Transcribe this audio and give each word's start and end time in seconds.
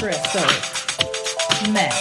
Crystal 0.00 0.40
Meth. 1.70 2.00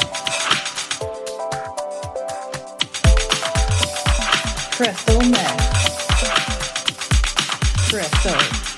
Crystal 4.78 5.20
Meth. 5.30 5.60
Crystal. 7.90 8.69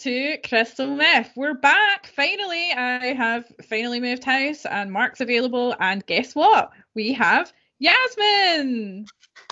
To 0.00 0.38
Crystal 0.48 0.86
Meth. 0.86 1.30
We're 1.36 1.52
back. 1.52 2.06
Finally, 2.06 2.72
I 2.72 3.12
have 3.12 3.44
finally 3.68 4.00
moved 4.00 4.24
house, 4.24 4.64
and 4.64 4.90
Mark's 4.90 5.20
available. 5.20 5.76
And 5.78 6.04
guess 6.06 6.34
what? 6.34 6.70
We 6.94 7.12
have 7.12 7.52
Yasmin. 7.80 9.04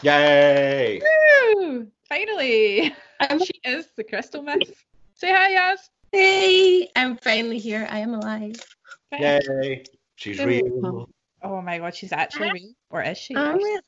Yay! 0.02 1.02
Woo! 1.54 1.86
Finally, 2.08 2.94
And 3.20 3.44
she 3.44 3.60
is 3.62 3.88
the 3.96 4.04
Crystal 4.04 4.42
Meth. 4.42 4.84
Say 5.12 5.30
hi, 5.30 5.50
Yas. 5.50 5.90
Hey, 6.12 6.88
I'm 6.96 7.18
finally 7.18 7.58
here. 7.58 7.86
I 7.90 7.98
am 7.98 8.14
alive. 8.14 8.56
Yay! 9.12 9.84
She's 10.16 10.38
Good. 10.38 10.46
real. 10.46 11.10
Oh 11.42 11.60
my 11.60 11.78
god, 11.78 11.94
she's 11.94 12.12
actually 12.12 12.52
real, 12.52 12.72
or 12.90 13.02
is 13.02 13.18
she? 13.18 13.36
I'm 13.36 13.58
real. 13.58 13.80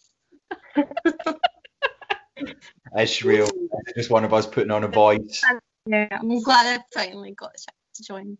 Is 2.98 3.11
she 3.11 3.27
real? 3.27 3.48
It's 3.86 3.95
just 3.97 4.11
one 4.11 4.24
of 4.24 4.34
us 4.34 4.47
putting 4.47 4.70
on 4.70 4.84
a 4.84 4.89
voice. 4.89 5.42
Yeah, 5.86 6.09
I'm 6.11 6.42
glad 6.42 6.81
I 6.81 6.83
finally 6.95 7.33
got 7.33 7.50
a 7.50 7.59
chance 7.59 7.77
to 7.95 8.03
join. 8.05 8.39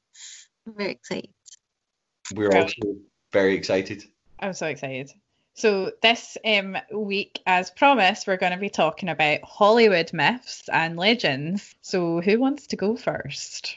I'm 0.66 0.74
very 0.74 0.92
excited. 0.92 1.30
We're 2.34 2.48
Right. 2.50 2.62
also 2.62 2.96
very 3.33 3.55
excited. 3.55 4.05
I'm 4.38 4.52
so 4.52 4.66
excited. 4.66 5.10
So 5.55 5.92
this 6.00 6.38
um, 6.44 6.77
week, 6.92 7.41
as 7.46 7.70
promised, 7.70 8.27
we're 8.27 8.36
going 8.36 8.52
to 8.52 8.58
be 8.58 8.70
talking 8.70 9.08
about 9.08 9.42
Hollywood 9.42 10.12
myths 10.12 10.68
and 10.72 10.96
legends. 10.96 11.74
So 11.83 12.20
who 12.20 12.38
wants 12.38 12.68
to 12.68 12.77
go 12.77 12.96
first? 12.96 13.77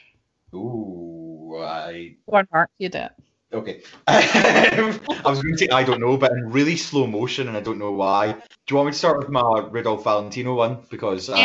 Ooh, 0.54 1.56
I 1.60 2.16
Or 2.26 2.46
Mark, 2.52 2.70
you 2.78 2.88
do 2.88 2.98
it. 2.98 3.12
Okay. 3.54 3.82
I 4.06 5.22
was 5.24 5.42
going 5.42 5.54
to 5.54 5.58
say 5.58 5.68
I 5.68 5.84
don't 5.84 6.00
know, 6.00 6.16
but 6.16 6.32
in 6.32 6.50
really 6.50 6.76
slow 6.76 7.06
motion, 7.06 7.48
and 7.48 7.56
I 7.56 7.60
don't 7.60 7.78
know 7.78 7.92
why. 7.92 8.32
Do 8.32 8.38
you 8.70 8.76
want 8.76 8.86
me 8.86 8.92
to 8.92 8.98
start 8.98 9.18
with 9.18 9.28
my 9.28 9.66
Rudolph 9.70 10.04
Valentino 10.04 10.54
one 10.54 10.78
because 10.90 11.30
I- 11.30 11.40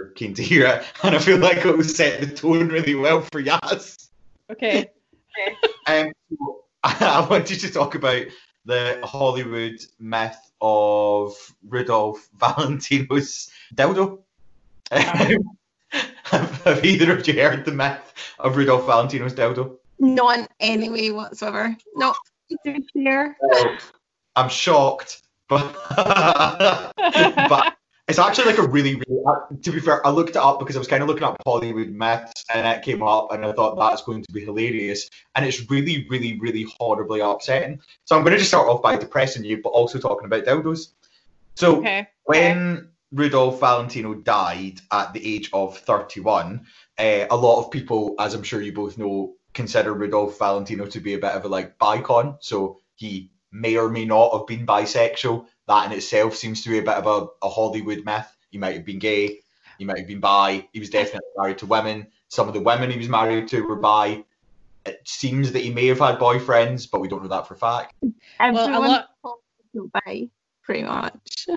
I'm 0.00 0.14
keen 0.14 0.34
to 0.34 0.42
hear 0.42 0.66
it, 0.66 0.84
and 1.02 1.14
I 1.14 1.18
feel 1.18 1.38
like 1.38 1.58
it 1.64 1.76
will 1.76 1.84
set 1.84 2.20
the 2.20 2.26
tone 2.28 2.68
really 2.68 2.94
well 2.94 3.22
for 3.22 3.40
Yas. 3.40 4.10
Okay. 4.50 4.90
Um, 5.86 6.12
so 6.30 6.64
I 6.82 7.26
wanted 7.28 7.60
to 7.60 7.70
talk 7.70 7.94
about 7.94 8.24
the 8.64 8.98
Hollywood 9.04 9.78
myth 10.00 10.50
of 10.62 11.34
Rudolph 11.68 12.26
Valentino's 12.38 13.50
dildo. 13.74 14.20
Ah. 14.90 15.28
have, 16.24 16.62
have 16.64 16.84
either 16.84 17.12
of 17.12 17.28
you 17.28 17.34
heard 17.34 17.64
the 17.66 17.72
myth 17.72 18.14
of 18.38 18.56
Rudolph 18.56 18.86
Valentino's 18.86 19.34
dildo? 19.34 19.76
Not 19.98 20.38
in 20.38 20.48
any 20.60 20.88
way 20.88 21.10
whatsoever. 21.10 21.76
No, 21.94 22.14
it's 22.48 22.88
here. 22.92 23.36
I'm 24.36 24.48
shocked, 24.48 25.22
but 25.48 25.74
but 25.96 27.76
it's 28.08 28.18
actually 28.18 28.44
like 28.44 28.58
a 28.58 28.68
really, 28.68 28.94
really. 28.94 29.22
uh, 29.26 29.54
To 29.62 29.72
be 29.72 29.80
fair, 29.80 30.06
I 30.06 30.10
looked 30.10 30.30
it 30.30 30.36
up 30.36 30.58
because 30.58 30.76
I 30.76 30.78
was 30.78 30.88
kind 30.88 31.02
of 31.02 31.08
looking 31.08 31.24
up 31.24 31.36
Hollywood 31.44 31.88
myths, 31.88 32.44
and 32.54 32.66
it 32.66 32.82
came 32.82 33.02
up, 33.02 33.32
and 33.32 33.44
I 33.44 33.52
thought 33.52 33.76
that's 33.76 34.02
going 34.02 34.22
to 34.22 34.32
be 34.32 34.44
hilarious, 34.44 35.08
and 35.34 35.44
it's 35.44 35.68
really, 35.70 36.06
really, 36.08 36.38
really 36.38 36.66
horribly 36.78 37.20
upsetting. 37.20 37.80
So 38.04 38.16
I'm 38.16 38.22
going 38.22 38.32
to 38.32 38.38
just 38.38 38.50
start 38.50 38.68
off 38.68 38.82
by 38.82 38.96
depressing 38.96 39.44
you, 39.44 39.60
but 39.62 39.70
also 39.70 39.98
talking 39.98 40.26
about 40.26 40.44
dildos. 40.44 40.88
So 41.54 41.78
okay. 41.78 42.08
when 42.24 42.90
Rudolph 43.12 43.58
Valentino 43.58 44.14
died 44.14 44.80
at 44.92 45.12
the 45.12 45.34
age 45.34 45.50
of 45.52 45.78
31, 45.78 46.66
uh, 46.98 47.26
a 47.30 47.36
lot 47.36 47.64
of 47.64 47.70
people, 47.70 48.14
as 48.18 48.34
I'm 48.34 48.42
sure 48.42 48.60
you 48.60 48.72
both 48.72 48.98
know, 48.98 49.34
consider 49.56 49.92
Rudolph 49.92 50.38
Valentino 50.38 50.86
to 50.86 51.00
be 51.00 51.14
a 51.14 51.18
bit 51.18 51.32
of 51.32 51.44
a 51.44 51.48
like 51.48 51.78
bicon. 51.78 52.36
So 52.40 52.78
he 52.94 53.32
may 53.50 53.76
or 53.76 53.88
may 53.88 54.04
not 54.04 54.32
have 54.36 54.46
been 54.46 54.66
bisexual. 54.66 55.46
That 55.66 55.86
in 55.86 55.96
itself 55.96 56.36
seems 56.36 56.62
to 56.62 56.70
be 56.70 56.78
a 56.78 56.82
bit 56.82 56.94
of 56.94 57.06
a, 57.06 57.26
a 57.44 57.48
Hollywood 57.48 58.04
myth. 58.04 58.28
He 58.50 58.58
might 58.58 58.74
have 58.76 58.84
been 58.84 59.00
gay. 59.00 59.40
He 59.78 59.84
might 59.84 59.98
have 59.98 60.06
been 60.06 60.20
bi. 60.20 60.68
He 60.72 60.78
was 60.78 60.90
definitely 60.90 61.28
married 61.36 61.58
to 61.58 61.66
women. 61.66 62.06
Some 62.28 62.46
of 62.48 62.54
the 62.54 62.60
women 62.60 62.90
he 62.90 62.98
was 62.98 63.08
married 63.08 63.48
to 63.48 63.62
were 63.62 63.76
bi. 63.76 64.24
It 64.84 65.00
seems 65.04 65.50
that 65.52 65.62
he 65.62 65.72
may 65.72 65.86
have 65.88 65.98
had 65.98 66.18
boyfriends, 66.18 66.88
but 66.88 67.00
we 67.00 67.08
don't 67.08 67.22
know 67.22 67.28
that 67.28 67.48
for 67.48 67.54
a 67.54 67.58
fact. 67.58 67.94
Well, 68.38 68.68
a 68.68 68.78
lot. 68.78 69.08
told 69.22 69.92
by 69.92 70.28
pretty 70.62 70.84
much. 70.84 71.48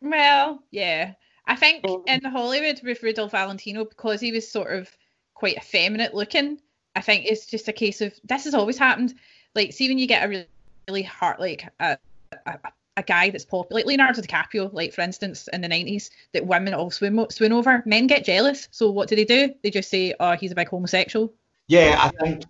Well, 0.00 0.62
yeah. 0.70 1.14
I 1.46 1.56
think 1.56 1.84
Mm. 1.84 2.02
in 2.06 2.24
Hollywood 2.30 2.80
with 2.84 3.02
Rudolph 3.02 3.32
Valentino, 3.32 3.84
because 3.84 4.20
he 4.20 4.32
was 4.32 4.50
sort 4.50 4.72
of 4.72 4.88
quite 5.34 5.56
effeminate 5.56 6.14
looking, 6.14 6.60
I 6.98 7.00
think 7.00 7.26
it's 7.26 7.46
just 7.46 7.68
a 7.68 7.72
case 7.72 8.00
of 8.00 8.12
this 8.24 8.42
has 8.42 8.54
always 8.54 8.76
happened. 8.76 9.14
Like, 9.54 9.72
see 9.72 9.88
when 9.88 9.98
you 9.98 10.08
get 10.08 10.24
a 10.24 10.28
really, 10.28 10.48
really 10.88 11.04
hard, 11.04 11.38
like 11.38 11.64
a, 11.78 11.96
a, 12.44 12.58
a 12.96 13.02
guy 13.04 13.30
that's 13.30 13.44
popular, 13.44 13.78
like 13.78 13.86
Leonardo 13.86 14.20
DiCaprio, 14.20 14.72
like 14.72 14.92
for 14.92 15.02
instance, 15.02 15.48
in 15.52 15.60
the 15.60 15.68
90s, 15.68 16.10
that 16.32 16.44
women 16.44 16.74
all 16.74 16.90
swoon, 16.90 17.30
swoon 17.30 17.52
over, 17.52 17.84
men 17.86 18.08
get 18.08 18.24
jealous. 18.24 18.66
So 18.72 18.90
what 18.90 19.08
do 19.08 19.14
they 19.14 19.24
do? 19.24 19.54
They 19.62 19.70
just 19.70 19.90
say, 19.90 20.12
oh, 20.18 20.32
he's 20.32 20.50
a 20.50 20.56
big 20.56 20.68
homosexual. 20.68 21.32
Yeah, 21.68 21.96
I 22.00 22.08
think 22.08 22.46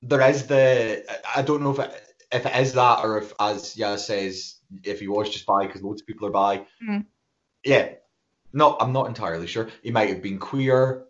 there 0.00 0.20
is 0.30 0.46
the. 0.46 1.04
I 1.34 1.42
don't 1.42 1.60
know 1.60 1.72
if 1.72 1.80
it, 1.80 2.14
if 2.30 2.46
it 2.46 2.56
is 2.60 2.74
that 2.74 3.04
or 3.04 3.18
if, 3.18 3.32
as 3.40 3.74
Yaz 3.74 4.00
says, 4.00 4.54
if 4.84 5.00
he 5.00 5.08
was 5.08 5.30
just 5.30 5.46
bi 5.46 5.66
because 5.66 5.82
loads 5.82 6.00
of 6.00 6.06
people 6.06 6.28
are 6.28 6.30
bi. 6.30 6.64
Mhm. 6.80 7.06
Yeah, 7.64 7.94
no, 8.52 8.76
I'm 8.78 8.92
not 8.92 9.08
entirely 9.08 9.48
sure. 9.48 9.68
He 9.82 9.90
might 9.90 10.10
have 10.10 10.22
been 10.22 10.38
queer 10.38 11.06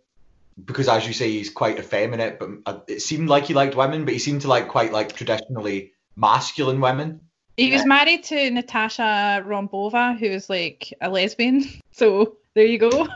because, 0.65 0.89
as 0.89 1.07
you 1.07 1.13
say, 1.13 1.31
he's 1.31 1.51
quite 1.51 1.79
effeminate. 1.79 2.39
But 2.39 2.51
uh, 2.67 2.81
it 2.89 3.01
seemed 3.03 3.29
like 3.29 3.45
he 3.45 3.55
liked 3.55 3.75
women, 3.77 4.05
but 4.05 4.13
he 4.15 4.19
seemed 4.21 4.43
to 4.43 4.49
like 4.49 4.69
quite 4.69 4.93
like 4.93 5.15
traditionally 5.15 5.93
masculine 6.17 6.81
women. 6.81 7.21
He 7.57 7.73
was 7.73 7.85
married 7.85 8.25
to 8.25 8.51
Natasha 8.51 9.45
Rambova, 9.47 10.19
who 10.19 10.27
is 10.27 10.49
like 10.49 10.93
a 11.01 11.11
lesbian. 11.11 11.65
So 11.93 12.37
there 12.55 12.65
you 12.65 12.79
go. 12.79 13.09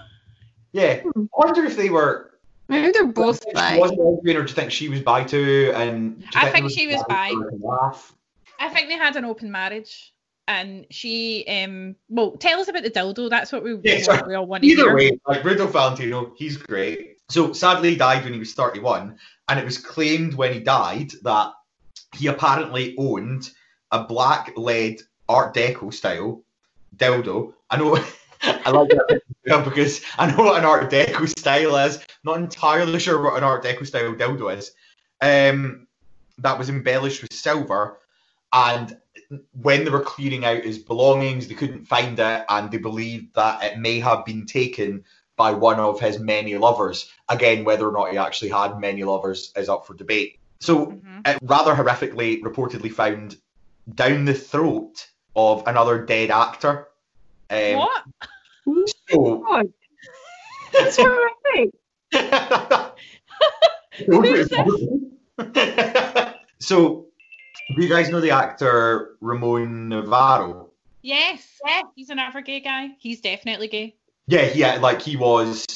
Yeah, 0.73 1.01
I 1.07 1.27
wonder 1.33 1.65
if 1.65 1.77
they 1.77 1.89
were. 1.89 2.33
Maybe 2.69 2.93
they're 2.93 3.07
both 3.07 3.43
She 3.47 3.53
bi. 3.55 3.79
wasn't 3.79 4.01
lesbian, 4.01 4.37
or 4.37 4.43
do 4.43 4.49
you 4.51 4.55
think 4.55 4.71
she 4.73 4.89
was 4.91 5.01
bi 5.01 5.25
too? 5.25 5.73
And 5.75 6.21
do 6.21 6.27
I 6.35 6.47
they 6.47 6.51
think 6.53 6.65
were 6.65 6.71
she 6.71 6.87
was 6.89 7.03
bi. 7.09 7.31
they 7.31 7.57
laugh? 7.61 8.15
I 8.59 8.69
think 8.69 8.89
they 8.89 8.95
had 8.99 9.17
an 9.17 9.25
open 9.25 9.51
marriage, 9.51 10.13
and 10.49 10.87
she, 10.91 11.47
um, 11.47 11.97
well, 12.11 12.33
tell 12.33 12.61
us 12.61 12.69
about 12.69 12.83
the 12.83 12.91
dildo. 12.91 13.31
That's 13.31 13.53
what 13.53 13.63
we, 13.65 13.79
Yeah, 13.83 14.23
we, 14.25 14.29
we 14.29 14.35
all 14.35 14.47
want 14.47 14.63
to 14.65 14.69
Either 14.69 14.83
hear. 14.85 14.95
way, 14.97 15.19
like 15.27 15.45
Rudolph 15.45 15.73
Valentino, 15.73 16.35
he's 16.37 16.57
great. 16.59 17.14
So 17.29 17.53
sadly, 17.53 17.91
he 17.91 17.97
died 17.97 18.25
when 18.25 18.33
he 18.33 18.39
was 18.39 18.55
31, 18.55 19.17
and 19.49 19.59
it 19.59 19.65
was 19.65 19.79
claimed 19.79 20.35
when 20.35 20.53
he 20.53 20.61
died 20.61 21.13
that 21.23 21.53
he 22.15 22.27
apparently 22.27 22.95
owned 22.99 23.51
a 23.91 24.05
black 24.05 24.53
lead 24.57 25.01
Art 25.29 25.55
Deco 25.55 25.93
style 25.93 26.43
dildo. 26.97 27.55
I 27.71 27.77
know, 27.77 27.97
I 28.43 28.71
like 28.71 28.91
that 28.91 29.21
because 29.65 30.03
I 30.19 30.31
know 30.31 30.45
what 30.45 30.59
an 30.59 30.65
Art 30.65 30.91
Deco 30.91 31.29
style 31.39 31.77
is. 31.77 31.99
Not 32.25 32.39
entirely 32.39 32.99
sure 32.99 33.23
what 33.23 33.37
an 33.37 33.45
Art 33.45 33.65
Deco 33.65 33.87
style 33.87 34.15
dildo 34.15 34.57
is. 34.57 34.73
Um, 35.21 35.87
that 36.39 36.59
was 36.59 36.69
embellished 36.69 37.23
with 37.23 37.33
silver, 37.33 38.01
and 38.53 38.97
when 39.63 39.85
they 39.85 39.91
were 39.91 40.01
clearing 40.01 40.45
out 40.45 40.65
his 40.65 40.79
belongings, 40.79 41.49
they 41.49 41.55
couldn't 41.55 41.87
find 41.87 42.19
it, 42.19 42.45
and 42.49 42.71
they 42.71 42.79
believed 42.79 43.35
that 43.35 43.63
it 43.63 43.79
may 43.79 44.01
have 44.01 44.25
been 44.25 44.45
taken 44.47 45.05
by 45.37 45.53
one 45.53 45.81
of 45.81 46.01
his 46.01 46.19
many 46.19 46.57
lovers. 46.57 47.11
Again, 47.29 47.65
whether 47.65 47.89
or 47.89 47.93
not 47.93 48.13
he 48.13 48.19
actually 48.19 48.51
had 48.51 48.79
many 48.79 49.05
lovers 49.05 49.53
is 49.57 49.69
up 49.69 49.87
for 49.87 49.95
debate. 49.95 50.39
So, 50.61 50.87
Mhm. 50.87 51.27
it 51.27 51.39
rather 51.43 51.75
horrifically 51.75 52.41
reportedly 52.41 52.93
found 52.93 53.37
down 53.93 54.25
the 54.25 54.35
throat 54.35 55.09
of 55.37 55.65
another 55.67 56.05
dead 56.05 56.31
actor. 56.31 56.89
Um, 57.51 57.79
what? 57.79 58.05
So, 59.11 59.39
God, 59.49 59.73
that's 60.73 60.97
horrific. 60.97 61.71
So 66.61 67.07
Do 67.75 67.83
you 67.83 67.89
guys 67.89 68.09
know 68.09 68.21
the 68.21 68.31
actor 68.31 69.17
Ramon 69.21 69.91
Novarro? 69.91 70.71
Yes, 71.03 71.61
he's 71.95 72.09
another 72.09 72.41
gay 72.41 72.61
guy. 72.61 72.91
He's 72.99 73.21
definitely 73.21 73.69
gay. 73.69 73.97
Yeah, 74.27 74.51
yeah, 74.55 74.77
like 74.77 75.03
he 75.03 75.17
was. 75.17 75.67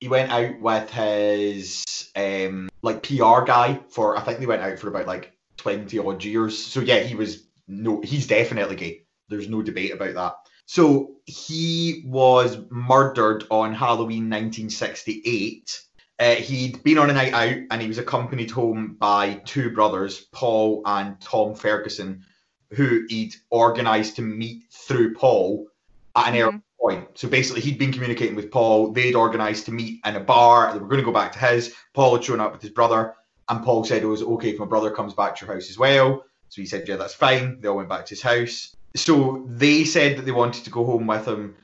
He 0.00 0.08
went 0.08 0.32
out 0.32 0.60
with 0.60 0.90
his 0.90 2.10
um 2.16 2.68
like 2.82 3.02
PR 3.02 3.42
guy 3.42 3.80
for. 3.88 4.16
I 4.16 4.22
think 4.22 4.40
they 4.40 4.46
went 4.46 4.62
out 4.62 4.78
for 4.78 4.88
about 4.88 5.06
like 5.06 5.32
twenty 5.56 5.98
odd 5.98 6.24
years. 6.24 6.58
So 6.58 6.80
yeah, 6.80 7.00
he 7.00 7.14
was 7.14 7.44
no. 7.68 8.00
He's 8.00 8.26
definitely 8.26 8.76
gay. 8.76 9.02
There's 9.28 9.48
no 9.48 9.62
debate 9.62 9.92
about 9.92 10.14
that. 10.14 10.34
So 10.66 11.16
he 11.26 12.02
was 12.06 12.58
murdered 12.70 13.44
on 13.50 13.74
Halloween 13.74 14.30
1968. 14.30 15.80
Uh, 16.18 16.34
he'd 16.36 16.82
been 16.82 16.98
on 16.98 17.10
a 17.10 17.12
night 17.12 17.32
out 17.32 17.66
and 17.70 17.82
he 17.82 17.88
was 17.88 17.98
accompanied 17.98 18.50
home 18.50 18.96
by 18.98 19.34
two 19.44 19.70
brothers, 19.70 20.20
Paul 20.32 20.82
and 20.86 21.20
Tom 21.20 21.54
Ferguson, 21.54 22.24
who 22.70 23.04
he'd 23.08 23.34
organised 23.50 24.16
to 24.16 24.22
meet 24.22 24.64
through 24.70 25.14
Paul 25.14 25.66
at 26.14 26.34
an 26.34 26.40
early 26.42 26.62
point. 26.82 27.08
So 27.14 27.28
basically, 27.28 27.62
he'd 27.62 27.78
been 27.78 27.92
communicating 27.92 28.34
with 28.34 28.50
Paul. 28.50 28.92
They'd 28.92 29.14
organised 29.14 29.66
to 29.66 29.72
meet 29.72 30.00
in 30.04 30.16
a 30.16 30.20
bar. 30.20 30.72
They 30.72 30.78
were 30.78 30.88
going 30.88 31.00
to 31.00 31.04
go 31.04 31.12
back 31.12 31.32
to 31.32 31.38
his. 31.38 31.74
Paul 31.94 32.14
had 32.16 32.24
shown 32.24 32.40
up 32.40 32.52
with 32.52 32.62
his 32.62 32.70
brother, 32.70 33.14
and 33.48 33.64
Paul 33.64 33.84
said 33.84 34.02
it 34.02 34.06
was 34.06 34.22
okay 34.22 34.50
if 34.50 34.58
my 34.58 34.66
brother 34.66 34.90
comes 34.90 35.14
back 35.14 35.36
to 35.36 35.46
your 35.46 35.54
house 35.54 35.70
as 35.70 35.78
well. 35.78 36.24
So 36.48 36.60
he 36.60 36.66
said, 36.66 36.86
yeah, 36.86 36.96
that's 36.96 37.14
fine. 37.14 37.60
They 37.60 37.68
all 37.68 37.76
went 37.76 37.88
back 37.88 38.06
to 38.06 38.10
his 38.10 38.22
house. 38.22 38.76
So 38.94 39.46
they 39.48 39.84
said 39.84 40.18
that 40.18 40.26
they 40.26 40.32
wanted 40.32 40.64
to 40.64 40.70
go 40.70 40.84
home 40.84 41.06
with 41.06 41.26
him. 41.26 41.56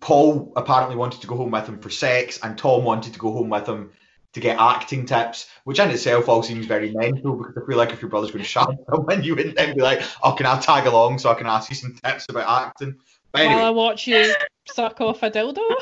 Paul 0.00 0.52
apparently 0.56 0.96
wanted 0.96 1.20
to 1.20 1.26
go 1.26 1.36
home 1.36 1.52
with 1.52 1.68
him 1.68 1.78
for 1.78 1.88
sex, 1.88 2.38
and 2.42 2.58
Tom 2.58 2.84
wanted 2.84 3.14
to 3.14 3.18
go 3.18 3.32
home 3.32 3.48
with 3.48 3.66
him 3.66 3.92
to 4.32 4.40
get 4.40 4.58
acting 4.58 5.06
tips, 5.06 5.48
which 5.64 5.78
in 5.78 5.90
itself 5.90 6.28
all 6.28 6.42
seems 6.42 6.66
very 6.66 6.90
mental 6.90 7.36
because 7.36 7.54
I 7.56 7.66
feel 7.66 7.76
like 7.76 7.92
if 7.92 8.00
your 8.00 8.10
brother's 8.10 8.30
going 8.30 8.42
to 8.42 8.48
shut 8.48 8.74
someone, 8.90 9.22
you 9.22 9.36
wouldn't 9.36 9.56
then 9.56 9.74
be 9.74 9.82
like, 9.82 10.02
oh, 10.22 10.32
can 10.32 10.46
I 10.46 10.58
tag 10.58 10.86
along 10.86 11.18
so 11.18 11.30
I 11.30 11.34
can 11.34 11.46
ask 11.46 11.70
you 11.70 11.76
some 11.76 11.94
tips 12.02 12.26
about 12.28 12.66
acting? 12.66 12.96
But 13.32 13.42
anyway, 13.42 13.56
While 13.56 13.66
I 13.66 13.70
watch 13.70 14.06
you 14.06 14.34
suck 14.68 15.00
off 15.00 15.22
a 15.22 15.30
dildo. 15.30 15.60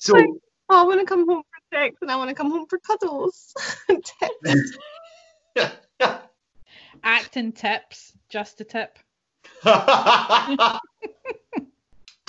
so 0.00 0.38
Oh, 0.68 0.80
I 0.80 0.82
want 0.82 1.00
to 1.00 1.06
come 1.06 1.28
home 1.28 1.42
for 1.42 1.76
sex 1.76 1.96
and 2.02 2.10
I 2.10 2.16
want 2.16 2.28
to 2.28 2.34
come 2.34 2.50
home 2.50 2.66
for 2.66 2.78
cuddles. 2.78 3.54
Acting 7.04 7.52
tips, 7.52 8.12
just 8.28 8.60
a 8.60 8.64
tip. 8.64 8.98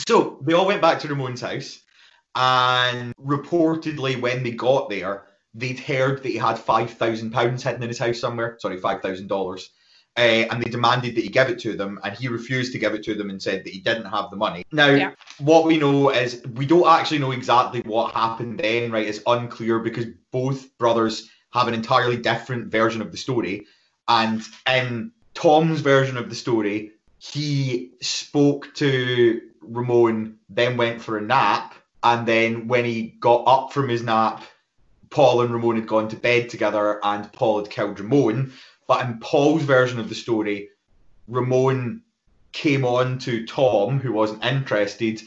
so 0.08 0.38
they 0.42 0.54
all 0.54 0.68
went 0.68 0.82
back 0.82 1.00
to 1.00 1.08
Ramon's 1.08 1.42
house, 1.42 1.82
and 2.36 3.16
reportedly, 3.18 4.22
when 4.22 4.44
they 4.44 4.52
got 4.52 4.90
there, 4.90 5.26
they'd 5.56 5.80
heard 5.80 6.22
that 6.22 6.30
he 6.30 6.38
had 6.38 6.60
five 6.60 6.92
thousand 6.92 7.32
pounds 7.32 7.64
hidden 7.64 7.82
in 7.82 7.90
his 7.90 7.98
house 7.98 8.20
somewhere. 8.20 8.58
Sorry, 8.60 8.78
five 8.78 9.02
thousand 9.02 9.28
dollars. 9.28 9.72
Uh, 10.18 10.48
and 10.50 10.64
they 10.64 10.70
demanded 10.72 11.16
that 11.16 11.24
he 11.24 11.30
give 11.30 11.48
it 11.48 11.60
to 11.60 11.76
them, 11.76 12.00
and 12.04 12.16
he 12.16 12.28
refused 12.28 12.72
to 12.74 12.80
give 12.80 12.96
it 12.96 13.04
to 13.04 13.14
them 13.14 13.30
and 13.30 13.42
said 13.42 13.64
that 13.64 13.72
he 13.72 13.80
didn't 13.80 14.06
have 14.06 14.32
the 14.32 14.36
money. 14.36 14.64
Now, 14.72 14.88
Yeah. 14.88 15.12
what 15.38 15.66
we 15.66 15.78
know 15.78 16.10
is 16.10 16.42
we 16.56 16.66
don't 16.66 16.88
actually 16.88 17.20
know 17.20 17.32
exactly 17.32 17.82
what 17.82 18.16
happened 18.16 18.60
then, 18.60 18.92
right? 18.92 19.06
It's 19.06 19.22
unclear 19.28 19.78
because 19.80 20.06
both 20.32 20.76
brothers 20.80 21.30
have 21.54 21.68
an 21.68 21.76
entirely 21.76 22.18
different 22.18 22.72
version 22.72 23.02
of 23.02 23.12
the 23.12 23.18
story. 23.18 23.68
And 24.08 24.42
in 24.68 25.12
Tom's 25.36 25.82
version 25.82 26.18
of 26.18 26.30
the 26.30 26.36
story, 26.36 26.94
he 27.20 27.92
spoke 28.02 28.74
to 28.76 29.42
Ramon, 29.62 30.38
then 30.50 30.78
went 30.78 31.02
for 31.02 31.18
a 31.18 31.22
nap, 31.22 31.76
and 32.02 32.28
then 32.28 32.68
when 32.68 32.86
he 32.86 33.04
got 33.20 33.44
up 33.46 33.72
from 33.72 33.88
his 33.90 34.02
nap, 34.02 34.44
Paul 35.10 35.42
and 35.42 35.52
Ramon 35.54 35.76
had 35.76 35.88
gone 35.88 36.10
to 36.10 36.16
bed 36.16 36.50
together, 36.50 37.00
and 37.04 37.32
Paul 37.34 37.60
had 37.60 37.70
killed 37.70 38.00
Ramon. 38.00 38.54
But 38.88 39.06
in 39.06 39.20
Paul's 39.20 39.64
version 39.64 40.00
of 40.00 40.10
the 40.10 40.16
story, 40.16 40.70
Ramon 41.28 42.04
came 42.54 42.86
on 42.86 43.20
to 43.20 43.46
Tom, 43.46 44.00
who 44.00 44.14
wasn't 44.14 44.46
interested, 44.46 45.22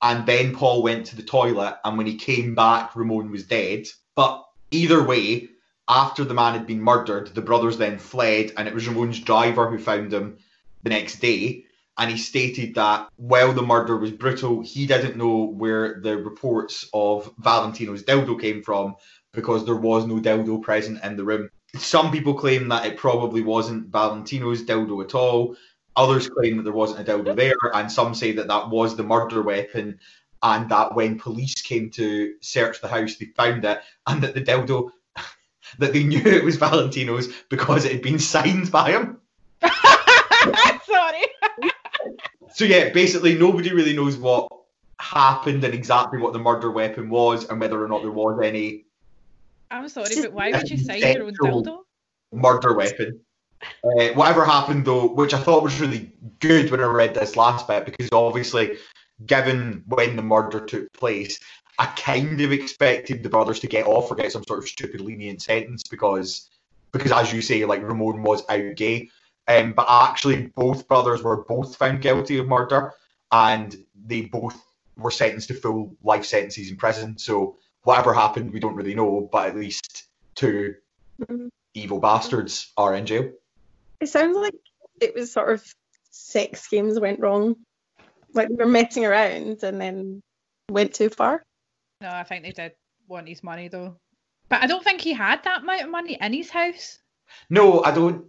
and 0.00 0.26
then 0.26 0.54
Paul 0.54 0.82
went 0.82 1.06
to 1.06 1.16
the 1.16 1.22
toilet, 1.22 1.78
and 1.84 1.96
when 1.96 2.06
he 2.06 2.16
came 2.16 2.54
back, 2.54 2.94
Ramon 2.94 3.30
was 3.30 3.44
dead. 3.44 3.86
But 4.14 4.44
either 4.70 5.02
way, 5.02 5.48
after 5.88 6.22
the 6.24 6.34
man 6.34 6.52
had 6.52 6.66
been 6.66 6.82
murdered, 6.82 7.34
the 7.34 7.40
brothers 7.40 7.78
then 7.78 7.98
fled, 7.98 8.52
and 8.56 8.68
it 8.68 8.74
was 8.74 8.86
Ramon's 8.86 9.20
driver 9.20 9.70
who 9.70 9.78
found 9.78 10.12
him 10.12 10.36
the 10.82 10.90
next 10.90 11.20
day. 11.20 11.64
And 11.96 12.10
he 12.10 12.18
stated 12.18 12.76
that 12.76 13.08
while 13.16 13.52
the 13.52 13.62
murder 13.62 13.96
was 13.96 14.12
brutal, 14.12 14.60
he 14.60 14.86
didn't 14.86 15.16
know 15.16 15.46
where 15.46 16.00
the 16.00 16.16
reports 16.16 16.88
of 16.92 17.34
Valentino's 17.38 18.04
dildo 18.04 18.40
came 18.40 18.62
from 18.62 18.94
because 19.32 19.64
there 19.64 19.74
was 19.74 20.06
no 20.06 20.20
dildo 20.20 20.62
present 20.62 21.02
in 21.02 21.16
the 21.16 21.24
room. 21.24 21.48
Some 21.76 22.10
people 22.10 22.34
claim 22.34 22.68
that 22.68 22.86
it 22.86 22.96
probably 22.96 23.42
wasn't 23.42 23.90
Valentino's 23.90 24.62
dildo 24.62 25.04
at 25.04 25.14
all. 25.14 25.56
Others 25.96 26.28
claim 26.30 26.56
that 26.56 26.62
there 26.62 26.72
wasn't 26.72 27.06
a 27.06 27.12
dildo 27.12 27.36
there, 27.36 27.56
and 27.74 27.90
some 27.90 28.14
say 28.14 28.32
that 28.32 28.48
that 28.48 28.70
was 28.70 28.96
the 28.96 29.02
murder 29.02 29.42
weapon, 29.42 29.98
and 30.42 30.70
that 30.70 30.94
when 30.94 31.18
police 31.18 31.60
came 31.60 31.90
to 31.90 32.34
search 32.40 32.80
the 32.80 32.88
house, 32.88 33.16
they 33.16 33.26
found 33.26 33.64
it, 33.64 33.80
and 34.06 34.22
that 34.22 34.34
the 34.34 34.40
dildo, 34.40 34.90
that 35.78 35.92
they 35.92 36.04
knew 36.04 36.22
it 36.24 36.44
was 36.44 36.56
Valentino's 36.56 37.28
because 37.50 37.84
it 37.84 37.92
had 37.92 38.02
been 38.02 38.18
signed 38.18 38.70
by 38.70 38.92
him. 38.92 39.18
Sorry. 40.86 41.24
So 42.54 42.64
yeah, 42.64 42.90
basically 42.90 43.36
nobody 43.36 43.72
really 43.72 43.94
knows 43.94 44.16
what 44.16 44.50
happened 44.98 45.62
and 45.64 45.74
exactly 45.74 46.18
what 46.18 46.32
the 46.32 46.38
murder 46.38 46.70
weapon 46.70 47.10
was, 47.10 47.48
and 47.48 47.60
whether 47.60 47.82
or 47.82 47.88
not 47.88 48.02
there 48.02 48.10
was 48.10 48.40
any 48.42 48.84
I'm 49.70 49.88
sorry, 49.88 50.22
but 50.22 50.32
why 50.32 50.50
would 50.50 50.70
you 50.70 50.78
sign 50.78 51.00
your 51.00 51.24
own 51.24 51.34
dildo? 51.34 51.78
murder 52.32 52.74
weapon. 52.74 53.20
Uh, 53.62 54.08
whatever 54.14 54.44
happened 54.44 54.84
though, 54.84 55.08
which 55.08 55.34
I 55.34 55.40
thought 55.40 55.62
was 55.62 55.80
really 55.80 56.12
good 56.38 56.70
when 56.70 56.80
I 56.80 56.84
read 56.84 57.14
this 57.14 57.36
last 57.36 57.66
bit, 57.66 57.84
because 57.84 58.08
obviously, 58.12 58.78
given 59.26 59.82
when 59.86 60.16
the 60.16 60.22
murder 60.22 60.64
took 60.64 60.92
place, 60.92 61.40
I 61.78 61.86
kind 61.86 62.40
of 62.40 62.52
expected 62.52 63.22
the 63.22 63.28
brothers 63.28 63.60
to 63.60 63.66
get 63.66 63.86
off 63.86 64.10
or 64.10 64.14
get 64.14 64.32
some 64.32 64.44
sort 64.44 64.60
of 64.60 64.68
stupid 64.68 65.00
lenient 65.00 65.42
sentence 65.42 65.82
because, 65.84 66.48
because 66.92 67.12
as 67.12 67.32
you 67.32 67.42
say, 67.42 67.64
like 67.64 67.82
Ramon 67.82 68.22
was 68.22 68.42
out 68.48 68.76
gay, 68.76 69.10
um, 69.48 69.72
but 69.72 69.86
actually 69.88 70.52
both 70.54 70.88
brothers 70.88 71.22
were 71.22 71.44
both 71.44 71.76
found 71.76 72.00
guilty 72.00 72.38
of 72.38 72.46
murder, 72.46 72.92
and 73.32 73.76
they 74.06 74.22
both 74.22 74.60
were 74.96 75.10
sentenced 75.10 75.48
to 75.48 75.54
full 75.54 75.96
life 76.02 76.24
sentences 76.24 76.70
in 76.70 76.76
prison. 76.76 77.18
So 77.18 77.56
whatever 77.88 78.12
happened, 78.12 78.52
we 78.52 78.60
don't 78.60 78.74
really 78.76 78.94
know, 78.94 79.26
but 79.32 79.48
at 79.48 79.56
least 79.56 80.08
two 80.34 80.74
Mhm. 81.22 81.48
evil 81.72 81.98
bastards 82.00 82.70
are 82.76 82.94
in 82.94 83.06
jail. 83.06 83.32
it 84.00 84.08
sounds 84.08 84.36
like 84.36 84.54
it 85.00 85.12
was 85.14 85.32
sort 85.32 85.50
of 85.50 85.60
sex 86.10 86.68
games 86.68 87.00
went 87.00 87.18
wrong. 87.18 87.56
Like 88.34 88.48
they 88.48 88.54
were 88.54 88.66
messing 88.66 89.04
around 89.04 89.64
and 89.64 89.80
then 89.80 90.20
went 90.70 90.94
too 90.94 91.08
far. 91.08 91.42
No, 92.00 92.10
I 92.10 92.22
think 92.24 92.44
they 92.44 92.52
did 92.52 92.72
want 93.08 93.26
his 93.26 93.42
money 93.42 93.66
though. 93.68 93.96
But 94.50 94.62
I 94.62 94.66
don't 94.68 94.84
think 94.84 95.00
he 95.00 95.12
had 95.14 95.42
that 95.44 95.62
amount 95.62 95.82
of 95.82 95.88
money 95.90 96.16
in 96.20 96.32
his 96.32 96.50
house. 96.50 96.98
No, 97.50 97.82
I 97.82 97.90
don't. 97.90 98.26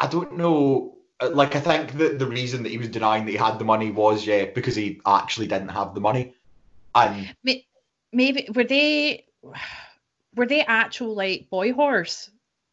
I 0.00 0.06
don't 0.08 0.36
know. 0.36 0.96
Uh, 1.20 1.30
Like, 1.30 1.54
I 1.54 1.60
think 1.60 1.92
that 1.98 2.18
the 2.18 2.26
reason 2.26 2.62
that 2.64 2.70
he 2.70 2.78
was 2.78 2.88
denying 2.88 3.26
that 3.26 3.32
he 3.32 3.36
had 3.36 3.58
the 3.58 3.64
money 3.64 3.90
was, 3.90 4.26
yeah, 4.26 4.46
because 4.46 4.74
he 4.74 5.00
actually 5.06 5.46
didn't 5.46 5.68
have 5.68 5.94
the 5.94 6.00
money. 6.00 6.34
And 6.94 7.36
May- 7.44 7.66
Maybe 8.12 8.48
were 8.54 8.64
they 8.64 9.26
were 10.34 10.46
they 10.46 10.62
actual 10.62 11.14
like 11.14 11.48
boy 11.50 11.72
whores 11.72 12.30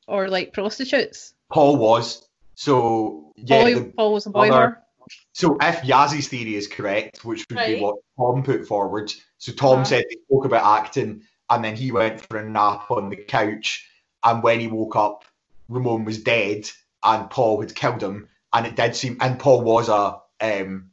or 0.08 0.30
like 0.30 0.54
prostitutes? 0.54 1.34
Paul 1.52 1.78
was. 1.78 2.28
So, 2.56 3.34
yeah. 3.36 3.66
the- 3.66 3.94
Paul 3.96 4.14
was 4.14 4.26
a 4.26 4.30
boy 4.32 4.50
other- 4.50 4.82
whore. 5.00 5.10
so, 5.34 5.58
if 5.62 5.82
Yazzy's 5.82 6.28
theory 6.28 6.56
is 6.56 6.68
correct, 6.68 7.24
which 7.24 7.46
would 7.50 7.60
be 7.60 7.80
what 7.80 7.96
Tom 8.18 8.42
put 8.44 8.68
forward, 8.68 9.14
so 9.38 9.52
Tom 9.52 9.76
Uh-huh. 9.76 9.84
said 9.86 10.06
they 10.10 10.18
spoke 10.26 10.46
about 10.46 10.80
acting 10.84 11.22
and 11.50 11.64
then 11.64 11.76
he 11.76 11.92
went 11.92 12.20
for 12.22 12.38
a 12.40 12.50
nap 12.50 12.90
on 12.92 13.10
the 13.10 13.16
couch. 13.16 13.88
And 14.24 14.42
when 14.44 14.60
he 14.60 14.68
woke 14.68 14.96
up, 14.96 15.24
Ramon 15.70 16.04
was 16.04 16.24
dead 16.24 16.70
and 17.04 17.30
Paul 17.30 17.62
had 17.62 17.76
killed 17.76 18.02
him. 18.04 18.28
And 18.52 18.66
it 18.66 18.76
did 18.76 18.96
seem, 18.96 19.18
and 19.22 19.40
Paul 19.40 19.62
was 19.62 19.88
a 19.88 20.20
um, 20.42 20.90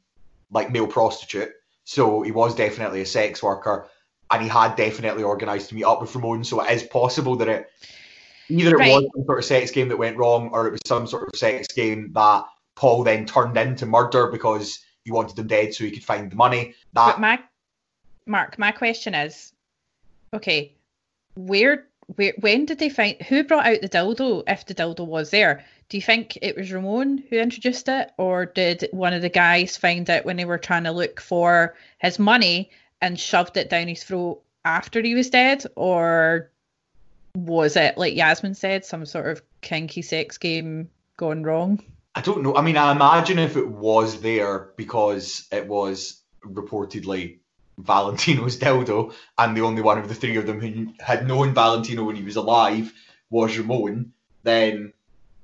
like 0.51 0.71
male 0.71 0.87
prostitute, 0.87 1.53
so 1.85 2.23
he 2.23 2.31
was 2.31 2.55
definitely 2.55 3.01
a 3.01 3.07
sex 3.07 3.43
worker, 3.43 3.89
and 4.35 4.43
he 4.43 4.49
had 4.49 4.77
definitely 4.77 5.23
organised 5.23 5.69
to 5.71 5.75
meet 5.75 5.85
up 5.85 6.01
with 6.01 6.15
Ramon. 6.15 6.45
So 6.45 6.61
it 6.61 6.71
is 6.73 6.83
possible 6.83 7.37
that 7.37 7.49
it 7.49 7.71
either 8.49 8.77
it 8.77 8.79
Right. 8.79 8.93
was 8.93 9.05
some 9.15 9.25
sort 9.25 9.39
of 9.39 9.45
sex 9.45 9.71
game 9.71 9.89
that 9.89 9.97
went 9.97 10.17
wrong, 10.17 10.51
or 10.53 10.67
it 10.67 10.73
was 10.73 10.81
some 10.87 11.07
sort 11.07 11.29
of 11.33 11.39
sex 11.39 11.69
game 11.69 12.13
that 12.15 12.45
Paul 12.75 13.05
then 13.05 13.27
turned 13.27 13.57
into 13.57 13.87
murder 13.87 14.29
because 14.29 14.85
he 15.05 15.13
wanted 15.13 15.37
them 15.37 15.47
dead 15.47 15.75
so 15.75 15.85
he 15.85 15.91
could 15.91 16.05
find 16.05 16.31
the 16.31 16.37
money. 16.37 16.75
But 16.93 17.21
my 17.21 17.41
Mark, 18.27 18.59
my 18.59 18.73
question 18.73 19.15
is, 19.15 19.53
okay, 20.33 20.75
where 21.35 21.87
where 22.17 22.35
when 22.41 22.67
did 22.67 22.79
they 22.79 22.89
find 22.89 23.21
who 23.23 23.45
brought 23.45 23.67
out 23.67 23.81
the 23.81 23.89
dildo 23.89 24.43
if 24.47 24.67
the 24.67 24.75
dildo 24.75 25.07
was 25.07 25.31
there? 25.31 25.65
Do 25.89 25.97
you 25.99 26.03
think 26.03 26.39
it 26.41 26.57
was 26.57 26.73
Ramon 26.73 27.23
who 27.29 27.37
introduced 27.37 27.89
it, 27.89 28.11
or 28.17 28.47
did 28.47 28.89
one 28.93 29.13
of 29.13 29.23
the 29.23 29.29
guys 29.29 29.77
find 29.77 30.09
it 30.09 30.25
when 30.25 30.37
they 30.37 30.45
were 30.45 30.59
trying 30.59 30.85
to 30.85 30.93
look 30.93 31.21
for 31.21 31.77
his 31.99 32.19
money 32.19 32.71
and 33.05 33.21
shoved 33.21 33.59
it 33.59 33.69
down 33.69 33.87
his 33.87 34.03
throat 34.03 34.41
after 34.65 35.03
he 35.03 35.15
was 35.15 35.29
dead? 35.29 35.63
Or 35.77 36.51
was 37.37 37.77
it 37.77 37.99
like 37.99 38.15
Yasmin 38.15 38.55
said, 38.55 38.87
some 38.87 39.05
sort 39.05 39.27
of 39.27 39.43
kinky 39.61 40.01
sex 40.01 40.39
game 40.39 40.89
gone 41.19 41.43
wrong? 41.43 41.85
I 42.15 42.23
don't 42.23 42.43
know. 42.43 42.57
I 42.57 42.63
mean, 42.63 42.79
I 42.79 42.93
imagine 42.93 43.39
if 43.39 43.59
it 43.59 43.69
was 43.69 44.23
there 44.23 44.71
because 44.77 45.47
it 45.53 45.67
was 45.67 46.23
reportedly 46.47 47.41
Valentino's 47.77 48.57
dildo, 48.57 49.13
and 49.37 49.55
the 49.55 49.61
only 49.61 49.83
one 49.83 49.99
of 49.99 50.09
the 50.09 50.15
three 50.15 50.39
of 50.39 50.47
them 50.47 50.61
who 50.61 50.95
had 50.99 51.29
known 51.29 51.53
Valentino 51.53 52.05
when 52.05 52.17
he 52.17 52.23
was 52.23 52.37
alive 52.37 52.91
was 53.29 53.59
Ramon, 53.59 54.15
then 54.45 54.95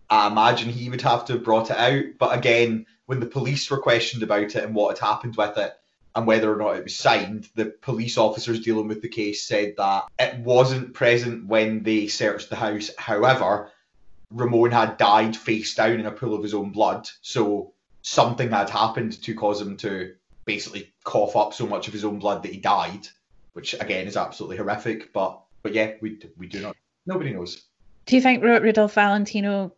I 0.08 0.28
imagine 0.28 0.70
he 0.70 0.88
would 0.88 1.02
have 1.02 1.26
to 1.26 1.34
have 1.34 1.44
brought 1.44 1.70
it 1.70 1.76
out. 1.76 2.04
But 2.18 2.38
again, 2.38 2.86
when 3.04 3.20
the 3.20 3.26
police 3.26 3.70
were 3.70 3.82
questioned 3.82 4.22
about 4.22 4.54
it 4.54 4.64
and 4.64 4.74
what 4.74 4.96
had 4.96 5.06
happened 5.06 5.36
with 5.36 5.58
it, 5.58 5.74
and 6.14 6.26
whether 6.26 6.52
or 6.52 6.56
not 6.56 6.76
it 6.76 6.84
was 6.84 6.96
signed, 6.96 7.48
the 7.54 7.66
police 7.66 8.18
officers 8.18 8.60
dealing 8.60 8.88
with 8.88 9.02
the 9.02 9.08
case 9.08 9.46
said 9.46 9.74
that 9.76 10.04
it 10.18 10.38
wasn't 10.40 10.94
present 10.94 11.46
when 11.46 11.82
they 11.82 12.08
searched 12.08 12.50
the 12.50 12.56
house. 12.56 12.90
However, 12.98 13.70
Ramon 14.30 14.70
had 14.72 14.96
died 14.96 15.36
face 15.36 15.74
down 15.74 16.00
in 16.00 16.06
a 16.06 16.10
pool 16.10 16.34
of 16.34 16.42
his 16.42 16.54
own 16.54 16.70
blood, 16.70 17.08
so 17.22 17.72
something 18.02 18.50
had 18.50 18.70
happened 18.70 19.22
to 19.22 19.34
cause 19.34 19.60
him 19.60 19.76
to 19.78 20.14
basically 20.44 20.92
cough 21.04 21.36
up 21.36 21.54
so 21.54 21.66
much 21.66 21.86
of 21.86 21.92
his 21.92 22.04
own 22.04 22.18
blood 22.18 22.42
that 22.42 22.52
he 22.52 22.58
died, 22.58 23.06
which 23.52 23.74
again 23.74 24.06
is 24.06 24.16
absolutely 24.16 24.56
horrific. 24.56 25.12
But 25.12 25.40
but 25.62 25.74
yeah, 25.74 25.92
we 26.00 26.18
we 26.36 26.46
do 26.46 26.60
not. 26.60 26.76
Nobody 27.06 27.32
knows. 27.32 27.62
Do 28.06 28.16
you 28.16 28.22
think 28.22 28.42
Rudolph 28.42 28.94
Valentino 28.94 29.74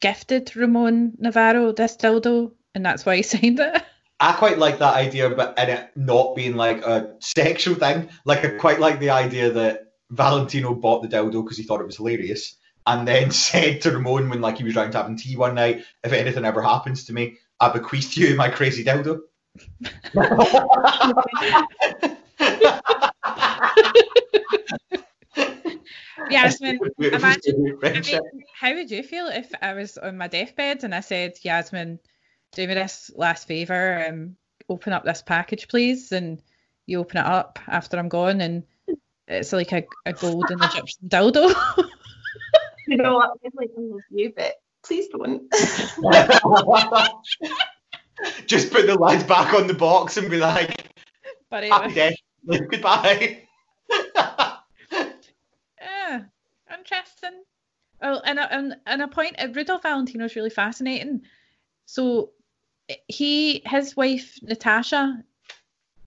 gifted 0.00 0.54
Ramon 0.54 1.12
Novarro 1.20 1.74
this 1.74 1.96
dildo, 1.96 2.52
and 2.74 2.84
that's 2.84 3.06
why 3.06 3.16
he 3.16 3.22
signed 3.22 3.60
it? 3.60 3.82
I 4.24 4.32
quite 4.32 4.56
like 4.56 4.78
that 4.78 4.94
idea 4.94 5.28
but 5.28 5.52
and 5.58 5.70
it 5.70 5.90
not 5.96 6.34
being 6.34 6.56
like 6.56 6.82
a 6.82 7.14
sexual 7.20 7.74
thing. 7.74 8.08
Like 8.24 8.42
I 8.42 8.56
quite 8.56 8.80
like 8.80 8.98
the 8.98 9.10
idea 9.10 9.50
that 9.50 9.92
Valentino 10.10 10.74
bought 10.74 11.02
the 11.02 11.08
dildo 11.08 11.44
because 11.44 11.58
he 11.58 11.62
thought 11.62 11.82
it 11.82 11.86
was 11.86 11.98
hilarious, 11.98 12.56
and 12.86 13.06
then 13.06 13.30
said 13.48 13.82
to 13.82 13.90
Ramon 13.90 14.30
when 14.30 14.40
like 14.40 14.56
he 14.56 14.64
was 14.64 14.76
round 14.76 14.94
having 14.94 15.18
tea 15.18 15.36
one 15.36 15.54
night, 15.54 15.84
if 16.02 16.14
anything 16.14 16.46
ever 16.46 16.62
happens 16.62 17.04
to 17.04 17.12
me, 17.12 17.36
I 17.60 17.68
bequeath 17.68 18.16
you 18.16 18.34
my 18.34 18.48
crazy 18.48 18.82
dildo. 18.82 19.20
Yasmin, 26.30 26.78
imagine, 26.98 27.78
I 27.82 28.00
mean, 28.00 28.20
how 28.58 28.74
would 28.74 28.90
you 28.90 29.02
feel 29.02 29.26
if 29.26 29.52
I 29.60 29.74
was 29.74 29.98
on 29.98 30.16
my 30.16 30.28
deathbed 30.28 30.82
and 30.82 30.94
I 30.94 31.00
said, 31.00 31.34
Yasmin, 31.42 31.98
do 32.54 32.66
me 32.66 32.74
this 32.74 33.10
last 33.14 33.46
favour, 33.46 34.06
um, 34.08 34.36
open 34.68 34.92
up 34.92 35.04
this 35.04 35.22
package, 35.22 35.68
please, 35.68 36.12
and 36.12 36.42
you 36.86 37.00
open 37.00 37.18
it 37.18 37.26
up 37.26 37.58
after 37.66 37.98
I'm 37.98 38.08
gone, 38.08 38.40
and 38.40 38.64
it's 39.28 39.52
like 39.52 39.72
a, 39.72 39.84
a 40.06 40.12
golden 40.12 40.62
Egyptian 40.62 41.08
dildo. 41.08 41.54
you 42.88 42.96
know 42.96 43.14
what? 43.14 43.30
I 43.44 43.48
like 43.54 43.70
I 43.76 43.80
love 43.80 44.00
you, 44.10 44.32
but 44.36 44.54
please 44.84 45.08
don't. 45.08 45.50
Just 48.46 48.72
put 48.72 48.86
the 48.86 48.96
lid 48.98 49.26
back 49.26 49.52
on 49.54 49.66
the 49.66 49.74
box 49.74 50.16
and 50.16 50.30
be 50.30 50.38
like, 50.38 50.88
but 51.50 51.64
happy 51.64 51.94
death, 51.94 52.14
goodbye. 52.46 53.42
yeah, 55.80 56.20
interesting. 56.78 57.42
Well, 58.00 58.22
and 58.24 58.38
a, 58.38 58.54
and, 58.54 58.76
and 58.86 59.02
a 59.02 59.08
point, 59.08 59.34
uh, 59.38 59.48
Rudolph 59.52 59.82
Valentino 59.82 60.26
is 60.26 60.36
really 60.36 60.50
fascinating. 60.50 61.22
So 61.86 62.30
he, 63.08 63.62
his 63.64 63.96
wife 63.96 64.38
Natasha, 64.42 65.22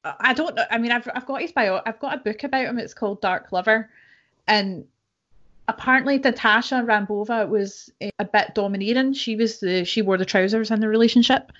I 0.04 0.34
don't 0.34 0.56
know. 0.56 0.66
I 0.70 0.78
mean, 0.78 0.92
I've 0.92 1.08
I've 1.14 1.26
got 1.26 1.42
his 1.42 1.52
bio. 1.52 1.82
I've 1.86 2.00
got 2.00 2.16
a 2.16 2.24
book 2.24 2.44
about 2.44 2.66
him. 2.66 2.80
It's 2.80 2.94
called 2.94 3.22
Dark 3.22 3.52
Lover, 3.52 3.90
and 4.48 4.86
apparently 5.68 6.18
Natasha 6.18 6.76
Rambova 6.76 7.48
was 7.50 7.92
a 8.20 8.26
bit 8.26 8.56
domineering. 8.56 9.14
She 9.14 9.36
was 9.36 9.60
the 9.60 9.84
she 9.84 10.02
wore 10.02 10.18
the 10.18 10.26
trousers 10.26 10.72
in 10.72 10.80
the 10.80 10.88
relationship, 10.88 11.52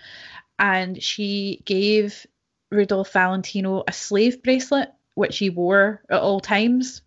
and 0.60 1.02
she 1.02 1.62
gave 1.66 2.26
Rudolph 2.72 3.12
Valentino 3.12 3.84
a 3.88 3.92
slave 3.92 4.42
bracelet, 4.44 4.94
which 5.16 5.38
he 5.38 5.50
wore 5.50 6.02
at 6.10 6.22
all 6.22 6.40
times, 6.40 7.02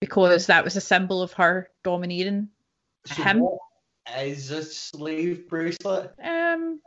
because 0.00 0.46
that 0.46 0.64
was 0.64 0.76
a 0.76 0.80
symbol 0.80 1.22
of 1.22 1.32
her 1.34 1.70
domineering 1.84 2.48
So 3.06 3.22
him. 3.22 3.40
what 3.40 3.58
is 4.18 4.50
a 4.50 4.62
slave 4.62 5.48
bracelet? 5.48 6.14
Um, 6.22 6.80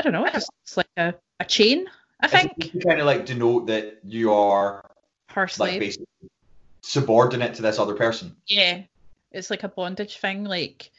I 0.00 0.02
don't 0.02 0.14
know. 0.14 0.24
It's 0.24 0.48
just 0.64 0.78
like 0.78 0.88
a, 0.96 1.12
a 1.40 1.44
chain. 1.44 1.86
I 2.20 2.26
think 2.26 2.72
to 2.72 2.80
kind 2.80 3.00
of 3.00 3.06
like 3.06 3.26
denote 3.26 3.66
that 3.66 3.98
you 4.02 4.32
are 4.32 4.82
her 5.28 5.46
like 5.58 5.78
basically 5.78 6.06
subordinate 6.80 7.52
to 7.56 7.62
this 7.62 7.78
other 7.78 7.94
person. 7.94 8.34
Yeah, 8.46 8.80
it's 9.30 9.50
like 9.50 9.62
a 9.62 9.68
bondage 9.68 10.16
thing. 10.16 10.44
Like, 10.44 10.90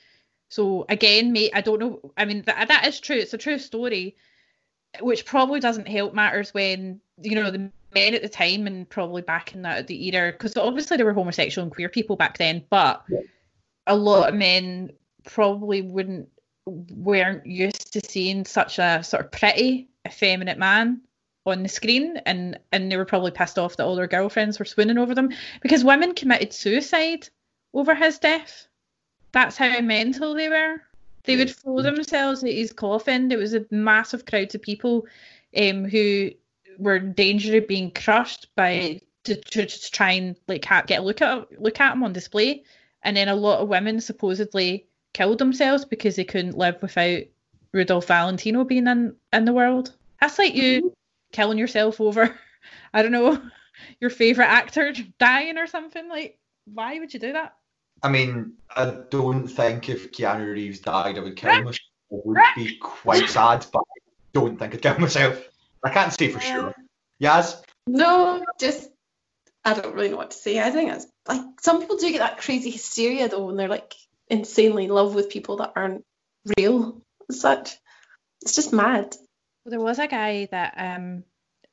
so 0.49 0.85
again, 0.87 1.33
mate, 1.33 1.49
I 1.55 1.61
don't 1.61 1.79
know. 1.79 2.11
I 2.15 2.25
mean, 2.25 2.43
that 2.43 2.67
that 2.67 2.85
is 2.85 2.99
true. 2.99 3.15
It's 3.15 3.33
a 3.33 3.39
true 3.39 3.57
story, 3.57 4.15
which 4.99 5.25
probably 5.25 5.59
doesn't 5.59 5.87
help 5.87 6.13
matters 6.13 6.53
when 6.53 7.01
you 7.23 7.33
know 7.33 7.49
the 7.49 7.71
men 7.95 8.13
at 8.13 8.21
the 8.21 8.29
time 8.29 8.67
and 8.67 8.87
probably 8.87 9.23
back 9.23 9.55
in 9.55 9.63
that 9.63 9.87
the 9.87 10.15
era, 10.15 10.31
because 10.31 10.55
obviously 10.57 10.95
there 10.95 11.07
were 11.07 11.13
homosexual 11.13 11.63
and 11.63 11.73
queer 11.73 11.89
people 11.89 12.15
back 12.15 12.37
then, 12.37 12.63
but 12.69 13.03
Yeah. 13.09 13.21
a 13.87 13.95
lot 13.95 14.29
of 14.29 14.35
men 14.35 14.91
probably 15.23 15.81
wouldn't 15.81 16.29
weren't 16.65 17.45
used 17.45 17.93
to 17.93 18.01
seeing 18.07 18.45
such 18.45 18.79
a 18.79 19.03
sort 19.03 19.25
of 19.25 19.31
pretty, 19.31 19.89
effeminate 20.05 20.57
man 20.57 21.01
on 21.45 21.63
the 21.63 21.69
screen 21.69 22.17
and 22.25 22.59
and 22.71 22.91
they 22.91 22.97
were 22.97 23.05
probably 23.05 23.31
pissed 23.31 23.57
off 23.57 23.77
that 23.77 23.85
all 23.85 23.95
their 23.95 24.07
girlfriends 24.07 24.59
were 24.59 24.65
swooning 24.65 24.97
over 24.97 25.15
them 25.15 25.29
because 25.61 25.83
women 25.83 26.13
committed 26.13 26.53
suicide 26.53 27.27
over 27.73 27.95
his 27.95 28.19
death. 28.19 28.67
That's 29.31 29.57
how 29.57 29.79
mental 29.81 30.35
they 30.35 30.49
were. 30.49 30.81
They 31.23 31.37
would 31.37 31.55
throw 31.55 31.81
themselves 31.81 32.43
at 32.43 32.51
his 32.51 32.73
coffin. 32.73 33.27
There 33.27 33.37
was 33.37 33.53
a 33.53 33.65
massive 33.71 34.25
crowd 34.25 34.53
of 34.53 34.61
people 34.61 35.05
um, 35.55 35.85
who 35.85 36.31
were 36.77 36.95
in 36.95 37.13
danger 37.13 37.57
of 37.57 37.67
being 37.67 37.91
crushed 37.91 38.47
by 38.55 39.01
to, 39.23 39.35
to 39.35 39.65
just 39.65 39.93
try 39.93 40.11
and 40.11 40.35
like 40.47 40.67
get 40.87 40.99
a 40.99 41.03
look 41.03 41.21
at 41.21 41.61
look 41.61 41.79
at 41.79 41.93
him 41.93 42.03
on 42.03 42.13
display. 42.13 42.63
And 43.03 43.17
then 43.17 43.29
a 43.29 43.35
lot 43.35 43.59
of 43.59 43.69
women 43.69 44.01
supposedly 44.01 44.87
killed 45.13 45.37
themselves 45.37 45.85
because 45.85 46.15
they 46.15 46.23
couldn't 46.23 46.57
live 46.57 46.81
without 46.81 47.23
Rudolph 47.73 48.07
Valentino 48.07 48.63
being 48.63 48.87
in 48.87 49.15
in 49.33 49.45
the 49.45 49.53
world. 49.53 49.93
That's 50.19 50.37
like 50.37 50.55
you 50.55 50.79
mm-hmm. 50.79 50.87
killing 51.31 51.57
yourself 51.57 51.99
over, 52.01 52.37
I 52.93 53.01
don't 53.01 53.11
know, 53.11 53.41
your 53.99 54.09
favorite 54.09 54.45
actor 54.45 54.93
dying 55.19 55.57
or 55.57 55.67
something. 55.67 56.07
Like, 56.07 56.37
why 56.65 56.99
would 56.99 57.13
you 57.13 57.19
do 57.19 57.33
that? 57.33 57.55
I 58.03 58.09
mean, 58.09 58.53
I 58.75 58.97
don't 59.09 59.47
think 59.47 59.89
if 59.89 60.11
Keanu 60.11 60.53
Reeves 60.53 60.79
died, 60.79 61.17
I 61.17 61.21
would 61.21 61.35
kill 61.35 61.55
myself. 61.63 61.77
It 62.09 62.25
would 62.25 62.37
be 62.55 62.77
quite 62.77 63.29
sad, 63.29 63.65
but 63.71 63.79
I 63.79 64.09
don't 64.33 64.57
think 64.57 64.73
I'd 64.73 64.81
kill 64.81 64.99
myself. 64.99 65.41
I 65.83 65.91
can't 65.91 66.13
say 66.13 66.29
for 66.29 66.39
sure. 66.39 66.73
Yaz? 67.21 67.61
No, 67.87 68.43
just 68.59 68.89
I 69.63 69.73
don't 69.73 69.93
really 69.93 70.09
know 70.09 70.17
what 70.17 70.31
to 70.31 70.37
say. 70.37 70.59
I 70.59 70.71
think 70.71 70.91
it's 70.91 71.07
like 71.27 71.41
some 71.61 71.79
people 71.79 71.97
do 71.97 72.11
get 72.11 72.19
that 72.19 72.39
crazy 72.39 72.71
hysteria 72.71 73.29
though, 73.29 73.45
when 73.45 73.55
they're 73.55 73.67
like 73.67 73.93
insanely 74.31 74.85
in 74.85 74.89
love 74.89 75.13
with 75.13 75.29
people 75.29 75.57
that 75.57 75.73
aren't 75.75 76.05
real 76.57 77.01
such. 77.29 77.77
It's 78.41 78.55
just 78.55 78.73
mad. 78.73 79.15
Well, 79.63 79.71
there 79.71 79.79
was 79.79 79.99
a 79.99 80.07
guy 80.07 80.47
that 80.51 80.73
um 80.77 81.23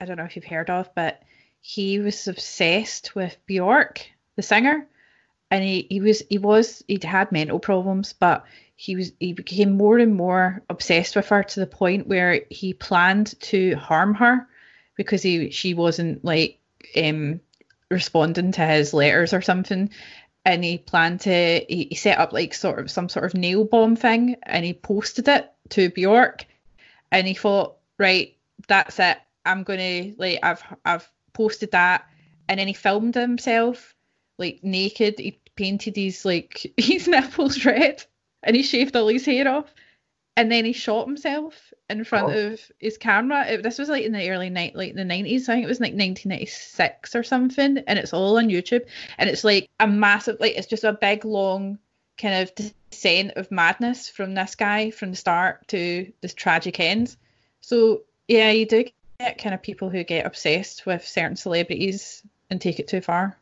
I 0.00 0.04
don't 0.04 0.16
know 0.16 0.24
if 0.24 0.36
you've 0.36 0.44
heard 0.44 0.70
of, 0.70 0.94
but 0.94 1.22
he 1.60 1.98
was 2.00 2.28
obsessed 2.28 3.14
with 3.14 3.36
Bjork, 3.46 4.06
the 4.36 4.42
singer, 4.42 4.86
and 5.50 5.64
he, 5.64 5.86
he 5.88 6.00
was 6.00 6.22
he 6.28 6.38
was 6.38 6.82
he'd 6.86 7.04
had 7.04 7.32
mental 7.32 7.58
problems, 7.58 8.12
but 8.12 8.44
he 8.76 8.96
was 8.96 9.12
he 9.18 9.32
became 9.32 9.76
more 9.76 9.98
and 9.98 10.14
more 10.14 10.62
obsessed 10.68 11.16
with 11.16 11.28
her 11.28 11.42
to 11.42 11.60
the 11.60 11.66
point 11.66 12.06
where 12.06 12.42
he 12.50 12.74
planned 12.74 13.38
to 13.40 13.74
harm 13.76 14.14
her 14.14 14.46
because 14.96 15.22
he 15.22 15.50
she 15.50 15.74
wasn't 15.74 16.24
like 16.24 16.60
um 16.96 17.40
responding 17.90 18.52
to 18.52 18.64
his 18.66 18.92
letters 18.92 19.32
or 19.32 19.40
something 19.40 19.90
and 20.44 20.64
he 20.64 20.78
planned 20.78 21.20
to 21.20 21.64
he, 21.68 21.88
he 21.90 21.94
set 21.94 22.18
up 22.18 22.32
like 22.32 22.54
sort 22.54 22.78
of 22.78 22.90
some 22.90 23.08
sort 23.08 23.24
of 23.24 23.34
nail 23.34 23.64
bomb 23.64 23.96
thing 23.96 24.36
and 24.44 24.64
he 24.64 24.72
posted 24.72 25.28
it 25.28 25.52
to 25.70 25.90
Bjork 25.90 26.46
and 27.12 27.26
he 27.26 27.34
thought 27.34 27.76
right 27.98 28.36
that's 28.66 28.98
it. 28.98 29.18
I'm 29.44 29.62
gonna 29.62 30.12
like 30.16 30.40
I've 30.42 30.62
I've 30.84 31.10
posted 31.32 31.72
that 31.72 32.06
and 32.48 32.58
then 32.58 32.66
he 32.66 32.74
filmed 32.74 33.14
himself 33.14 33.94
like 34.38 34.60
naked. 34.62 35.18
He 35.18 35.40
painted 35.54 35.96
his 35.96 36.24
like 36.24 36.72
his 36.76 37.08
nipples 37.08 37.64
red 37.64 38.04
and 38.42 38.56
he 38.56 38.62
shaved 38.62 38.96
all 38.96 39.08
his 39.08 39.26
hair 39.26 39.48
off 39.48 39.72
and 40.38 40.52
then 40.52 40.64
he 40.64 40.72
shot 40.72 41.08
himself 41.08 41.72
in 41.90 42.04
front 42.04 42.32
Oh. 42.32 42.52
of 42.52 42.60
his 42.78 42.96
camera. 42.96 43.44
It, 43.44 43.64
this 43.64 43.76
was 43.76 43.88
like 43.88 44.04
in 44.04 44.12
the 44.12 44.30
early 44.30 44.50
night 44.50 44.76
like 44.76 44.94
the 44.94 45.02
90s 45.02 45.48
I 45.48 45.54
think 45.54 45.64
it 45.64 45.68
was 45.68 45.80
like 45.80 45.94
1996 45.94 47.16
or 47.16 47.24
something. 47.24 47.78
And 47.78 47.98
it's 47.98 48.12
all 48.12 48.38
on 48.38 48.48
YouTube. 48.48 48.86
And 49.18 49.28
it's 49.28 49.42
like 49.42 49.68
a 49.80 49.88
massive 49.88 50.36
like 50.38 50.56
it's 50.56 50.68
just 50.68 50.84
a 50.84 50.92
big 50.92 51.24
long 51.24 51.80
kind 52.16 52.36
of 52.36 52.54
descent 52.54 53.32
of 53.34 53.50
madness 53.50 54.08
from 54.08 54.34
this 54.34 54.54
guy 54.54 54.92
from 54.92 55.10
the 55.10 55.16
start 55.16 55.66
to 55.68 56.12
this 56.20 56.34
tragic 56.34 56.78
end. 56.78 57.16
So 57.60 58.02
yeah 58.28 58.52
you 58.52 58.64
do 58.64 58.84
get 59.18 59.42
kind 59.42 59.56
of 59.56 59.62
people 59.62 59.90
who 59.90 60.04
get 60.04 60.24
obsessed 60.24 60.86
with 60.86 61.04
certain 61.04 61.36
celebrities 61.36 62.22
and 62.48 62.60
take 62.60 62.78
it 62.78 62.86
too 62.86 63.00
far. 63.00 63.36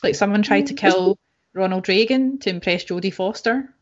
Like 0.00 0.14
someone 0.14 0.42
tried 0.42 0.68
to 0.68 0.74
mm. 0.74 0.78
kill 0.78 1.18
Ronald 1.54 1.88
Reagan 1.88 2.38
to 2.38 2.50
impress 2.50 2.84
Jodie 2.84 3.12
Foster. 3.12 3.74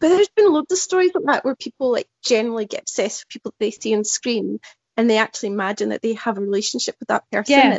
But 0.00 0.08
there's 0.08 0.28
been 0.28 0.52
loads 0.52 0.72
of 0.72 0.78
stories 0.78 1.12
like 1.14 1.24
that 1.24 1.44
where 1.44 1.56
people 1.56 1.90
like 1.90 2.08
generally 2.24 2.66
get 2.66 2.82
obsessed 2.82 3.24
with 3.24 3.32
people 3.32 3.50
that 3.52 3.64
they 3.64 3.70
see 3.70 3.94
on 3.96 4.04
screen 4.04 4.60
and 4.96 5.08
they 5.08 5.18
actually 5.18 5.50
imagine 5.50 5.90
that 5.90 6.02
they 6.02 6.14
have 6.14 6.38
a 6.38 6.40
relationship 6.40 6.96
with 7.00 7.08
that 7.08 7.24
person. 7.30 7.58
Yeah. 7.58 7.78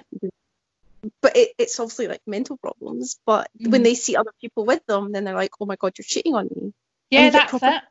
But 1.21 1.37
it, 1.37 1.49
it's 1.57 1.79
obviously 1.79 2.07
like 2.07 2.21
mental 2.27 2.57
problems. 2.57 3.19
But 3.25 3.49
when 3.57 3.81
Mhm. 3.81 3.83
they 3.85 3.95
see 3.95 4.17
other 4.17 4.33
people 4.41 4.65
with 4.65 4.85
them, 4.85 5.11
then 5.11 5.23
they're 5.23 5.35
like, 5.35 5.51
oh 5.61 5.65
my 5.65 5.77
God, 5.77 5.93
you're 5.97 6.03
cheating 6.03 6.35
on 6.35 6.49
me. 6.53 6.73
Yeah, 7.09 7.29
that's 7.29 7.53
it. 7.53 7.83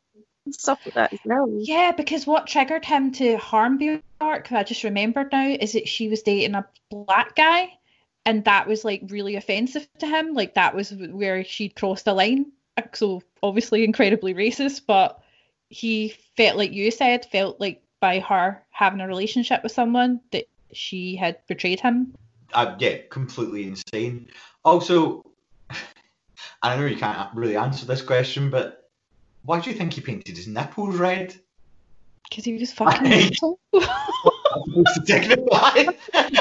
Stuff 0.51 0.81
like 0.85 0.95
that 0.95 1.13
as 1.13 1.21
well. 1.25 1.49
Yeah, 1.59 1.93
because 1.93 2.27
what 2.27 2.47
triggered 2.47 2.85
him 2.85 3.13
to 3.13 3.37
harm 3.37 3.79
Bjork, 3.79 4.53
I 4.53 4.63
just 4.65 4.85
remembered 4.85 5.33
now, 5.33 5.47
is 5.49 5.73
that 5.73 5.89
she 5.89 6.09
was 6.09 6.23
dating 6.23 6.55
a 6.55 6.67
black 6.91 7.35
guy, 7.35 7.79
and 8.25 8.45
that 8.45 8.67
was 8.67 8.85
like 8.85 9.03
really 9.09 9.37
offensive 9.37 9.87
to 9.99 10.07
him. 10.07 10.35
Like 10.35 10.55
that 10.55 10.75
was 10.75 10.91
where 10.91 11.45
she'd 11.45 11.75
crossed 11.75 12.05
the 12.07 12.15
line. 12.15 12.53
So 12.95 13.23
obviously 13.43 13.85
incredibly 13.85 14.35
racist, 14.35 14.83
but 14.87 15.21
he 15.69 16.15
felt 16.37 16.57
like 16.57 16.73
you 16.73 16.91
said, 16.91 17.27
felt 17.31 17.61
like 17.61 17.83
by 18.01 18.21
her 18.21 18.63
having 18.71 19.01
a 19.01 19.09
relationship 19.09 19.63
with 19.63 19.73
someone 19.73 20.21
that 20.33 20.45
she 20.73 21.17
had 21.17 21.39
betrayed 21.47 21.81
him. 21.81 22.15
uh, 22.55 22.77
yeah, 22.79 22.99
completely 23.11 23.65
insane. 23.65 24.29
Also, 24.65 25.23
I 26.63 26.77
know 26.77 26.87
you 26.87 26.97
can't 26.97 27.35
really 27.35 27.57
answer 27.57 27.87
this 27.87 28.03
question, 28.03 28.51
but 28.51 28.91
why 29.45 29.61
do 29.61 29.71
you 29.71 29.77
think 29.77 29.95
he 29.95 30.01
painted 30.01 30.37
his 30.37 30.47
nipples 30.47 30.97
red? 30.97 31.35
Because 32.29 32.45
he 32.45 32.55
was 32.55 32.73
fucking 32.73 33.09
mental. 33.09 33.59
Supposed 33.75 34.95
to 34.95 35.03
signify. 35.07 35.85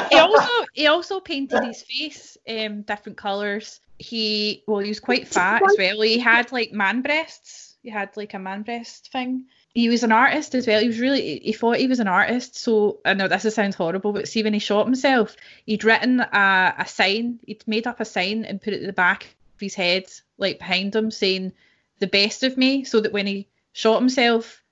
he 0.10 0.18
also 0.18 0.66
he 0.74 0.88
also 0.88 1.20
painted 1.20 1.64
his 1.64 1.84
face 1.84 2.38
um 2.48 2.82
different 2.84 3.18
colours. 3.18 3.80
He 4.00 4.64
well 4.68 4.80
he 4.80 4.90
was 4.90 5.00
quite 5.00 5.28
fat 5.28 5.62
as 5.64 5.76
well. 5.78 6.02
He 6.02 6.20
had 6.20 6.52
like 6.52 6.72
man 6.72 7.02
breasts. 7.02 7.76
He 7.82 7.90
had 7.90 8.16
like 8.16 8.34
a 8.34 8.40
man 8.40 8.64
breast 8.64 9.12
thing. 9.12 9.46
He 9.74 9.90
was 9.90 10.04
an 10.04 10.12
artist 10.12 10.56
as 10.56 10.68
well. 10.68 10.82
He 10.82 10.88
was 10.88 11.00
really 11.00 11.40
he 11.40 11.54
thought 11.54 11.78
he 11.78 11.88
was 11.88 12.00
an 12.00 12.08
artist. 12.08 12.58
So 12.58 13.00
I 13.06 13.14
know 13.14 13.28
this 13.28 13.54
sounds 13.54 13.76
horrible, 13.76 14.14
but 14.14 14.28
see 14.28 14.44
when 14.44 14.54
he 14.54 14.60
shot 14.60 14.86
himself, 14.86 15.36
he'd 15.66 15.84
written 15.84 16.20
a, 16.20 16.76
a 16.80 16.88
sign. 16.88 17.40
He'd 17.46 17.68
made 17.68 17.88
up 17.88 18.00
a 18.00 18.06
sign 18.06 18.46
and 18.46 18.62
put 18.62 18.74
it 18.74 18.82
at 18.82 18.88
the 18.88 18.94
back 18.94 19.24
of 19.24 19.62
his 19.62 19.76
head, 19.76 20.06
like 20.38 20.60
behind 20.60 20.96
him, 20.96 21.10
saying 21.10 21.54
"the 22.00 22.08
best 22.08 22.44
of 22.44 22.58
me," 22.58 22.84
so 22.84 23.00
that 23.00 23.14
when 23.14 23.28
he 23.28 23.48
shot 23.74 24.00
himself, 24.00 24.64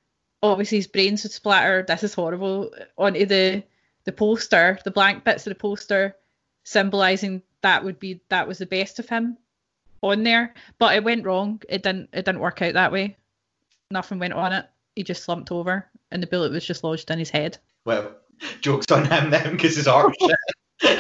obviously 0.44 0.78
his 0.78 0.88
brains 0.88 1.24
would 1.24 1.32
splatter. 1.32 1.84
This 1.88 2.04
is 2.04 2.14
horrible 2.14 2.72
onto 2.98 3.26
the 3.26 3.64
the 4.04 4.12
poster, 4.12 4.80
the 4.84 4.92
blank 4.92 5.24
bits 5.24 5.48
of 5.48 5.52
the 5.52 5.60
poster, 5.60 6.16
symbolising 6.64 7.42
that 7.66 7.84
would 7.84 8.00
be 8.00 8.22
that 8.30 8.48
was 8.48 8.60
the 8.60 8.66
best 8.68 9.00
of 9.00 9.10
him 9.10 9.38
on 10.02 10.24
there. 10.24 10.54
But 10.78 10.96
it 10.96 11.04
went 11.04 11.26
wrong. 11.26 11.62
It 11.68 11.82
didn't 11.82 12.10
it 12.14 12.26
didn't 12.26 12.40
work 12.40 12.62
out 12.62 12.76
that 12.76 12.92
way. 12.92 13.18
Nothing 13.90 14.20
went 14.20 14.34
on 14.34 14.54
it. 14.54 14.66
He 14.96 15.04
just 15.04 15.24
slumped 15.24 15.52
over 15.52 15.90
and 16.12 16.22
the 16.22 16.28
bullet 16.28 16.52
was 16.52 16.66
just 16.66 16.84
lodged 16.84 17.10
in 17.10 17.18
his 17.20 17.32
head. 17.32 17.58
well, 17.86 18.12
jokes 18.62 18.92
on 18.92 19.06
him 19.06 19.32
then, 19.32 19.52
because 19.54 19.76
his 19.76 19.88
art 19.88 20.16
was 20.20 20.32
shit. 20.82 21.00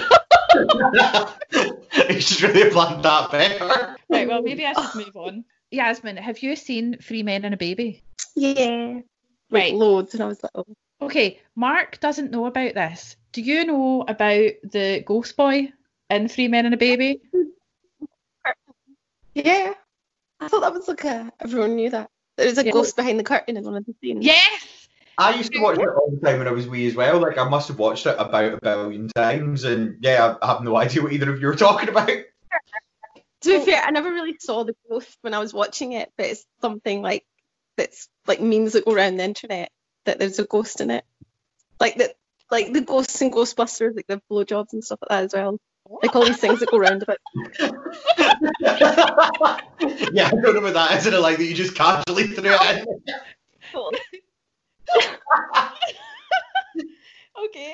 he 2.08 2.20
should 2.20 2.42
really 2.42 2.64
have 2.64 2.74
planned 2.74 3.04
that 3.04 3.32
better. 3.32 3.64
Eh? 3.64 3.96
Right, 4.10 4.28
well 4.28 4.42
maybe 4.42 4.66
I 4.66 4.74
should 4.74 5.06
move 5.06 5.16
on. 5.16 5.46
Yasmin, 5.70 6.18
have 6.18 6.40
you 6.40 6.56
seen 6.56 6.98
Three 6.98 7.22
Men 7.22 7.46
and 7.46 7.54
a 7.54 7.58
Baby? 7.58 8.04
Yeah. 8.36 9.02
Right. 9.52 9.74
Loads. 9.74 10.14
And 10.14 10.24
I 10.24 10.26
was 10.26 10.42
like, 10.42 10.52
oh. 10.56 10.66
Okay, 11.02 11.40
Mark 11.56 12.00
doesn't 12.00 12.32
know 12.32 12.46
about 12.46 12.74
this. 12.74 13.18
Do 13.34 13.42
you 13.42 13.66
know 13.66 14.04
about 14.08 14.52
the 14.64 15.04
ghost 15.06 15.36
boy 15.38 15.72
in 16.10 16.28
Three 16.28 16.48
Men 16.48 16.66
and 16.66 16.74
a 16.74 16.78
Baby? 16.78 17.22
Yeah. 19.34 19.74
I 20.40 20.48
thought 20.48 20.62
that 20.62 20.74
was 20.74 20.88
like 20.88 21.04
a, 21.04 21.32
everyone 21.40 21.76
knew 21.76 21.90
that. 21.90 22.10
There 22.38 22.48
was 22.48 22.58
a 22.58 22.66
Yeah. 22.66 22.72
ghost 22.72 22.96
behind 22.96 23.20
the 23.20 23.24
curtain 23.24 23.58
in 23.58 23.64
one 23.64 23.76
of 23.76 23.86
the 23.86 23.96
scenes. 24.02 24.26
Yes! 24.26 24.88
I 25.18 25.36
used 25.36 25.54
to 25.54 25.60
watch 25.62 25.80
it 25.80 25.88
all 25.88 26.12
the 26.12 26.26
time 26.26 26.40
when 26.40 26.48
I 26.48 26.52
was 26.52 26.68
wee 26.68 26.88
as 26.88 26.96
well. 26.96 27.20
Like 27.20 27.38
I 27.38 27.48
must 27.48 27.70
have 27.70 27.80
watched 27.80 28.06
it 28.06 28.16
about 28.20 28.54
a 28.54 28.60
billion 28.62 29.08
times, 29.08 29.64
and 29.64 29.98
yeah, 30.02 30.36
I 30.42 30.48
have 30.48 30.62
no 30.62 30.76
idea 30.76 31.02
what 31.02 31.14
either 31.14 31.34
of 31.34 31.42
you 31.42 31.48
are 31.48 31.56
talking 31.56 31.88
about. 31.88 32.10
To 32.10 33.60
be 33.60 33.64
fair, 33.64 33.82
I 33.82 33.92
never 33.92 34.12
really 34.12 34.36
saw 34.40 34.64
the 34.64 34.76
ghost 34.90 35.18
when 35.22 35.34
I 35.34 35.40
was 35.40 35.54
watching 35.54 35.94
it, 35.94 36.12
but 36.18 36.26
it's 36.26 36.46
something 36.62 37.02
like 37.02 37.26
that's 37.78 38.10
like 38.28 38.42
memes 38.42 38.74
that 38.74 38.84
go 38.84 38.94
around 38.94 39.18
the 39.18 39.24
internet 39.24 39.72
that 40.04 40.20
there's 40.20 40.40
a 40.40 40.46
ghost 40.46 40.82
in 40.82 40.92
it. 40.92 41.06
Like 41.80 41.96
that 41.98 42.16
like 42.52 42.74
the 42.74 42.82
ghosts 42.82 43.22
in 43.22 43.32
Ghostbusters, 43.32 43.96
like 43.96 44.08
the 44.08 44.22
blowjobs 44.30 44.74
and 44.74 44.84
stuff 44.84 45.00
like 45.02 45.10
that 45.10 45.24
as 45.26 45.34
well. 45.34 45.60
Like 45.88 46.16
all 46.16 46.26
these 46.26 46.38
things 46.38 46.60
that 46.60 46.72
go 46.72 46.78
around 46.78 47.04
about 47.04 47.18
yeah, 50.14 50.28
I 50.28 50.32
don't 50.32 50.56
know 50.56 50.62
what 50.62 50.74
that 50.74 50.92
is. 50.94 51.06
Isn't 51.06 51.14
it 51.14 51.22
like 51.22 51.38
that 51.38 51.46
you 51.46 51.54
just 51.54 51.76
casually 51.76 52.28
threw 52.28 52.52
it 52.52 52.88
in? 52.88 53.02
Okay. 57.46 57.74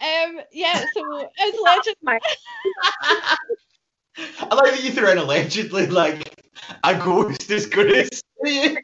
Um. 0.00 0.40
Yeah. 0.52 0.84
So 0.94 1.30
as 1.38 1.54
legend, 1.62 1.96
I 2.06 3.36
like 4.54 4.72
that 4.72 4.82
you 4.82 4.90
threw 4.90 5.10
in 5.10 5.18
allegedly 5.18 5.86
like 5.86 6.34
a 6.82 6.94
ghost 6.94 7.50
is 7.50 7.66
going 7.66 7.88
to 7.88 8.08
see 8.44 8.70
you. 8.70 8.78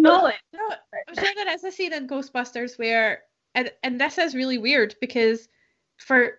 know. 0.00 0.32
No, 0.52 0.70
I'm 1.08 1.14
sure 1.14 1.32
there 1.34 1.52
is 1.52 1.64
a 1.64 1.70
scene 1.70 1.92
in 1.92 2.08
Ghostbusters 2.08 2.78
where, 2.78 3.24
and 3.54 3.70
and 3.82 4.00
this 4.00 4.16
is 4.18 4.34
really 4.34 4.58
weird 4.58 4.94
because 5.00 5.48
for 5.98 6.38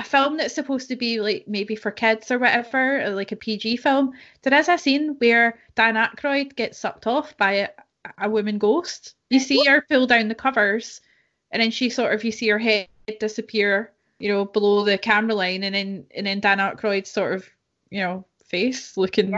a 0.00 0.04
film 0.04 0.38
that's 0.38 0.54
supposed 0.54 0.88
to 0.88 0.96
be 0.96 1.20
like 1.20 1.44
maybe 1.46 1.76
for 1.76 1.90
kids 1.90 2.30
or 2.30 2.38
whatever, 2.38 3.02
or 3.02 3.10
like 3.10 3.32
a 3.32 3.36
PG 3.36 3.76
film, 3.76 4.14
there 4.42 4.58
is 4.58 4.68
a 4.68 4.78
scene 4.78 5.16
where 5.18 5.58
Dan 5.74 5.94
Aykroyd 5.94 6.56
gets 6.56 6.78
sucked 6.78 7.06
off 7.06 7.36
by 7.36 7.52
a, 7.52 7.68
a 8.18 8.30
woman 8.30 8.56
ghost. 8.58 9.14
You 9.28 9.40
see 9.40 9.62
her 9.66 9.84
pull 9.88 10.06
down 10.06 10.28
the 10.28 10.34
covers, 10.34 11.02
and 11.50 11.62
then 11.62 11.70
she 11.70 11.90
sort 11.90 12.14
of 12.14 12.24
you 12.24 12.32
see 12.32 12.48
her 12.48 12.58
head 12.58 12.88
disappear, 13.20 13.92
you 14.18 14.28
know, 14.30 14.46
below 14.46 14.84
the 14.84 14.96
camera 14.96 15.34
line, 15.34 15.62
and 15.64 15.74
then 15.74 16.06
and 16.16 16.26
then 16.26 16.40
Dan 16.40 16.58
Aykroyd's 16.58 17.10
sort 17.10 17.34
of, 17.34 17.48
you 17.90 18.00
know, 18.00 18.24
face 18.46 18.96
looking 18.96 19.34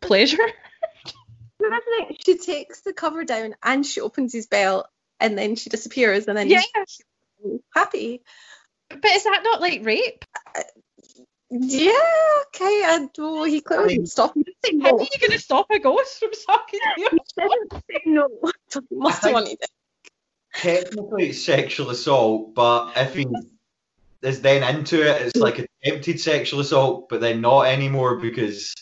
pleasure. 0.00 0.38
That's 1.60 1.84
the 1.84 2.04
thing, 2.06 2.16
She 2.24 2.38
takes 2.38 2.80
the 2.80 2.94
cover 2.94 3.24
down 3.24 3.54
and 3.62 3.84
she 3.84 4.00
opens 4.00 4.32
his 4.32 4.46
belt 4.46 4.86
and 5.20 5.36
then 5.36 5.56
she 5.56 5.68
disappears 5.68 6.26
and 6.26 6.36
then 6.38 6.48
Yeah. 6.48 6.62
she's 6.88 7.60
happy. 7.74 8.22
But 8.90 9.10
is 9.12 9.24
that 9.24 9.42
not 9.44 9.60
like 9.60 9.84
rape? 9.84 10.24
Yeah, 11.50 11.90
okay. 12.46 12.82
I 12.84 13.08
do. 13.12 13.44
He 13.44 13.60
clearly 13.60 13.94
didn't 13.94 14.08
stop 14.08 14.36
me. 14.36 14.44
Say 14.64 14.78
How 14.78 14.90
no. 14.90 14.98
are 14.98 15.02
you 15.02 15.18
going 15.20 15.32
to 15.32 15.38
stop 15.38 15.66
a 15.70 15.78
ghost 15.78 16.18
from 16.18 16.30
sucking 16.32 16.80
you? 16.96 17.08
He 17.10 18.10
no. 18.10 18.28
So 18.68 18.80
he 18.88 18.96
must 18.96 19.22
have 19.22 19.32
wanted 19.32 19.58
it. 19.60 19.70
Technically, 20.54 21.30
it's 21.30 21.44
sexual 21.44 21.90
assault, 21.90 22.54
but 22.54 22.92
if 22.96 23.14
he 23.14 23.26
is 24.22 24.42
then 24.42 24.62
into 24.62 25.02
it, 25.02 25.22
it's 25.22 25.36
like 25.36 25.58
attempted 25.82 26.20
sexual 26.20 26.60
assault, 26.60 27.08
but 27.08 27.20
then 27.20 27.40
not 27.40 27.62
anymore 27.62 28.16
because. 28.16 28.74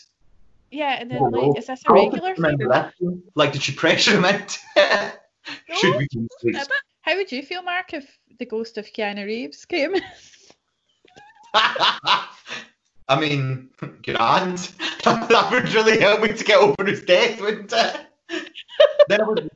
Yeah, 0.71 0.97
and 0.99 1.09
then 1.09 1.19
Oh, 1.21 1.25
like, 1.25 1.57
is 1.57 1.65
this 1.65 1.81
a 1.87 1.93
regular 1.93 2.35
thing? 2.35 3.23
Like, 3.33 3.53
did 3.53 3.63
she 3.63 3.73
pressure 3.73 4.11
him 4.11 4.25
into 4.25 4.59
it? 4.75 5.19
Should 5.75 5.95
we 5.97 6.07
please? 6.41 6.67
How 7.09 7.15
would 7.15 7.31
you 7.31 7.41
feel, 7.41 7.63
Mark, 7.63 7.95
if 7.95 8.19
the 8.37 8.45
ghost 8.45 8.77
of 8.77 8.85
Keanu 8.85 9.25
Reeves 9.25 9.65
came? 9.65 9.95
I 11.55 12.29
mean, 13.19 13.69
grand. 14.03 14.59
that 15.03 15.49
would 15.51 15.73
really 15.73 15.99
help 15.99 16.21
me 16.21 16.27
to 16.33 16.43
get 16.43 16.59
over 16.59 16.85
his 16.85 17.01
death, 17.01 17.41
wouldn't 17.41 17.73
it? 17.73 18.05
then 19.07 19.21
I 19.21 19.23
would, 19.23 19.49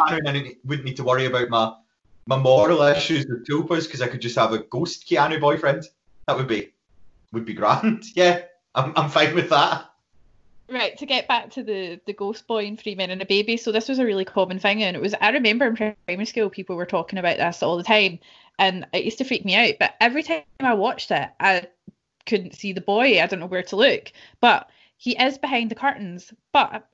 I 0.00 0.54
wouldn't 0.64 0.84
need 0.84 0.94
to 0.98 1.02
worry 1.02 1.24
about 1.24 1.48
my 1.48 1.74
my 2.28 2.36
moral 2.36 2.82
issues 2.82 3.26
with 3.26 3.44
tulpas 3.44 3.86
because 3.86 4.00
I 4.00 4.06
could 4.06 4.20
just 4.20 4.36
have 4.36 4.52
a 4.52 4.58
ghost 4.58 5.08
Keanu 5.08 5.40
boyfriend. 5.40 5.82
That 6.28 6.36
would 6.36 6.46
be 6.46 6.74
would 7.32 7.44
be 7.44 7.54
grand. 7.54 8.04
Yeah, 8.14 8.42
I'm 8.72 8.92
I'm 8.94 9.10
fine 9.10 9.34
with 9.34 9.50
that. 9.50 9.90
Right, 10.68 10.96
to 10.98 11.06
get 11.06 11.28
back 11.28 11.50
to 11.50 11.62
the 11.62 12.00
the 12.06 12.12
ghost 12.12 12.46
boy 12.46 12.64
in 12.64 12.76
Three 12.76 12.94
Men 12.94 13.10
and 13.10 13.22
a 13.22 13.26
Baby. 13.26 13.56
So 13.56 13.72
this 13.72 13.88
was 13.88 13.98
a 13.98 14.04
really 14.04 14.24
common 14.24 14.58
thing, 14.58 14.82
and 14.82 14.96
it 14.96 15.02
was 15.02 15.14
I 15.20 15.30
remember 15.30 15.66
in 15.66 15.76
primary 15.76 16.26
school 16.26 16.50
people 16.50 16.76
were 16.76 16.86
talking 16.86 17.18
about 17.18 17.38
this 17.38 17.62
all 17.62 17.76
the 17.76 17.82
time, 17.82 18.18
and 18.58 18.86
it 18.92 19.04
used 19.04 19.18
to 19.18 19.24
freak 19.24 19.44
me 19.44 19.54
out. 19.54 19.74
But 19.78 19.94
every 20.00 20.22
time 20.22 20.42
I 20.60 20.74
watched 20.74 21.10
it, 21.10 21.28
I 21.40 21.68
couldn't 22.26 22.54
see 22.54 22.72
the 22.72 22.80
boy. 22.80 23.20
I 23.20 23.26
don't 23.26 23.40
know 23.40 23.46
where 23.46 23.62
to 23.64 23.76
look, 23.76 24.12
but 24.40 24.68
he 24.96 25.16
is 25.16 25.38
behind 25.38 25.70
the 25.70 25.76
curtains. 25.76 26.32
But 26.52 26.88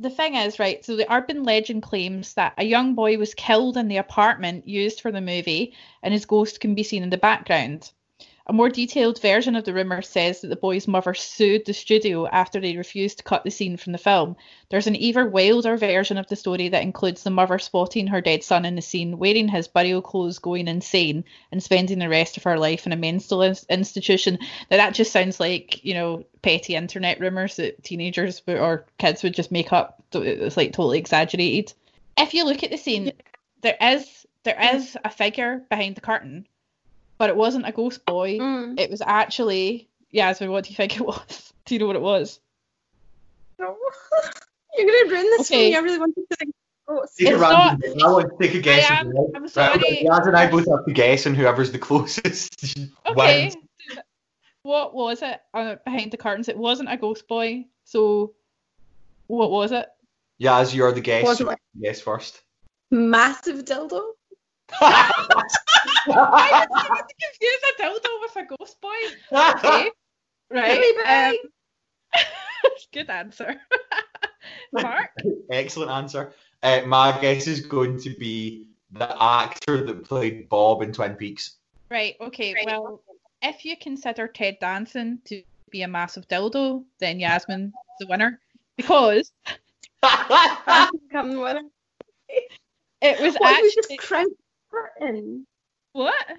the 0.00 0.10
thing 0.10 0.34
is, 0.34 0.58
right, 0.58 0.82
so 0.84 0.96
the 0.96 1.12
urban 1.12 1.44
legend 1.44 1.82
claims 1.82 2.34
that 2.34 2.54
a 2.56 2.64
young 2.64 2.94
boy 2.94 3.18
was 3.18 3.34
killed 3.34 3.76
in 3.76 3.88
the 3.88 3.98
apartment 3.98 4.66
used 4.66 5.02
for 5.02 5.12
the 5.12 5.20
movie 5.20 5.74
and 6.02 6.14
his 6.14 6.24
ghost 6.24 6.58
can 6.58 6.74
be 6.74 6.82
seen 6.82 7.02
in 7.02 7.10
the 7.10 7.18
background. 7.18 7.92
A 8.50 8.52
more 8.52 8.68
detailed 8.68 9.22
version 9.22 9.54
of 9.54 9.64
the 9.64 9.72
rumour 9.72 10.02
says 10.02 10.40
that 10.40 10.48
the 10.48 10.56
boy's 10.56 10.88
mother 10.88 11.14
sued 11.14 11.66
the 11.66 11.72
studio 11.72 12.26
after 12.26 12.58
they 12.58 12.76
refused 12.76 13.18
to 13.18 13.22
cut 13.22 13.44
the 13.44 13.50
scene 13.52 13.76
from 13.76 13.92
the 13.92 13.98
film. 13.98 14.34
There's 14.70 14.88
an 14.88 14.96
even 14.96 15.30
wilder 15.30 15.76
version 15.76 16.18
of 16.18 16.26
the 16.26 16.34
story 16.34 16.68
that 16.68 16.82
includes 16.82 17.22
the 17.22 17.30
mother 17.30 17.60
spotting 17.60 18.08
her 18.08 18.20
dead 18.20 18.42
son 18.42 18.64
in 18.64 18.74
the 18.74 18.82
scene, 18.82 19.18
wearing 19.18 19.46
his 19.46 19.68
burial 19.68 20.02
clothes, 20.02 20.40
going 20.40 20.66
insane, 20.66 21.22
and 21.52 21.62
spending 21.62 22.00
the 22.00 22.08
rest 22.08 22.36
of 22.38 22.42
her 22.42 22.58
life 22.58 22.86
in 22.86 22.92
a 22.92 22.96
mental 22.96 23.40
institution. 23.40 24.36
Now, 24.68 24.78
that 24.78 24.94
just 24.94 25.12
sounds 25.12 25.38
like, 25.38 25.84
you 25.84 25.94
know, 25.94 26.24
petty 26.42 26.74
internet 26.74 27.20
rumours 27.20 27.54
that 27.54 27.84
teenagers 27.84 28.42
or 28.48 28.84
kids 28.98 29.22
would 29.22 29.34
just 29.34 29.52
make 29.52 29.72
up. 29.72 30.02
It's 30.12 30.56
like 30.56 30.72
totally 30.72 30.98
exaggerated. 30.98 31.72
If 32.18 32.34
you 32.34 32.44
look 32.44 32.64
at 32.64 32.72
the 32.72 32.78
scene, 32.78 33.12
there 33.60 33.76
is 33.80 34.26
there 34.42 34.74
is 34.74 34.96
a 35.04 35.10
figure 35.10 35.62
behind 35.68 35.94
the 35.94 36.00
curtain, 36.00 36.46
but 37.20 37.28
it 37.28 37.36
wasn't 37.36 37.68
a 37.68 37.72
ghost 37.72 38.04
boy. 38.06 38.38
Mm. 38.38 38.80
It 38.80 38.90
was 38.90 39.02
actually 39.02 39.86
Yasmin. 40.10 40.50
What 40.50 40.64
do 40.64 40.70
you 40.70 40.76
think 40.76 40.96
it 40.96 41.06
was? 41.06 41.52
Do 41.66 41.74
you 41.74 41.78
know 41.78 41.86
what 41.86 41.96
it 41.96 42.00
was? 42.02 42.40
No. 43.58 43.76
You're 44.78 44.86
gonna 44.86 45.10
ruin 45.14 45.30
this 45.36 45.48
for 45.50 45.54
me. 45.56 45.76
I 45.76 45.80
really 45.80 45.98
wanted 45.98 46.14
to 46.30 46.36
think. 46.36 46.54
Oh, 46.88 47.04
Take 47.18 47.28
a 47.28 47.32
It's 47.32 47.40
random 47.40 47.80
guess. 47.92 48.02
I 48.02 48.10
want 48.10 48.30
to 48.30 48.46
take 48.46 48.54
a 48.56 48.60
guess. 48.60 48.90
I 48.90 48.94
am- 49.00 49.12
I'm 49.36 49.48
sorry. 49.48 49.74
okay, 49.76 50.04
Yaz 50.06 50.26
and 50.26 50.36
I 50.36 50.50
both 50.50 50.66
have 50.68 50.84
to 50.86 50.92
guess, 50.94 51.26
and 51.26 51.36
whoever's 51.36 51.70
the 51.70 51.78
closest 51.88 52.78
Okay. 53.06 53.44
wins. 53.44 53.56
What 54.62 54.94
was 54.94 55.20
it 55.22 55.40
uh, 55.54 55.76
behind 55.84 56.10
the 56.10 56.16
curtains? 56.16 56.48
It 56.48 56.56
wasn't 56.56 56.90
a 56.90 56.96
ghost 56.96 57.28
boy. 57.28 57.66
So, 57.84 58.32
what 59.26 59.50
was 59.50 59.72
it? 59.72 59.86
Yaz, 60.40 60.74
you're 60.74 60.90
the 60.92 61.00
guest. 61.02 61.24
Wasn't 61.26 61.46
so 61.46 61.50
like- 61.50 61.58
Guess 61.82 62.00
first. 62.00 62.40
massive 62.90 63.64
dildo. 63.66 64.00
I 66.08 66.66
was 66.70 66.86
trying 66.86 67.02
to 67.08 67.14
confuse 67.20 67.60
a 67.68 67.82
dildo 67.82 68.20
with 68.20 68.36
a 68.36 68.56
ghost 68.56 68.80
boy. 68.80 68.90
Okay. 69.32 69.90
Right. 70.50 71.34
Um, 72.14 72.22
good 72.92 73.10
answer. 73.10 73.60
Mark. 74.72 75.10
Excellent 75.50 75.90
answer. 75.90 76.32
Uh, 76.62 76.82
my 76.86 77.18
guess 77.20 77.46
is 77.46 77.60
going 77.60 77.98
to 78.00 78.10
be 78.10 78.66
the 78.92 79.22
actor 79.22 79.84
that 79.84 80.04
played 80.04 80.48
Bob 80.48 80.82
in 80.82 80.92
Twin 80.92 81.14
Peaks. 81.14 81.56
Right. 81.90 82.16
Okay. 82.20 82.54
Right. 82.54 82.66
Well, 82.66 83.02
if 83.42 83.64
you 83.64 83.76
consider 83.76 84.28
Ted 84.28 84.58
Danson 84.60 85.20
to 85.26 85.42
be 85.70 85.82
a 85.82 85.88
massive 85.88 86.26
dildo, 86.28 86.84
then 86.98 87.20
Yasmin's 87.20 87.72
the 88.00 88.06
winner 88.06 88.40
because 88.76 89.32
Come 91.12 91.36
winner. 91.38 91.62
it 93.02 93.20
was 93.20 93.34
What, 93.36 93.56
he 93.56 93.62
was 93.62 93.86
actually 95.94 96.14
just 96.14 96.26
crouching 96.26 96.26
curtain. 96.26 96.36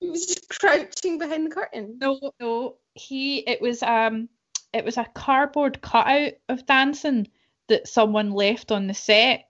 He 0.00 0.10
was 0.10 0.26
just 0.26 0.48
crouching 0.48 1.18
behind 1.18 1.46
the 1.46 1.54
curtain. 1.54 1.98
No, 2.00 2.32
no. 2.40 2.76
He 2.94 3.38
it 3.38 3.60
was 3.60 3.82
um 3.82 4.28
it 4.72 4.84
was 4.84 4.96
a 4.96 5.06
cardboard 5.14 5.80
cutout 5.80 6.34
of 6.48 6.66
Danson 6.66 7.28
that 7.68 7.88
someone 7.88 8.32
left 8.32 8.72
on 8.72 8.86
the 8.86 8.94
set. 8.94 9.48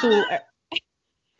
So 0.00 0.24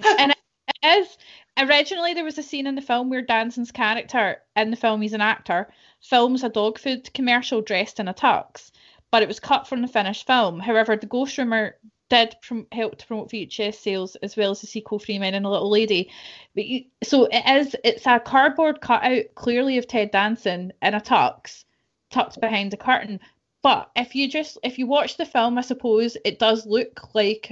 and 0.19 0.33
it 0.33 1.01
is 1.01 1.17
originally 1.59 2.15
there 2.15 2.25
was 2.25 2.39
a 2.39 2.43
scene 2.43 2.67
in 2.67 2.75
the 2.75 2.83
film 2.83 3.11
where 3.11 3.23
Danson's 3.23 3.73
character 3.73 4.43
in 4.57 4.71
the 4.71 4.77
film 4.77 5.03
he's 5.03 5.13
an 5.13 5.21
actor 5.21 5.69
films 6.01 6.43
a 6.43 6.49
dog 6.49 6.79
food 6.79 7.13
commercial 7.15 7.63
dressed 7.63 8.01
in 8.01 8.09
a 8.09 8.15
tux, 8.15 8.73
but 9.11 9.23
it 9.23 9.29
was 9.29 9.41
cut 9.41 9.69
from 9.69 9.83
the 9.83 9.89
finished 9.89 10.27
film. 10.27 10.59
However, 10.59 10.97
the 10.97 11.07
ghost 11.07 11.39
rumor 11.39 11.77
did 12.13 12.37
prom- 12.43 12.67
help 12.73 12.99
to 12.99 13.07
promote 13.07 13.31
VHS 13.31 13.77
sales 13.77 14.17
as 14.17 14.37
well 14.37 14.51
as 14.51 14.61
the 14.61 14.67
sequel 14.67 14.99
Three 14.99 15.19
Men 15.19 15.35
and 15.35 15.47
a 15.47 15.49
Little 15.49 15.71
Lady. 15.71 16.11
But 16.55 16.67
you, 16.67 16.85
so 17.03 17.25
it 17.33 17.43
is 17.47 17.75
it's 17.85 18.07
a 18.07 18.21
cardboard 18.21 18.83
cutout 18.83 19.25
clearly 19.35 19.79
of 19.79 19.87
Ted 19.89 20.11
Danson 20.11 20.73
in 20.83 20.95
a 20.95 21.01
tux, 21.01 21.65
tucked 22.11 22.39
behind 22.39 22.75
a 22.75 22.77
curtain. 22.77 23.19
But 23.63 23.91
if 23.97 24.15
you 24.15 24.29
just 24.29 24.59
if 24.63 24.79
you 24.79 24.87
watch 24.87 25.17
the 25.17 25.25
film, 25.25 25.57
I 25.57 25.63
suppose 25.63 26.17
it 26.25 26.39
does 26.39 26.67
look 26.67 27.15
like 27.15 27.51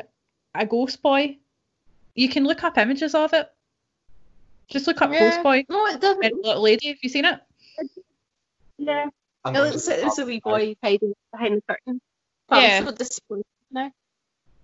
a 0.54 0.66
ghost 0.66 1.00
boy. 1.00 1.38
You 2.14 2.28
can 2.28 2.44
look 2.44 2.62
up 2.62 2.76
images 2.76 3.14
of 3.14 3.32
it. 3.32 3.48
Just 4.68 4.86
look 4.86 5.00
up 5.00 5.10
Yeah. 5.10 5.30
Ghost 5.30 5.42
Boy 5.42 5.64
No, 5.68 5.86
it 5.86 6.00
doesn't. 6.00 6.22
and 6.24 6.44
Little 6.44 6.62
Lady. 6.62 6.88
Have 6.88 6.98
you 7.02 7.08
seen 7.08 7.24
it? 7.24 7.40
Yeah. 8.78 9.06
I'm 9.44 9.56
It 9.56 9.60
looks 9.60 9.88
like 9.88 10.00
there's 10.00 10.18
a 10.18 10.26
wee 10.26 10.40
boy 10.40 10.76
hiding 10.82 11.14
behind 11.32 11.56
the 11.56 11.62
curtain. 11.62 12.00
But 12.48 12.62
Yeah. 12.62 12.78
I'm 12.78 12.84
so 12.86 12.92
disappointed 12.92 13.46
now. 13.70 13.90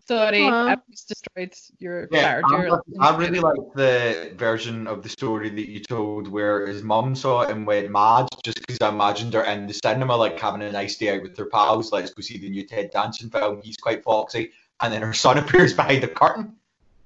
Sorry, 0.08 0.44
Aw. 0.44 0.68
I've 0.68 0.86
just 0.90 1.08
destroyed 1.08 1.52
your 1.78 2.08
Yeah, 2.12 2.40
Saturday. 2.48 2.70
I, 3.00 3.08
I 3.08 3.16
really 3.16 3.40
like 3.40 3.58
the 3.74 4.32
version 4.36 4.86
of 4.86 5.02
the 5.02 5.08
story 5.08 5.48
that 5.50 5.68
you 5.68 5.80
told 5.80 6.28
where 6.28 6.66
his 6.66 6.82
mum 6.84 7.16
saw 7.16 7.42
it 7.42 7.50
and 7.50 7.66
went 7.66 7.90
mad 7.90 8.28
just 8.44 8.60
because 8.60 8.78
I 8.80 8.88
imagined 8.90 9.34
her 9.34 9.42
in 9.42 9.66
the 9.66 9.74
cinema, 9.74 10.14
like 10.16 10.38
having 10.38 10.62
a 10.62 10.70
nice 10.70 10.96
day 10.96 11.16
out 11.16 11.22
with 11.22 11.36
her 11.36 11.46
pals. 11.46 11.90
Let's 11.92 12.12
go 12.14 12.20
see 12.22 12.38
the 12.38 12.48
new 12.48 12.64
Ted 12.64 12.90
Danson 12.92 13.30
film. 13.30 13.60
He's 13.62 13.76
quite 13.76 14.04
foxy. 14.04 14.52
And 14.80 14.92
then 14.92 15.02
her 15.02 15.12
son 15.12 15.38
appears 15.42 15.72
behind 15.74 16.02
the 16.04 16.08
curtain. 16.08 16.54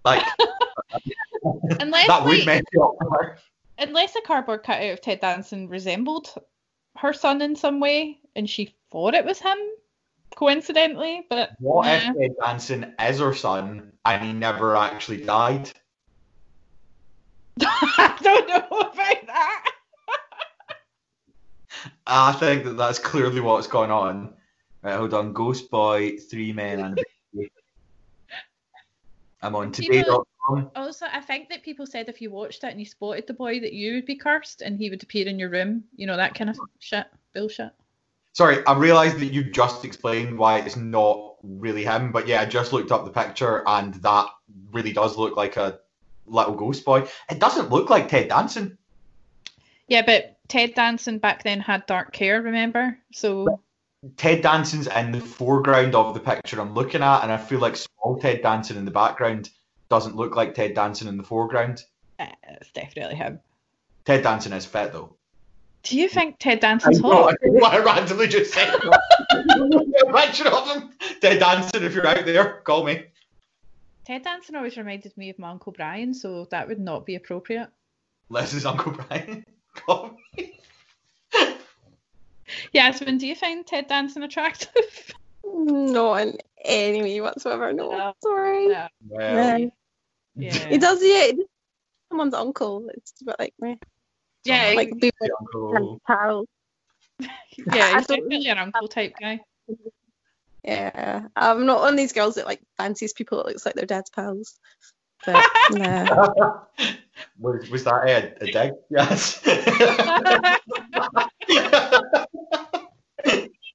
Like, 0.04 0.22
Unless 1.80 2.06
that 2.08 2.24
would 2.24 2.38
like, 2.38 2.46
mess 2.46 2.62
you 2.72 2.82
up. 2.82 2.96
her. 3.12 3.38
unless 3.78 4.14
a 4.16 4.20
cardboard 4.20 4.62
cutout 4.62 4.90
of 4.92 5.00
Ted 5.00 5.20
Danson 5.20 5.68
resembled 5.68 6.34
her 6.96 7.12
son 7.14 7.40
in 7.40 7.56
some 7.56 7.80
way, 7.80 8.18
and 8.36 8.48
she 8.48 8.74
thought 8.90 9.14
it 9.14 9.24
was 9.24 9.38
him, 9.38 9.56
coincidentally. 10.35 11.27
But 11.29 11.51
What 11.59 11.87
nah. 11.87 11.93
if 11.93 12.03
Ted 12.16 12.37
Danson 12.43 12.95
is 13.01 13.19
her 13.19 13.35
son 13.35 13.93
and 14.05 14.25
he 14.25 14.33
never 14.33 14.77
actually 14.77 15.25
died? 15.25 15.71
I 17.61 18.16
don't 18.23 18.49
know 18.49 18.79
about 18.79 19.27
that. 19.27 19.73
I 22.07 22.33
think 22.33 22.64
that 22.64 22.77
that's 22.77 22.99
clearly 22.99 23.40
what's 23.40 23.66
going 23.66 23.90
on. 23.90 24.35
Right, 24.83 24.97
hold 24.97 25.14
on. 25.14 25.33
Ghost 25.33 25.71
Boy, 25.71 26.16
Three 26.16 26.53
Men 26.53 26.81
and. 26.81 27.01
I'm 29.43 29.57
on 29.57 29.73
today.com. 29.73 30.71
Also, 30.77 31.07
I 31.11 31.21
think 31.21 31.49
that 31.49 31.62
people 31.62 31.87
said 31.87 32.09
if 32.09 32.21
you 32.21 32.31
watched 32.31 32.62
it 32.64 32.69
and 32.69 32.79
you 32.79 32.85
spotted 32.85 33.27
the 33.27 33.33
boy 33.33 33.61
that 33.61 33.73
you 33.73 33.95
would 33.95 34.05
be 34.05 34.16
cursed 34.16 34.61
and 34.61 34.79
he 34.79 34.90
would 34.90 35.03
appear 35.03 35.27
in 35.27 35.38
your 35.38 35.49
room. 35.49 35.85
You 35.97 36.07
know 36.07 36.16
that 36.16 36.35
kind 36.35 36.51
of 36.51 36.59
shit, 36.79 37.07
bullshit. 37.35 37.71
Sorry, 38.33 38.64
I 38.64 38.77
realised 38.77 39.19
that 39.19 39.33
you 39.33 39.45
just 39.45 39.85
explained 39.85 40.38
why 40.38 40.61
it's 40.61 40.77
not 40.77 41.35
really 41.43 41.85
him, 41.85 42.12
but 42.12 42.29
yeah, 42.29 42.40
I 42.40 42.47
just 42.47 42.73
looked 42.73 42.93
up 42.93 43.05
the 43.05 43.11
picture 43.11 43.62
and 43.66 43.95
that 43.95 44.27
really 44.73 44.93
does 44.93 45.16
look 45.16 45.37
like 45.37 45.57
a 45.57 45.81
little 46.27 46.55
ghost 46.55 46.85
boy. 46.85 47.09
It 47.31 47.38
doesn't 47.38 47.71
look 47.71 47.90
like 47.90 48.09
Ted 48.09 48.29
Danson. 48.29 48.79
Yeah, 49.88 50.03
but 50.03 50.38
Ted 50.49 50.75
Danson 50.75 51.19
back 51.19 51.43
then 51.43 51.61
had 51.61 51.87
dark 51.87 52.14
hair, 52.14 52.40
remember? 52.40 52.97
So 53.12 53.61
Ted 54.16 54.43
Danson's 54.43 54.87
in 54.87 55.12
the 55.12 55.21
foreground 55.21 55.95
of 55.95 56.14
the 56.14 56.21
picture 56.21 56.61
I'm 56.61 56.75
looking 56.75 57.03
at, 57.03 57.23
and 57.23 57.33
I 57.33 57.37
feel 57.37 57.59
like 57.59 57.77
small 57.77 58.19
Ted 58.19 58.43
Danson 58.43 58.77
in 58.77 58.85
the 58.85 58.90
background 58.90 59.51
doesn't 59.88 60.16
look 60.16 60.37
like 60.37 60.55
Ted 60.55 60.75
Danson 60.75 61.09
in 61.09 61.16
the 61.16 61.23
foreground. 61.25 61.85
uh, 62.19 62.27
it's 62.45 62.71
definitely 62.73 63.16
him. 63.16 63.40
Ted 64.05 64.23
Danson 64.23 64.53
is 64.53 64.64
fit 64.64 64.93
though. 64.93 65.16
Do 65.83 65.97
you 65.97 66.09
think 66.09 66.37
Ted 66.38 66.59
I 66.59 66.61
Danson's 66.61 67.01
know, 67.01 67.11
hot? 67.11 67.37
I 67.43 67.47
know 67.47 67.53
what 67.53 67.75
I 67.75 67.79
randomly 67.79 68.29
just 68.29 68.53
said. 68.53 68.75
a 68.75 70.12
picture 70.12 70.49
of 70.49 70.69
him. 70.69 70.90
Ted 71.21 71.38
Danson, 71.40 71.83
if 71.85 71.95
you're 71.95 72.07
out 72.07 72.25
there, 72.27 72.61
call 72.64 72.85
me. 72.85 73.05
Ted 74.05 74.25
Danson 74.25 74.57
always 74.57 74.77
reminded 74.77 75.16
me 75.16 75.31
of 75.31 75.38
my 75.38 75.51
Uncle 75.51 75.73
Brian, 75.73 76.12
so 76.12 76.47
that 76.51 76.69
would 76.69 76.81
not 76.81 77.07
be 77.07 77.14
appropriate. 77.14 77.69
Les 78.29 78.53
is 78.55 78.66
Uncle 78.66 78.93
Brian. 78.93 79.45
Call 79.75 80.16
me. 80.37 80.59
Yasmin, 82.73 83.19
do 83.19 83.27
you 83.27 83.35
find 83.35 83.66
Ted 83.66 83.87
Danson 83.87 84.23
attractive? 84.23 85.12
Not 85.45 86.23
in 86.23 86.38
any 86.64 87.03
way 87.03 87.21
whatsoever. 87.21 87.73
No. 87.73 87.90
No. 87.90 88.12
Sorry. 88.23 88.69
No. 88.69 88.88
Well, 89.09 89.59
No. 89.59 89.71
Yeah. 90.37 90.69
He 90.69 90.79
does, 90.79 91.01
yeah. 91.03 91.27
he 91.27 91.45
Someone's 92.09 92.35
uncle. 92.35 92.88
It's 92.95 93.12
a 93.21 93.25
bit 93.25 93.37
like 93.38 93.55
me. 93.61 93.79
Yeah, 94.44 94.72
Like, 94.74 94.90
be 94.98 95.11
the 95.20 95.31
uncle. 95.38 96.00
pals. 96.07 96.46
yeah, 97.20 97.29
he's 97.96 98.07
definitely 98.07 98.48
an 98.48 98.59
uncle 98.59 98.88
type 98.88 99.14
guy. 99.20 99.40
Yeah. 100.64 101.26
I'm 101.37 101.66
not 101.66 101.81
one 101.81 101.94
of 101.94 101.96
these 101.96 102.12
girls 102.12 102.35
that 102.37 102.46
like 102.46 102.61
fancies 102.76 103.12
people 103.12 103.38
that 103.38 103.46
looks 103.46 103.64
like 103.64 103.74
their 103.74 103.87
dad's 103.87 104.11
pals. 104.11 104.59
But 105.24 105.44
nah. 105.70 106.64
was, 107.38 107.68
was 107.70 107.85
that 107.85 108.09
a, 108.09 108.35
a 108.42 108.50
dig? 108.50 108.72
Yes. 108.90 109.40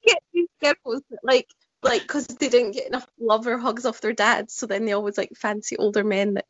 get 0.05 0.19
these 0.33 0.49
girls 0.61 1.01
that 1.09 1.19
like 1.23 1.47
like 1.83 2.01
because 2.01 2.27
they 2.27 2.49
didn't 2.49 2.71
get 2.71 2.87
enough 2.87 3.07
love 3.19 3.45
or 3.47 3.57
hugs 3.57 3.85
off 3.85 4.01
their 4.01 4.13
dads, 4.13 4.53
so 4.53 4.65
then 4.65 4.85
they 4.85 4.93
always 4.93 5.17
like 5.17 5.29
fancy 5.35 5.77
older 5.77 6.03
men 6.03 6.35
that 6.35 6.45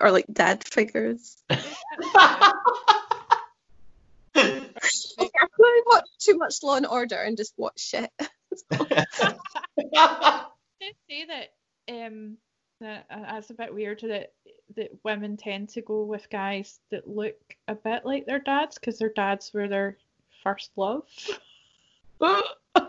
are 0.00 0.10
like 0.10 0.26
dad 0.32 0.64
figures. 0.64 1.36
Like, 5.18 5.30
I 5.38 5.46
really 5.58 5.82
watch 5.86 6.06
too 6.18 6.36
much 6.36 6.62
Law 6.62 6.76
and 6.76 6.86
Order 6.86 7.16
and 7.16 7.36
just 7.36 7.54
watch 7.56 7.80
shit. 7.80 8.10
did 10.82 10.94
say 11.08 11.24
that 11.26 11.52
um 11.88 12.36
that 12.80 13.06
uh, 13.10 13.20
that's 13.20 13.50
a 13.50 13.54
bit 13.54 13.72
weird 13.72 14.00
that 14.00 14.32
that 14.76 14.90
women 15.04 15.36
tend 15.36 15.68
to 15.70 15.80
go 15.80 16.02
with 16.02 16.28
guys 16.30 16.80
that 16.90 17.08
look 17.08 17.36
a 17.68 17.74
bit 17.74 18.04
like 18.04 18.26
their 18.26 18.40
dads 18.40 18.78
because 18.78 18.98
their 18.98 19.12
dads 19.14 19.52
were 19.52 19.68
their 19.68 19.96
first 20.42 20.70
love. 20.76 21.04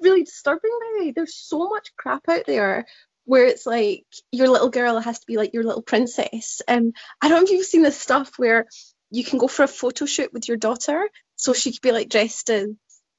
really 0.00 0.24
disturbing 0.24 0.70
Mary. 0.96 1.10
There's 1.12 1.34
so 1.34 1.68
much 1.68 1.94
crap 1.96 2.28
out 2.28 2.46
there 2.46 2.86
where 3.24 3.46
it's 3.46 3.66
like 3.66 4.06
your 4.32 4.48
little 4.48 4.70
girl 4.70 4.98
has 4.98 5.20
to 5.20 5.26
be 5.26 5.36
like 5.36 5.52
your 5.52 5.62
little 5.62 5.82
princess. 5.82 6.62
And 6.66 6.96
I 7.20 7.28
don't 7.28 7.40
know 7.40 7.44
if 7.44 7.50
you've 7.50 7.66
seen 7.66 7.82
this 7.82 8.00
stuff 8.00 8.32
where 8.38 8.66
you 9.10 9.24
can 9.24 9.38
go 9.38 9.48
for 9.48 9.62
a 9.64 9.68
photo 9.68 10.06
shoot 10.06 10.32
with 10.32 10.48
your 10.48 10.56
daughter, 10.56 11.08
so 11.36 11.52
she 11.52 11.72
could 11.72 11.82
be 11.82 11.92
like 11.92 12.08
dressed 12.08 12.50
as 12.50 12.68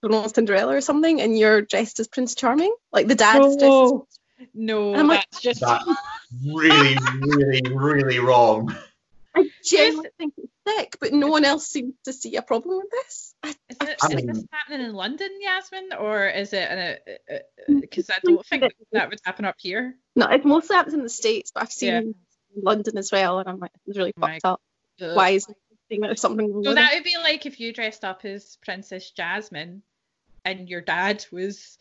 I 0.03 0.07
don't 0.07 0.11
know, 0.11 0.27
Cinderella 0.27 0.75
or 0.75 0.81
something, 0.81 1.21
and 1.21 1.37
you're 1.37 1.61
dressed 1.61 1.99
as 1.99 2.07
Prince 2.07 2.33
Charming. 2.33 2.73
Like 2.91 3.07
the 3.07 3.15
dad's 3.15 3.55
dressed. 3.57 3.61
No, 3.61 4.07
no, 4.53 4.95
I'm 4.95 5.07
like, 5.07 5.27
that's 5.31 5.41
just 5.41 5.61
That's 5.61 5.85
really, 6.45 6.97
really, 7.19 7.61
really 7.75 8.19
wrong. 8.19 8.75
I 9.35 9.49
genuinely 9.63 10.09
think 10.17 10.33
it's 10.37 10.51
sick, 10.67 10.97
but 10.99 11.13
no 11.13 11.27
one 11.27 11.45
else 11.45 11.67
seems 11.67 11.93
to 12.05 12.13
see 12.13 12.35
a 12.35 12.41
problem 12.41 12.77
with 12.77 12.89
this. 12.91 13.35
Is, 13.45 13.55
it, 13.81 13.97
I 14.01 14.07
is 14.07 14.25
this 14.25 14.45
happening 14.51 14.87
in 14.87 14.93
London, 14.93 15.29
Yasmin, 15.39 15.93
or 15.97 16.27
is 16.27 16.51
it? 16.51 17.03
Because 17.67 18.07
mm, 18.07 18.13
I 18.13 18.19
don't 18.23 18.45
think 18.45 18.73
that 18.91 19.09
would 19.09 19.19
happen 19.23 19.45
up 19.45 19.55
here. 19.59 19.95
no, 20.15 20.27
it 20.27 20.43
mostly 20.43 20.75
happens 20.75 20.95
in 20.95 21.03
the 21.03 21.09
states, 21.09 21.51
but 21.53 21.63
I've 21.63 21.71
seen 21.71 21.89
Yeah. 21.93 22.61
London 22.63 22.97
as 22.97 23.11
well, 23.11 23.39
and 23.39 23.47
I'm 23.47 23.59
like, 23.59 23.71
it's 23.85 23.97
really 23.97 24.13
oh 24.17 24.19
My 24.19 24.33
fucked 24.33 24.45
up. 24.45 24.61
Ugh. 25.01 25.15
Why 25.15 25.29
is 25.29 25.47
there 25.99 26.15
something 26.15 26.53
wrong 26.53 26.63
So 26.63 26.73
that 26.73 26.93
would 26.93 27.03
be 27.03 27.17
like 27.17 27.45
if 27.45 27.59
you 27.59 27.73
dressed 27.73 28.05
up 28.05 28.23
as 28.23 28.57
Princess 28.63 29.11
Jasmine, 29.11 29.81
and 30.45 30.69
your 30.69 30.81
dad 30.81 31.25
was 31.31 31.77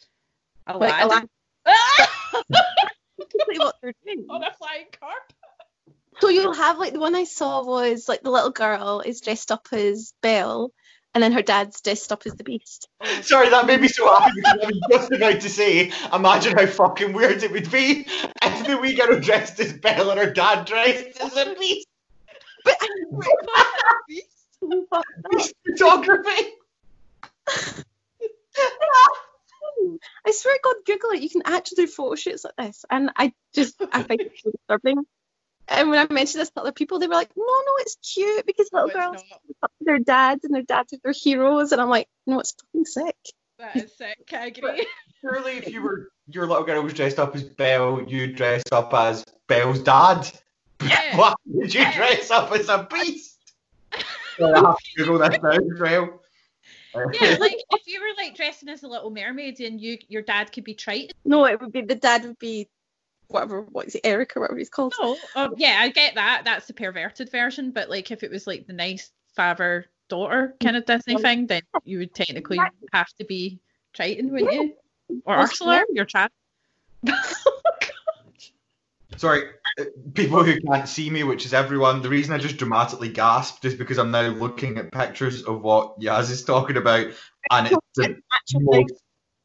it? 0.66 0.76
Like, 0.78 1.02
Aladdin 1.02 1.04
Aladdin- 1.04 1.28
completely 3.30 3.58
what 3.58 3.76
they're 3.82 3.94
doing. 4.04 4.26
on 4.30 4.44
a 4.44 4.52
flying 4.52 4.86
carpet. 4.98 5.34
So 6.20 6.28
you'll 6.28 6.54
have 6.54 6.78
like 6.78 6.92
the 6.92 7.00
one 7.00 7.14
I 7.14 7.24
saw 7.24 7.64
was 7.64 8.08
like 8.08 8.22
the 8.22 8.30
little 8.30 8.50
girl 8.50 9.02
is 9.04 9.20
dressed 9.20 9.50
up 9.50 9.68
as 9.72 10.12
Belle, 10.20 10.70
and 11.14 11.22
then 11.22 11.32
her 11.32 11.42
dad's 11.42 11.80
dressed 11.80 12.12
up 12.12 12.22
as 12.26 12.34
the 12.34 12.44
Beast. 12.44 12.88
Sorry, 13.22 13.48
that 13.48 13.66
made 13.66 13.80
me 13.80 13.88
so 13.88 14.06
happy 14.12 14.32
because 14.36 14.58
I 14.62 14.66
was 14.66 14.80
just 14.90 15.12
about 15.12 15.40
to 15.40 15.48
say, 15.48 15.92
imagine 16.12 16.56
how 16.56 16.66
fucking 16.66 17.12
weird 17.12 17.42
it 17.42 17.52
would 17.52 17.70
be 17.70 18.06
if 18.42 18.66
the 18.66 18.76
wee 18.76 18.94
girl 18.94 19.18
dressed 19.18 19.58
as 19.60 19.72
Belle 19.72 20.10
and 20.10 20.20
her 20.20 20.30
dad 20.30 20.66
dressed 20.66 21.20
as 21.20 21.36
a 21.36 21.54
beast. 21.58 21.86
But 22.64 22.76
I 22.80 22.88
Beast 24.08 24.48
photography. 25.66 26.48
I 30.26 30.32
swear 30.32 30.54
to 30.54 30.60
God, 30.62 30.76
Google 30.86 31.10
it. 31.10 31.22
You 31.22 31.30
can 31.30 31.42
actually 31.44 31.86
do 31.86 31.92
photo 31.92 32.14
shoots 32.14 32.44
like 32.44 32.56
this, 32.56 32.84
and 32.90 33.10
I 33.16 33.32
just 33.54 33.80
I 33.92 34.02
find 34.02 34.20
it 34.20 34.32
so 34.42 34.50
disturbing. 34.50 35.04
And 35.68 35.88
when 35.88 35.98
I 35.98 36.12
mentioned 36.12 36.40
this 36.40 36.50
to 36.50 36.60
other 36.60 36.72
people, 36.72 36.98
they 36.98 37.06
were 37.06 37.14
like, 37.14 37.30
"No, 37.36 37.44
no, 37.44 37.72
it's 37.78 37.96
cute 37.96 38.44
because 38.44 38.68
little 38.72 38.88
it's 38.88 38.96
girls 38.96 39.24
not. 39.30 39.40
look 39.62 39.70
to 39.78 39.84
their 39.84 39.98
dads, 39.98 40.44
and 40.44 40.54
their 40.54 40.62
dads 40.62 40.92
are 40.92 40.98
their 41.02 41.12
heroes." 41.12 41.72
And 41.72 41.80
I'm 41.80 41.88
like, 41.88 42.08
"No, 42.26 42.40
it's 42.40 42.52
fucking 42.52 42.86
sick." 42.86 43.16
That 43.58 43.76
is 43.76 43.96
sick. 43.96 44.18
I 44.32 44.46
agree. 44.46 44.86
Surely, 45.20 45.52
if 45.58 45.68
you 45.68 45.82
were 45.82 46.08
your 46.26 46.46
little 46.46 46.64
girl 46.64 46.82
was 46.82 46.94
dressed 46.94 47.18
up 47.18 47.34
as 47.34 47.44
Belle, 47.44 48.02
you'd 48.06 48.36
dress 48.36 48.62
up 48.72 48.92
as 48.94 49.24
Belle's 49.48 49.80
dad. 49.80 50.30
Yeah. 50.82 51.16
Why 51.16 51.34
did 51.52 51.74
you 51.74 51.92
dress 51.92 52.30
up 52.30 52.52
as 52.52 52.68
a 52.68 52.86
beast? 52.90 53.38
Well, 54.38 54.54
I 54.54 54.68
have 54.68 54.76
to 54.78 54.90
Google 54.96 55.18
this 55.18 55.38
now 55.42 55.50
as 55.50 55.80
well. 55.80 56.20
Yeah, 56.94 57.36
like 57.38 57.56
if 57.72 57.86
you 57.86 58.00
were 58.00 58.14
like 58.16 58.34
dressing 58.34 58.70
as 58.70 58.82
a 58.82 58.88
little 58.88 59.10
mermaid 59.10 59.60
and 59.60 59.78
you 59.78 59.98
your 60.08 60.22
dad 60.22 60.50
could 60.50 60.64
be 60.64 60.72
Triton. 60.72 61.10
No, 61.26 61.44
it 61.44 61.60
would 61.60 61.72
be 61.72 61.82
the 61.82 61.94
dad 61.94 62.24
would 62.24 62.38
be 62.38 62.66
whatever. 63.28 63.62
What 63.62 63.88
is 63.88 63.96
it, 63.96 64.00
Eric 64.02 64.36
or 64.36 64.40
whatever 64.40 64.58
he's 64.58 64.70
called? 64.70 64.94
No, 64.98 65.16
um, 65.36 65.54
yeah, 65.58 65.78
I 65.80 65.90
get 65.90 66.14
that. 66.14 66.42
That's 66.44 66.66
the 66.66 66.72
perverted 66.72 67.30
version. 67.30 67.70
But 67.70 67.90
like 67.90 68.10
if 68.10 68.22
it 68.22 68.30
was 68.30 68.46
like 68.46 68.66
the 68.66 68.72
nice 68.72 69.10
father 69.36 69.86
daughter 70.08 70.54
kind 70.60 70.76
of 70.76 70.86
Disney 70.86 71.16
Um, 71.16 71.22
thing, 71.22 71.46
then 71.46 71.62
you 71.84 71.98
would 71.98 72.14
technically 72.14 72.58
have 72.92 73.08
to 73.18 73.24
be 73.24 73.60
Triton, 73.92 74.32
wouldn't 74.32 74.52
you? 74.52 74.74
Or 75.26 75.38
Ursula, 75.38 75.84
your 75.92 76.06
child. 76.06 76.30
Sorry, 79.20 79.42
uh, 79.78 79.84
people 80.14 80.42
who 80.42 80.58
can't 80.62 80.88
see 80.88 81.10
me, 81.10 81.24
which 81.24 81.44
is 81.44 81.52
everyone, 81.52 82.00
the 82.00 82.08
reason 82.08 82.32
I 82.32 82.38
just 82.38 82.56
dramatically 82.56 83.10
gasped 83.10 83.62
is 83.66 83.74
because 83.74 83.98
I'm 83.98 84.10
now 84.10 84.28
looking 84.28 84.78
at 84.78 84.90
pictures 84.90 85.42
of 85.42 85.60
what 85.60 86.00
Yaz 86.00 86.30
is 86.30 86.42
talking 86.42 86.78
about, 86.78 87.08
and 87.50 87.66
it's 87.66 87.76
the 87.96 88.16
most 88.54 88.94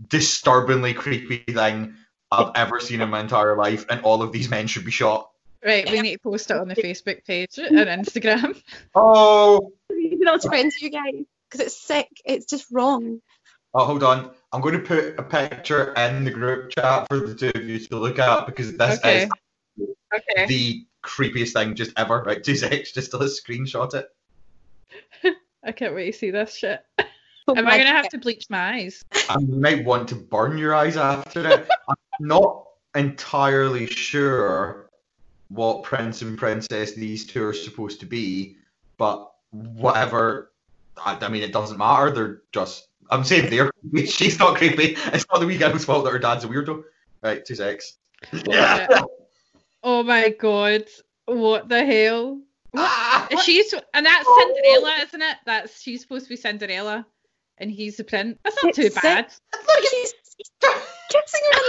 disturbingly 0.08 0.94
creepy 0.94 1.40
thing 1.40 1.94
I've 2.32 2.54
ever 2.56 2.80
seen 2.80 3.02
in 3.02 3.10
my 3.10 3.20
entire 3.20 3.58
life, 3.58 3.86
and 3.90 4.00
all 4.04 4.22
of 4.22 4.32
these 4.32 4.50
men 4.50 4.68
should 4.68 4.86
be 4.86 4.92
shot. 4.92 5.30
Right, 5.62 5.92
we 5.92 6.00
need 6.02 6.14
to 6.14 6.20
post 6.20 6.52
it 6.52 6.56
on 6.56 6.70
the 6.70 6.76
Facebook 6.76 7.26
page 7.26 7.58
and 7.58 7.76
Instagram. 7.76 8.62
Oh, 8.96 9.74
you 9.90 10.20
know, 10.20 10.36
it's 10.36 10.46
friends, 10.46 10.82
you 10.82 10.90
guys, 10.90 11.26
because 11.50 11.68
it's 11.68 11.82
sick. 11.82 12.08
It's 12.24 12.46
just 12.46 12.68
wrong. 12.72 13.20
oh, 13.74 13.84
hold 13.84 14.04
on. 14.04 14.32
I'm 14.54 14.62
going 14.62 14.76
to 14.76 14.80
put 14.80 15.20
a 15.20 15.24
picture 15.24 15.94
in 15.96 16.24
the 16.24 16.32
group 16.32 16.72
chat 16.72 17.10
for 17.10 17.20
the 17.20 17.36
two 17.36 17.52
of 17.54 17.62
you 17.68 17.78
to 17.78 17.98
look 17.98 18.20
at 18.20 18.46
because 18.46 18.78
this 18.78 19.00
Okay. 19.00 19.24
is 19.24 19.30
Okay. 19.80 20.46
the 20.46 20.86
creepiest 21.04 21.54
thing 21.54 21.76
just 21.76 21.92
ever. 21.98 22.24
Right, 22.24 22.44
two 22.44 22.56
seconds, 22.56 22.92
just 22.92 23.12
to 23.12 23.18
screenshot 23.18 23.94
it. 23.94 24.10
I 25.64 25.72
can't 25.72 25.96
wait 25.96 26.12
to 26.12 26.18
see 26.18 26.32
this 26.32 26.56
shit. 26.56 26.82
So 27.00 27.06
oh 27.50 27.56
Am 27.56 27.68
I 27.68 27.78
gonna 27.78 27.90
have 27.90 28.10
to 28.10 28.18
bleach 28.18 28.50
my 28.50 28.76
eyes? 28.76 29.04
I 29.30 29.38
might 29.40 29.86
want 29.86 30.10
to 30.10 30.16
burn 30.16 30.58
your 30.58 30.76
eyes 30.76 30.98
after 30.98 31.48
it. 31.48 31.68
I'm 31.90 31.96
not 32.20 32.66
entirely 32.96 33.88
sure 33.88 34.90
what 35.50 35.84
prince 35.84 36.22
and 36.22 36.38
princess 36.38 36.94
these 36.94 37.26
two 37.26 37.44
are 37.46 37.54
supposed 37.54 38.00
to 38.00 38.06
be, 38.06 38.58
but 38.98 39.32
whatever. 39.52 40.52
I, 41.04 41.18
I 41.20 41.28
mean, 41.28 41.44
it 41.44 41.54
doesn't 41.54 41.78
matter. 41.78 42.12
They're 42.12 42.42
just. 42.52 42.88
I'm 43.12 43.24
saying 43.24 43.50
they're. 43.50 43.70
creepy. 43.92 44.08
She's 44.08 44.40
not 44.40 44.56
creepy. 44.56 44.96
It's 45.14 45.26
not 45.32 45.40
the 45.40 45.46
wee 45.46 45.58
girl's 45.58 45.86
fault 45.86 46.06
that 46.06 46.12
her 46.12 46.20
dad's 46.20 46.44
a 46.44 46.48
weirdo. 46.48 46.84
Right, 47.22 47.46
two 47.46 47.56
secs. 47.56 47.98
Yeah. 48.48 48.88
Oh 49.88 50.02
my 50.02 50.30
god. 50.30 50.86
What 51.26 51.70
the 51.70 51.86
hell? 51.86 52.42
Ah, 52.76 53.28
She's 53.44 53.72
and 53.94 54.04
that's 54.04 54.28
Cinderella, 54.38 54.96
isn't 55.04 55.22
it? 55.22 55.38
That's 55.46 55.80
she's 55.80 56.02
supposed 56.02 56.26
to 56.26 56.30
be 56.30 56.36
Cinderella, 56.36 57.06
and 57.60 57.70
he's 57.70 57.98
the 57.98 58.04
prince. 58.04 58.40
That's 58.44 58.64
not 58.64 58.74
too 58.74 58.90
bad. 58.90 59.32
He's 59.92 60.14
kissing 60.60 61.42
her 61.52 61.60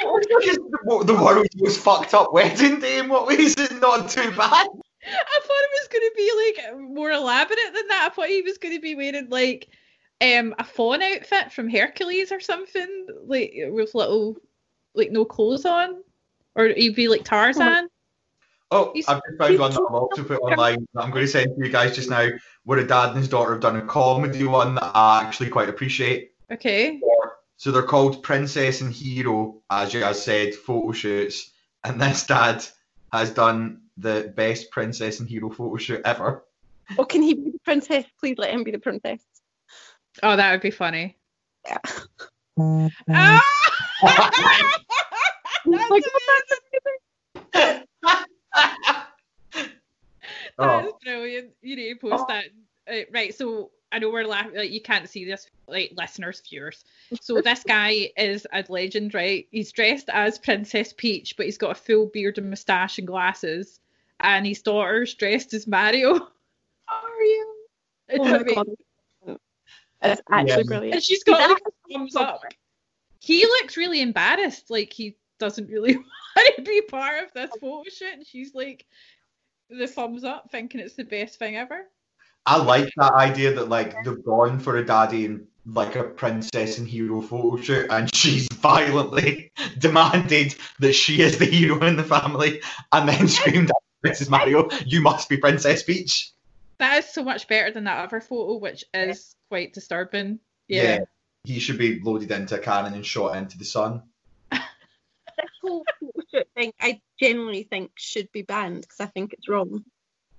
in 0.00 0.22
the 0.30 0.64
the, 1.04 1.04
the 1.04 1.14
world's 1.14 1.54
most 1.56 1.80
fucked 1.80 2.14
up 2.14 2.32
wedding 2.32 2.80
day. 2.80 2.98
In 3.00 3.10
what 3.10 3.26
way 3.26 3.34
is 3.34 3.54
it 3.58 3.78
not 3.78 4.08
too 4.08 4.30
bad? 4.30 4.66
I 4.66 5.40
thought 5.42 5.66
it 5.66 5.70
was 5.76 5.88
gonna 5.92 6.10
be 6.16 6.32
like 6.46 6.90
more 6.90 7.10
elaborate 7.10 7.74
than 7.74 7.86
that. 7.88 8.08
I 8.10 8.14
thought 8.14 8.28
he 8.28 8.40
was 8.40 8.56
gonna 8.56 8.80
be 8.80 8.94
wearing 8.94 9.28
like 9.28 9.68
um 10.22 10.54
a 10.58 10.64
fawn 10.64 11.02
outfit 11.02 11.52
from 11.52 11.68
Hercules 11.68 12.32
or 12.32 12.40
something, 12.40 13.06
like 13.26 13.52
with 13.66 13.94
little 13.94 14.36
like 14.94 15.10
no 15.10 15.26
clothes 15.26 15.66
on, 15.66 16.02
or 16.54 16.68
he'd 16.68 16.94
be 16.94 17.08
like 17.08 17.24
Tarzan. 17.24 17.88
Oh, 18.72 18.92
He's- 18.94 19.08
I've 19.08 19.20
just 19.26 19.38
found 19.38 19.58
one 19.58 19.70
that 19.72 19.80
I've 19.80 19.94
also 19.94 20.22
put 20.24 20.38
online 20.40 20.86
that 20.94 21.02
I'm 21.02 21.10
going 21.10 21.24
to 21.24 21.30
send 21.30 21.56
to 21.56 21.64
you 21.66 21.72
guys 21.72 21.94
just 21.96 22.08
now, 22.08 22.28
where 22.64 22.78
a 22.78 22.86
dad 22.86 23.08
and 23.10 23.18
his 23.18 23.28
daughter 23.28 23.52
have 23.52 23.60
done 23.60 23.76
a 23.76 23.82
comedy 23.82 24.44
one 24.44 24.76
that 24.76 24.92
I 24.94 25.22
actually 25.24 25.48
quite 25.50 25.68
appreciate. 25.68 26.32
Okay. 26.52 27.00
So 27.56 27.72
they're 27.72 27.82
called 27.82 28.22
Princess 28.22 28.80
and 28.80 28.92
Hero, 28.92 29.60
as 29.70 29.92
you 29.92 30.00
guys 30.00 30.22
said, 30.22 30.54
photo 30.54 30.92
shoots. 30.92 31.50
And 31.84 32.00
this 32.00 32.26
dad 32.26 32.64
has 33.12 33.30
done 33.32 33.82
the 33.96 34.32
best 34.36 34.70
Princess 34.70 35.20
and 35.20 35.28
Hero 35.28 35.50
photo 35.50 35.76
shoot 35.76 36.00
ever. 36.04 36.44
Oh, 36.98 37.04
can 37.04 37.22
he 37.22 37.34
be 37.34 37.50
the 37.50 37.58
princess? 37.64 38.04
Please 38.18 38.36
let 38.38 38.50
him 38.50 38.62
be 38.64 38.70
the 38.70 38.78
princess. 38.78 39.20
Oh, 40.22 40.36
that 40.36 40.52
would 40.52 40.60
be 40.60 40.70
funny. 40.70 41.16
Yeah. 41.66 41.78
Ah! 43.08 43.42
Like, 45.66 46.02
That's 47.52 47.86
That 50.58 50.84
oh, 50.84 50.98
brilliant. 51.02 51.50
You 51.62 51.76
need 51.76 51.94
to 51.94 51.98
post 52.00 52.24
that. 52.28 52.44
Uh, 52.90 53.00
right, 53.12 53.34
so 53.34 53.70
I 53.92 53.98
know 53.98 54.10
we're 54.10 54.24
laughing. 54.26 54.56
Like 54.56 54.70
you 54.70 54.80
can't 54.80 55.08
see 55.08 55.24
this, 55.24 55.48
like 55.66 55.92
listeners, 55.96 56.42
viewers. 56.48 56.84
So 57.20 57.40
this 57.42 57.62
guy 57.64 58.10
is 58.16 58.46
a 58.52 58.64
legend, 58.68 59.14
right? 59.14 59.46
He's 59.50 59.72
dressed 59.72 60.08
as 60.12 60.38
Princess 60.38 60.92
Peach, 60.96 61.36
but 61.36 61.46
he's 61.46 61.58
got 61.58 61.72
a 61.72 61.74
full 61.74 62.06
beard 62.06 62.38
and 62.38 62.50
moustache 62.50 62.98
and 62.98 63.06
glasses, 63.06 63.80
and 64.20 64.46
his 64.46 64.62
daughter's 64.62 65.14
dressed 65.14 65.54
as 65.54 65.66
Mario. 65.66 66.18
How 66.86 67.02
are 67.04 67.22
you? 67.22 67.54
It's 68.08 68.18
Oh 68.20 68.24
my 68.24 68.36
amazing. 68.36 68.76
God. 69.26 69.38
It's 70.02 70.22
actually 70.30 70.62
Yeah. 70.62 70.62
brilliant. 70.62 70.94
And 70.94 71.02
she's 71.02 71.24
got 71.24 71.50
like 71.50 71.62
thumbs 71.90 72.16
up. 72.16 72.42
He 73.18 73.44
looks 73.44 73.76
really 73.76 74.00
embarrassed, 74.00 74.70
like 74.70 74.92
he 74.92 75.16
doesn't 75.40 75.68
really 75.68 75.96
want 76.36 76.56
to 76.56 76.62
be 76.62 76.82
part 76.82 77.24
of 77.24 77.32
this 77.32 77.50
photo 77.60 77.82
shoot. 77.90 78.14
And 78.14 78.26
she's 78.26 78.54
like 78.54 78.86
the 79.68 79.86
thumbs 79.86 80.22
up, 80.22 80.50
thinking 80.52 80.80
it's 80.80 80.94
the 80.94 81.04
best 81.04 81.38
thing 81.38 81.56
ever. 81.56 81.86
I 82.46 82.56
like 82.56 82.90
that 82.96 83.12
idea 83.14 83.54
that 83.54 83.68
like 83.68 83.94
they've 84.04 84.24
gone 84.24 84.60
for 84.60 84.76
a 84.76 84.84
daddy 84.84 85.26
and 85.26 85.46
like 85.66 85.94
a 85.94 86.04
princess 86.04 86.78
and 86.78 86.88
hero 86.88 87.20
photo 87.20 87.60
shoot, 87.60 87.86
and 87.90 88.14
she's 88.14 88.48
violently 88.52 89.52
demanded 89.78 90.54
that 90.78 90.94
she 90.94 91.20
is 91.20 91.38
the 91.38 91.44
hero 91.44 91.84
in 91.86 91.96
the 91.96 92.04
family, 92.04 92.62
and 92.92 93.08
then 93.08 93.28
screamed 93.28 93.70
at 93.70 93.76
Princess 94.02 94.30
Mario, 94.30 94.68
you 94.86 95.00
must 95.00 95.28
be 95.28 95.36
Princess 95.36 95.82
Peach. 95.82 96.32
That 96.78 96.98
is 96.98 97.12
so 97.12 97.22
much 97.22 97.46
better 97.46 97.70
than 97.70 97.84
that 97.84 98.04
other 98.04 98.20
photo, 98.20 98.56
which 98.56 98.84
is 98.94 99.36
quite 99.48 99.74
disturbing. 99.74 100.40
Yeah. 100.66 101.00
He 101.44 101.58
should 101.58 101.78
be 101.78 102.00
loaded 102.00 102.30
into 102.30 102.54
a 102.54 102.58
cannon 102.58 102.94
and 102.94 103.04
shot 103.04 103.36
into 103.36 103.58
the 103.58 103.64
sun. 103.64 104.02
This 105.80 105.84
whole 106.00 106.12
photo 106.14 106.26
shoot 106.32 106.48
thing, 106.54 106.72
I 106.80 107.00
genuinely 107.18 107.62
think 107.64 107.92
should 107.94 108.30
be 108.32 108.42
banned 108.42 108.82
because 108.82 109.00
I 109.00 109.06
think 109.06 109.32
it's 109.32 109.48
wrong. 109.48 109.84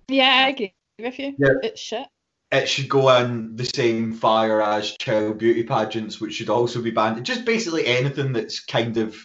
Yeah, 0.08 0.46
I 0.46 0.50
agree 0.50 0.74
with 1.00 1.20
you. 1.20 1.36
Yeah. 1.38 1.54
It's 1.63 1.80
shit. 1.80 2.08
It 2.52 2.67
should 2.67 2.89
go 2.89 3.10
in 3.17 3.56
the 3.56 3.63
same 3.63 4.13
fire 4.13 4.62
as 4.62 4.91
child 4.98 5.38
beauty 5.38 5.63
pageants, 5.63 6.20
which 6.20 6.34
should 6.34 6.50
also 6.50 6.82
be 6.82 6.91
banned. 6.91 7.26
Just 7.26 7.46
basically 7.46 7.88
anything 7.88 8.34
that's 8.34 8.60
kind 8.60 8.98
of 8.98 9.15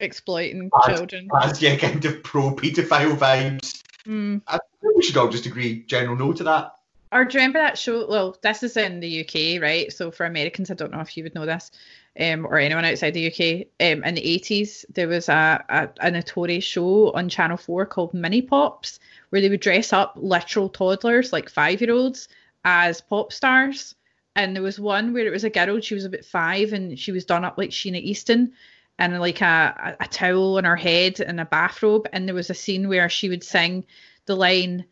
Exploiting 0.00 0.68
Bad. 0.70 0.96
children. 0.96 1.28
has 1.40 1.62
yeah, 1.62 1.76
kind 1.76 2.04
of 2.04 2.22
pro 2.24 2.54
paedophile 2.54 3.16
vibes. 3.16 3.80
Mm. 4.06 4.42
I 4.48 4.58
think 4.80 4.96
we 4.96 5.02
should 5.02 5.16
all 5.16 5.28
just 5.28 5.46
agree 5.46 5.84
general 5.86 6.16
no 6.16 6.32
to 6.32 6.44
that. 6.44 6.72
Or 7.14 7.24
do 7.24 7.38
you 7.38 7.42
remember 7.42 7.60
that 7.60 7.78
show? 7.78 8.08
Well, 8.08 8.36
this 8.42 8.64
is 8.64 8.76
in 8.76 8.98
the 8.98 9.20
UK, 9.20 9.62
right? 9.62 9.92
So 9.92 10.10
for 10.10 10.26
Americans, 10.26 10.68
I 10.68 10.74
don't 10.74 10.90
know 10.90 10.98
if 10.98 11.16
you 11.16 11.22
would 11.22 11.34
know 11.36 11.46
this, 11.46 11.70
um, 12.18 12.44
or 12.44 12.58
anyone 12.58 12.84
outside 12.84 13.14
the 13.14 13.28
UK. 13.28 13.68
Um, 13.78 14.02
in 14.02 14.16
the 14.16 14.40
80s, 14.40 14.84
there 14.92 15.06
was 15.06 15.28
a, 15.28 15.64
a, 15.68 15.88
a 16.00 16.10
notorious 16.10 16.64
show 16.64 17.12
on 17.12 17.28
Channel 17.28 17.56
4 17.56 17.86
called 17.86 18.14
Mini 18.14 18.42
Pops, 18.42 18.98
where 19.30 19.40
they 19.40 19.48
would 19.48 19.60
dress 19.60 19.92
up 19.92 20.14
literal 20.16 20.68
toddlers, 20.68 21.32
like 21.32 21.48
five 21.48 21.80
year 21.80 21.92
olds, 21.92 22.26
as 22.64 23.00
pop 23.00 23.32
stars. 23.32 23.94
And 24.34 24.56
there 24.56 24.64
was 24.64 24.80
one 24.80 25.12
where 25.12 25.24
it 25.24 25.30
was 25.30 25.44
a 25.44 25.50
girl, 25.50 25.80
she 25.80 25.94
was 25.94 26.04
about 26.04 26.24
five, 26.24 26.72
and 26.72 26.98
she 26.98 27.12
was 27.12 27.24
done 27.24 27.44
up 27.44 27.56
like 27.56 27.70
Sheena 27.70 28.00
Easton 28.00 28.52
and 28.98 29.20
like 29.20 29.40
a, 29.40 29.96
a 30.00 30.08
towel 30.08 30.56
on 30.56 30.64
her 30.64 30.74
head 30.74 31.20
and 31.20 31.38
a 31.38 31.44
bathrobe. 31.44 32.08
And 32.12 32.26
there 32.26 32.34
was 32.34 32.50
a 32.50 32.54
scene 32.54 32.88
where 32.88 33.08
she 33.08 33.28
would 33.28 33.44
sing 33.44 33.84
the 34.26 34.34
line, 34.34 34.84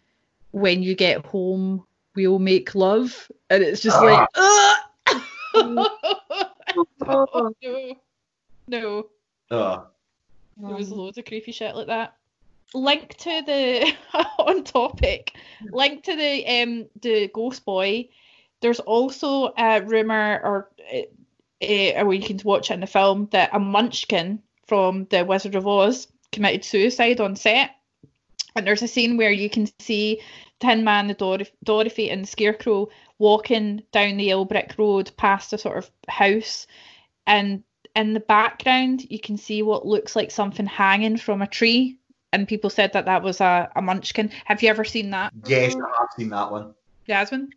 When 0.53 0.85
you 0.85 0.95
get 0.95 1.27
home, 1.27 1.85
we'll 2.15 2.39
make 2.39 2.75
love. 2.75 3.31
And 3.51 3.63
it's 3.63 3.81
just 3.81 4.01
like, 4.03 4.29
Ugh! 4.35 4.79
Oh. 5.55 7.53
no. 7.63 7.97
No. 8.69 9.07
Ugh. 9.51 9.87
There 10.57 10.77
was 10.77 10.91
loads 10.91 11.19
of 11.19 11.25
creepy 11.25 11.53
shit 11.53 11.75
like 11.75 11.89
that. 11.89 12.15
Link 12.75 13.17
to 13.19 13.43
the 13.45 13.93
on 14.39 14.65
topic. 14.65 15.33
Link 15.71 16.05
to 16.05 16.17
the 16.17 16.47
um 16.47 16.87
the 17.01 17.29
Ghost 17.29 17.65
Boy. 17.65 18.09
There's 18.61 18.81
also 18.81 19.53
a 19.59 19.83
rumor, 19.83 20.41
or 20.43 20.71
uh, 20.95 21.03
uh, 21.63 22.05
or 22.05 22.15
you 22.15 22.23
can 22.23 22.41
watch 22.45 22.71
it 22.71 22.75
in 22.75 22.81
the 22.81 22.87
film, 22.87 23.29
that 23.33 23.51
a 23.53 23.59
Munchkin 23.59 24.41
from 24.67 25.07
the 25.11 25.25
Wizard 25.25 25.57
of 25.57 25.67
Oz 25.67 26.07
committed 26.31 26.65
suicide 26.65 27.21
on 27.21 27.37
set. 27.37 27.73
And 28.55 28.67
there's 28.67 28.83
a 28.83 28.89
scene 28.89 29.17
where 29.17 29.31
you 29.31 29.49
can 29.49 29.69
see 29.79 30.21
Tin 30.61 30.85
Man, 30.85 31.09
the 31.09 31.15
Dor- 31.15 31.39
Dorothy, 31.65 32.11
and 32.11 32.23
the 32.23 32.29
Scarecrow 32.29 32.89
walking 33.19 33.83
down 33.93 34.17
the 34.17 34.31
Ill 34.31 34.45
Brick 34.45 34.75
Road 34.79 35.11
past 35.17 35.53
a 35.53 35.59
sort 35.59 35.79
of 35.79 35.91
house, 36.09 36.67
and 37.27 37.63
in 37.95 38.15
the 38.15 38.21
background 38.21 39.05
you 39.11 39.19
can 39.21 39.37
see 39.37 39.63
what 39.63 39.87
looks 39.87 40.17
like 40.17 40.31
something 40.31 40.67
hanging 40.67 41.17
from 41.17 41.43
a 41.43 41.47
tree. 41.47 41.99
And 42.35 42.49
people 42.49 42.71
said 42.71 42.95
that 42.95 43.05
that 43.05 43.23
was 43.23 43.41
a, 43.43 43.71
a 43.77 43.83
Munchkin. 43.83 44.31
Have 44.47 44.63
you 44.63 44.71
ever 44.71 44.85
seen 44.85 45.11
that, 45.11 45.33
Yes, 45.47 45.75
I 45.75 45.79
have 46.01 46.09
seen 46.17 46.31
that 46.31 46.51
one. 46.51 46.75
Jasmine? 47.07 47.51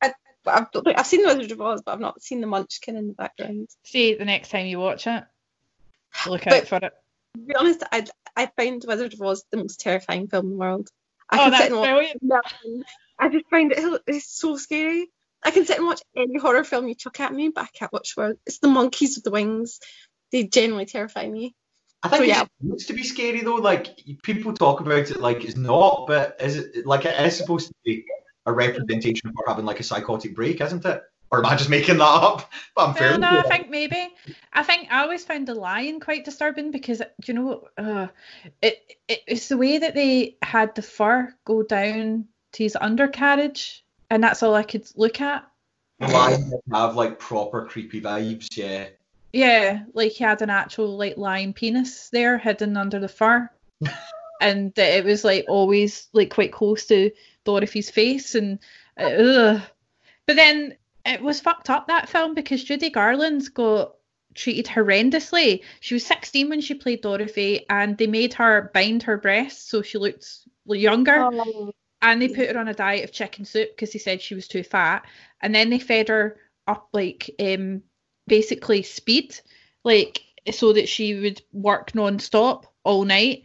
But 0.00 0.14
I've, 0.46 0.70
don't 0.72 0.88
I've 0.88 1.06
seen 1.06 1.22
the 1.22 1.28
Wizard 1.36 1.52
of 1.52 1.60
Oz, 1.60 1.82
but 1.82 1.92
I've 1.92 2.00
not 2.00 2.20
seen 2.20 2.40
the 2.40 2.48
Munchkin 2.48 2.96
in 2.96 3.06
the 3.08 3.14
background. 3.14 3.68
See 3.84 4.14
the 4.14 4.24
next 4.24 4.50
time 4.50 4.66
you 4.66 4.80
watch 4.80 5.06
it. 5.06 5.24
Look 6.26 6.44
But- 6.44 6.52
out 6.52 6.66
for 6.66 6.76
it. 6.76 6.92
To 7.34 7.40
be 7.40 7.54
honest, 7.54 7.82
I 7.90 8.06
I 8.36 8.50
find 8.56 8.84
Wizard 8.86 9.14
of 9.14 9.22
Oz 9.22 9.44
the 9.50 9.58
most 9.58 9.80
terrifying 9.80 10.28
film 10.28 10.46
in 10.46 10.52
the 10.52 10.56
world. 10.58 10.88
I 11.30 11.46
Oh, 11.46 11.50
that's 11.50 11.64
sit 11.64 11.72
and 11.72 11.80
watch 11.80 11.88
brilliant. 12.20 12.86
I 13.18 13.28
just 13.28 13.48
find 13.48 13.72
it 13.72 14.02
it's 14.06 14.38
so 14.38 14.56
scary. 14.56 15.10
I 15.44 15.50
can 15.50 15.64
sit 15.64 15.78
and 15.78 15.86
watch 15.86 16.02
any 16.16 16.38
horror 16.38 16.64
film 16.64 16.88
you 16.88 16.94
chuck 16.94 17.20
at 17.20 17.32
me, 17.32 17.48
but 17.48 17.64
I 17.64 17.68
can't 17.74 17.92
watch 17.92 18.12
one. 18.16 18.36
It's 18.46 18.58
the 18.58 18.68
monkeys 18.68 19.16
with 19.16 19.24
the 19.24 19.30
wings. 19.30 19.80
They 20.30 20.44
genuinely 20.44 20.86
terrify 20.86 21.28
me. 21.28 21.54
I 22.02 22.08
think 22.08 22.20
So, 22.20 22.24
yeah. 22.24 22.42
it 22.42 22.48
supposed 22.60 22.88
to 22.88 22.94
be 22.94 23.02
scary 23.02 23.40
though. 23.42 23.56
Like 23.56 23.96
people 24.22 24.52
talk 24.52 24.80
about 24.80 25.10
it 25.10 25.20
like 25.20 25.44
it's 25.44 25.56
not, 25.56 26.06
but 26.06 26.36
is 26.40 26.56
it 26.56 26.86
like 26.86 27.04
it 27.04 27.18
is 27.18 27.36
supposed 27.36 27.68
to 27.68 27.74
be 27.84 28.04
a 28.46 28.52
representation 28.52 29.28
of 29.28 29.34
having 29.46 29.64
like 29.64 29.80
a 29.80 29.84
psychotic 29.84 30.34
break, 30.34 30.60
isn't 30.60 30.84
it? 30.84 31.02
Or 31.32 31.38
am 31.38 31.46
I 31.46 31.56
just 31.56 31.70
making 31.70 31.96
that 31.96 32.04
up? 32.04 32.52
But 32.76 32.88
I'm 32.88 32.94
Well, 32.94 33.02
fairly 33.02 33.18
no, 33.18 33.38
I 33.38 33.42
think 33.44 33.70
maybe. 33.70 34.14
I 34.52 34.62
think 34.62 34.92
I 34.92 35.02
always 35.02 35.24
found 35.24 35.48
the 35.48 35.54
lion 35.54 35.98
quite 35.98 36.26
disturbing 36.26 36.70
because 36.70 37.00
you 37.24 37.32
know 37.32 37.68
uh, 37.78 38.08
it, 38.60 38.82
it 39.08 39.20
it's 39.26 39.48
the 39.48 39.56
way 39.56 39.78
that 39.78 39.94
they 39.94 40.36
had 40.42 40.74
the 40.74 40.82
fur 40.82 41.34
go 41.46 41.62
down 41.62 42.26
to 42.52 42.62
his 42.62 42.76
undercarriage, 42.78 43.82
and 44.10 44.22
that's 44.22 44.42
all 44.42 44.54
I 44.54 44.62
could 44.62 44.86
look 44.94 45.22
at. 45.22 45.42
The 46.00 46.08
lion 46.08 46.52
have 46.70 46.96
like 46.96 47.18
proper 47.18 47.64
creepy 47.64 48.02
vibes, 48.02 48.48
yeah. 48.54 48.88
Yeah, 49.32 49.84
like 49.94 50.12
he 50.12 50.24
had 50.24 50.42
an 50.42 50.50
actual 50.50 50.98
like 50.98 51.16
lion 51.16 51.54
penis 51.54 52.10
there 52.10 52.36
hidden 52.36 52.76
under 52.76 53.00
the 53.00 53.08
fur, 53.08 53.48
and 54.42 54.78
it 54.78 55.06
was 55.06 55.24
like 55.24 55.46
always 55.48 56.08
like 56.12 56.28
quite 56.28 56.52
close 56.52 56.84
to 56.86 57.10
Dorothy's 57.46 57.88
face, 57.88 58.34
and 58.34 58.58
uh, 59.00 59.04
ugh. 59.04 59.62
but 60.26 60.36
then 60.36 60.76
it 61.04 61.22
was 61.22 61.40
fucked 61.40 61.70
up 61.70 61.86
that 61.86 62.08
film 62.08 62.34
because 62.34 62.64
Judy 62.64 62.90
Garland's 62.90 63.48
got 63.48 63.94
treated 64.34 64.66
horrendously. 64.66 65.62
She 65.80 65.94
was 65.94 66.06
16 66.06 66.48
when 66.48 66.60
she 66.60 66.74
played 66.74 67.02
Dorothy, 67.02 67.66
and 67.68 67.96
they 67.98 68.06
made 68.06 68.34
her 68.34 68.70
bind 68.72 69.02
her 69.04 69.16
breasts 69.16 69.68
so 69.70 69.82
she 69.82 69.98
looked 69.98 70.26
younger. 70.66 71.28
And 72.00 72.20
they 72.20 72.28
put 72.28 72.50
her 72.50 72.58
on 72.58 72.66
a 72.66 72.74
diet 72.74 73.04
of 73.04 73.12
chicken 73.12 73.44
soup 73.44 73.70
because 73.70 73.92
they 73.92 74.00
said 74.00 74.20
she 74.20 74.34
was 74.34 74.48
too 74.48 74.64
fat. 74.64 75.06
And 75.40 75.54
then 75.54 75.70
they 75.70 75.78
fed 75.78 76.08
her 76.08 76.36
up 76.66 76.88
like 76.92 77.30
um 77.40 77.82
basically 78.26 78.82
speed 78.82 79.38
like 79.84 80.20
so 80.50 80.72
that 80.72 80.88
she 80.88 81.18
would 81.18 81.42
work 81.52 81.94
non-stop 81.94 82.72
all 82.84 83.04
night 83.04 83.42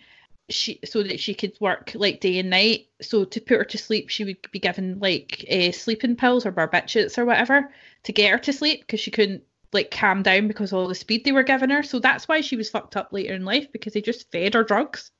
she 0.50 0.80
so 0.86 1.04
that 1.04 1.20
she 1.20 1.34
could 1.34 1.54
work 1.60 1.92
like 1.96 2.22
day 2.22 2.40
and 2.40 2.50
night 2.50 2.88
so 3.02 3.26
to 3.26 3.42
put 3.42 3.58
her 3.58 3.66
to 3.66 3.78
sleep 3.78 4.08
she 4.10 4.24
would 4.24 4.38
be 4.52 4.60
given 4.60 4.98
like 5.00 5.46
uh, 5.52 5.72
sleeping 5.72 6.16
pills 6.16 6.46
or 6.46 6.52
barbiturates 6.52 7.18
or 7.18 7.26
whatever 7.26 7.72
to 8.04 8.14
get 8.14 8.32
her 8.32 8.38
to 8.38 8.54
sleep 8.54 8.82
because 8.82 9.00
she 9.00 9.12
couldn't 9.12 9.44
like 9.74 9.92
calm 9.92 10.24
down 10.24 10.48
because 10.48 10.72
of 10.72 10.80
all 10.80 10.88
the 10.88 10.96
speed 10.96 11.26
they 11.26 11.34
were 11.34 11.44
giving 11.44 11.70
her 11.70 11.84
so 11.84 12.00
that's 12.00 12.28
why 12.30 12.40
she 12.40 12.56
was 12.56 12.70
fucked 12.70 12.96
up 12.96 13.12
later 13.12 13.34
in 13.34 13.44
life 13.44 13.70
because 13.74 13.92
they 13.94 14.02
just 14.02 14.32
fed 14.32 14.54
her 14.54 14.64
drugs 14.64 15.12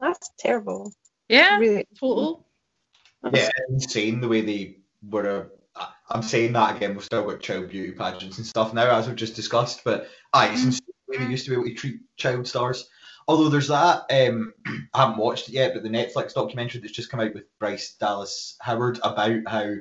That's 0.00 0.30
terrible. 0.38 0.92
yeah 1.28 1.58
Really. 1.58 1.86
total 1.98 2.44
Yeah, 3.32 3.48
insane 3.70 4.20
the 4.20 4.28
way 4.28 4.42
they 4.42 4.76
were. 5.08 5.50
Uh, 5.76 5.86
I'm 6.10 6.22
saying 6.22 6.52
that 6.52 6.76
again. 6.76 6.94
We've 6.94 7.04
still 7.04 7.24
got 7.24 7.40
child 7.40 7.70
beauty 7.70 7.92
pageants 7.92 8.38
and 8.38 8.46
stuff 8.46 8.74
now, 8.74 8.94
as 8.94 9.06
we've 9.06 9.16
just 9.16 9.34
discussed. 9.34 9.82
But 9.84 10.08
aye, 10.32 10.48
it's 10.52 10.64
insane 10.64 10.88
the 11.08 11.18
way 11.18 11.24
they 11.24 11.30
used 11.30 11.44
to 11.46 11.50
be 11.50 11.56
able 11.56 11.64
to 11.64 11.74
treat 11.74 12.00
child 12.16 12.46
stars. 12.46 12.88
Although 13.26 13.48
there's 13.48 13.68
that, 13.68 14.04
um, 14.10 14.52
I 14.94 15.00
haven't 15.00 15.18
watched 15.18 15.48
it 15.48 15.52
yet, 15.54 15.72
but 15.74 15.82
the 15.82 15.88
Netflix 15.88 16.34
documentary 16.34 16.80
that's 16.80 16.92
just 16.92 17.10
come 17.10 17.20
out 17.20 17.32
with 17.34 17.44
Bryce 17.58 17.94
Dallas 17.94 18.56
Howard 18.60 18.98
about 19.02 19.40
how 19.46 19.74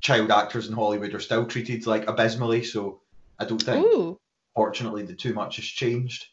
child 0.00 0.30
actors 0.30 0.68
in 0.68 0.74
Hollywood 0.74 1.14
are 1.14 1.20
still 1.20 1.46
treated 1.46 1.86
like 1.86 2.06
abysmally. 2.08 2.62
So 2.64 3.00
I 3.38 3.44
don't 3.46 3.62
think, 3.62 3.84
Ooh. 3.86 4.18
fortunately, 4.54 5.02
the 5.02 5.14
too 5.14 5.32
much 5.34 5.56
has 5.56 5.64
changed. 5.64 6.26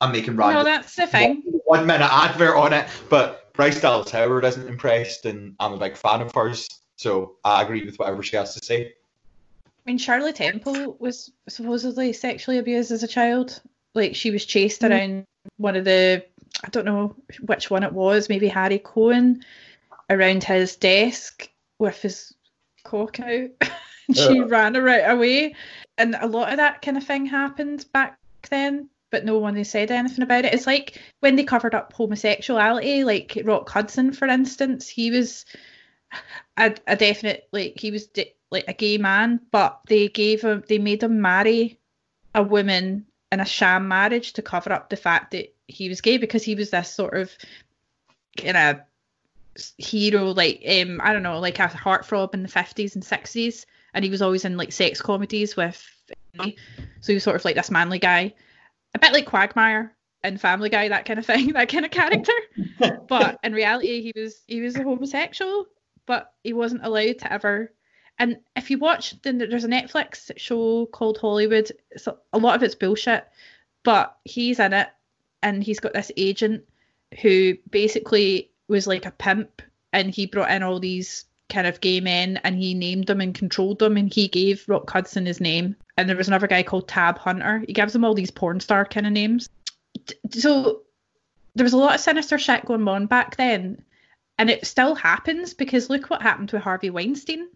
I'm 0.00 0.12
making 0.12 0.36
No, 0.36 0.46
random 0.46 0.64
that's 0.64 0.96
the 0.96 1.06
thing. 1.06 1.42
one 1.64 1.86
minute 1.86 2.12
advert 2.12 2.56
on 2.56 2.72
it, 2.72 2.88
but 3.08 3.52
Bryce 3.54 3.80
Dallas 3.80 4.10
Howard 4.10 4.44
isn't 4.44 4.68
impressed, 4.68 5.24
and 5.26 5.54
I'm 5.60 5.72
a 5.74 5.78
big 5.78 5.96
fan 5.96 6.20
of 6.20 6.32
hers, 6.34 6.68
so 6.96 7.36
I 7.44 7.62
agree 7.62 7.84
with 7.84 7.98
whatever 7.98 8.22
she 8.22 8.36
has 8.36 8.54
to 8.54 8.64
say. 8.64 8.92
I 9.66 9.70
mean, 9.86 9.98
Shirley 9.98 10.32
Temple 10.32 10.96
was 10.98 11.32
supposedly 11.48 12.12
sexually 12.12 12.58
abused 12.58 12.90
as 12.92 13.02
a 13.02 13.08
child. 13.08 13.60
Like 13.94 14.14
she 14.16 14.30
was 14.30 14.44
chased 14.44 14.82
Mm. 14.82 14.90
around 14.90 15.24
one 15.56 15.76
of 15.76 15.84
the, 15.84 16.24
I 16.64 16.68
don't 16.68 16.84
know 16.84 17.16
which 17.40 17.70
one 17.70 17.82
it 17.82 17.92
was, 17.92 18.28
maybe 18.28 18.48
Harry 18.48 18.78
Cohn, 18.78 19.42
around 20.10 20.44
his 20.44 20.76
desk 20.76 21.48
with 21.78 22.00
his 22.02 22.34
cock 22.84 23.20
out. 23.20 23.50
and 24.08 24.16
she 24.16 24.40
Ugh. 24.40 24.50
ran 24.50 24.74
right 24.74 25.10
away. 25.10 25.54
And 25.98 26.16
a 26.20 26.26
lot 26.26 26.50
of 26.50 26.56
that 26.58 26.82
kind 26.82 26.96
of 26.96 27.04
thing 27.04 27.26
happened 27.26 27.86
back 27.92 28.18
then, 28.50 28.88
but 29.10 29.24
no 29.24 29.38
one 29.38 29.56
has 29.56 29.70
said 29.70 29.90
anything 29.90 30.22
about 30.22 30.44
it. 30.44 30.54
It's 30.54 30.66
like 30.66 31.00
when 31.20 31.36
they 31.36 31.44
covered 31.44 31.74
up 31.74 31.92
homosexuality, 31.92 33.04
like 33.04 33.40
Rock 33.44 33.68
Hudson, 33.68 34.12
for 34.12 34.26
instance, 34.26 34.88
he 34.88 35.10
was 35.10 35.44
a, 36.56 36.74
a 36.86 36.96
definite 36.96 37.48
like 37.52 37.78
he 37.78 37.90
was 37.90 38.06
di- 38.08 38.34
like 38.50 38.64
a 38.68 38.74
gay 38.74 38.98
man, 38.98 39.40
but 39.50 39.80
they 39.86 40.08
gave 40.08 40.42
him 40.42 40.62
they 40.68 40.78
made 40.78 41.02
him 41.02 41.20
marry 41.20 41.78
a 42.34 42.42
woman 42.42 43.06
in 43.32 43.40
a 43.40 43.44
sham 43.44 43.88
marriage 43.88 44.34
to 44.34 44.42
cover 44.42 44.72
up 44.72 44.88
the 44.88 44.96
fact 44.96 45.32
that 45.32 45.52
he 45.66 45.88
was 45.88 46.00
gay 46.00 46.18
because 46.18 46.44
he 46.44 46.54
was 46.54 46.70
this 46.70 46.90
sort 46.90 47.14
of 47.14 47.32
kind 48.36 48.56
of 48.56 48.80
hero 49.78 50.26
like 50.32 50.62
um 50.68 51.00
I 51.02 51.12
don't 51.12 51.22
know 51.22 51.40
like 51.40 51.58
a 51.58 51.66
heartthrob 51.68 52.34
in 52.34 52.42
the 52.42 52.48
50s 52.48 52.94
and 52.94 53.02
60s 53.02 53.66
and 53.94 54.04
he 54.04 54.10
was 54.10 54.22
always 54.22 54.44
in 54.44 54.56
like 54.56 54.72
sex 54.72 55.02
comedies 55.02 55.56
with 55.56 55.84
so 56.38 56.52
he 57.06 57.14
was 57.14 57.24
sort 57.24 57.36
of 57.36 57.44
like 57.44 57.56
this 57.56 57.70
manly 57.70 57.98
guy 57.98 58.32
a 58.94 58.98
bit 58.98 59.12
like 59.12 59.26
Quagmire 59.26 59.94
and 60.22 60.40
Family 60.40 60.68
Guy, 60.68 60.88
that 60.88 61.04
kind 61.04 61.18
of 61.18 61.26
thing, 61.26 61.48
that 61.52 61.68
kind 61.68 61.84
of 61.84 61.90
character. 61.90 62.32
but 63.08 63.38
in 63.42 63.52
reality, 63.52 64.02
he 64.02 64.20
was 64.20 64.42
he 64.46 64.60
was 64.60 64.76
a 64.76 64.82
homosexual, 64.82 65.66
but 66.06 66.32
he 66.44 66.52
wasn't 66.52 66.84
allowed 66.84 67.18
to 67.20 67.32
ever. 67.32 67.72
And 68.22 68.38
if 68.54 68.70
you 68.70 68.78
watch, 68.78 69.20
then 69.22 69.38
there's 69.38 69.64
a 69.64 69.68
Netflix 69.68 70.30
show 70.36 70.86
called 70.86 71.18
Hollywood. 71.18 71.72
So 71.96 72.18
a 72.32 72.38
lot 72.38 72.54
of 72.54 72.62
it's 72.62 72.76
bullshit, 72.76 73.26
but 73.82 74.16
he's 74.24 74.60
in 74.60 74.72
it, 74.72 74.88
and 75.42 75.62
he's 75.62 75.80
got 75.80 75.92
this 75.92 76.12
agent 76.16 76.62
who 77.20 77.58
basically 77.70 78.50
was 78.68 78.86
like 78.86 79.06
a 79.06 79.10
pimp, 79.10 79.60
and 79.92 80.14
he 80.14 80.26
brought 80.26 80.52
in 80.52 80.62
all 80.62 80.78
these 80.78 81.24
kind 81.48 81.66
of 81.66 81.80
gay 81.80 82.00
men, 82.00 82.38
and 82.44 82.56
he 82.56 82.74
named 82.74 83.08
them 83.08 83.20
and 83.20 83.34
controlled 83.34 83.80
them, 83.80 83.96
and 83.96 84.14
he 84.14 84.28
gave 84.28 84.68
Rock 84.68 84.88
Hudson 84.88 85.26
his 85.26 85.40
name. 85.40 85.74
And 85.98 86.08
there 86.08 86.16
was 86.16 86.28
another 86.28 86.46
guy 86.46 86.62
called 86.62 86.88
Tab 86.88 87.18
Hunter. 87.18 87.64
He 87.66 87.72
gives 87.72 87.92
them 87.92 88.04
all 88.04 88.14
these 88.14 88.30
porn 88.30 88.60
star 88.60 88.84
kind 88.86 89.06
of 89.06 89.12
names 89.12 89.50
so 90.30 90.82
there 91.54 91.64
was 91.64 91.72
a 91.72 91.78
lot 91.78 91.94
of 91.94 92.00
sinister 92.00 92.38
shit 92.38 92.64
going 92.64 92.86
on 92.88 93.06
back 93.06 93.36
then, 93.36 93.84
and 94.38 94.50
it 94.50 94.66
still 94.66 94.94
happens 94.94 95.54
because 95.54 95.90
look 95.90 96.08
what 96.08 96.22
happened 96.22 96.48
to 96.50 96.58
Harvey 96.58 96.90
Weinstein. 96.90 97.48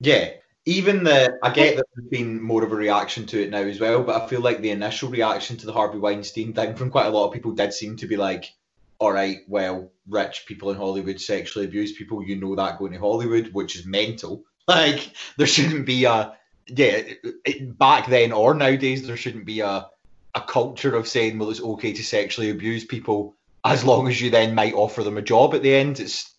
Yeah, 0.00 0.30
even 0.66 1.04
the 1.04 1.38
I 1.42 1.52
get 1.52 1.76
that 1.76 1.86
there's 1.94 2.08
been 2.08 2.40
more 2.42 2.62
of 2.62 2.72
a 2.72 2.76
reaction 2.76 3.26
to 3.26 3.42
it 3.42 3.50
now 3.50 3.58
as 3.58 3.80
well, 3.80 4.02
but 4.02 4.20
I 4.20 4.26
feel 4.26 4.40
like 4.40 4.60
the 4.60 4.70
initial 4.70 5.10
reaction 5.10 5.56
to 5.58 5.66
the 5.66 5.72
Harvey 5.72 5.98
Weinstein 5.98 6.52
thing 6.52 6.74
from 6.74 6.90
quite 6.90 7.06
a 7.06 7.10
lot 7.10 7.26
of 7.26 7.32
people 7.32 7.52
did 7.52 7.72
seem 7.72 7.96
to 7.96 8.06
be 8.06 8.16
like, 8.16 8.52
all 8.98 9.12
right, 9.12 9.38
well, 9.48 9.90
rich 10.08 10.44
people 10.46 10.70
in 10.70 10.76
Hollywood 10.76 11.20
sexually 11.20 11.64
abuse 11.64 11.92
people, 11.92 12.22
you 12.22 12.36
know 12.36 12.54
that 12.56 12.78
going 12.78 12.92
to 12.92 12.98
Hollywood, 12.98 13.50
which 13.52 13.76
is 13.76 13.86
mental. 13.86 14.44
Like 14.68 15.10
there 15.36 15.48
shouldn't 15.48 15.84
be 15.84 16.04
a 16.04 16.36
yeah, 16.68 17.02
it, 17.44 17.76
back 17.76 18.06
then 18.06 18.30
or 18.30 18.54
nowadays 18.54 19.04
there 19.04 19.16
shouldn't 19.16 19.46
be 19.46 19.60
a 19.60 19.88
a 20.34 20.40
culture 20.40 20.94
of 20.94 21.08
saying, 21.08 21.38
well, 21.38 21.50
it's 21.50 21.60
okay 21.60 21.92
to 21.92 22.04
sexually 22.04 22.50
abuse 22.50 22.84
people 22.84 23.34
as 23.64 23.84
long 23.84 24.06
as 24.06 24.20
you 24.20 24.30
then 24.30 24.54
might 24.54 24.74
offer 24.74 25.02
them 25.02 25.16
a 25.16 25.22
job 25.22 25.54
at 25.54 25.62
the 25.62 25.74
end. 25.74 25.98
It's 25.98 26.32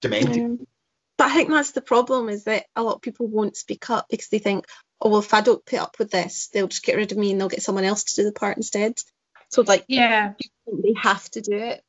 demented. 0.00 0.36
Yeah. 0.36 0.66
But 1.18 1.28
I 1.28 1.34
think 1.34 1.50
that's 1.50 1.72
the 1.72 1.80
problem 1.80 2.28
is 2.28 2.44
that 2.44 2.66
a 2.74 2.82
lot 2.82 2.96
of 2.96 3.02
people 3.02 3.26
won't 3.26 3.56
speak 3.56 3.88
up 3.88 4.06
because 4.10 4.28
they 4.28 4.38
think, 4.38 4.66
oh, 5.00 5.08
well, 5.08 5.20
if 5.20 5.32
I 5.32 5.40
don't 5.40 5.64
put 5.64 5.78
up 5.78 5.96
with 5.98 6.10
this, 6.10 6.48
they'll 6.48 6.68
just 6.68 6.84
get 6.84 6.96
rid 6.96 7.12
of 7.12 7.18
me 7.18 7.32
and 7.32 7.40
they'll 7.40 7.48
get 7.48 7.62
someone 7.62 7.84
else 7.84 8.04
to 8.04 8.16
do 8.16 8.24
the 8.24 8.32
part 8.32 8.56
instead. 8.56 8.94
So, 9.48 9.62
like, 9.62 9.84
yeah, 9.88 10.34
they 10.66 10.94
have 11.00 11.28
to 11.30 11.40
do 11.40 11.56
it. 11.56 11.82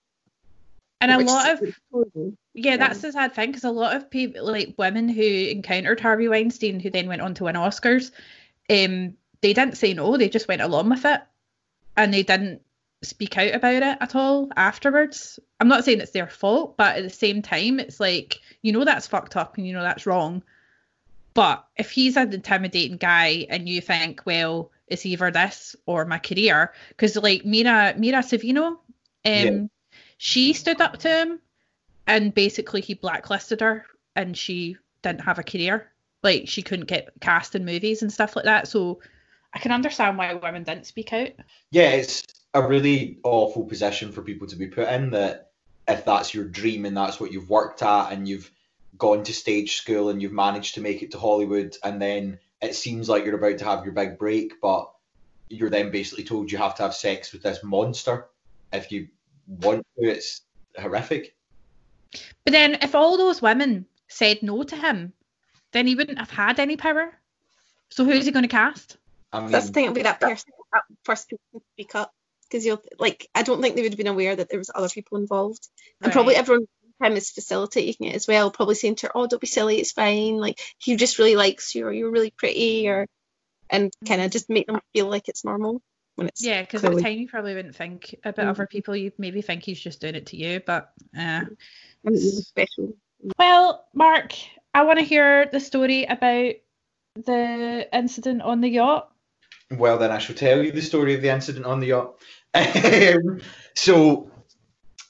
And 1.00 1.12
a 1.12 1.20
lot 1.20 1.52
of 1.52 1.62
yeah, 1.62 2.32
yeah, 2.72 2.78
that's 2.78 3.02
the 3.02 3.12
sad 3.12 3.34
thing 3.34 3.52
because 3.52 3.66
a 3.66 3.72
lot 3.72 3.96
of 3.96 4.10
people, 4.10 4.52
like 4.52 4.74
women 4.78 5.10
who 5.10 5.22
encountered 5.22 6.00
Harvey 6.00 6.28
Weinstein, 6.28 6.80
who 6.80 6.90
then 6.90 7.08
went 7.08 7.22
on 7.22 7.36
to 7.36 7.44
win 7.44 7.56
Oscars, 7.56 8.12
um, 8.70 9.14
they 9.42 9.54
didn't 9.54 9.78
say 9.78 9.94
no; 9.94 10.18
they 10.18 10.30
just 10.30 10.48
went 10.48 10.64
along 10.64 10.90
with 10.90 11.06
it 11.06 11.22
and 11.96 12.14
they 12.14 12.24
didn't 12.24 12.62
speak 13.02 13.38
out 13.38 13.54
about 13.54 13.84
it 13.84 13.98
at 14.02 14.16
all 14.16 14.50
afterwards. 14.56 15.40
I'm 15.60 15.68
not 15.68 15.86
saying 15.86 16.02
it's 16.02 16.12
their 16.12 16.28
fault, 16.28 16.78
but 16.78 16.98
at 16.98 17.04
the 17.04 17.10
same 17.10 17.42
time, 17.42 17.80
it's 17.80 18.00
like, 18.00 18.40
you 18.62 18.72
know, 18.72 18.84
that's 18.84 19.08
fucked 19.08 19.36
up 19.36 19.58
and 19.58 19.68
you 19.68 19.74
know 19.74 19.84
that's 19.84 20.06
wrong. 20.06 20.44
But 21.34 21.66
if 21.76 21.92
he's 21.92 22.18
an 22.18 22.34
intimidating 22.34 22.98
guy 22.98 23.46
and 23.50 23.70
you 23.70 23.82
think, 23.82 24.22
well, 24.26 24.72
it's 24.88 25.06
either 25.06 25.30
this 25.30 25.76
or 25.86 26.06
my 26.06 26.18
career, 26.18 26.74
because 26.90 27.16
like 27.16 27.46
Mira, 27.46 27.94
Mira 27.98 28.20
Sorvino, 28.20 28.68
um, 28.68 28.80
yeah. 29.24 29.60
she 30.18 30.54
stood 30.54 30.82
up 30.82 30.98
to 31.00 31.10
him 31.10 31.40
and 32.08 32.34
basically 32.34 32.82
he 32.82 32.96
blacklisted 32.96 33.62
her 33.62 33.86
and 34.16 34.36
she 34.36 34.78
didn't 35.04 35.22
have 35.22 35.38
a 35.38 35.44
career. 35.44 35.92
Like 36.24 36.48
she 36.48 36.64
couldn't 36.64 36.88
get 36.88 37.12
cast 37.22 37.54
in 37.54 37.66
movies 37.66 38.02
and 38.02 38.12
stuff 38.12 38.36
like 38.36 38.46
that. 38.46 38.68
So 38.68 39.02
I 39.54 39.60
can 39.60 39.72
understand 39.72 40.18
why 40.18 40.34
women 40.34 40.64
didn't 40.64 40.88
speak 40.88 41.14
out. 41.14 41.30
Yeah, 41.70 41.90
it's 41.90 42.24
a 42.54 42.68
really 42.68 43.20
awful 43.24 43.66
position 43.66 44.12
for 44.12 44.22
people 44.22 44.48
to 44.48 44.56
be 44.56 44.68
put 44.68 44.88
in 44.88 45.12
that 45.12 45.52
if 45.88 46.06
that's 46.06 46.34
your 46.34 46.46
dream 46.46 46.86
and 46.86 46.98
that's 46.98 47.20
what 47.20 47.32
you've 47.32 47.50
worked 47.50 47.82
at 47.82 48.12
and 48.12 48.28
you've 48.28 48.50
gone 48.98 49.24
to 49.24 49.34
stage 49.34 49.76
school 49.76 50.10
and 50.10 50.22
you've 50.22 50.34
managed 50.34 50.76
to 50.76 50.82
make 50.82 51.02
it 51.02 51.12
to 51.12 51.20
Hollywood 51.20 51.76
and 51.84 52.02
then 52.02 52.40
it 52.62 52.76
seems 52.76 53.08
like 53.08 53.26
you're 53.26 53.36
about 53.36 53.60
to 53.60 53.66
have 53.66 53.86
your 53.86 53.94
big 53.94 54.18
break, 54.18 54.60
but 54.62 54.92
you're 55.50 55.70
then 55.70 55.92
basically 55.92 56.24
told 56.24 56.52
you 56.52 56.58
have 56.58 56.76
to 56.76 56.84
have 56.84 56.96
sex 56.96 57.32
with 57.32 57.44
this 57.44 57.64
monster 57.64 58.28
if 58.74 58.92
you 58.92 59.08
want 59.48 59.86
to. 59.98 60.10
It's 60.10 60.42
horrific. 60.78 61.36
But 62.44 62.52
then 62.52 62.80
if 62.82 62.96
all 62.96 63.18
those 63.18 63.42
women 63.42 63.86
said 64.08 64.42
no 64.42 64.64
to 64.64 64.76
him, 64.76 65.14
then 65.72 65.86
he 65.86 65.96
wouldn't 65.96 66.20
have 66.20 66.32
had 66.32 66.60
any 66.60 66.78
power. 66.78 67.12
So 67.90 68.04
who's 68.04 68.26
he 68.26 68.32
going 68.32 68.44
to 68.44 68.50
cast? 68.50 68.98
I 69.32 69.42
mean, 69.42 69.52
That's 69.52 69.68
the 69.68 69.74
thing. 69.74 69.86
It'll 69.86 69.96
be 69.96 70.04
that 70.04 70.20
person, 70.20 70.52
that 70.74 70.84
first 71.04 71.30
person 71.30 71.40
to 71.54 71.62
speak 71.74 71.96
up 71.96 72.14
because 72.50 72.66
you'll 72.66 72.82
like. 73.00 73.28
I 73.34 73.44
don't 73.44 73.62
think 73.62 73.76
they 73.76 73.82
would 73.82 73.92
have 73.92 73.98
been 73.98 74.08
aware 74.08 74.36
that 74.36 74.50
there 74.50 74.60
was 74.60 74.72
other 74.74 74.90
people 74.90 75.18
involved, 75.18 75.68
and 76.02 76.12
probably 76.12 76.36
everyone 76.36 76.68
him 77.02 77.16
is 77.16 77.30
facilitating 77.30 78.08
it 78.08 78.16
as 78.16 78.28
well. 78.28 78.52
Probably 78.52 78.76
saying 78.76 78.96
to 78.96 79.08
her, 79.08 79.12
"Oh, 79.16 79.28
don't 79.28 79.42
be 79.42 79.48
silly. 79.48 79.80
It's 79.80 79.92
fine. 79.92 80.38
Like 80.38 80.60
he 80.78 80.96
just 80.96 81.20
really 81.20 81.36
likes 81.36 81.76
you, 81.76 81.86
or 81.86 81.94
you're 81.94 82.12
really 82.12 82.32
pretty, 82.32 82.88
or." 82.90 83.08
And 83.70 83.92
kind 84.08 84.22
of 84.22 84.32
just 84.32 84.50
make 84.50 84.68
them 84.68 84.80
feel 84.94 85.10
like 85.10 85.28
it's 85.28 85.44
normal 85.44 85.82
when 86.16 86.28
it's 86.28 86.42
yeah. 86.42 86.62
Because 86.62 86.86
at 86.86 86.96
the 86.96 87.02
time 87.02 87.18
you 87.18 87.28
probably 87.28 87.54
wouldn't 87.54 87.76
think 87.76 88.16
about 88.24 88.44
mm-hmm. 88.44 88.50
other 88.50 88.66
people. 88.66 88.96
You 88.96 89.12
maybe 89.18 89.42
think 89.42 89.64
he's 89.64 89.80
just 89.80 90.00
doing 90.00 90.16
it 90.16 90.28
to 90.28 90.38
you, 90.38 90.62
but 90.66 90.94
uh, 91.18 91.42
special. 92.16 92.96
Well, 93.38 93.86
Mark, 93.94 94.34
I 94.74 94.84
want 94.84 95.00
to 95.00 95.06
hear 95.06 95.48
the 95.48 95.60
story 95.60 96.06
about 96.06 96.54
the 97.16 97.90
incident 97.92 98.42
on 98.42 98.62
the 98.62 98.70
yacht. 98.70 99.12
Well, 99.72 99.98
then 99.98 100.12
I 100.12 100.20
shall 100.20 100.36
tell 100.36 100.64
you 100.64 100.72
the 100.72 100.82
story 100.82 101.14
of 101.14 101.22
the 101.22 101.30
incident 101.30 101.66
on 101.66 101.80
the 101.80 101.88
yacht. 101.88 102.16
Um, 102.56 103.42
so, 103.76 104.32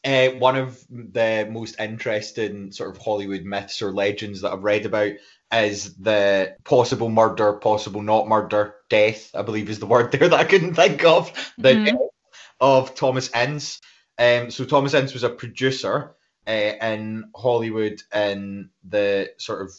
uh, 0.04 0.30
one 0.30 0.58
of 0.58 0.84
the 0.90 1.48
most 1.50 1.80
interesting 1.80 2.74
sort 2.74 2.90
of 2.90 3.02
Hollywood 3.02 3.46
myths 3.46 3.82
or 3.82 3.94
legends 3.94 4.42
that 4.42 4.52
I've 4.52 4.64
read 4.64 4.86
about 4.86 5.14
is 5.54 5.94
the 5.96 6.58
possible 6.66 7.10
murder, 7.10 7.54
possible 7.54 8.02
not 8.02 8.28
murder, 8.28 8.76
death, 8.90 9.32
I 9.34 9.44
believe 9.44 9.70
is 9.70 9.80
the 9.80 9.86
word 9.86 10.12
there 10.14 10.28
that 10.28 10.40
I 10.40 10.44
couldn't 10.44 10.74
think 10.74 11.06
of, 11.06 11.32
the 11.58 11.70
mm-hmm. 11.70 11.86
death 11.86 12.10
of 12.60 12.96
Thomas 12.96 13.30
Ince. 13.34 13.80
Um, 14.18 14.52
so, 14.52 14.66
Thomas 14.66 14.94
Ince 14.94 15.14
was 15.14 15.24
a 15.24 15.30
producer 15.30 16.16
uh, 16.48 16.52
in 16.82 17.30
Hollywood 17.34 18.02
in 18.14 18.72
the 18.84 19.30
sort 19.38 19.62
of 19.62 19.72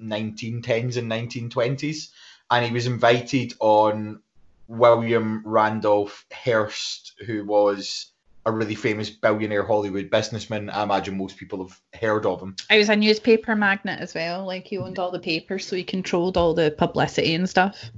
1910s 0.00 0.96
and 0.96 1.10
1920s, 1.10 2.10
and 2.50 2.64
he 2.64 2.72
was 2.72 2.86
invited 2.86 3.54
on 3.58 4.20
William 4.68 5.42
Randolph 5.44 6.24
Hearst, 6.32 7.14
who 7.26 7.44
was 7.44 8.12
a 8.46 8.52
really 8.52 8.74
famous 8.76 9.10
billionaire 9.10 9.64
Hollywood 9.64 10.08
businessman. 10.08 10.70
I 10.70 10.84
imagine 10.84 11.16
most 11.16 11.36
people 11.36 11.66
have 11.66 11.80
heard 12.00 12.26
of 12.26 12.40
him. 12.40 12.54
He 12.70 12.78
was 12.78 12.88
a 12.88 12.96
newspaper 12.96 13.56
magnate 13.56 14.00
as 14.00 14.14
well. 14.14 14.46
Like 14.46 14.66
he 14.66 14.78
owned 14.78 14.98
all 14.98 15.10
the 15.10 15.18
papers, 15.18 15.66
so 15.66 15.76
he 15.76 15.84
controlled 15.84 16.36
all 16.36 16.54
the 16.54 16.70
publicity 16.70 17.34
and 17.34 17.48
stuff. 17.48 17.90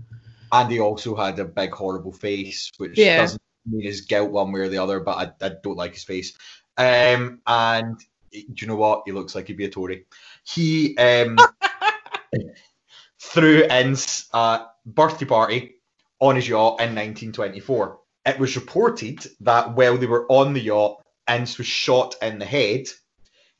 And 0.50 0.70
he 0.70 0.80
also 0.80 1.14
had 1.14 1.38
a 1.38 1.44
big, 1.44 1.72
horrible 1.72 2.12
face, 2.12 2.70
which 2.78 2.96
yeah. 2.96 3.18
doesn't 3.18 3.42
mean 3.66 3.82
his 3.82 4.00
guilt 4.02 4.30
one 4.30 4.50
way 4.50 4.60
or 4.60 4.68
the 4.68 4.78
other, 4.78 5.00
but 5.00 5.36
I, 5.42 5.46
I 5.46 5.50
don't 5.62 5.76
like 5.76 5.92
his 5.92 6.04
face. 6.04 6.32
Um, 6.78 7.40
and 7.46 7.98
do 8.32 8.44
you 8.56 8.66
know 8.66 8.76
what? 8.76 9.02
He 9.04 9.12
looks 9.12 9.34
like 9.34 9.48
he'd 9.48 9.58
be 9.58 9.66
a 9.66 9.70
Tory. 9.70 10.06
He 10.44 10.96
um, 10.96 11.36
threw 13.20 13.64
in 13.64 13.96
a 14.32 14.60
birthday 14.86 15.26
party 15.26 15.77
on 16.20 16.36
his 16.36 16.48
yacht 16.48 16.80
in 16.80 16.94
1924. 16.94 17.98
It 18.26 18.38
was 18.38 18.56
reported 18.56 19.26
that 19.40 19.74
while 19.74 19.96
they 19.96 20.06
were 20.06 20.26
on 20.30 20.52
the 20.52 20.60
yacht, 20.60 21.02
Ince 21.28 21.58
was 21.58 21.66
shot 21.66 22.16
in 22.22 22.38
the 22.38 22.44
head. 22.44 22.86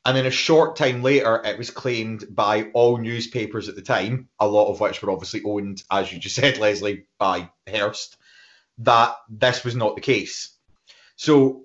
And 0.05 0.17
then 0.17 0.27
a 0.27 0.31
short 0.31 0.77
time 0.77 1.03
later, 1.03 1.43
it 1.45 1.59
was 1.59 1.71
claimed 1.71 2.25
by 2.31 2.71
all 2.73 2.97
newspapers 2.97 3.69
at 3.69 3.75
the 3.75 3.83
time, 3.83 4.29
a 4.41 4.49
lot 4.49 4.71
of 4.71 4.81
which 4.81 5.03
were 5.03 5.11
obviously 5.11 5.43
owned, 5.45 5.83
as 5.91 6.13
you 6.13 6.19
just 6.19 6.37
said, 6.37 6.59
Leslie, 6.59 7.07
by 7.19 7.51
Hearst, 7.69 8.17
that 8.79 9.17
this 9.29 9.65
was 9.65 9.77
not 9.77 9.97
the 9.97 10.01
case. 10.01 10.55
So 11.17 11.65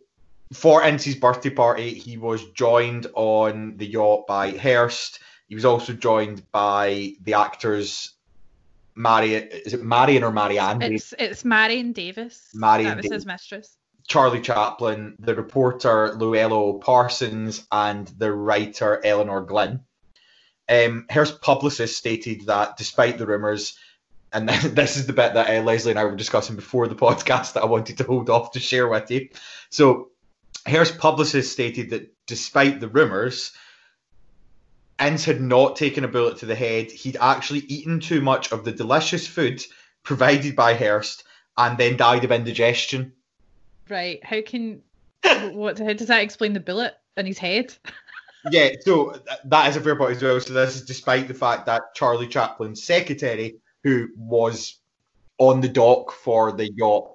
for 0.52 0.84
Ince's 0.84 1.16
birthday 1.16 1.50
party, 1.50 1.94
he 1.94 2.18
was 2.18 2.44
joined 2.52 3.08
on 3.16 3.78
the 3.78 3.88
yacht 3.88 4.28
by 4.28 4.52
Hearst. 4.52 5.20
He 5.48 5.56
was 5.56 5.66
also 5.66 5.94
joined 5.94 6.44
by 6.52 7.14
the 7.22 7.36
actors 7.36 8.14
Marion, 8.96 9.48
is 9.52 9.74
it 9.74 9.84
Marion 9.84 10.24
or 10.24 10.32
Marianne? 10.32 10.82
It's 10.82 11.14
it's 11.18 11.44
Marion 11.44 11.94
Davies. 11.94 12.50
Marion 12.54 12.89
that 12.89 12.98
was 12.98 13.04
Davies. 13.06 13.16
his 13.16 13.26
mistress. 13.26 13.78
Charlie 14.08 14.41
Chaplin, 14.41 15.16
the 15.20 15.36
reporter 15.36 16.10
Louella 16.16 16.82
Parsons, 16.82 17.66
and 17.72 18.08
the 18.08 18.32
writer 18.32 19.04
Elinor 19.04 19.41
Glyn. 19.41 19.80
Um, 20.70 21.06
Hearst's 21.10 21.38
publicist 21.38 21.98
stated 21.98 22.46
that 22.48 22.78
despite 22.78 23.18
the 23.18 23.26
rumours, 23.26 23.78
and 24.32 24.50
this 24.50 24.98
is 24.98 25.08
the 25.08 25.14
bit 25.14 25.34
that 25.34 25.50
uh, 25.50 25.64
Leslie 25.64 25.91
and 25.91 26.00
I 26.00 26.06
were 26.06 26.16
discussing 26.16 26.56
before 26.56 26.88
the 26.88 26.96
podcast 26.96 27.54
that 27.54 27.64
I 27.64 27.68
wanted 27.68 27.98
to 27.98 28.04
hold 28.04 28.30
off 28.30 28.52
to 28.52 28.60
share 28.60 28.88
with 28.88 29.10
you. 29.10 29.30
So, 29.70 30.10
Hearst's 30.68 30.98
publicist 30.98 31.52
stated 31.52 31.91
that 31.91 32.14
despite 32.26 32.80
the 32.80 32.88
rumours, 32.88 33.54
Ince 35.06 35.26
had 35.26 35.41
not 35.41 35.76
taken 35.76 36.04
a 36.04 36.08
bullet 36.08 36.38
to 36.38 36.45
the 36.45 36.56
head. 36.56 36.91
He'd 36.91 37.18
actually 37.20 37.60
eaten 37.60 37.99
too 37.99 38.22
much 38.22 38.51
of 38.51 38.64
the 38.64 38.72
delicious 38.72 39.28
food 39.28 39.64
provided 40.04 40.56
by 40.56 40.74
Hearst 40.74 41.24
and 41.58 41.78
then 41.78 41.97
died 41.97 42.24
of 42.24 42.32
indigestion. 42.32 43.14
Right. 43.89 44.24
How 44.24 44.41
can 44.41 44.82
what? 45.51 45.80
How 45.80 45.93
does 45.93 46.08
that 46.08 46.24
explain 46.24 46.54
the 46.54 46.60
bullet 46.60 46.93
in 47.18 47.26
his 47.26 47.38
head? 47.38 47.74
yeah, 48.51 48.70
so 48.82 49.12
th- 49.12 49.39
that 49.45 49.70
is 49.70 49.76
a 49.76 49.82
fair 49.82 49.95
point 49.95 50.16
as 50.16 50.24
well. 50.24 50.39
So 50.39 50.54
this 50.54 50.76
is 50.76 50.84
despite 50.84 51.28
the 51.28 51.34
fact 51.34 51.66
that 51.66 51.95
Charlie 51.95 52.28
Chaplin's 52.28 52.84
secretary, 52.84 53.58
who 53.84 54.10
was 54.16 54.80
on 55.38 55.62
the 55.62 55.70
dock 55.70 56.12
for 56.12 56.51
the 56.51 56.72
yacht, 56.74 57.12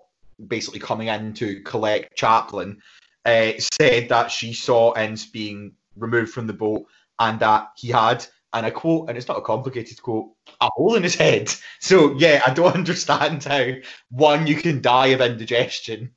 basically 0.47 0.81
coming 0.81 1.09
in 1.09 1.33
to 1.35 1.63
collect 1.63 2.17
Chaplin, 2.17 2.81
uh, 3.25 3.53
said 3.59 4.09
that 4.11 4.31
she 4.31 4.53
saw 4.53 4.95
Ince 4.95 5.27
being 5.27 5.73
removed 5.97 6.33
from 6.33 6.47
the 6.47 6.53
boat 6.53 6.87
and 7.19 7.41
that 7.41 7.73
he 7.77 7.89
had, 7.89 8.27
and 8.53 8.65
I 8.65 8.71
quote, 8.71 9.09
and 9.09 9.19
it's 9.19 9.29
not 9.29 9.39
a 9.39 9.43
complicated 9.43 10.01
quote, 10.01 10.31
a 10.61 10.69
hole 10.71 10.95
in 10.95 11.03
his 11.03 11.15
head. 11.15 11.53
So 11.81 12.15
yeah, 12.17 12.43
I 12.47 12.53
don't 12.53 12.75
understand 12.75 13.45
how 13.45 13.73
one 14.11 14.47
you 14.47 14.57
can 14.57 14.83
die 14.83 15.09
of 15.09 15.21
indigestion, 15.21 16.13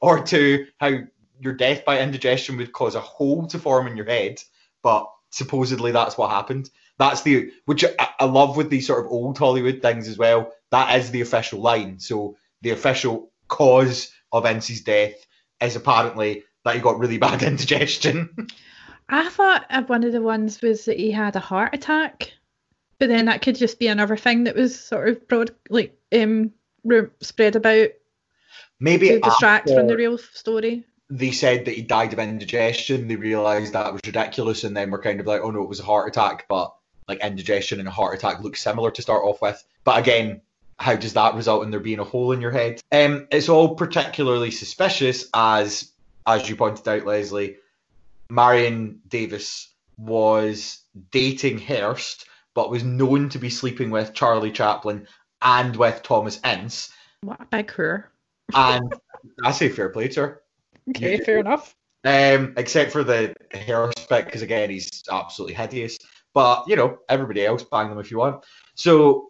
or 0.00 0.22
two 0.22 0.66
how 0.78 0.98
your 1.40 1.54
death 1.54 1.84
by 1.84 2.00
indigestion 2.00 2.56
would 2.56 2.72
cause 2.72 2.94
a 2.94 3.00
hole 3.00 3.46
to 3.48 3.58
form 3.58 3.86
in 3.86 3.96
your 3.96 4.06
head, 4.06 4.40
but 4.82 5.10
supposedly 5.30 5.90
that's 5.90 6.16
what 6.16 6.30
happened. 6.30 6.70
That's 6.98 7.22
the 7.22 7.50
which 7.64 7.84
I, 7.84 8.08
I 8.20 8.24
love 8.26 8.56
with 8.56 8.70
these 8.70 8.86
sort 8.86 9.04
of 9.04 9.10
old 9.10 9.36
Hollywood 9.36 9.82
things 9.82 10.08
as 10.08 10.18
well. 10.18 10.52
That 10.70 10.98
is 10.98 11.10
the 11.10 11.20
official 11.20 11.60
line. 11.60 11.98
So 11.98 12.36
the 12.60 12.70
official 12.70 13.32
cause 13.48 14.12
of 14.30 14.46
Ince's 14.46 14.82
death 14.82 15.14
is 15.60 15.74
apparently 15.76 16.44
that 16.64 16.74
he 16.74 16.80
got 16.80 16.98
really 16.98 17.18
bad 17.28 17.42
indigestion. 17.42 18.48
I 19.08 19.28
thought 19.28 19.66
uh, 19.68 19.82
one 19.82 20.04
of 20.04 20.12
the 20.12 20.22
ones 20.22 20.60
was 20.62 20.84
that 20.86 20.98
he 20.98 21.10
had 21.10 21.36
a 21.36 21.40
heart 21.40 21.74
attack, 21.74 22.32
but 22.98 23.08
then 23.08 23.26
that 23.26 23.42
could 23.42 23.56
just 23.56 23.78
be 23.78 23.88
another 23.88 24.16
thing 24.16 24.44
that 24.44 24.56
was 24.56 24.78
sort 24.78 25.08
of 25.08 25.28
broad, 25.28 25.50
like 25.68 25.98
um, 26.12 26.52
spread 27.20 27.56
about 27.56 27.90
Maybe 28.80 29.08
to 29.08 29.20
distract 29.20 29.70
from 29.70 29.86
the 29.86 29.96
real 29.96 30.18
story. 30.18 30.84
they 31.10 31.30
said 31.30 31.66
that 31.66 31.74
he 31.74 31.82
died 31.82 32.12
of 32.12 32.18
indigestion, 32.18 33.06
they 33.06 33.16
realised 33.16 33.74
that 33.74 33.92
was 33.92 34.00
ridiculous, 34.04 34.64
and 34.64 34.76
then 34.76 34.90
we're 34.90 35.02
kind 35.02 35.20
of 35.20 35.26
like, 35.26 35.42
oh 35.42 35.50
no, 35.50 35.62
it 35.62 35.68
was 35.68 35.80
a 35.80 35.84
heart 35.84 36.08
attack, 36.08 36.46
but 36.48 36.74
like 37.08 37.20
indigestion 37.20 37.78
and 37.80 37.88
a 37.88 37.92
heart 37.92 38.14
attack 38.16 38.40
look 38.40 38.56
similar 38.56 38.90
to 38.90 39.02
start 39.02 39.24
off 39.24 39.42
with. 39.42 39.62
But 39.84 39.98
again, 39.98 40.40
how 40.78 40.96
does 40.96 41.12
that 41.12 41.34
result 41.34 41.64
in 41.64 41.70
there 41.70 41.80
being 41.80 41.98
a 41.98 42.04
hole 42.04 42.32
in 42.32 42.40
your 42.40 42.50
head? 42.50 42.80
Um, 42.90 43.28
it's 43.30 43.48
all 43.48 43.74
particularly 43.74 44.50
suspicious 44.50 45.28
as, 45.34 45.92
as 46.26 46.48
you 46.48 46.56
pointed 46.56 46.88
out, 46.88 47.04
Leslie, 47.06 47.56
Marion 48.32 49.00
Davies 49.08 49.68
was 49.98 50.80
dating 51.10 51.58
Hearst, 51.58 52.26
but 52.54 52.70
was 52.70 52.82
known 52.82 53.28
to 53.28 53.38
be 53.38 53.50
sleeping 53.50 53.90
with 53.90 54.14
Charlie 54.14 54.50
Chaplin 54.50 55.06
and 55.42 55.76
with 55.76 56.02
Thomas 56.02 56.40
Ince. 56.42 56.90
What 57.20 57.42
a 57.42 57.44
big 57.44 57.68
career. 57.68 58.10
And 58.54 58.94
I 59.44 59.52
say 59.52 59.68
fair 59.68 59.90
play 59.90 60.08
to 60.08 60.20
her. 60.20 60.42
Okay, 60.90 61.18
You- 61.18 61.24
fair 61.24 61.38
enough. 61.38 61.76
Um, 62.04 62.54
except 62.56 62.90
for 62.90 63.04
the 63.04 63.32
Hearst 63.54 64.08
bit, 64.08 64.24
because 64.24 64.42
again, 64.42 64.70
he's 64.70 65.04
absolutely 65.10 65.54
hideous. 65.54 65.98
But 66.32 66.64
you 66.66 66.74
know, 66.74 66.98
everybody 67.08 67.44
else 67.44 67.62
bang 67.62 67.90
them 67.90 67.98
if 68.00 68.10
you 68.10 68.18
want. 68.18 68.44
So 68.74 69.28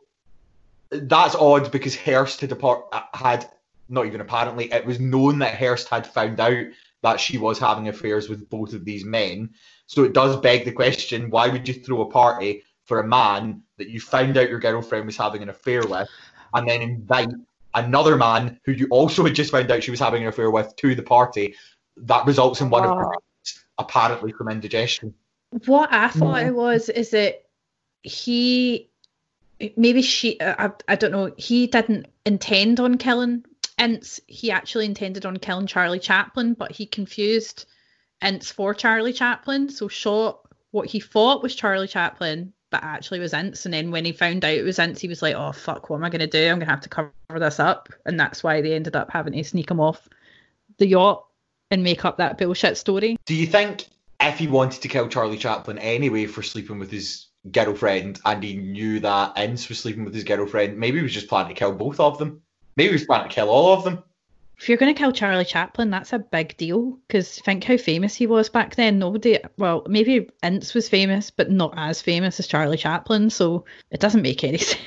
that's 0.91 1.35
odd 1.35 1.71
because 1.73 1.95
Hearst 1.97 2.41
had 2.41 2.53
apart, 2.53 2.85
had 3.13 3.51
not 3.89 4.07
even 4.07 4.21
apparently 4.23 4.73
it 4.73 4.87
was 4.87 5.01
known 5.01 5.41
that 5.41 5.57
Hearst 5.59 5.89
had 5.89 6.07
found 6.07 6.41
out 6.41 6.65
that 7.03 7.21
she 7.21 7.39
was 7.39 7.59
having 7.59 7.89
affairs 7.89 8.29
with 8.29 8.49
both 8.49 8.73
of 8.73 8.85
these 8.85 9.05
men. 9.05 9.51
So 9.87 10.05
it 10.05 10.13
does 10.13 10.37
beg 10.41 10.65
the 10.65 10.73
question: 10.73 11.31
Why 11.31 11.49
would 11.49 11.69
you 11.69 11.75
throw 11.75 12.03
a 12.03 12.11
party 12.11 12.63
for 12.85 13.01
a 13.01 13.07
man 13.07 13.63
that 13.79 13.89
you 13.89 14.01
found 14.01 14.37
out 14.37 14.49
your 14.49 14.59
girlfriend 14.61 15.07
was 15.07 15.17
having 15.17 15.43
an 15.43 15.49
affair 15.49 15.87
with, 15.87 16.09
and 16.55 16.69
then 16.69 16.83
invite 16.83 17.29
another 17.75 18.17
man 18.17 18.61
who 18.65 18.73
you 18.73 18.87
also 18.91 19.25
had 19.25 19.35
just 19.35 19.51
found 19.51 19.71
out 19.71 19.83
she 19.83 19.91
was 19.91 20.01
having 20.01 20.23
an 20.23 20.29
affair 20.29 20.51
with 20.51 20.75
to 20.77 20.95
the 20.95 21.03
party? 21.03 21.55
That 21.97 22.27
results 22.27 22.61
in 22.61 22.71
one 22.71 22.85
of 22.85 22.97
her 22.97 23.15
Oh. 23.15 23.23
apparently 23.79 24.33
from 24.33 24.49
indigestion. 24.49 25.15
What 25.67 25.93
I 25.93 26.09
thought 26.09 26.43
Mm. 26.43 26.47
it 26.49 26.55
was 26.55 26.89
is 26.89 27.11
that 27.11 27.45
he, 28.03 28.89
maybe 29.77 30.03
she, 30.03 30.41
I, 30.41 30.71
I 30.89 30.97
don't 30.97 31.13
know, 31.13 31.33
he 31.37 31.67
didn't 31.67 32.07
intend 32.25 32.81
on 32.81 32.97
killing 32.99 33.45
Ince. 33.79 34.21
He 34.27 34.51
actually 34.51 34.87
intended 34.87 35.27
on 35.27 35.37
killing 35.39 35.67
Charlie 35.67 35.99
Chaplin, 35.99 36.55
but 36.55 36.73
he 36.73 36.87
confused 36.87 37.67
Ince 38.23 38.51
for 38.51 38.75
Charlie 38.75 39.13
Chaplin, 39.13 39.69
so 39.69 39.89
shot 39.89 40.41
what 40.71 40.89
he 40.89 41.01
thought 41.01 41.43
was 41.43 41.55
Charlie 41.55 41.89
Chaplin, 41.89 42.53
but 42.71 42.83
actually 42.83 43.19
was 43.19 43.35
Ince. 43.35 43.65
And 43.65 43.75
then 43.75 43.91
when 43.91 44.05
he 44.05 44.13
found 44.13 44.45
out 44.45 44.55
it 44.55 44.63
was 44.63 44.79
Ince, 44.79 45.01
he 45.01 45.09
was 45.09 45.23
like, 45.23 45.35
"Oh 45.35 45.53
fuck, 45.53 45.91
what 45.91 45.97
am 45.97 46.05
I 46.05 46.11
gonna 46.11 46.27
do? 46.27 46.49
I'm 46.49 46.59
gonna 46.59 46.71
have 46.71 46.81
to 46.83 46.89
cover 46.89 47.13
this 47.37 47.61
up." 47.61 47.89
And 48.07 48.19
that's 48.19 48.43
why 48.43 48.61
they 48.61 48.75
ended 48.75 48.97
up 48.97 49.11
having 49.11 49.33
to 49.35 49.45
sneak 49.45 49.71
him 49.71 49.81
off 49.81 50.09
the 50.79 50.87
yacht 50.87 51.27
and 51.71 51.83
make 51.83 52.05
up 52.05 52.19
that 52.19 52.39
bullshit 52.39 52.77
story. 52.77 53.17
Do 53.27 53.35
you 53.35 53.47
think 53.47 53.87
if 54.21 54.39
he 54.39 54.47
wanted 54.47 54.83
to 54.83 54.89
kill 54.89 55.09
Charlie 55.09 55.39
Chaplin 55.39 55.79
anyway 55.79 56.27
for 56.27 56.43
sleeping 56.43 56.79
with 56.79 56.91
his 56.91 57.27
girlfriend 57.51 58.21
and 58.25 58.43
he 58.43 58.57
knew 58.57 59.01
that 59.01 59.37
Ince 59.37 59.69
was 59.69 59.81
sleeping 59.81 60.05
with 60.05 60.15
his 60.15 60.25
girlfriend, 60.25 60.79
maybe 60.79 60.99
he 60.99 61.03
was 61.03 61.13
just 61.13 61.29
planning 61.29 61.55
to 61.55 61.59
kill 61.59 61.73
both 61.73 61.99
of 61.99 62.19
them? 62.19 62.42
Maybe 62.77 62.89
he 62.89 62.95
was 62.95 63.05
planning 63.05 63.29
to 63.29 63.35
kill 63.35 63.49
all 63.49 63.75
of 63.75 63.85
them? 63.85 64.03
If 64.59 64.69
you're 64.69 64.79
going 64.79 64.95
to 64.95 64.99
kill 64.99 65.13
Charlie 65.13 65.45
Chaplin, 65.45 65.91
that's 65.91 66.13
a 66.13 66.21
big 66.21 66.57
deal 66.57 66.99
because 67.09 67.41
think 67.41 67.65
how 67.65 67.77
famous 67.77 68.15
he 68.15 68.29
was 68.29 68.49
back 68.49 68.77
then. 68.77 69.01
Nobody, 69.01 69.39
well, 69.59 69.85
maybe 69.89 70.29
Ince 70.43 70.73
was 70.73 70.89
famous, 70.89 71.31
but 71.31 71.51
not 71.51 71.75
as 71.77 72.01
famous 72.01 72.39
as 72.39 72.47
Charlie 72.47 72.77
Chaplin, 72.77 73.29
so 73.29 73.65
it 73.91 73.99
doesn't 73.99 74.23
make 74.23 74.45
any 74.45 74.59
sense. 74.59 74.81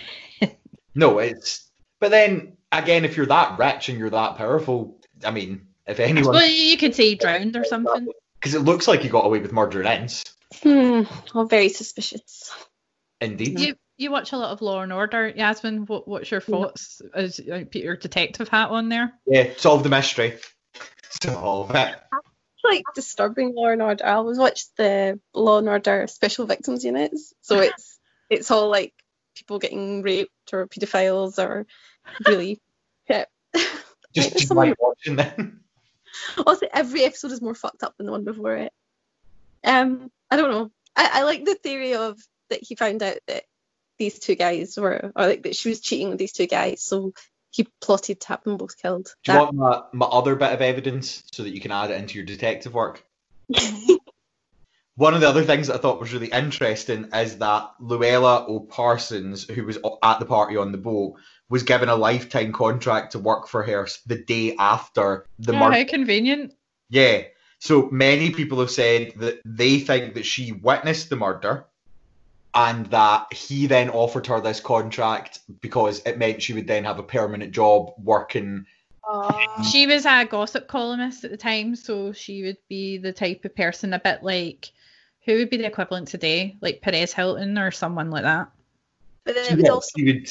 No, 0.95 1.19
it's. 1.19 1.69
But 1.99 2.11
then 2.11 2.55
again, 2.71 3.03
if 3.03 3.17
you're 3.17 3.25
that 3.25 3.59
rich 3.59 3.89
and 3.89 3.99
you're 3.99 4.09
that 4.11 4.37
powerful, 4.37 4.97
I 5.25 5.31
mean, 5.31 5.67
if 5.85 5.99
anyone. 5.99 6.35
Well, 6.35 6.49
you 6.49 6.77
could 6.77 6.95
say 6.95 7.09
he 7.09 7.15
drowned 7.15 7.57
or 7.57 7.65
something. 7.65 8.07
Because 8.39 8.55
it 8.55 8.61
looks 8.61 8.87
like 8.87 9.01
he 9.01 9.09
got 9.09 9.25
away 9.25 9.39
with 9.39 9.51
murdering 9.51 9.87
Ince. 9.87 10.23
Hmm. 10.63 11.01
Well, 11.33 11.45
very 11.45 11.67
suspicious. 11.67 12.53
Indeed. 13.19 13.59
You 13.59 13.75
you 13.97 14.11
watch 14.11 14.33
a 14.33 14.37
lot 14.37 14.51
of 14.51 14.61
Law 14.61 14.81
and 14.81 14.91
Order, 14.93 15.27
Yasmin. 15.27 15.85
What 15.85 16.07
what's 16.07 16.31
your 16.31 16.41
thoughts 16.41 17.01
as 17.13 17.39
uh, 17.39 17.63
put 17.71 17.75
your 17.81 17.95
detective 17.95 18.49
hat 18.49 18.69
on 18.69 18.89
there? 18.89 19.13
Yeah, 19.25 19.51
solve 19.57 19.83
the 19.83 19.89
mystery. 19.89 20.37
Solve 21.21 21.71
it. 21.71 21.95
It's 21.95 22.63
like 22.63 22.83
disturbing 22.93 23.53
Law 23.55 23.67
and 23.69 23.81
Order. 23.81 24.05
I 24.05 24.13
always 24.13 24.37
watch 24.37 24.63
the 24.77 25.19
Law 25.33 25.59
and 25.59 25.69
Order 25.69 26.07
Special 26.07 26.45
Victims 26.45 26.83
Units, 26.83 27.33
so 27.41 27.59
it's 27.61 27.97
it's 28.29 28.51
all 28.51 28.69
like 28.69 28.93
people 29.35 29.59
getting 29.59 30.01
raped 30.01 30.53
or 30.53 30.67
paedophiles 30.67 31.37
or 31.43 31.65
really 32.27 32.59
yeah. 33.09 33.25
Just, 33.55 33.73
There's 34.13 34.31
just 34.31 34.47
someone- 34.47 34.69
like 34.69 34.81
watching 34.81 35.15
them. 35.15 35.61
Also, 36.45 36.65
every 36.73 37.03
episode 37.03 37.31
is 37.31 37.41
more 37.41 37.53
fucked 37.55 37.83
up 37.83 37.95
than 37.97 38.05
the 38.05 38.11
one 38.13 38.23
before 38.23 38.55
it. 38.55 38.71
Um, 39.65 40.09
I 40.31 40.37
don't 40.37 40.51
know. 40.51 40.71
I, 40.95 41.09
I 41.19 41.23
like 41.23 41.43
the 41.43 41.55
theory 41.55 41.93
of 41.93 42.17
that 42.49 42.63
he 42.63 42.75
found 42.75 43.03
out 43.03 43.17
that 43.27 43.43
these 43.97 44.19
two 44.19 44.35
guys 44.35 44.77
were, 44.77 45.11
or 45.15 45.25
like 45.27 45.43
that 45.43 45.55
she 45.55 45.69
was 45.69 45.81
cheating 45.81 46.09
with 46.09 46.17
these 46.17 46.33
two 46.33 46.47
guys, 46.47 46.81
so 46.81 47.13
he 47.51 47.67
plotted 47.81 48.19
to 48.21 48.27
have 48.27 48.43
them 48.43 48.57
both 48.57 48.77
killed. 48.81 49.13
Do 49.23 49.31
you 49.31 49.39
want 49.39 49.55
my, 49.55 49.81
my 49.93 50.05
other 50.05 50.35
bit 50.35 50.51
of 50.51 50.61
evidence 50.61 51.23
so 51.31 51.43
that 51.43 51.53
you 51.53 51.61
can 51.61 51.71
add 51.71 51.91
it 51.91 51.99
into 51.99 52.15
your 52.15 52.25
detective 52.25 52.73
work? 52.73 53.03
One 54.97 55.13
of 55.13 55.19
the 55.19 55.27
other 55.27 55.43
things 55.43 55.67
that 55.67 55.75
I 55.75 55.77
thought 55.79 55.99
was 55.99 56.13
really 56.13 56.27
interesting 56.31 57.09
is 57.13 57.39
that 57.39 57.71
Louella 57.81 58.47
O. 58.47 58.61
Parsons, 58.61 59.43
who 59.43 59.65
was 59.65 59.77
at 60.01 60.19
the 60.19 60.25
party 60.25 60.55
on 60.55 60.71
the 60.71 60.77
boat, 60.77 61.15
was 61.49 61.63
given 61.63 61.89
a 61.89 61.95
lifetime 61.95 62.53
contract 62.53 63.11
to 63.11 63.19
work 63.19 63.47
for 63.47 63.61
Hearst 63.61 64.07
the 64.07 64.15
day 64.15 64.55
after 64.57 65.25
the 65.37 65.53
Oh, 65.53 65.59
murder. 65.59 65.77
how 65.79 65.83
convenient. 65.85 66.53
Yeah. 66.89 67.23
So 67.59 67.89
many 67.91 68.31
people 68.31 68.59
have 68.61 68.71
said 68.71 69.13
that 69.17 69.41
they 69.45 69.79
think 69.79 70.13
that 70.13 70.25
she 70.25 70.53
witnessed 70.53 71.09
the 71.09 71.17
murder 71.17 71.65
and 72.55 72.85
that 72.87 73.31
he 73.33 73.67
then 73.67 73.89
offered 73.89 74.25
her 74.27 74.39
this 74.39 74.59
contract 74.59 75.39
because 75.61 76.01
it 76.05 76.17
meant 76.17 76.41
she 76.41 76.53
would 76.53 76.67
then 76.67 76.85
have 76.85 76.99
a 76.99 77.03
permanent 77.03 77.51
job 77.51 77.93
working. 78.01 78.65
Aw. 79.03 79.61
She 79.63 79.85
was 79.85 80.05
a 80.05 80.25
gossip 80.25 80.67
columnist 80.67 81.23
at 81.25 81.31
the 81.31 81.37
time, 81.37 81.75
so 81.75 82.11
she 82.13 82.43
would 82.43 82.57
be 82.69 82.97
the 82.97 83.11
type 83.13 83.43
of 83.45 83.55
person 83.55 83.93
a 83.93 83.99
bit 83.99 84.23
like 84.23 84.71
who 85.25 85.35
would 85.35 85.49
be 85.49 85.57
the 85.57 85.65
equivalent 85.65 86.07
today, 86.07 86.55
like 86.61 86.81
Perez 86.81 87.11
Hilton 87.13 87.57
or 87.57 87.71
someone 87.71 88.09
like 88.09 88.23
that. 88.23 88.49
but 89.25 89.35
then 89.35 89.45
it 89.45 89.55
was 89.55 89.63
would- 89.63 89.69
also 89.69 89.89
she 89.97 90.05
would, 90.05 90.29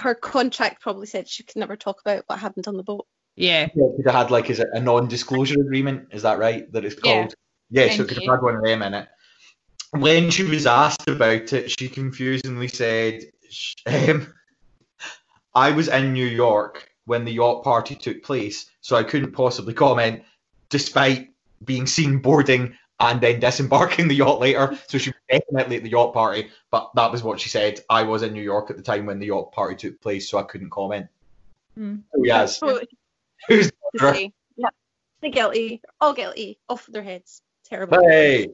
her 0.00 0.14
contract 0.14 0.82
probably 0.82 1.06
said 1.06 1.28
she 1.28 1.42
could 1.42 1.56
never 1.56 1.76
talk 1.76 2.00
about 2.00 2.24
what 2.26 2.38
happened 2.38 2.68
on 2.68 2.76
the 2.76 2.82
boat. 2.82 3.06
Yeah. 3.36 3.68
Yeah, 3.74 3.86
could 3.96 4.06
have 4.06 4.14
had 4.14 4.30
like 4.30 4.50
is 4.50 4.60
it 4.60 4.68
a 4.72 4.80
non-disclosure 4.80 5.60
agreement? 5.60 6.08
Is 6.12 6.22
that 6.22 6.38
right? 6.38 6.70
That 6.72 6.84
it's 6.84 6.94
called. 6.94 7.34
Yeah, 7.70 7.88
so 7.88 8.02
it 8.02 8.08
could 8.08 8.18
have 8.18 8.34
had 8.34 8.42
one 8.42 8.56
of 8.56 8.62
them 8.62 8.82
in 8.82 8.94
it. 8.94 9.08
When 9.94 10.30
she 10.30 10.42
was 10.42 10.66
asked 10.66 11.08
about 11.08 11.52
it, 11.52 11.70
she 11.70 11.88
confusingly 11.88 12.66
said, 12.66 13.22
um, 13.86 14.34
"I 15.54 15.70
was 15.70 15.86
in 15.86 16.12
New 16.12 16.26
York 16.26 16.90
when 17.04 17.24
the 17.24 17.32
yacht 17.32 17.62
party 17.62 17.94
took 17.94 18.24
place, 18.24 18.68
so 18.80 18.96
I 18.96 19.04
couldn't 19.04 19.32
possibly 19.32 19.72
comment, 19.72 20.24
despite 20.68 21.30
being 21.64 21.86
seen 21.86 22.18
boarding 22.18 22.76
and 22.98 23.20
then 23.20 23.38
disembarking 23.38 24.08
the 24.08 24.16
yacht 24.16 24.40
later. 24.40 24.76
So 24.88 24.98
she 24.98 25.10
was 25.10 25.40
definitely 25.40 25.76
at 25.76 25.82
the 25.84 25.90
yacht 25.90 26.12
party, 26.12 26.50
but 26.72 26.90
that 26.96 27.12
was 27.12 27.22
what 27.22 27.38
she 27.38 27.48
said. 27.48 27.80
I 27.88 28.02
was 28.02 28.22
in 28.22 28.32
New 28.32 28.42
York 28.42 28.70
at 28.70 28.76
the 28.76 28.82
time 28.82 29.06
when 29.06 29.20
the 29.20 29.26
yacht 29.26 29.52
party 29.52 29.76
took 29.76 30.00
place, 30.00 30.28
so 30.28 30.38
I 30.38 30.42
couldn't 30.42 30.70
comment. 30.70 31.06
So 31.76 31.98
yes, 32.16 32.58
So 32.58 32.80
who's 33.48 33.70
say, 33.98 34.32
yeah, 34.56 34.68
They're 35.20 35.30
guilty. 35.30 35.82
All 36.00 36.14
guilty. 36.14 36.58
Off 36.68 36.86
their 36.86 37.02
heads. 37.02 37.42
Terrible. 37.64 37.98
Hey. 38.08 38.48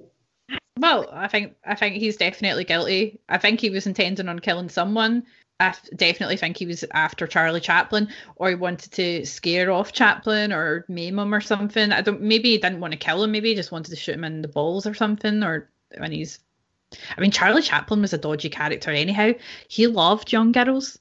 Well, 0.78 1.09
I 1.12 1.28
think 1.28 1.57
I 1.64 1.74
think 1.74 1.96
he's 1.96 2.16
definitely 2.16 2.64
guilty. 2.64 3.20
I 3.28 3.38
think 3.38 3.61
he 3.61 3.70
was 3.70 3.86
intending 3.86 4.28
on 4.28 4.38
killing 4.38 4.68
someone. 4.68 5.24
I 5.61 5.74
definitely 5.94 6.38
think 6.38 6.57
he 6.57 6.64
was 6.64 6.84
after 6.92 7.26
Charlie 7.26 7.61
Chaplin, 7.61 8.09
or 8.36 8.48
he 8.48 8.55
wanted 8.55 8.92
to 8.92 9.26
scare 9.26 9.70
off 9.70 9.92
Chaplin 9.92 10.53
or 10.53 10.86
maim 10.88 11.18
him 11.18 11.34
or 11.34 11.42
something. 11.42 11.92
I 11.92 12.01
don't. 12.01 12.22
Maybe 12.22 12.53
he 12.53 12.59
didn't 12.59 12.80
want 12.80 12.92
to 12.92 12.98
kill 12.98 13.22
him. 13.22 13.32
Maybe 13.32 13.51
he 13.51 13.55
just 13.55 13.72
wanted 13.72 13.90
to 13.90 13.96
shoot 13.96 14.14
him 14.14 14.24
in 14.24 14.40
the 14.40 14.48
balls 14.48 14.86
or 14.86 14.94
something. 14.94 15.42
Or 15.42 15.70
when 15.98 16.12
he's, 16.12 16.38
I 17.16 17.20
mean, 17.20 17.30
Charlie 17.30 17.61
Chaplin 17.61 18.01
was 18.01 18.14
a 18.14 18.18
dodgy 18.18 18.48
character 18.48 18.90
anyhow. 18.90 19.32
He 19.68 19.86
loved 19.86 20.32
young 20.32 20.53
girls. 20.53 20.98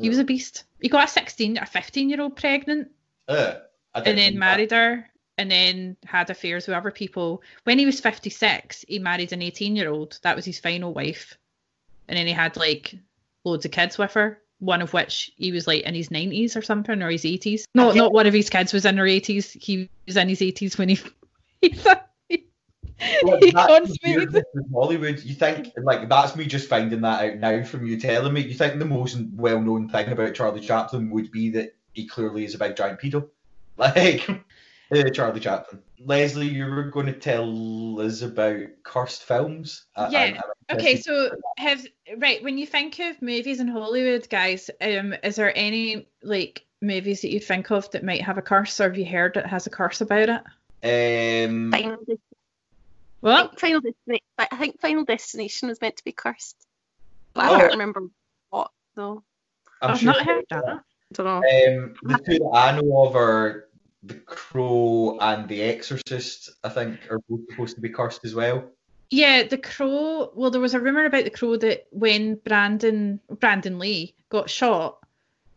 He 0.00 0.08
was 0.08 0.18
a 0.18 0.24
beast. 0.24 0.64
He 0.80 0.88
got 0.88 1.04
a 1.04 1.12
16 1.12 1.58
or 1.58 1.66
15 1.66 2.10
year 2.10 2.20
old 2.20 2.34
pregnant 2.34 2.90
Uh, 3.28 3.54
and 3.94 4.18
then 4.18 4.38
married 4.38 4.72
her 4.72 5.11
and 5.38 5.50
then 5.50 5.96
had 6.04 6.30
affairs 6.30 6.66
with 6.66 6.76
other 6.76 6.90
people. 6.90 7.42
When 7.64 7.78
he 7.78 7.86
was 7.86 8.00
56, 8.00 8.84
he 8.88 8.98
married 8.98 9.32
an 9.32 9.42
18 9.42 9.76
year 9.76 9.90
old. 9.90 10.18
That 10.22 10.36
was 10.36 10.44
his 10.44 10.60
final 10.60 10.92
wife. 10.92 11.36
And 12.08 12.16
then 12.18 12.26
he 12.26 12.32
had 12.32 12.56
like 12.56 12.94
loads 13.44 13.64
of 13.64 13.70
kids 13.70 13.98
with 13.98 14.12
her, 14.14 14.40
one 14.58 14.82
of 14.82 14.92
which 14.92 15.32
he 15.36 15.52
was 15.52 15.66
like 15.66 15.82
in 15.82 15.94
his 15.94 16.10
90s 16.10 16.56
or 16.56 16.62
something, 16.62 17.02
or 17.02 17.10
his 17.10 17.24
80s. 17.24 17.64
No, 17.74 17.88
Okay. 17.90 17.98
not 17.98 18.12
one 18.12 18.26
of 18.26 18.34
his 18.34 18.50
kids 18.50 18.72
was 18.72 18.84
in 18.84 18.96
her 18.98 19.04
80s. 19.04 19.60
He 19.60 19.88
was 20.06 20.16
in 20.16 20.28
his 20.28 20.40
80s 20.40 20.78
when 20.78 20.90
he. 20.90 20.98
he, 21.62 21.74
Like, 23.24 23.42
he 23.42 23.50
that's 23.50 23.66
consummated 23.66 24.32
weird 24.32 24.44
with 24.54 24.72
Hollywood. 24.72 25.22
You 25.24 25.34
think 25.34 25.72
like 25.76 26.08
that's 26.08 26.36
me 26.36 26.44
just 26.46 26.68
finding 26.68 27.00
that 27.00 27.24
out 27.24 27.38
now 27.38 27.64
from 27.64 27.84
you 27.86 27.98
telling 27.98 28.32
me. 28.32 28.42
You 28.42 28.54
think 28.54 28.78
the 28.78 28.84
most 28.84 29.18
well-known 29.34 29.88
thing 29.88 30.12
about 30.12 30.34
Charlie 30.34 30.60
Chaplin 30.60 31.10
would 31.10 31.32
be 31.32 31.50
that 31.50 31.74
he 31.94 32.06
clearly 32.06 32.44
is 32.44 32.54
a 32.54 32.58
big 32.58 32.76
giant 32.76 33.00
pedo, 33.00 33.28
like 33.76 34.28
uh, 34.92 35.10
Charlie 35.10 35.40
Chaplin. 35.40 35.82
Leslie, 36.04 36.48
you 36.48 36.66
were 36.66 36.84
going 36.84 37.06
to 37.06 37.12
tell 37.12 38.00
us 38.00 38.22
about 38.22 38.60
cursed 38.82 39.22
films. 39.24 39.86
Yeah. 39.96 40.18
I'm- 40.18 40.34
I'm 40.68 40.76
Okay, 40.78 40.96
so 41.00 41.30
have 41.58 41.84
right 42.16 42.42
when 42.42 42.56
you 42.56 42.66
think 42.66 42.98
of 43.00 43.20
movies 43.20 43.60
in 43.60 43.68
Hollywood, 43.68 44.26
guys, 44.30 44.70
um, 44.80 45.12
is 45.22 45.36
there 45.36 45.52
any 45.56 46.08
like 46.22 46.64
movies 46.80 47.20
that 47.20 47.30
you 47.30 47.40
think 47.40 47.70
of 47.70 47.90
that 47.90 48.04
might 48.04 48.22
have 48.22 48.38
a 48.38 48.42
curse, 48.42 48.80
or 48.80 48.84
have 48.84 48.96
you 48.96 49.04
heard 49.04 49.36
it 49.36 49.44
has 49.44 49.66
a 49.66 49.70
curse 49.70 50.00
about 50.00 50.28
it? 50.82 51.44
Um, 51.46 51.70
Final, 51.72 51.98
Des- 52.06 52.12
I 52.14 52.16
Well, 53.20 53.52
Final 53.58 53.80
Destination. 53.82 54.24
I 54.38 54.56
think 54.56 54.80
Final 54.80 55.04
Destination 55.04 55.68
was 55.68 55.80
meant 55.80 55.96
to 55.98 56.04
be 56.04 56.12
cursed, 56.12 56.56
but 57.34 57.44
Oh. 57.44 57.54
I 57.54 57.60
don't 57.60 57.72
remember 57.72 58.08
what 58.50 58.70
though. 58.94 59.22
I'm 59.82 59.90
I've 59.90 59.98
sure 59.98 60.06
not 60.12 60.22
heard 60.24 60.44
that. 60.50 60.64
I 60.64 60.78
don't 61.12 61.26
know. 61.26 61.36
Um, 61.36 61.94
the 62.04 62.18
two 62.24 62.38
that 62.38 62.50
I 62.54 62.80
know 62.80 63.04
of 63.06 63.16
are 63.16 63.68
The 64.02 64.14
Crow 64.14 65.18
and 65.20 65.48
The 65.48 65.62
Exorcist. 65.62 66.50
I 66.64 66.68
think 66.68 66.98
are 67.10 67.20
both 67.28 67.40
supposed 67.50 67.76
to 67.76 67.80
be 67.80 67.88
cursed 67.88 68.24
as 68.24 68.34
well. 68.34 68.64
Yeah, 69.10 69.42
the 69.42 69.58
crow. 69.58 70.30
Well, 70.34 70.50
there 70.50 70.60
was 70.60 70.72
a 70.72 70.80
rumor 70.80 71.04
about 71.04 71.24
the 71.24 71.30
crow 71.30 71.56
that 71.58 71.86
when 71.90 72.36
Brandon 72.36 73.20
Brandon 73.28 73.78
Lee 73.78 74.14
got 74.30 74.48
shot, 74.48 74.98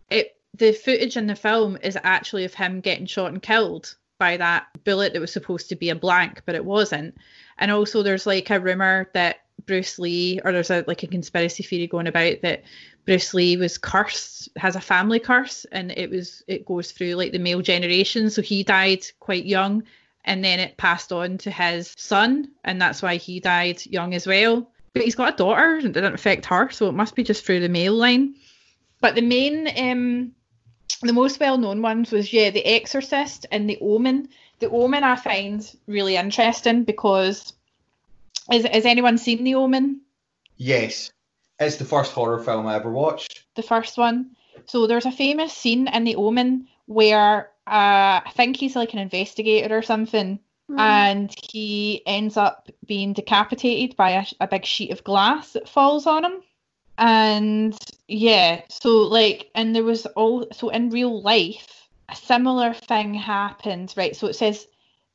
it 0.10 0.36
the 0.54 0.74
footage 0.74 1.16
in 1.18 1.28
the 1.28 1.36
film 1.36 1.78
is 1.82 1.98
actually 2.04 2.44
of 2.44 2.54
him 2.54 2.82
getting 2.82 3.06
shot 3.06 3.32
and 3.32 3.42
killed 3.42 3.96
by 4.18 4.38
that 4.38 4.68
bullet 4.84 5.14
that 5.14 5.20
was 5.20 5.32
supposed 5.32 5.70
to 5.70 5.76
be 5.76 5.90
a 5.90 5.96
blank, 5.96 6.42
but 6.46 6.56
it 6.56 6.66
wasn't. 6.66 7.16
And 7.58 7.72
also, 7.72 8.04
there's 8.04 8.26
like 8.26 8.50
a 8.50 8.60
rumor 8.60 9.10
that 9.14 9.42
Bruce 9.66 10.00
Lee, 10.00 10.42
or 10.44 10.52
there's 10.52 10.70
a 10.70 10.84
like 10.88 11.04
a 11.04 11.08
conspiracy 11.08 11.64
theory 11.64 11.88
going 11.88 12.08
about 12.08 12.42
that 12.42 12.64
Bruce 13.06 13.34
Lee 13.34 13.58
was 13.58 13.78
cursed, 13.78 14.50
has 14.58 14.76
a 14.76 14.82
family 14.82 15.20
curse, 15.20 15.66
and 15.72 15.92
it 15.92 16.10
was 16.10 16.44
it 16.48 16.66
goes 16.66 16.92
through 16.92 17.16
like 17.16 17.32
the 17.32 17.40
male 17.40 17.62
generation. 17.62 18.30
So 18.30 18.42
he 18.42 18.64
died 18.64 19.06
quite 19.20 19.46
young, 19.46 19.84
and 20.24 20.44
then 20.44 20.60
it 20.60 20.78
passed 20.78 21.12
on 21.12 21.38
to 21.40 21.52
his 21.52 21.94
son, 21.98 22.50
and 22.64 22.82
that's 22.82 23.02
why 23.02 23.18
he 23.18 23.40
died 23.40 23.86
young 23.86 24.14
as 24.14 24.26
well. 24.26 24.70
But 24.94 25.04
he's 25.04 25.16
got 25.16 25.34
a 25.34 25.38
daughter, 25.38 25.76
and 25.76 25.86
it 25.86 25.94
didn't 25.94 26.16
affect 26.16 26.46
her, 26.48 26.70
so 26.72 26.88
it 26.88 26.94
must 26.94 27.16
be 27.16 27.24
just 27.24 27.46
through 27.46 27.60
the 27.60 27.70
male 27.70 27.94
line. 27.94 28.36
But 29.02 29.14
the 29.14 29.22
main, 29.22 29.68
um, 29.78 30.32
the 31.02 31.14
most 31.14 31.40
well-known 31.40 31.82
ones 31.82 32.12
was 32.12 32.32
yeah, 32.34 32.50
The 32.50 32.66
Exorcist 32.66 33.46
and 33.52 33.70
The 33.70 33.78
Omen. 33.82 34.30
The 34.60 34.70
Omen 34.70 35.04
I 35.04 35.16
find 35.16 35.70
really 35.86 36.16
interesting 36.16 36.86
because 36.86 37.54
has, 38.50 38.66
has 38.66 38.86
anyone 38.86 39.18
seen 39.18 39.44
The 39.44 39.56
Omen? 39.56 40.02
Yes, 40.58 41.12
it's 41.60 41.78
the 41.78 41.86
first 41.86 42.12
horror 42.12 42.40
film 42.40 42.68
I 42.68 42.76
ever 42.76 42.92
watched. 42.92 43.46
the 43.56 43.64
first 43.64 43.98
one. 43.98 44.36
So 44.66 44.88
there's 44.88 45.06
a 45.06 45.12
famous 45.12 45.54
scene 45.54 45.88
in 45.88 46.04
The 46.04 46.16
Omen 46.16 46.68
where 46.88 47.50
uh, 47.68 48.22
I 48.26 48.32
think 48.36 48.58
he's 48.58 48.76
like 48.76 48.94
an 48.94 49.00
investigator 49.00 49.78
or 49.78 49.82
something, 49.82 50.40
Hmm. 50.68 50.80
and 50.80 51.36
he 51.52 52.02
ends 52.08 52.38
up 52.38 52.70
being 52.88 53.14
decapitated 53.14 53.96
by 53.96 54.10
a, 54.12 54.26
a 54.42 54.48
big 54.48 54.66
sheet 54.66 54.90
of 54.92 55.04
glass 55.04 55.54
that 55.54 55.70
falls 55.70 56.08
on 56.08 56.26
him. 56.26 56.42
And 56.98 57.78
yeah, 58.08 58.62
so 58.70 58.90
like, 59.04 59.52
and 59.54 59.76
there 59.76 59.84
was 59.84 60.08
all 60.08 60.48
so 60.54 60.70
in 60.70 60.90
real 60.90 61.22
life, 61.22 61.88
a 62.10 62.16
similar 62.16 62.74
thing 62.74 63.14
happened, 63.14 63.94
right? 63.96 64.16
So 64.16 64.26
it 64.28 64.36
says 64.36 64.66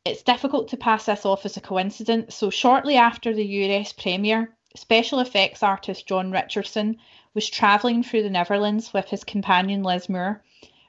it's 0.05 0.23
difficult 0.23 0.69
to 0.69 0.77
pass 0.77 1.07
this 1.07 1.27
off 1.27 1.45
as 1.45 1.57
a 1.57 1.61
coincidence. 1.61 2.35
So 2.37 2.51
shortly 2.51 2.97
after 2.97 3.35
the 3.35 3.45
US 3.45 3.93
premiere, 3.93 4.55
special 4.77 5.21
effects 5.21 5.63
artist 5.63 6.07
John 6.07 6.31
Richardson 6.31 6.99
was 7.35 7.49
travelling 7.49 8.03
through 8.03 8.23
the 8.23 8.31
Netherlands 8.31 8.93
with 8.93 9.09
his 9.09 9.25
companion 9.25 9.83
Liz 9.83 10.09
Moore. 10.09 10.43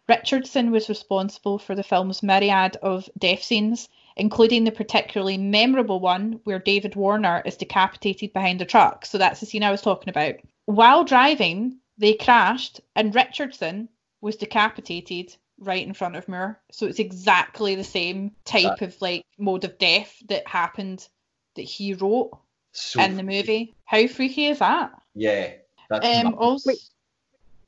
Richardson 0.07 0.71
was 0.71 0.89
responsible 0.89 1.57
for 1.57 1.75
the 1.75 1.83
film's 1.83 2.21
myriad 2.21 2.77
of 2.81 3.09
death 3.17 3.43
scenes, 3.43 3.87
including 4.15 4.63
the 4.63 4.71
particularly 4.71 5.37
memorable 5.37 5.99
one 5.99 6.39
where 6.43 6.59
David 6.59 6.95
Warner 6.95 7.41
is 7.45 7.55
decapitated 7.55 8.33
behind 8.33 8.61
a 8.61 8.65
truck. 8.65 9.05
So 9.05 9.17
that's 9.17 9.39
the 9.39 9.45
scene 9.45 9.63
I 9.63 9.71
was 9.71 9.81
talking 9.81 10.09
about. 10.09 10.35
While 10.65 11.03
driving, 11.03 11.77
they 11.97 12.13
crashed, 12.13 12.81
and 12.95 13.15
Richardson 13.15 13.89
was 14.21 14.35
decapitated 14.35 15.35
right 15.59 15.85
in 15.85 15.93
front 15.93 16.15
of 16.15 16.27
Moore. 16.27 16.59
So 16.71 16.87
it's 16.87 16.99
exactly 16.99 17.75
the 17.75 17.83
same 17.83 18.31
type 18.43 18.81
of 18.81 18.99
like 19.01 19.23
mode 19.37 19.63
of 19.63 19.77
death 19.77 20.21
that 20.27 20.47
happened 20.47 21.07
that 21.55 21.61
he 21.61 21.93
wrote 21.93 22.31
So 22.73 23.01
in 23.01 23.17
the 23.17 23.23
movie. 23.23 23.75
How 23.85 24.07
freaky 24.07 24.47
is 24.47 24.59
that? 24.59 24.91
yeah, 25.13 25.51
that's 25.89 26.07
Um, 26.07 26.35
also, 26.35 26.69
Wait. 26.69 26.79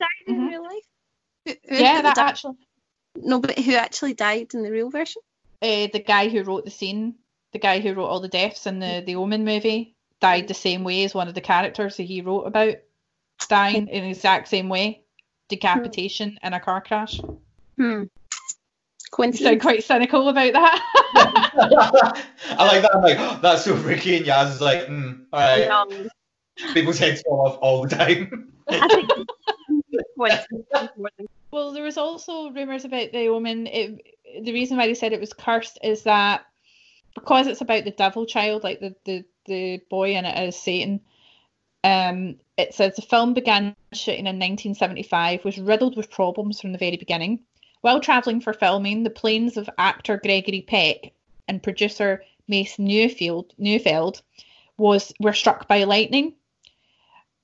Died 0.00 0.08
in 0.26 0.36
Mhm. 0.36 0.48
real 0.48 0.62
life? 0.62 0.84
Who, 1.46 1.52
who 1.68 1.76
yeah, 1.76 1.96
did 1.96 2.04
that 2.06 2.14
die? 2.16 2.28
actually, 2.28 2.56
No, 3.16 3.40
but 3.40 3.58
who 3.58 3.74
actually 3.74 4.14
died 4.14 4.54
in 4.54 4.62
the 4.62 4.70
real 4.70 4.90
version? 4.90 5.22
uh, 5.62 5.86
the 5.92 6.02
guy 6.04 6.28
who 6.28 6.42
wrote 6.42 6.64
the 6.64 6.70
scene, 6.70 7.14
the 7.52 7.58
guy 7.58 7.80
who 7.80 7.94
wrote 7.94 8.06
all 8.06 8.20
the 8.20 8.28
deaths 8.28 8.66
in 8.66 8.78
the 8.80 9.02
the 9.06 9.16
Omen 9.16 9.44
movie, 9.44 9.94
died 10.20 10.48
the 10.48 10.54
same 10.54 10.84
way 10.84 11.04
as 11.04 11.14
one 11.14 11.28
of 11.28 11.34
the 11.34 11.40
characters 11.40 11.96
that 11.96 12.02
he 12.04 12.20
wrote 12.22 12.42
about, 12.44 12.76
dying 13.48 13.88
in 13.88 14.04
the 14.04 14.10
exact 14.10 14.48
same 14.48 14.68
way, 14.68 15.04
decapitation 15.48 16.38
in 16.42 16.52
a 16.54 16.60
car 16.60 16.80
crash. 16.80 17.20
Hmm. 17.76 18.04
You 19.14 19.16
Coincidence. 19.16 19.48
sound 19.48 19.60
quite 19.60 19.84
cynical 19.84 20.28
about 20.28 20.52
that. 20.54 20.80
I 22.58 22.66
like 22.66 22.82
that. 22.82 22.90
I'm 22.94 23.02
like, 23.02 23.16
"Oh, 23.18 23.38
that's 23.42 23.64
so 23.64 23.76
freaky, 23.76 24.16
and 24.16 24.26
Yaz 24.26 24.50
is 24.50 24.60
like, 24.60 24.86
mm, 24.86 25.24
all 25.32 25.40
right. 25.40 25.68
No, 25.68 26.08
People's 26.72 26.98
heads 26.98 27.22
fall 27.22 27.46
off 27.46 27.58
all 27.60 27.82
the 27.82 27.94
time. 27.94 28.52
I 28.68 28.88
think 28.88 29.10
coincidence 30.18 30.66
more 30.96 31.10
than 31.16 31.26
Well, 31.52 31.72
there 31.72 31.84
was 31.84 31.96
also 31.96 32.50
rumours 32.50 32.84
about 32.84 33.12
the 33.12 33.28
woman. 33.28 33.68
It, 33.68 34.02
the 34.42 34.52
reason 34.52 34.76
why 34.76 34.88
they 34.88 34.94
said 34.94 35.12
it 35.12 35.20
was 35.20 35.32
cursed 35.32 35.78
is 35.82 36.02
that 36.02 36.46
because 37.14 37.46
it's 37.46 37.60
about 37.60 37.84
the 37.84 37.92
devil 37.92 38.26
child, 38.26 38.64
like 38.64 38.80
the 38.80 38.94
the, 39.04 39.24
the 39.46 39.80
boy 39.90 40.16
in 40.16 40.24
it 40.24 40.48
is 40.48 40.56
Satan. 40.56 41.00
Um, 41.84 42.36
it 42.56 42.74
says 42.74 42.96
the 42.96 43.02
film 43.02 43.34
began 43.34 43.76
shooting 43.92 44.26
in 44.26 44.38
1975, 44.38 45.44
was 45.44 45.58
riddled 45.58 45.96
with 45.96 46.10
problems 46.10 46.60
from 46.60 46.72
the 46.72 46.78
very 46.78 46.96
beginning. 46.96 47.40
While 47.84 48.00
travelling 48.00 48.40
for 48.40 48.54
filming, 48.54 49.02
the 49.02 49.10
planes 49.10 49.58
of 49.58 49.68
actor 49.76 50.16
Gregory 50.16 50.62
Peck 50.62 51.12
and 51.46 51.62
producer 51.62 52.24
Mace 52.48 52.78
Neufeld 52.78 54.22
was 54.78 55.12
were 55.20 55.34
struck 55.34 55.68
by 55.68 55.84
lightning 55.84 56.32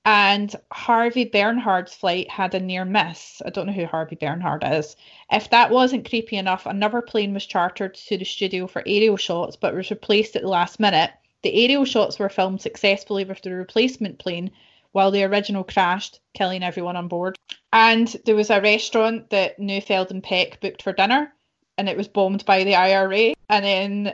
and 0.03 0.55
Harvey 0.71 1.25
Bernhard's 1.25 1.93
flight 1.93 2.27
had 2.27 2.55
a 2.55 2.59
near 2.59 2.85
miss. 2.85 3.39
I 3.45 3.51
don't 3.51 3.67
know 3.67 3.73
who 3.73 3.85
Harvey 3.85 4.15
Bernhard 4.15 4.63
is. 4.65 4.95
If 5.31 5.51
that 5.51 5.69
wasn't 5.69 6.09
creepy 6.09 6.37
enough, 6.37 6.65
another 6.65 7.03
plane 7.03 7.35
was 7.35 7.45
chartered 7.45 7.93
to 7.93 8.17
the 8.17 8.25
studio 8.25 8.65
for 8.65 8.81
aerial 8.87 9.17
shots 9.17 9.55
but 9.55 9.75
was 9.75 9.91
replaced 9.91 10.35
at 10.35 10.41
the 10.41 10.47
last 10.47 10.79
minute. 10.79 11.11
The 11.43 11.53
aerial 11.53 11.85
shots 11.85 12.17
were 12.17 12.29
filmed 12.29 12.61
successfully 12.61 13.25
with 13.25 13.43
the 13.43 13.53
replacement 13.53 14.17
plane 14.17 14.49
while 14.91 15.11
the 15.11 15.23
original 15.23 15.63
crashed, 15.63 16.19
killing 16.33 16.63
everyone 16.63 16.95
on 16.95 17.07
board. 17.07 17.37
And 17.71 18.07
there 18.25 18.35
was 18.35 18.49
a 18.49 18.61
restaurant 18.61 19.29
that 19.29 19.59
Neufeld 19.59 20.11
and 20.11 20.23
Peck 20.23 20.59
booked 20.59 20.83
for 20.83 20.93
dinner 20.93 21.33
and 21.77 21.89
it 21.89 21.97
was 21.97 22.07
bombed 22.07 22.45
by 22.45 22.63
the 22.63 22.75
IRA. 22.75 23.33
And 23.49 23.65
then 23.65 24.13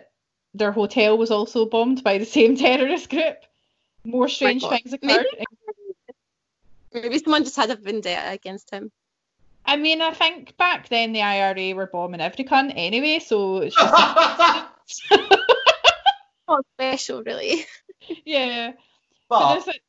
their 0.53 0.71
hotel 0.71 1.17
was 1.17 1.31
also 1.31 1.65
bombed 1.65 2.03
by 2.03 2.17
the 2.17 2.25
same 2.37 2.55
terrorist 2.55 3.09
group. 3.09 3.37
More 4.03 4.25
oh 4.25 4.27
strange 4.27 4.61
God. 4.61 4.69
things 4.69 4.93
occurred. 4.93 5.25
Maybe 6.93 7.19
someone 7.19 7.43
just 7.43 7.55
had 7.55 7.69
a 7.69 7.75
vendetta 7.75 8.31
against 8.31 8.71
him. 8.71 8.91
I 9.65 9.75
mean, 9.75 10.01
I 10.01 10.13
think 10.13 10.55
back 10.55 10.87
then 10.87 11.11
the 11.11 11.21
IRA 11.21 11.75
were 11.75 11.87
bombing 11.87 12.21
every 12.21 12.45
cunt 12.45 12.71
anyway, 12.75 13.19
so 13.19 13.57
it's 13.61 13.75
just 13.75 15.03
Not 16.47 16.65
special, 16.75 17.23
really. 17.23 17.65
yeah. 18.23 18.71
but 19.27 19.67
it, 19.67 19.81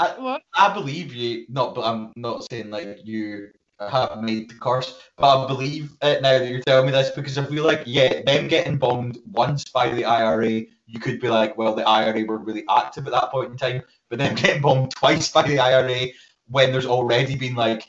I- 0.00 0.18
what? 0.18 0.42
I 0.54 0.72
believe 0.72 1.14
you. 1.14 1.46
Not, 1.48 1.74
but 1.74 1.84
I'm 1.84 2.12
not 2.16 2.46
saying 2.50 2.70
like 2.70 3.00
you 3.04 3.50
have 3.78 4.22
made 4.22 4.50
the 4.50 4.54
curse, 4.54 4.98
but 5.16 5.44
I 5.44 5.46
believe 5.46 5.92
it 6.02 6.22
now 6.22 6.38
that 6.38 6.48
you're 6.48 6.60
telling 6.60 6.86
me 6.86 6.92
this 6.92 7.10
because 7.10 7.38
I 7.38 7.44
feel 7.44 7.64
like 7.64 7.82
yeah, 7.86 8.22
them 8.22 8.48
getting 8.48 8.76
bombed 8.76 9.18
once 9.26 9.64
by 9.64 9.88
the 9.90 10.04
IRA, 10.04 10.64
you 10.86 11.00
could 11.00 11.20
be 11.20 11.28
like, 11.28 11.56
well, 11.56 11.74
the 11.74 11.86
IRA 11.86 12.24
were 12.24 12.38
really 12.38 12.64
active 12.68 13.06
at 13.06 13.12
that 13.12 13.30
point 13.30 13.52
in 13.52 13.56
time, 13.56 13.82
but 14.08 14.18
then 14.18 14.34
getting 14.42 14.62
bombed 14.62 14.90
twice 14.92 15.30
by 15.30 15.42
the 15.42 15.58
IRA 15.58 16.08
when 16.48 16.72
there's 16.72 16.86
already 16.86 17.36
been 17.36 17.54
like 17.54 17.88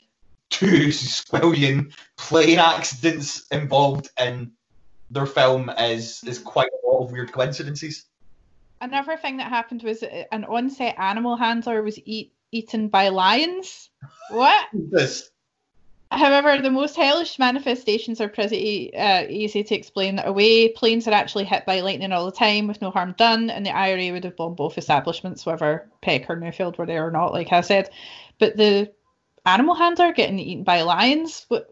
two 0.50 0.88
squillion 0.88 1.92
plane 2.16 2.58
accidents 2.58 3.46
involved 3.50 4.08
in 4.20 4.52
their 5.10 5.26
film 5.26 5.70
is 5.78 6.22
is 6.24 6.38
quite 6.38 6.68
a 6.68 6.86
lot 6.86 7.04
of 7.04 7.12
weird 7.12 7.32
coincidences. 7.32 8.06
Another 8.82 9.16
thing 9.16 9.36
that 9.36 9.48
happened 9.48 9.82
was 9.82 10.02
an 10.02 10.44
on-set 10.44 10.98
animal 10.98 11.36
handler 11.36 11.82
was 11.82 11.98
eat, 12.04 12.32
eaten 12.50 12.88
by 12.88 13.08
lions. 13.08 13.90
What? 14.30 14.66
This 14.72 15.30
However, 16.10 16.60
the 16.60 16.70
most 16.70 16.94
hellish 16.94 17.38
manifestations 17.38 18.20
are 18.20 18.28
pretty 18.28 18.94
uh, 18.94 19.24
easy 19.30 19.64
to 19.64 19.74
explain 19.74 20.18
away. 20.18 20.68
Planes 20.68 21.08
are 21.08 21.14
actually 21.14 21.44
hit 21.44 21.64
by 21.64 21.80
lightning 21.80 22.12
all 22.12 22.26
the 22.26 22.32
time 22.32 22.66
with 22.66 22.82
no 22.82 22.90
harm 22.90 23.14
done, 23.16 23.48
and 23.48 23.64
the 23.64 23.74
IRA 23.74 24.12
would 24.12 24.24
have 24.24 24.36
bombed 24.36 24.56
both 24.56 24.76
establishments, 24.76 25.46
whether 25.46 25.88
Peck 26.02 26.28
or 26.28 26.36
Neufeld 26.36 26.76
were 26.76 26.84
there 26.84 27.06
or 27.06 27.10
not, 27.10 27.32
like 27.32 27.50
I 27.50 27.62
said. 27.62 27.88
But 28.38 28.58
the 28.58 28.92
animal 29.46 29.74
handler 29.74 30.12
getting 30.12 30.38
eaten 30.38 30.64
by 30.64 30.82
lions, 30.82 31.46
wh- 31.50 31.64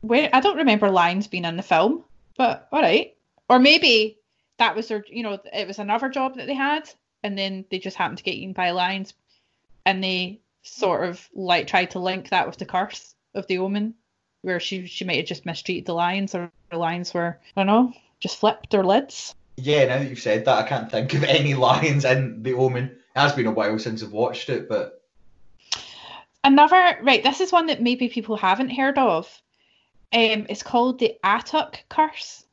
where 0.00 0.30
I 0.32 0.40
don't 0.40 0.56
remember 0.56 0.90
lions 0.90 1.26
being 1.26 1.44
in 1.44 1.56
the 1.56 1.62
film, 1.62 2.02
but 2.38 2.68
all 2.72 2.80
right. 2.80 3.14
Or 3.50 3.58
maybe 3.58 4.16
that 4.58 4.74
was 4.74 4.88
their, 4.88 5.04
you 5.08 5.22
know, 5.22 5.38
it 5.52 5.66
was 5.66 5.78
another 5.78 6.08
job 6.08 6.36
that 6.36 6.46
they 6.46 6.54
had, 6.54 6.88
and 7.22 7.36
then 7.36 7.64
they 7.70 7.78
just 7.78 7.96
happened 7.96 8.18
to 8.18 8.24
get 8.24 8.34
eaten 8.34 8.52
by 8.52 8.70
lions, 8.70 9.14
and 9.84 10.02
they 10.02 10.40
sort 10.62 11.08
of 11.08 11.28
like 11.34 11.66
tried 11.66 11.92
to 11.92 11.98
link 11.98 12.30
that 12.30 12.46
with 12.46 12.56
the 12.56 12.66
curse 12.66 13.14
of 13.34 13.46
the 13.46 13.58
omen, 13.58 13.94
where 14.42 14.60
she 14.60 14.86
she 14.86 15.04
might 15.04 15.18
have 15.18 15.26
just 15.26 15.46
mistreated 15.46 15.86
the 15.86 15.94
lions, 15.94 16.34
or 16.34 16.50
the 16.70 16.78
lions 16.78 17.12
were 17.12 17.38
I 17.56 17.64
don't 17.64 17.66
know, 17.66 17.92
just 18.20 18.38
flipped 18.38 18.70
their 18.70 18.84
lids. 18.84 19.34
Yeah, 19.56 19.86
now 19.86 19.98
that 19.98 20.08
you've 20.08 20.18
said 20.18 20.44
that, 20.44 20.64
I 20.64 20.68
can't 20.68 20.90
think 20.90 21.14
of 21.14 21.24
any 21.24 21.54
lions 21.54 22.04
in 22.04 22.42
The 22.42 22.54
Omen. 22.54 22.84
It 22.84 23.18
has 23.18 23.32
been 23.32 23.46
a 23.46 23.52
while 23.52 23.78
since 23.78 24.02
I've 24.02 24.12
watched 24.12 24.50
it, 24.50 24.68
but 24.68 24.96
Another 26.46 26.96
right, 27.02 27.24
this 27.24 27.40
is 27.40 27.50
one 27.50 27.66
that 27.66 27.82
maybe 27.82 28.08
people 28.08 28.36
haven't 28.36 28.70
heard 28.70 28.98
of. 28.98 29.26
Um, 30.12 30.46
it's 30.48 30.62
called 30.62 31.00
the 31.00 31.16
Atuk 31.24 31.78
Curse. 31.88 32.45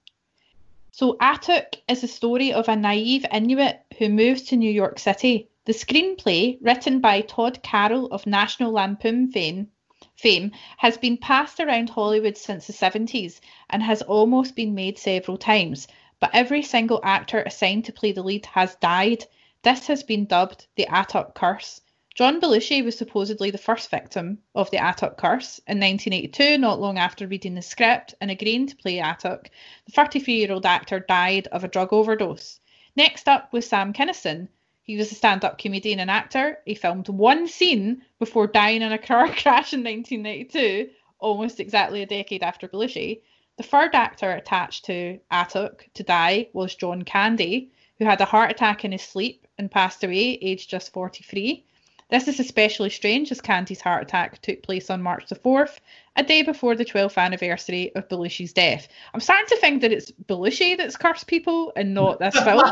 So 0.96 1.14
Atuk 1.14 1.80
is 1.88 2.04
a 2.04 2.08
story 2.08 2.54
of 2.54 2.70
a 2.70 2.76
naive 2.76 3.26
Inuit 3.32 3.84
who 3.98 4.10
moves 4.10 4.44
to 4.44 4.56
New 4.56 4.70
York 4.70 5.00
City. 5.00 5.50
The 5.66 5.74
screenplay, 5.74 6.60
written 6.62 7.00
by 7.00 7.22
Tod 7.22 7.64
Carroll 7.64 8.06
of 8.12 8.28
National 8.28 8.72
Lampoon 8.72 9.32
fame, 9.32 9.72
fame, 10.16 10.52
has 10.78 11.00
been 11.00 11.18
passed 11.18 11.60
around 11.60 11.90
Hollywood 11.90 12.38
since 12.38 12.68
the 12.68 12.74
70s 12.74 13.40
and 13.72 13.82
has 13.82 14.04
almost 14.04 14.56
been 14.56 14.76
made 14.76 15.00
several 15.00 15.36
times. 15.36 15.88
But 16.20 16.30
every 16.32 16.62
single 16.62 17.00
actor 17.04 17.42
assigned 17.42 17.86
to 17.86 17.92
play 17.92 18.12
the 18.12 18.22
lead 18.22 18.46
has 18.46 18.76
died. 18.76 19.26
This 19.64 19.88
has 19.88 20.04
been 20.04 20.26
dubbed 20.26 20.68
the 20.76 20.86
Atuk 20.86 21.34
Curse. 21.34 21.82
John 22.16 22.40
Belushi 22.40 22.86
was 22.86 22.96
supposedly 22.96 23.50
the 23.50 23.58
first 23.58 23.90
victim 23.90 24.38
of 24.54 24.70
the 24.70 24.78
Atuk 24.78 25.18
curse 25.18 25.58
in 25.66 25.80
1982, 25.80 26.60
not 26.60 26.80
long 26.80 27.00
after 27.00 27.26
reading 27.26 27.56
the 27.56 27.62
script 27.64 28.14
and 28.22 28.30
agreeing 28.30 28.68
to 28.68 28.76
play 28.76 28.98
Atuk. 28.98 29.48
The 29.86 29.94
33 29.94 30.36
year 30.36 30.52
old 30.52 30.64
actor 30.64 31.00
died 31.00 31.48
of 31.48 31.64
a 31.64 31.68
drug 31.68 31.92
overdose. 31.92 32.60
Next 32.96 33.28
up 33.28 33.52
was 33.52 33.68
Sam 33.68 33.94
Kinison. 33.94 34.48
He 34.84 34.96
was 34.96 35.12
a 35.12 35.16
stand 35.16 35.44
up 35.44 35.58
comedian 35.58 36.00
and 36.00 36.12
actor. 36.12 36.60
He 36.66 36.76
filmed 36.76 37.10
one 37.10 37.48
scene 37.48 38.04
before 38.20 38.46
dying 38.46 38.84
in 38.84 38.92
a 38.92 39.00
car 39.00 39.28
crash 39.30 39.74
in 39.74 39.84
1992, 39.84 40.92
almost 41.18 41.60
exactly 41.60 42.04
a 42.04 42.06
decade 42.06 42.44
after 42.44 42.68
Belushi. 42.68 43.22
The 43.58 43.64
third 43.64 43.96
actor 43.96 44.30
attached 44.30 44.86
to 44.86 45.20
Atuk 45.32 45.92
to 45.96 46.04
die 46.04 46.50
was 46.54 46.76
John 46.76 47.02
Candy, 47.02 47.72
who 47.98 48.06
had 48.06 48.22
a 48.22 48.26
heart 48.26 48.52
attack 48.52 48.86
in 48.86 48.92
his 48.92 49.02
sleep 49.02 49.48
and 49.58 49.72
passed 49.72 50.04
away, 50.04 50.38
aged 50.44 50.70
just 50.70 50.94
43. 50.94 51.66
This 52.14 52.28
is 52.28 52.40
especially 52.40 52.92
strange 52.92 53.32
as 53.32 53.42
Candy's 53.42 53.82
heart 53.82 54.04
attack 54.04 54.40
took 54.44 54.62
place 54.62 54.92
on 54.92 55.02
March 55.02 55.30
the 55.30 55.36
4th, 55.36 55.80
a 56.16 56.22
day 56.22 56.44
before 56.44 56.76
the 56.76 56.86
12th 56.86 57.18
anniversary 57.18 57.92
of 57.96 58.08
Belushi's 58.08 58.54
death. 58.54 58.88
I'm 59.16 59.20
starting 59.20 59.48
to 59.48 59.58
think 59.58 59.82
that 59.82 59.92
it's 59.92 60.12
Belushi 60.12 60.78
that's 60.78 60.96
cursed 60.96 61.26
people 61.26 61.74
and 61.76 61.96
not 61.96 62.20
this 62.20 62.40
film. 62.44 62.72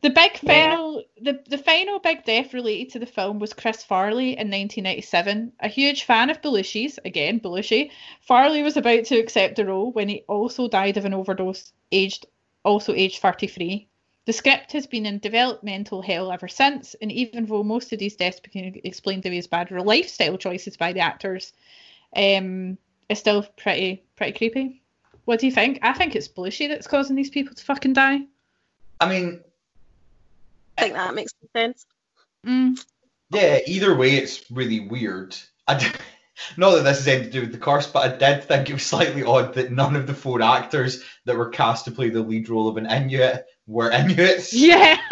The 0.00 0.08
big 0.08 0.38
final, 0.38 1.04
the, 1.20 1.38
the 1.50 1.58
final 1.58 1.98
big 1.98 2.24
death 2.24 2.54
related 2.54 2.90
to 2.94 2.98
the 2.98 3.04
film 3.04 3.40
was 3.40 3.52
Chris 3.52 3.84
Farley 3.84 4.28
in 4.28 4.48
1997. 4.48 5.52
A 5.60 5.68
huge 5.68 6.04
fan 6.04 6.30
of 6.30 6.40
Belushi's, 6.40 6.98
again 7.04 7.40
Belushi, 7.40 7.90
Farley 8.22 8.62
was 8.62 8.78
about 8.78 9.04
to 9.04 9.18
accept 9.18 9.56
the 9.56 9.66
role 9.66 9.92
when 9.92 10.08
he 10.08 10.24
also 10.28 10.66
died 10.66 10.96
of 10.96 11.04
an 11.04 11.12
overdose, 11.12 11.74
aged 11.92 12.24
also 12.64 12.94
aged 12.94 13.20
33. 13.20 13.89
The 14.26 14.32
script 14.32 14.72
has 14.72 14.86
been 14.86 15.06
in 15.06 15.18
developmental 15.18 16.02
hell 16.02 16.30
ever 16.30 16.46
since, 16.46 16.94
and 17.00 17.10
even 17.10 17.46
though 17.46 17.62
most 17.62 17.92
of 17.92 17.98
these 17.98 18.16
deaths 18.16 18.38
became 18.40 18.78
explained 18.84 19.24
away 19.24 19.38
as 19.38 19.46
bad 19.46 19.70
lifestyle 19.70 20.36
choices 20.36 20.76
by 20.76 20.92
the 20.92 21.00
actors, 21.00 21.52
um, 22.14 22.76
it's 23.08 23.20
still 23.20 23.42
pretty 23.56 24.04
pretty 24.16 24.36
creepy. 24.36 24.82
What 25.24 25.40
do 25.40 25.46
you 25.46 25.52
think? 25.52 25.78
I 25.82 25.92
think 25.94 26.14
it's 26.14 26.28
Belushi 26.28 26.68
that's 26.68 26.86
causing 26.86 27.16
these 27.16 27.30
people 27.30 27.54
to 27.54 27.64
fucking 27.64 27.94
die. 27.94 28.20
I 29.00 29.08
mean, 29.08 29.40
I 30.76 30.82
think 30.82 30.94
that 30.94 31.14
makes 31.14 31.32
sense. 31.56 31.86
Mm. 32.46 32.82
yeah, 33.30 33.58
either 33.66 33.94
way, 33.96 34.16
it's 34.16 34.50
really 34.50 34.80
weird. 34.80 35.36
I 35.66 35.78
d- 35.78 35.86
not 36.56 36.72
that 36.72 36.82
this 36.84 36.98
has 36.98 37.08
anything 37.08 37.26
to 37.26 37.32
do 37.32 37.40
with 37.42 37.52
the 37.52 37.58
curse, 37.58 37.86
but 37.86 38.10
I 38.10 38.16
did 38.16 38.44
think 38.44 38.68
it 38.68 38.74
was 38.74 38.82
slightly 38.84 39.22
odd 39.22 39.54
that 39.54 39.72
none 39.72 39.96
of 39.96 40.06
the 40.06 40.14
four 40.14 40.42
actors 40.42 41.02
that 41.24 41.36
were 41.36 41.48
cast 41.48 41.84
to 41.86 41.90
play 41.90 42.10
the 42.10 42.20
lead 42.20 42.48
role 42.48 42.68
of 42.68 42.76
an 42.76 42.86
Inuit 42.86 43.46
were 43.66 43.90
Inuits. 43.90 44.52
Yeah. 44.52 44.98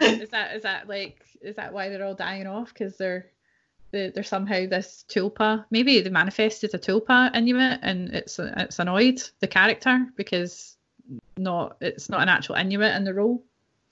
is 0.00 0.30
that 0.30 0.56
is 0.56 0.62
that 0.62 0.88
like 0.88 1.24
is 1.40 1.56
that 1.56 1.72
why 1.72 1.88
they're 1.88 2.04
all 2.04 2.14
dying 2.14 2.46
off? 2.46 2.72
Because 2.72 2.96
they're 2.96 3.30
they're 3.92 4.10
they're 4.10 4.24
somehow 4.24 4.66
this 4.66 5.04
tulpa. 5.08 5.64
Maybe 5.70 6.00
they 6.00 6.10
manifested 6.10 6.74
a 6.74 6.78
tulpa 6.78 7.34
Inuit, 7.34 7.80
and 7.82 8.08
it's 8.14 8.38
it's 8.38 8.78
annoyed 8.78 9.22
the 9.40 9.46
character 9.46 10.06
because 10.16 10.76
not 11.36 11.76
it's 11.80 12.08
not 12.08 12.22
an 12.22 12.28
actual 12.28 12.56
Inuit 12.56 12.94
in 12.94 13.04
the 13.04 13.14
role. 13.14 13.44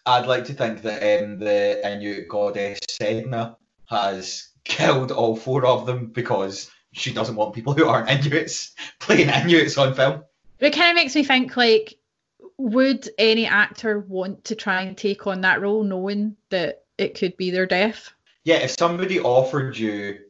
I'd 0.07 0.27
like 0.27 0.45
to 0.47 0.53
think 0.53 0.83
that 0.83 1.23
um, 1.23 1.39
the 1.39 1.81
Inuit 1.87 2.29
goddess 2.29 2.81
Sedna 2.91 3.57
has 3.87 4.49
killed 4.65 5.13
all 5.13 5.37
four 5.37 5.67
of 5.67 5.87
them 5.87 6.07
because 6.07 6.71
she 6.93 7.13
doesn't 7.13 7.37
want 7.37 7.55
people 7.55 7.75
who 7.75 7.87
aren't 7.87 8.11
Inuits 8.11 8.73
playing 9.01 9.29
Inuits 9.29 9.79
on 9.79 9.95
film. 9.95 10.25
It 10.61 10.71
kind 10.71 10.91
of 10.91 10.97
makes 10.97 11.15
me 11.15 11.25
think 11.25 11.57
like, 11.57 11.95
would 12.57 13.09
any 13.19 13.47
actor 13.47 13.99
want 13.99 14.45
to 14.45 14.55
try 14.55 14.83
and 14.83 14.97
take 14.97 15.27
on 15.27 15.41
that 15.41 15.61
role, 15.61 15.83
knowing 15.83 16.37
that 16.51 16.85
it 16.97 17.19
could 17.19 17.37
be 17.37 17.51
their 17.51 17.67
death? 17.67 18.13
Yeah, 18.45 18.57
if 18.57 18.71
somebody 18.79 19.21
offered 19.21 19.77
you 19.77 20.21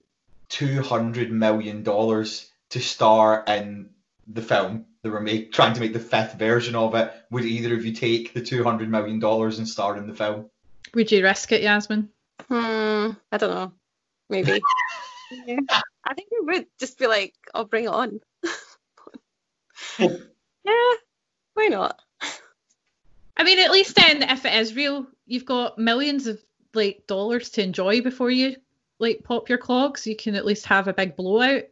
two 0.48 0.82
hundred 0.82 1.30
million 1.30 1.82
dollars 1.82 2.50
to 2.70 2.80
star 2.80 3.44
in 3.46 3.90
the 4.26 4.42
film, 4.42 4.86
they 5.02 5.10
were 5.10 5.20
make, 5.20 5.52
trying 5.52 5.74
to 5.74 5.80
make 5.80 5.92
the 5.92 6.00
fifth 6.00 6.34
version 6.34 6.74
of 6.74 6.94
it. 6.94 7.12
Would 7.30 7.44
either 7.44 7.74
of 7.74 7.84
you 7.84 7.92
take 7.92 8.32
the 8.32 8.40
two 8.40 8.64
hundred 8.64 8.88
million 8.88 9.18
dollars 9.18 9.58
and 9.58 9.68
star 9.68 9.96
in 9.96 10.06
the 10.06 10.14
film? 10.14 10.48
Would 10.94 11.12
you 11.12 11.22
risk 11.22 11.52
it, 11.52 11.62
Yasmin? 11.62 12.08
Hmm, 12.48 13.10
I 13.32 13.38
don't 13.38 13.50
know. 13.50 13.72
Maybe. 14.28 14.60
yeah. 15.46 15.60
I 16.04 16.14
think 16.14 16.28
we 16.30 16.40
would 16.44 16.66
just 16.78 16.98
be 16.98 17.06
like, 17.06 17.34
I'll 17.54 17.64
bring 17.64 17.84
it 17.84 17.88
on. 17.88 18.20
yeah, 19.98 20.90
why 21.54 21.68
not? 21.68 22.00
I 23.36 23.42
mean, 23.42 23.58
at 23.58 23.70
least 23.70 23.96
then, 23.96 24.22
if 24.22 24.44
it 24.44 24.54
is 24.54 24.74
real, 24.74 25.06
you've 25.26 25.46
got 25.46 25.78
millions 25.78 26.26
of 26.26 26.40
like 26.74 27.06
dollars 27.06 27.50
to 27.50 27.62
enjoy 27.62 28.00
before 28.00 28.30
you 28.30 28.56
like 28.98 29.24
pop 29.24 29.48
your 29.48 29.58
clogs. 29.58 30.06
You 30.06 30.16
can 30.16 30.34
at 30.34 30.44
least 30.44 30.66
have 30.66 30.88
a 30.88 30.92
big 30.92 31.16
blowout. 31.16 31.64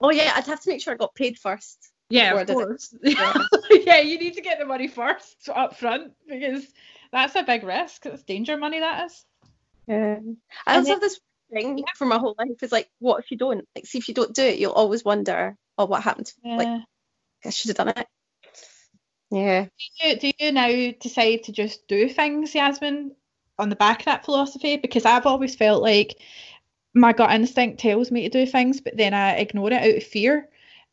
Oh 0.00 0.10
yeah, 0.10 0.32
I'd 0.34 0.46
have 0.46 0.60
to 0.62 0.70
make 0.70 0.80
sure 0.80 0.94
I 0.94 0.96
got 0.96 1.14
paid 1.14 1.38
first. 1.38 1.92
Yeah, 2.08 2.32
of 2.34 2.40
I 2.40 2.44
did 2.44 2.52
it. 2.52 2.54
course. 2.54 2.94
Yeah. 3.02 3.34
yeah, 3.70 4.00
you 4.00 4.18
need 4.18 4.34
to 4.34 4.42
get 4.42 4.58
the 4.58 4.66
money 4.66 4.88
first 4.88 5.48
up 5.48 5.76
front 5.76 6.12
because 6.28 6.66
that's 7.10 7.34
a 7.36 7.42
big 7.42 7.64
risk. 7.64 8.06
It's 8.06 8.22
danger 8.22 8.56
money, 8.56 8.80
that 8.80 9.06
is. 9.06 9.24
Yeah. 9.86 10.18
I 10.66 10.74
And 10.74 10.78
also 10.78 10.90
have 10.90 11.00
this 11.00 11.20
thing 11.52 11.84
for 11.96 12.06
my 12.06 12.18
whole 12.18 12.34
life. 12.38 12.62
Is 12.62 12.72
like, 12.72 12.88
what 12.98 13.20
if 13.20 13.30
you 13.30 13.36
don't? 13.36 13.66
Like, 13.74 13.86
see 13.86 13.98
if 13.98 14.08
you 14.08 14.14
don't 14.14 14.34
do 14.34 14.42
it, 14.42 14.58
you'll 14.58 14.72
always 14.72 15.04
wonder, 15.04 15.56
oh, 15.78 15.86
what 15.86 16.02
happened? 16.02 16.32
Like, 16.44 16.68
I 17.44 17.50
should 17.50 17.68
have 17.70 17.76
done 17.76 17.88
it. 17.96 18.06
Yeah. 19.30 19.66
do, 20.00 20.08
you, 20.08 20.16
do 20.16 20.32
you 20.38 20.52
now 20.52 20.92
decide 21.00 21.44
to 21.44 21.52
just 21.52 21.86
do 21.88 22.08
things, 22.08 22.54
Yasmin, 22.54 23.12
on 23.58 23.70
the 23.70 23.76
back 23.76 24.00
of 24.00 24.04
that 24.06 24.24
philosophy? 24.24 24.76
Because 24.76 25.04
I've 25.06 25.26
always 25.26 25.56
felt 25.56 25.82
like 25.82 26.16
my 26.94 27.12
gut 27.12 27.32
instinct 27.32 27.80
tells 27.80 28.10
me 28.10 28.22
to 28.22 28.28
do 28.28 28.50
things, 28.50 28.80
but 28.80 28.96
then 28.96 29.14
I 29.14 29.36
ignore 29.36 29.68
it 29.68 29.74
out 29.74 29.96
of 29.96 30.04
fear, 30.04 30.48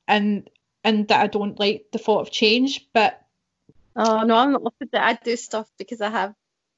and 0.08 0.50
and 0.86 1.08
that 1.10 1.22
I 1.22 1.28
don't 1.28 1.60
like 1.60 1.88
the 1.92 2.00
thought 2.00 2.22
of 2.22 2.32
change. 2.32 2.88
But 2.94 3.22
Oh 3.96 4.24
no, 4.24 4.36
I'm 4.36 4.54
not 4.54 4.62
opposite. 4.66 5.04
I 5.04 5.14
do 5.14 5.36
stuff 5.36 5.70
because 5.78 6.00
I 6.00 6.10
have 6.10 6.34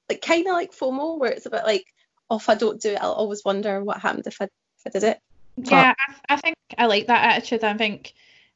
like 0.10 0.22
kind 0.22 0.48
of 0.48 0.54
like 0.54 0.72
FOMO, 0.72 1.20
where 1.20 1.32
it's 1.32 1.46
about 1.46 1.66
like, 1.66 1.86
oh, 2.32 2.38
if 2.38 2.50
I 2.50 2.56
don't 2.56 2.82
do 2.82 2.92
it, 2.92 3.00
I'll 3.02 3.12
always 3.12 3.44
wonder 3.44 3.84
what 3.84 4.00
happened 4.00 4.26
if 4.26 4.42
I 4.42 4.46
if 4.46 4.88
I 4.88 4.90
did 4.90 5.04
it. 5.04 5.20
yeah, 5.58 5.94
I, 6.00 6.34
I 6.34 6.38
think 6.38 6.56
I 6.78 6.86
like 6.88 7.08
that 7.08 7.36
attitude. 7.36 7.64
I 7.64 7.76
think 7.78 8.14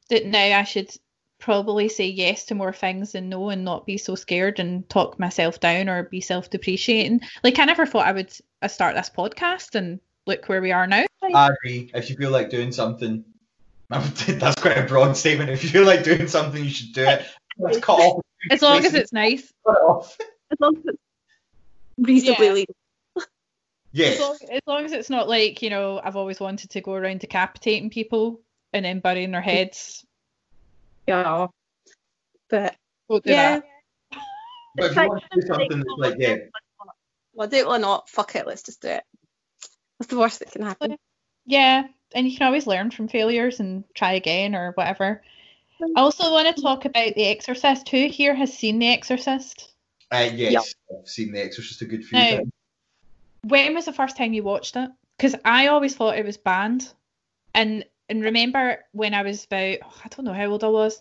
that 0.08 0.26
now 0.26 0.58
I 0.58 0.64
should 0.64 0.90
probably 1.38 1.90
say 1.90 2.06
yes 2.06 2.46
to 2.46 2.54
more 2.54 2.72
things 2.72 3.12
than 3.12 3.28
no 3.28 3.50
and 3.50 3.64
not 3.64 3.84
be 3.84 3.98
so 3.98 4.14
scared 4.14 4.58
and 4.58 4.88
talk 4.88 5.18
myself 5.18 5.60
down 5.60 5.90
or 5.90 6.04
be 6.04 6.22
self-depreciating. 6.22 7.20
Like 7.44 7.58
I 7.58 7.66
never 7.66 7.84
thought 7.84 8.06
I 8.06 8.12
would 8.12 8.32
uh, 8.62 8.68
start 8.68 8.96
this 8.96 9.10
podcast 9.14 9.74
and 9.74 10.00
look 10.26 10.48
where 10.48 10.62
we 10.62 10.72
are 10.72 10.86
now. 10.86 11.04
I 11.22 11.50
agree. 11.50 11.90
If 11.94 12.08
you 12.08 12.16
feel 12.16 12.30
like 12.30 12.48
doing 12.48 12.72
something, 12.72 13.24
that's 13.90 14.60
quite 14.60 14.78
a 14.78 14.86
broad 14.86 15.16
statement. 15.18 15.50
If 15.50 15.62
you 15.62 15.68
feel 15.68 15.84
like 15.84 16.02
doing 16.02 16.28
something, 16.28 16.64
you 16.64 16.70
should 16.70 16.94
do 16.94 17.04
it. 17.04 17.26
Let's 17.58 17.78
cut 17.78 17.98
off. 18.00 18.22
As 18.50 18.62
long 18.62 18.84
as 18.84 18.94
it's 18.94 19.12
nice. 19.12 19.52
Cut 19.66 19.76
it 19.76 19.82
off. 19.82 20.16
As 20.50 20.58
long 20.60 20.76
as 20.78 20.84
it's 20.86 20.98
reasonably 21.98 22.46
Yeah. 22.46 22.52
legal. 22.52 22.74
Yes. 23.92 24.14
As 24.14 24.20
long, 24.20 24.36
as 24.50 24.60
long 24.66 24.84
as 24.84 24.92
it's 24.92 25.10
not 25.10 25.28
like, 25.28 25.62
you 25.62 25.70
know, 25.70 26.00
I've 26.02 26.16
always 26.16 26.40
wanted 26.40 26.70
to 26.70 26.80
go 26.80 26.94
around 26.94 27.20
decapitating 27.20 27.90
people 27.90 28.40
and 28.72 28.84
then 28.84 29.00
burying 29.00 29.30
their 29.30 29.40
heads. 29.40 30.04
Yeah. 31.06 31.46
But 32.50 32.76
Don't 33.08 33.24
do 33.24 33.30
yeah, 33.30 33.60
that. 33.60 33.64
But 34.76 34.90
if 34.90 34.96
you 34.96 35.08
want 35.08 35.22
to 35.22 35.40
do 35.40 35.46
something 35.46 35.78
that's 35.78 35.90
like, 35.98 36.14
yeah, 36.18 36.36
well, 37.32 37.48
do 37.48 37.56
it 37.56 37.66
or 37.66 37.78
not, 37.78 38.08
fuck 38.08 38.34
it, 38.34 38.46
let's 38.46 38.62
just 38.62 38.82
do 38.82 38.88
it. 38.88 39.04
What's 39.96 40.10
the 40.10 40.18
worst 40.18 40.40
that 40.40 40.52
can 40.52 40.62
happen? 40.62 40.96
Yeah, 41.46 41.84
and 42.14 42.28
you 42.28 42.36
can 42.36 42.46
always 42.46 42.66
learn 42.66 42.90
from 42.90 43.08
failures 43.08 43.60
and 43.60 43.84
try 43.94 44.12
again 44.12 44.54
or 44.54 44.72
whatever. 44.72 45.22
I 45.96 46.00
also 46.00 46.32
want 46.32 46.54
to 46.54 46.62
talk 46.62 46.84
about 46.84 47.14
The 47.14 47.26
Exorcist. 47.26 47.88
Who 47.88 48.08
here 48.08 48.34
has 48.34 48.56
seen 48.56 48.78
The 48.78 48.88
Exorcist? 48.88 49.72
uh, 50.10 50.28
yes, 50.32 50.52
Yeah. 50.52 50.98
I've 50.98 51.08
seen 51.08 51.32
The 51.32 51.44
Exorcist 51.44 51.82
a 51.82 51.86
good 51.86 52.04
few 52.04 52.18
No. 52.18 52.36
times. 52.36 52.52
When 53.46 53.74
was 53.74 53.84
the 53.84 53.92
first 53.92 54.16
time 54.16 54.32
you 54.32 54.42
watched 54.42 54.74
it? 54.74 54.90
Because 55.16 55.36
I 55.44 55.68
always 55.68 55.94
thought 55.94 56.18
it 56.18 56.26
was 56.26 56.36
banned, 56.36 56.92
and 57.54 57.84
and 58.08 58.24
remember 58.24 58.84
when 58.90 59.14
I 59.14 59.22
was 59.22 59.44
about 59.44 59.78
oh, 59.84 60.00
I 60.04 60.08
don't 60.08 60.24
know 60.24 60.32
how 60.32 60.46
old 60.46 60.64
I 60.64 60.68
was, 60.68 61.00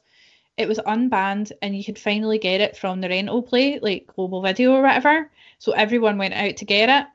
it 0.55 0.67
was 0.67 0.77
unbanned, 0.77 1.51
and 1.63 1.75
you 1.75 1.83
could 1.83 1.97
finally 1.97 2.37
get 2.37 2.61
it 2.61 2.77
from 2.77 3.01
the 3.01 3.09
rental 3.09 3.41
play 3.41 3.79
like 3.79 4.05
Global 4.15 4.43
Video 4.43 4.73
or 4.73 4.83
whatever. 4.83 5.31
So 5.57 5.71
everyone 5.71 6.19
went 6.19 6.35
out 6.35 6.57
to 6.57 6.65
get 6.65 6.87
it. 6.89 7.07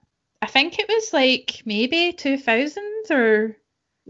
I 0.43 0.47
think 0.47 0.81
it 0.81 0.89
was 0.89 1.13
like 1.13 1.63
maybe 1.65 2.13
2000s 2.13 3.11
or 3.11 3.57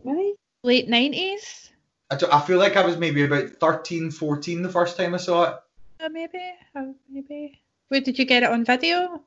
Really? 0.02 0.34
late 0.62 0.88
90s. 0.88 1.68
I, 2.10 2.18
I 2.32 2.40
feel 2.40 2.58
like 2.58 2.76
I 2.76 2.86
was 2.86 2.96
maybe 2.96 3.24
about 3.24 3.50
13, 3.60 4.10
14 4.10 4.62
the 4.62 4.70
first 4.70 4.96
time 4.96 5.14
I 5.14 5.18
saw 5.18 5.42
it. 5.50 5.54
Uh, 6.00 6.08
maybe, 6.08 6.52
uh, 6.74 6.86
maybe. 7.10 7.60
Wait, 7.90 8.06
did 8.06 8.18
you 8.18 8.24
get 8.24 8.42
it 8.42 8.50
on 8.50 8.64
video? 8.64 9.22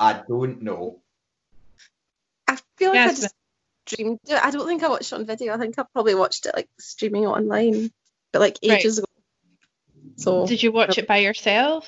I 0.00 0.22
don't 0.26 0.62
know. 0.62 1.00
I 2.76 2.78
feel 2.78 2.90
like 2.90 3.00
I 3.00 3.04
Yes. 3.06 3.20
just 3.20 3.34
streamed 3.86 4.18
it. 4.28 4.44
I 4.44 4.50
don't 4.50 4.66
think 4.66 4.82
I 4.82 4.88
watched 4.88 5.12
it 5.12 5.14
on 5.14 5.26
video. 5.26 5.54
I 5.54 5.58
think 5.58 5.78
I 5.78 5.84
probably 5.92 6.14
watched 6.14 6.46
it 6.46 6.54
like 6.54 6.68
streaming 6.78 7.22
it 7.24 7.28
online, 7.28 7.90
but 8.32 8.40
like 8.40 8.58
Right. 8.62 8.80
ages 8.80 8.98
ago. 8.98 9.06
So 10.16 10.46
Did 10.46 10.62
you 10.62 10.72
watch 10.72 10.98
um, 10.98 11.04
it 11.04 11.08
by 11.08 11.18
yourself? 11.18 11.86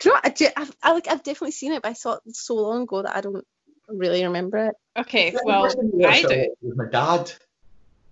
do 0.00 0.08
you 0.08 0.12
know 0.12 0.14
what? 0.16 0.26
I, 0.26 0.28
do, 0.30 0.48
I've, 0.56 0.76
I 0.82 0.92
like 0.92 1.08
I've 1.08 1.22
definitely 1.22 1.52
seen 1.52 1.72
it, 1.72 1.82
but 1.82 1.90
I 1.90 1.92
saw 1.94 2.14
it 2.14 2.36
so 2.36 2.54
long 2.54 2.82
ago 2.82 3.02
that 3.02 3.16
I 3.16 3.20
don't 3.20 3.44
really 3.88 4.24
remember 4.24 4.68
it. 4.68 4.74
Okay, 4.98 5.34
well, 5.44 5.64
I 5.66 5.68
watched 5.98 6.28
do. 6.28 6.54
With 6.62 6.76
my 6.76 6.86
dad. 6.90 7.32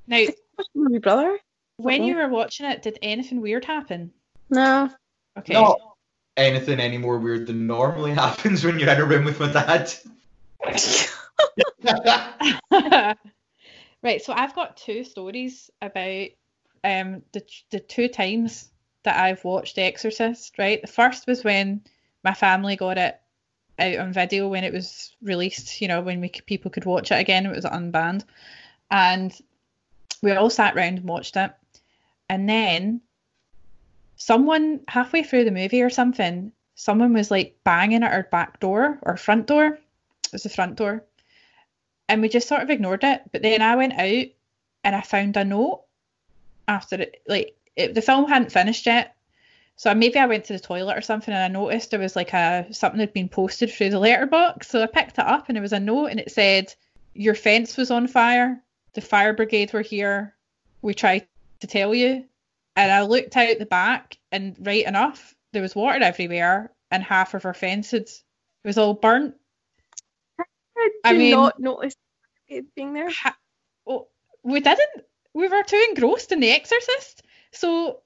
Now, 0.07 0.17
I 0.17 0.21
watched 0.27 0.31
it 0.31 0.69
with 0.75 0.93
my 0.93 0.99
brother. 0.99 1.39
when 1.79 2.05
you 2.05 2.17
were 2.17 2.29
watching 2.29 2.67
it, 2.67 2.83
did 2.83 2.99
anything 3.03 3.41
weird 3.41 3.65
happen? 3.65 4.13
No. 4.51 4.91
Okay. 5.39 5.55
Not 5.55 5.81
anything 6.39 6.81
any 6.81 6.97
more 6.97 7.19
weird 7.19 7.47
than 7.47 7.67
normally 7.67 8.13
happens 8.15 8.65
when 8.65 8.79
you're 8.79 8.89
in 8.89 9.01
a 9.01 9.05
room 9.05 9.25
with 9.25 9.41
my 9.41 9.53
dad. 9.53 9.93
right, 14.03 14.23
so 14.23 14.33
I've 14.33 14.55
got 14.55 14.77
two 14.77 15.05
stories 15.05 15.71
about 15.83 16.29
um 16.85 17.23
the 17.33 17.43
the 17.71 17.81
two 17.81 18.09
times 18.09 18.71
that 19.03 19.19
I've 19.19 19.45
watched 19.45 19.77
The 19.77 19.83
Exorcist. 19.83 20.59
Right, 20.59 20.81
the 20.81 20.89
first 20.89 21.27
was 21.27 21.45
when 21.45 21.83
my 22.25 22.35
family 22.35 22.77
got 22.77 22.99
it 22.99 23.21
out 23.79 23.97
on 23.97 24.13
video 24.13 24.49
when 24.49 24.65
it 24.65 24.73
was 24.73 25.15
released. 25.23 25.81
You 25.81 25.89
know, 25.89 26.01
when 26.01 26.21
we 26.21 26.29
people 26.29 26.71
could 26.71 26.85
watch 26.85 27.13
it 27.13 27.21
again. 27.21 27.47
It 27.47 27.55
was 27.55 27.65
unbanned, 27.65 28.25
and 28.91 29.37
we 30.23 30.33
all 30.33 30.51
sat 30.51 30.75
round 30.75 30.99
and 30.99 31.09
watched 31.09 31.37
it. 31.37 31.53
And 32.29 32.49
then 32.49 33.01
someone 34.19 34.81
halfway 34.89 35.23
through 35.23 35.45
the 35.45 35.51
movie 35.51 35.83
or 35.83 35.91
something, 35.91 36.53
someone 36.75 37.15
was 37.15 37.31
like 37.31 37.57
banging 37.65 38.03
at 38.03 38.13
our 38.13 38.25
back 38.25 38.61
door 38.61 38.99
or 39.03 39.17
front 39.17 39.47
door. 39.47 39.67
It 39.67 40.33
was 40.33 40.43
the 40.43 40.51
front 40.51 40.77
door 40.77 41.05
and 42.09 42.23
we 42.23 42.29
just 42.29 42.49
sort 42.49 42.63
of 42.63 42.71
ignored 42.71 43.05
it. 43.05 43.23
But 43.33 43.43
then 43.43 43.63
I 43.63 43.77
went 43.77 43.95
out 43.95 44.27
and 44.85 44.97
I 44.97 45.01
found 45.01 45.37
a 45.37 45.45
note 45.45 45.85
after 46.67 46.97
it, 46.97 47.23
like 47.29 47.57
it, 47.77 47.95
the 47.95 48.03
film 48.03 48.29
hadn't 48.29 48.53
finished 48.53 48.87
yet. 48.87 49.15
So 49.77 49.95
maybe 49.95 50.19
I 50.19 50.27
went 50.27 50.45
to 50.47 50.55
the 50.55 50.59
toilet 50.59 50.97
or 50.97 51.01
something 51.01 51.33
and 51.33 51.43
I 51.43 51.49
noticed 51.49 51.91
there 51.91 52.01
was 52.01 52.17
like 52.17 52.33
a 52.33 52.67
something 52.73 52.99
had 52.99 53.13
been 53.13 53.29
posted 53.29 53.71
through 53.71 53.91
the 53.91 53.99
letterbox. 53.99 54.69
So 54.69 54.83
I 54.83 54.87
picked 54.87 55.19
it 55.19 55.27
up 55.27 55.49
and 55.49 55.57
it 55.57 55.61
was 55.61 55.73
a 55.73 55.79
note 55.79 56.07
and 56.07 56.19
it 56.19 56.33
said, 56.33 56.75
"Your 57.15 57.35
fence 57.35 57.77
was 57.77 57.91
on 57.91 58.09
fire. 58.09 58.61
The 58.95 59.01
fire 59.01 59.33
brigade 59.35 59.73
were 59.73 59.83
here. 59.83 60.35
We 60.83 60.95
tried 60.95 61.27
to 61.61 61.67
tell 61.67 61.95
you." 61.95 62.28
And 62.79 62.93
I 62.93 63.03
looked 63.03 63.37
out 63.37 63.59
the 63.59 63.67
back 63.67 64.17
and 64.31 64.55
right 64.61 64.87
enough, 64.87 65.35
there 65.53 65.63
was 65.63 65.75
water 65.75 65.99
everywhere 66.01 66.71
and 66.93 67.03
half 67.03 67.35
of 67.35 67.45
our 67.45 67.53
fence 67.53 67.91
had, 67.91 68.03
it 68.03 68.23
was 68.65 68.79
all 68.79 68.95
burnt. 68.95 69.35
I 71.05 71.13
you 71.13 71.19
mean- 71.19 71.31
not 71.33 71.59
notice 71.59 71.97
it 72.47 72.73
being 72.77 72.93
there? 72.95 73.11
ha- 73.11 73.37
oh, 73.85 74.07
we 74.45 74.61
didn't. 74.61 75.05
We 75.35 75.49
were 75.49 75.65
too 75.65 75.85
engrossed 75.89 76.31
in 76.31 76.39
The 76.39 76.53
Exorcist. 76.53 77.23
So 77.51 78.03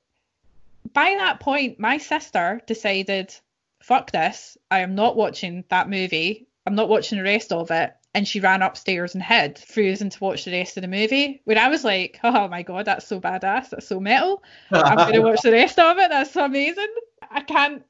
by 0.94 1.16
that 1.18 1.40
point, 1.40 1.78
my 1.78 1.98
sister 1.98 2.62
decided, 2.66 3.34
fuck 3.82 4.10
this. 4.10 4.56
I 4.70 4.78
am 4.80 4.94
not 4.94 5.16
watching 5.16 5.64
that 5.68 5.90
movie. 5.90 6.48
I'm 6.64 6.76
not 6.76 6.88
watching 6.88 7.18
the 7.18 7.24
rest 7.24 7.52
of 7.52 7.70
it. 7.70 7.92
And 8.14 8.28
she 8.28 8.40
ran 8.40 8.60
upstairs 8.60 9.14
and 9.14 9.22
hid, 9.22 9.58
refusing 9.60 10.10
to 10.10 10.18
watch 10.20 10.44
the 10.44 10.52
rest 10.52 10.76
of 10.76 10.82
the 10.82 10.88
movie. 10.88 11.40
Where 11.44 11.58
I 11.58 11.68
was 11.68 11.82
like, 11.82 12.20
oh 12.22 12.46
my 12.48 12.62
god, 12.62 12.84
that's 12.84 13.06
so 13.06 13.18
badass. 13.20 13.70
That's 13.70 13.88
so 13.88 14.00
metal. 14.00 14.42
I'm 14.70 14.96
going 14.96 15.12
to 15.14 15.20
watch 15.20 15.40
the 15.42 15.52
rest 15.52 15.78
of 15.78 15.96
it. 15.98 16.10
That's 16.10 16.32
so 16.32 16.44
amazing. 16.44 16.94
I 17.30 17.40
can't. 17.40 17.82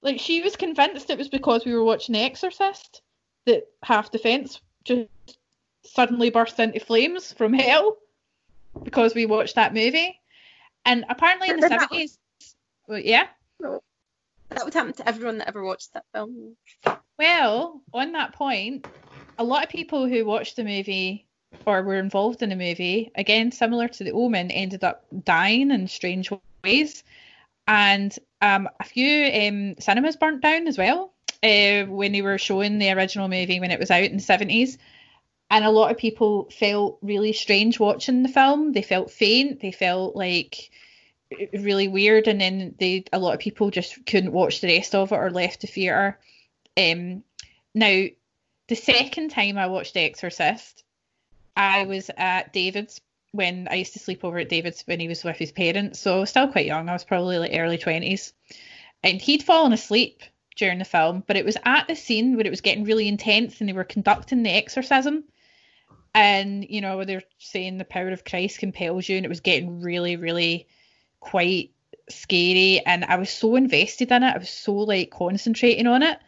Like, 0.00 0.20
she 0.20 0.42
was 0.42 0.56
convinced 0.56 1.10
it 1.10 1.18
was 1.18 1.28
because 1.28 1.66
we 1.66 1.74
were 1.74 1.84
watching 1.84 2.14
The 2.14 2.20
Exorcist 2.20 3.02
that 3.44 3.64
half 3.82 4.10
the 4.10 4.18
fence 4.18 4.60
just 4.84 5.08
suddenly 5.84 6.30
burst 6.30 6.58
into 6.60 6.80
flames 6.80 7.32
from 7.32 7.52
hell 7.52 7.98
because 8.82 9.14
we 9.14 9.26
watched 9.26 9.56
that 9.56 9.74
movie. 9.74 10.20
And 10.84 11.04
apparently 11.08 11.50
in 11.50 11.56
the 11.56 11.68
But 11.68 11.80
that 11.80 11.90
70s. 11.90 12.18
Well, 12.86 12.98
yeah. 12.98 13.26
That 13.60 14.64
would 14.64 14.72
happen 14.72 14.94
to 14.94 15.08
everyone 15.08 15.38
that 15.38 15.48
ever 15.48 15.62
watched 15.62 15.92
that 15.92 16.04
film. 16.14 16.56
Well, 17.18 17.82
on 17.92 18.12
that 18.12 18.32
point, 18.32 18.86
a 19.38 19.44
lot 19.44 19.64
of 19.64 19.70
people 19.70 20.06
who 20.06 20.24
watched 20.24 20.56
the 20.56 20.64
movie 20.64 21.24
or 21.64 21.82
were 21.82 21.98
involved 21.98 22.42
in 22.42 22.50
the 22.50 22.56
movie, 22.56 23.10
again, 23.14 23.52
similar 23.52 23.88
to 23.88 24.04
The 24.04 24.12
Omen, 24.12 24.50
ended 24.50 24.84
up 24.84 25.06
dying 25.24 25.70
in 25.70 25.88
strange 25.88 26.30
ways. 26.64 27.04
And 27.66 28.16
um, 28.42 28.68
a 28.80 28.84
few 28.84 29.26
um, 29.26 29.76
cinemas 29.78 30.16
burnt 30.16 30.42
down 30.42 30.66
as 30.66 30.76
well 30.76 31.12
uh, 31.42 31.84
when 31.84 32.12
they 32.12 32.22
were 32.22 32.38
showing 32.38 32.78
the 32.78 32.90
original 32.90 33.28
movie 33.28 33.60
when 33.60 33.70
it 33.70 33.80
was 33.80 33.90
out 33.90 34.04
in 34.04 34.16
the 34.16 34.22
70s. 34.22 34.76
And 35.50 35.64
a 35.64 35.70
lot 35.70 35.90
of 35.90 35.96
people 35.96 36.50
felt 36.50 36.98
really 37.00 37.32
strange 37.32 37.80
watching 37.80 38.22
the 38.22 38.28
film. 38.28 38.72
They 38.72 38.82
felt 38.82 39.10
faint. 39.10 39.60
They 39.60 39.72
felt 39.72 40.14
like 40.14 40.70
really 41.52 41.88
weird. 41.88 42.28
And 42.28 42.40
then 42.40 42.74
they, 42.78 43.04
a 43.12 43.18
lot 43.18 43.34
of 43.34 43.40
people 43.40 43.70
just 43.70 44.04
couldn't 44.04 44.32
watch 44.32 44.60
the 44.60 44.68
rest 44.68 44.94
of 44.94 45.12
it 45.12 45.16
or 45.16 45.30
left 45.30 45.62
the 45.62 45.66
theatre. 45.66 46.18
Um, 46.76 47.22
now, 47.74 48.04
the 48.68 48.76
second 48.76 49.30
time 49.30 49.58
I 49.58 49.66
watched 49.66 49.94
The 49.94 50.00
Exorcist, 50.00 50.84
I 51.56 51.84
was 51.84 52.10
at 52.16 52.52
David's 52.52 53.00
when 53.32 53.68
I 53.70 53.74
used 53.76 53.92
to 53.94 53.98
sleep 53.98 54.24
over 54.24 54.38
at 54.38 54.48
David's 54.48 54.82
when 54.86 55.00
he 55.00 55.08
was 55.08 55.24
with 55.24 55.36
his 55.36 55.52
parents. 55.52 56.00
So 56.00 56.16
I 56.16 56.20
was 56.20 56.30
still 56.30 56.48
quite 56.48 56.66
young. 56.66 56.88
I 56.88 56.92
was 56.92 57.04
probably 57.04 57.38
like 57.38 57.52
early 57.54 57.78
20s. 57.78 58.32
And 59.02 59.20
he'd 59.20 59.42
fallen 59.42 59.72
asleep 59.72 60.22
during 60.56 60.78
the 60.78 60.84
film, 60.84 61.22
but 61.26 61.36
it 61.36 61.44
was 61.44 61.56
at 61.64 61.86
the 61.88 61.94
scene 61.94 62.36
where 62.36 62.46
it 62.46 62.50
was 62.50 62.60
getting 62.60 62.84
really 62.84 63.06
intense 63.06 63.60
and 63.60 63.68
they 63.68 63.74
were 63.74 63.84
conducting 63.84 64.42
the 64.42 64.50
exorcism. 64.50 65.24
And, 66.14 66.68
you 66.68 66.80
know, 66.80 66.96
where 66.96 67.06
they're 67.06 67.22
saying 67.38 67.78
the 67.78 67.84
power 67.84 68.08
of 68.08 68.24
Christ 68.24 68.58
compels 68.58 69.08
you, 69.08 69.16
and 69.16 69.26
it 69.26 69.28
was 69.28 69.40
getting 69.40 69.82
really, 69.82 70.16
really 70.16 70.66
quite 71.20 71.70
scary. 72.08 72.80
And 72.84 73.04
I 73.04 73.16
was 73.16 73.30
so 73.30 73.56
invested 73.56 74.10
in 74.10 74.22
it. 74.22 74.34
I 74.34 74.38
was 74.38 74.50
so 74.50 74.72
like 74.72 75.10
concentrating 75.10 75.86
on 75.86 76.02
it 76.02 76.18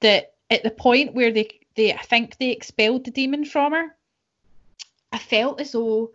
that 0.00 0.34
at 0.50 0.64
the 0.64 0.70
point 0.70 1.14
where 1.14 1.30
they 1.30 1.61
they 1.74 1.92
I 1.92 2.02
think 2.02 2.38
they 2.38 2.50
expelled 2.50 3.04
the 3.04 3.10
demon 3.10 3.44
from 3.44 3.72
her. 3.72 3.96
I 5.12 5.18
felt 5.18 5.60
as 5.60 5.72
though 5.72 6.12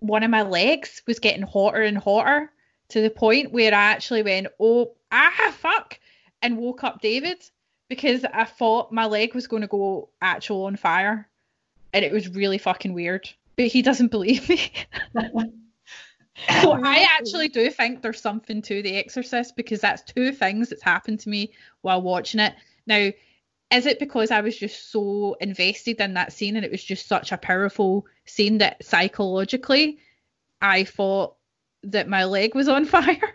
one 0.00 0.22
of 0.22 0.30
my 0.30 0.42
legs 0.42 1.02
was 1.06 1.18
getting 1.18 1.42
hotter 1.42 1.82
and 1.82 1.98
hotter 1.98 2.50
to 2.88 3.00
the 3.00 3.10
point 3.10 3.52
where 3.52 3.74
I 3.74 3.84
actually 3.92 4.22
went, 4.22 4.48
oh, 4.60 4.92
ah, 5.10 5.54
fuck, 5.58 5.98
and 6.42 6.58
woke 6.58 6.84
up 6.84 7.00
David 7.00 7.44
because 7.88 8.24
I 8.24 8.44
thought 8.44 8.92
my 8.92 9.06
leg 9.06 9.34
was 9.34 9.46
going 9.46 9.62
to 9.62 9.68
go 9.68 10.08
actual 10.20 10.64
on 10.64 10.76
fire. 10.76 11.28
And 11.92 12.04
it 12.04 12.12
was 12.12 12.28
really 12.28 12.58
fucking 12.58 12.92
weird. 12.92 13.28
But 13.56 13.66
he 13.66 13.82
doesn't 13.82 14.10
believe 14.10 14.48
me. 14.48 14.70
so 16.62 16.72
I 16.84 17.06
actually 17.10 17.48
do 17.48 17.70
think 17.70 18.02
there's 18.02 18.20
something 18.20 18.60
to 18.62 18.82
The 18.82 18.96
Exorcist 18.96 19.56
because 19.56 19.80
that's 19.80 20.02
two 20.02 20.32
things 20.32 20.68
that's 20.68 20.82
happened 20.82 21.20
to 21.20 21.28
me 21.28 21.52
while 21.80 22.02
watching 22.02 22.40
it. 22.40 22.54
Now, 22.86 23.10
is 23.72 23.86
it 23.86 23.98
because 23.98 24.30
I 24.30 24.40
was 24.40 24.56
just 24.56 24.90
so 24.90 25.36
invested 25.40 26.00
in 26.00 26.14
that 26.14 26.32
scene 26.32 26.56
and 26.56 26.64
it 26.64 26.70
was 26.70 26.84
just 26.84 27.08
such 27.08 27.32
a 27.32 27.38
powerful 27.38 28.06
scene 28.24 28.58
that 28.58 28.84
psychologically 28.84 29.98
I 30.60 30.84
thought 30.84 31.36
that 31.82 32.08
my 32.08 32.24
leg 32.24 32.54
was 32.54 32.68
on 32.68 32.84
fire? 32.96 33.34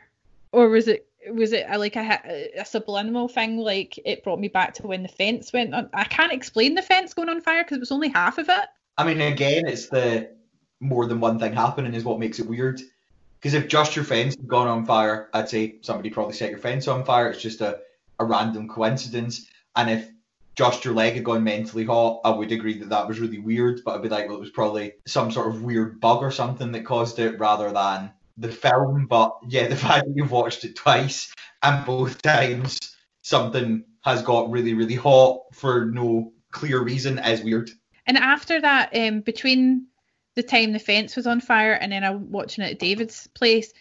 Or 0.51 0.69
was 0.69 0.87
it 0.87 1.07
was 1.29 1.53
it 1.53 1.65
a, 1.69 1.77
like 1.77 1.95
a, 1.95 2.49
a 2.57 2.65
subliminal 2.65 3.27
thing 3.27 3.57
like 3.57 3.99
it 4.05 4.23
brought 4.23 4.39
me 4.39 4.47
back 4.47 4.73
to 4.73 4.87
when 4.87 5.03
the 5.03 5.07
fence 5.07 5.53
went 5.53 5.71
on 5.71 5.87
i 5.93 6.03
can't 6.03 6.33
explain 6.33 6.73
the 6.73 6.81
fence 6.81 7.13
going 7.13 7.29
on 7.29 7.39
fire 7.39 7.63
because 7.63 7.77
it 7.77 7.79
was 7.79 7.91
only 7.91 8.09
half 8.09 8.39
of 8.39 8.49
it 8.49 8.65
I 8.97 9.03
mean, 9.03 9.21
again, 9.21 9.67
it's 9.67 9.87
the 9.87 10.29
more 10.79 11.07
than 11.07 11.19
one 11.19 11.39
thing 11.39 11.53
happening 11.53 11.93
is 11.93 12.03
what 12.03 12.19
makes 12.19 12.39
it 12.39 12.47
weird. 12.47 12.81
Because 13.39 13.55
if 13.55 13.67
just 13.67 13.95
your 13.95 14.05
fence 14.05 14.35
had 14.35 14.47
gone 14.47 14.67
on 14.67 14.85
fire, 14.85 15.29
I'd 15.33 15.49
say 15.49 15.77
somebody 15.81 16.11
probably 16.11 16.33
set 16.33 16.51
your 16.51 16.59
fence 16.59 16.87
on 16.87 17.03
fire. 17.03 17.29
It's 17.29 17.41
just 17.41 17.61
a, 17.61 17.79
a 18.19 18.25
random 18.25 18.67
coincidence. 18.67 19.47
And 19.75 19.89
if 19.89 20.07
just 20.61 20.85
your 20.85 20.93
leg 20.93 21.15
had 21.15 21.23
gone 21.23 21.43
mentally 21.43 21.85
hot, 21.85 22.21
I 22.23 22.29
would 22.29 22.51
agree 22.51 22.77
that 22.79 22.89
that 22.89 23.07
was 23.07 23.19
really 23.19 23.39
weird. 23.39 23.81
But 23.83 23.95
I'd 23.95 24.03
be 24.03 24.09
like, 24.09 24.27
well, 24.27 24.37
it 24.37 24.41
was 24.41 24.51
probably 24.51 24.93
some 25.07 25.31
sort 25.31 25.47
of 25.47 25.63
weird 25.63 25.99
bug 25.99 26.21
or 26.21 26.29
something 26.31 26.71
that 26.73 26.85
caused 26.85 27.17
it 27.17 27.39
rather 27.39 27.71
than 27.71 28.11
the 28.37 28.51
film. 28.51 29.07
But 29.07 29.35
yeah, 29.47 29.67
the 29.73 29.75
fact 29.75 30.05
that 30.05 30.13
you've 30.15 30.31
watched 30.31 30.63
it 30.63 30.75
twice 30.75 31.33
and 31.63 31.85
both 31.85 32.21
times 32.21 32.77
something 33.23 33.85
has 34.03 34.21
got 34.21 34.51
really, 34.51 34.75
really 34.75 34.95
hot 34.95 35.39
for 35.53 35.85
no 35.85 36.31
clear 36.51 36.81
reason 36.83 37.17
is 37.17 37.41
weird. 37.41 37.71
and 38.05 38.17
after 38.17 38.59
that 38.59 38.89
um 38.95 39.21
between 39.21 39.87
the 40.35 40.43
time 40.43 40.73
the 40.73 40.79
fence 40.79 41.15
was 41.15 41.25
on 41.25 41.39
fire 41.39 41.71
and 41.71 41.93
then 41.93 42.03
i 42.03 42.09
was 42.09 42.21
watching 42.23 42.65
it 42.65 42.71
at 42.71 42.79
david's 42.79 43.27
place 43.27 43.71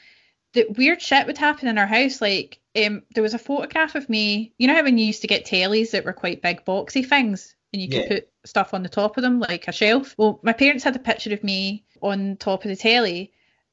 the 0.52 0.66
weird 0.76 1.02
shit 1.02 1.26
would 1.26 1.38
happen 1.38 1.66
in 1.66 1.78
our 1.78 1.86
house 1.86 2.20
like 2.20 2.59
um 2.76 3.02
there 3.14 3.22
was 3.22 3.34
a 3.34 3.38
photograph 3.38 3.94
of 3.94 4.08
me 4.08 4.52
you 4.58 4.66
know 4.66 4.74
how 4.74 4.82
when 4.82 4.98
you 4.98 5.06
used 5.06 5.22
to 5.22 5.28
get 5.28 5.46
tellies 5.46 5.90
that 5.90 6.04
were 6.04 6.12
quite 6.12 6.42
big 6.42 6.64
boxy 6.64 7.06
things 7.06 7.54
and 7.72 7.82
you 7.82 7.88
could 7.88 8.02
Yeah. 8.02 8.08
put 8.08 8.28
stuff 8.44 8.74
on 8.74 8.82
the 8.82 8.88
top 8.88 9.16
of 9.16 9.22
them 9.22 9.40
like 9.40 9.68
a 9.68 9.72
shelf 9.72 10.14
well 10.18 10.40
my 10.42 10.52
parents 10.52 10.84
had 10.84 10.96
a 10.96 11.00
picture 11.00 11.32
of 11.32 11.42
me 11.44 11.84
on 12.00 12.36
top 12.36 12.64
of 12.64 12.68
the 12.68 12.76
telly 12.76 13.32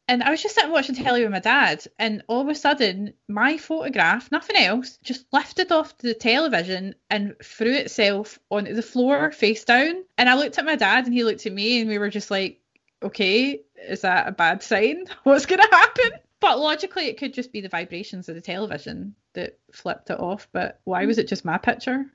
and 0.09 0.23
I 0.23 0.31
was 0.31 0.41
just 0.41 0.55
sitting 0.55 0.71
watching 0.71 0.95
telly 0.95 1.21
with 1.23 1.31
my 1.31 1.39
dad, 1.39 1.85
and 1.99 2.23
all 2.27 2.39
of 2.39 2.47
a 2.47 2.55
sudden, 2.55 3.13
my 3.27 3.57
photograph, 3.57 4.31
nothing 4.31 4.55
else, 4.55 4.97
just 5.03 5.25
lifted 5.33 5.69
off 5.73 5.97
the 5.97 6.13
television 6.13 6.95
and 7.09 7.35
threw 7.43 7.73
itself 7.73 8.39
onto 8.49 8.73
the 8.73 8.81
floor 8.81 9.33
face 9.33 9.65
down. 9.65 10.05
And 10.17 10.29
I 10.29 10.35
looked 10.35 10.57
at 10.57 10.65
my 10.65 10.77
dad, 10.77 11.05
and 11.05 11.13
he 11.13 11.25
looked 11.25 11.45
at 11.45 11.51
me, 11.51 11.81
and 11.81 11.89
we 11.89 11.97
were 11.97 12.09
just 12.09 12.31
like, 12.31 12.61
okay, 13.03 13.63
is 13.85 14.01
that 14.01 14.29
a 14.29 14.31
bad 14.31 14.63
sign? 14.63 15.07
What's 15.23 15.45
going 15.45 15.61
to 15.61 15.67
happen? 15.69 16.11
But 16.39 16.59
logically, 16.59 17.07
it 17.07 17.17
could 17.17 17.33
just 17.33 17.51
be 17.51 17.61
the 17.61 17.69
vibrations 17.69 18.29
of 18.29 18.35
the 18.35 18.41
television 18.41 19.15
that 19.33 19.59
flipped 19.73 20.09
it 20.09 20.19
off. 20.19 20.47
But 20.51 20.79
why 20.83 21.05
was 21.05 21.17
it 21.17 21.27
just 21.27 21.45
my 21.45 21.57
picture? 21.57 22.05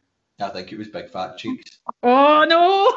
I 0.41 0.49
think 0.49 0.73
it 0.73 0.79
was 0.79 0.89
big 0.89 1.11
fat 1.11 1.39
cheeks. 1.39 1.79
Oh, 2.03 2.45
no! 2.49 2.93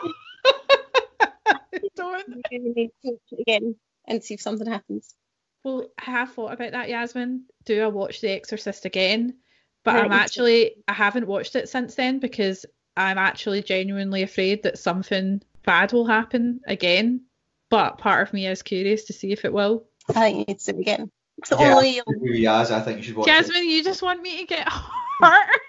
Don't. 1.95 2.43
We 2.51 2.59
need 2.59 2.91
to 3.03 3.11
watch 3.11 3.19
it 3.31 3.41
again 3.41 3.75
and 4.07 4.23
see 4.23 4.35
if 4.35 4.41
something 4.41 4.67
happens. 4.67 5.15
Well, 5.63 5.87
I 5.97 6.11
have 6.11 6.31
thought 6.33 6.53
about 6.53 6.73
that, 6.73 6.89
Yasmin. 6.89 7.45
Do 7.65 7.81
I 7.81 7.87
watch 7.87 8.21
The 8.21 8.29
Exorcist 8.29 8.85
again? 8.85 9.37
But 9.83 9.95
Right, 9.95 10.05
I'm 10.05 10.11
actually, 10.11 10.75
I 10.87 10.93
haven't 10.93 11.27
watched 11.27 11.55
it 11.55 11.69
since 11.69 11.95
then 11.95 12.19
because 12.19 12.65
I'm 12.95 13.17
actually 13.17 13.63
genuinely 13.63 14.23
afraid 14.23 14.63
that 14.63 14.77
something 14.77 15.41
bad 15.63 15.91
will 15.91 16.05
happen 16.05 16.61
again. 16.67 17.25
But 17.69 17.97
part 17.97 18.27
of 18.27 18.33
me 18.33 18.47
is 18.47 18.61
curious 18.61 19.05
to 19.05 19.13
see 19.13 19.31
if 19.31 19.43
it 19.43 19.53
will. 19.53 19.85
I 20.09 20.13
think 20.13 20.37
you 20.37 20.45
need 20.47 20.59
to 20.59 20.71
do 20.71 20.77
it 20.77 20.81
again. 20.81 21.11
It's 21.37 21.49
the 21.49 21.57
Yeah. 21.57 21.75
only 21.75 22.01
Maybe 22.07 22.47
I 22.47 22.63
think 22.81 22.97
you 22.97 23.03
should 23.03 23.15
watch 23.15 23.27
it. 23.27 23.31
Jasmine, 23.31 23.69
you 23.69 23.83
just 23.83 24.01
want 24.01 24.21
me 24.21 24.39
to 24.39 24.45
get 24.45 24.67
hurt. 25.21 25.61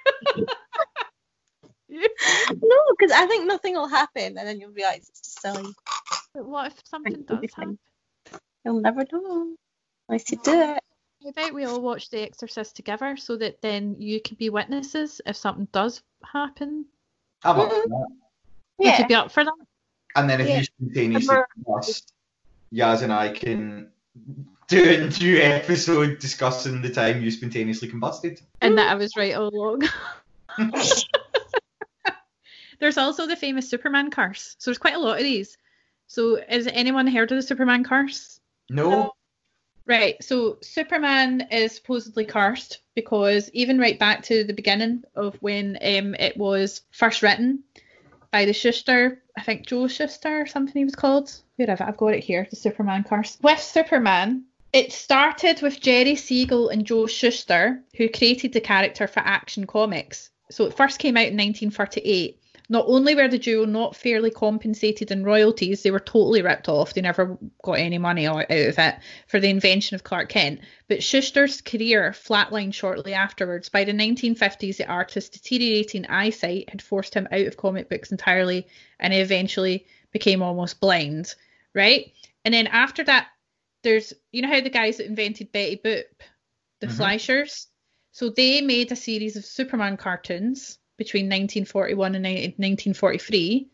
no, 1.89 2.79
because 2.99 3.13
I 3.13 3.27
think 3.27 3.47
nothing 3.47 3.75
will 3.75 3.89
happen, 3.89 4.39
and 4.39 4.47
then 4.49 4.61
you'll 4.61 4.71
realise 4.71 5.09
it's 5.09 5.21
just 5.21 5.41
silly. 5.41 5.73
But 6.35 6.47
what 6.47 6.73
if 6.73 6.75
something 6.85 7.23
does 7.23 7.39
happen? 7.55 7.79
You'll 8.65 8.81
never 8.81 9.05
know 9.13 9.55
unless 10.09 10.31
you 10.31 10.39
do 10.43 10.53
it. 10.53 10.83
How 11.23 11.31
about 11.31 11.55
we 11.55 11.65
all 11.65 11.81
watch 11.81 12.11
The 12.11 12.21
Exorcist 12.23 12.77
together 12.77 13.17
so 13.17 13.37
that 13.37 13.61
then 13.63 13.97
you 13.99 14.21
can 14.21 14.37
be 14.37 14.51
witnesses 14.51 15.21
if 15.27 15.37
something 15.37 15.67
does 15.73 16.03
happen? 16.25 16.87
I'm 17.43 17.59
up 17.59 17.71
for 17.71 17.75
mm-hmm. 17.77 17.91
that. 17.91 18.07
Yeah. 18.79 18.91
Would 18.93 18.99
you 19.01 19.07
be 19.09 19.15
up 19.15 19.33
for 19.33 19.45
that? 19.45 19.55
And 20.15 20.29
then 20.31 20.41
if 20.41 20.49
Yeah. 20.49 20.59
you 20.59 20.65
spontaneously 20.65 21.29
Remember- 21.29 21.49
must, 21.67 22.13
Yaz 22.73 23.03
and 23.03 23.13
I 23.13 23.31
can 23.31 23.91
do 24.69 24.83
a 24.83 25.09
new 25.21 25.39
episode 25.39 26.19
discussing 26.19 26.83
the 26.83 26.91
time 26.91 27.23
you 27.23 27.31
spontaneously 27.31 27.89
combusted. 27.89 28.41
And 28.61 28.79
that 28.79 28.91
I 28.91 28.95
was 28.95 29.17
right 29.17 29.35
all 29.35 29.49
along. 29.49 29.83
There's 32.79 32.99
also 32.99 33.27
the 33.27 33.37
famous 33.37 33.71
Superman 33.71 34.11
curse. 34.11 34.55
So 34.59 34.71
there's 34.71 34.79
quite 34.79 34.95
a 34.95 34.99
lot 34.99 35.17
of 35.17 35.23
these. 35.23 35.57
So 36.09 36.39
has 36.49 36.67
anyone 36.67 37.07
heard 37.07 37.33
of 37.33 37.37
the 37.37 37.43
Superman 37.43 37.85
curse? 37.85 38.39
No? 38.69 39.13
Right. 39.87 40.23
So 40.23 40.59
Superman 40.63 41.49
is 41.51 41.77
supposedly 41.77 42.25
cursed 42.25 42.81
because 42.95 43.51
even 43.53 43.79
right 43.79 43.99
back 43.99 44.25
to 44.25 44.45
the 44.45 44.53
beginning 44.53 45.05
of 45.15 45.37
when 45.37 45.77
um, 45.77 46.15
it 46.17 46.37
was 46.37 46.83
first 46.91 47.23
written 47.23 47.63
by 48.31 48.45
the 48.45 48.53
Shuster, 48.53 49.23
I 49.39 49.43
think 49.43 49.67
Joe 49.67 49.89
Shuster 49.89 50.43
or 50.43 50.47
something 50.47 50.75
he 50.75 50.85
was 50.85 50.95
called. 50.95 51.33
Where 51.57 51.69
have 51.69 51.81
I? 51.81 51.89
I've 51.89 51.97
got 51.97 52.15
it 52.15 52.25
here. 52.25 52.47
The 52.51 52.57
Superman 52.57 53.05
curse. 53.05 53.39
With 53.41 53.61
Superman, 53.61 54.45
it 54.77 54.93
started 54.93 55.63
with 55.63 55.81
Jerry 55.81 56.17
Siegel 56.17 56.69
and 56.69 56.85
Joe 56.85 57.07
Shuster, 57.07 57.83
who 57.97 58.11
created 58.11 58.53
the 58.53 58.61
character 58.61 59.07
for 59.07 59.21
Action 59.21 59.67
Comics. 59.67 60.29
So 60.51 60.67
it 60.67 60.77
first 60.77 60.99
came 60.99 61.17
out 61.17 61.29
in 61.29 61.37
1938. 61.39 62.39
Not 62.69 62.85
only 62.87 63.15
were 63.15 63.27
the 63.27 63.39
duo 63.39 63.65
not 63.65 63.97
fairly 63.97 64.31
compensated 64.31 65.11
in 65.11 65.25
royalties, 65.25 65.83
they 65.83 65.91
were 65.91 65.99
totally 65.99 66.43
ripped 66.43 66.69
off. 66.69 66.93
They 66.93 67.01
never 67.01 67.39
got 67.63 67.79
any 67.79 67.97
money 67.97 68.27
out 68.27 68.51
of 68.51 68.79
it 68.79 68.97
for 69.29 69.41
the 69.41 69.49
invention 69.49 69.95
of 69.95 70.05
Clark 70.05 70.29
Kent. 70.29 70.61
But 70.89 71.03
Shuster's 71.03 71.63
career 71.63 72.11
flatlined 72.11 72.75
shortly 72.75 73.15
afterwards. 73.15 73.71
By 73.71 73.85
the 73.85 73.93
1950s, 73.93 74.77
the 74.77 74.87
artist's 74.87 75.39
deteriorating 75.39 76.05
eyesight 76.05 76.69
had 76.69 76.83
forced 76.83 77.15
him 77.15 77.29
out 77.33 77.47
of 77.47 77.57
comic 77.57 77.89
books 77.89 78.13
entirely, 78.13 78.67
and 79.01 79.15
he 79.15 79.21
eventually 79.21 79.87
became 80.13 80.43
almost 80.43 80.81
blind. 80.81 81.35
Right? 81.73 82.13
And 82.45 82.53
then 82.53 82.67
after 82.67 83.03
that, 83.05 83.29
there's 83.87 84.13
you 84.33 84.43
know 84.43 84.49
how 84.49 84.61
the 84.61 84.69
guys 84.69 84.97
that 84.97 85.07
invented 85.07 85.53
Betty 85.53 85.77
Boop, 85.77 86.07
the 86.81 86.89
Mhm. 86.89 86.97
Fleischers, 86.97 87.67
so 88.11 88.29
they 88.29 88.61
made 88.61 88.91
a 88.91 88.97
series 88.97 89.37
of 89.37 89.45
Superman 89.45 89.97
cartoons 89.97 90.81
between 90.97 91.29
1941 91.29 92.17
and 92.17 92.55
1943. 92.59 93.69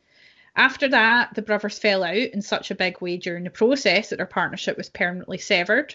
After 0.55 0.87
that, 0.89 1.33
the 1.35 1.41
brothers 1.41 1.79
fell 1.79 2.05
out 2.05 2.15
in 2.15 2.43
such 2.43 2.71
a 2.71 2.75
big 2.75 3.01
way 3.01 3.17
during 3.17 3.45
the 3.45 3.51
process 3.51 4.11
that 4.11 4.17
their 4.17 4.27
partnership 4.27 4.77
was 4.77 4.91
permanently 4.91 5.39
severed. 5.39 5.95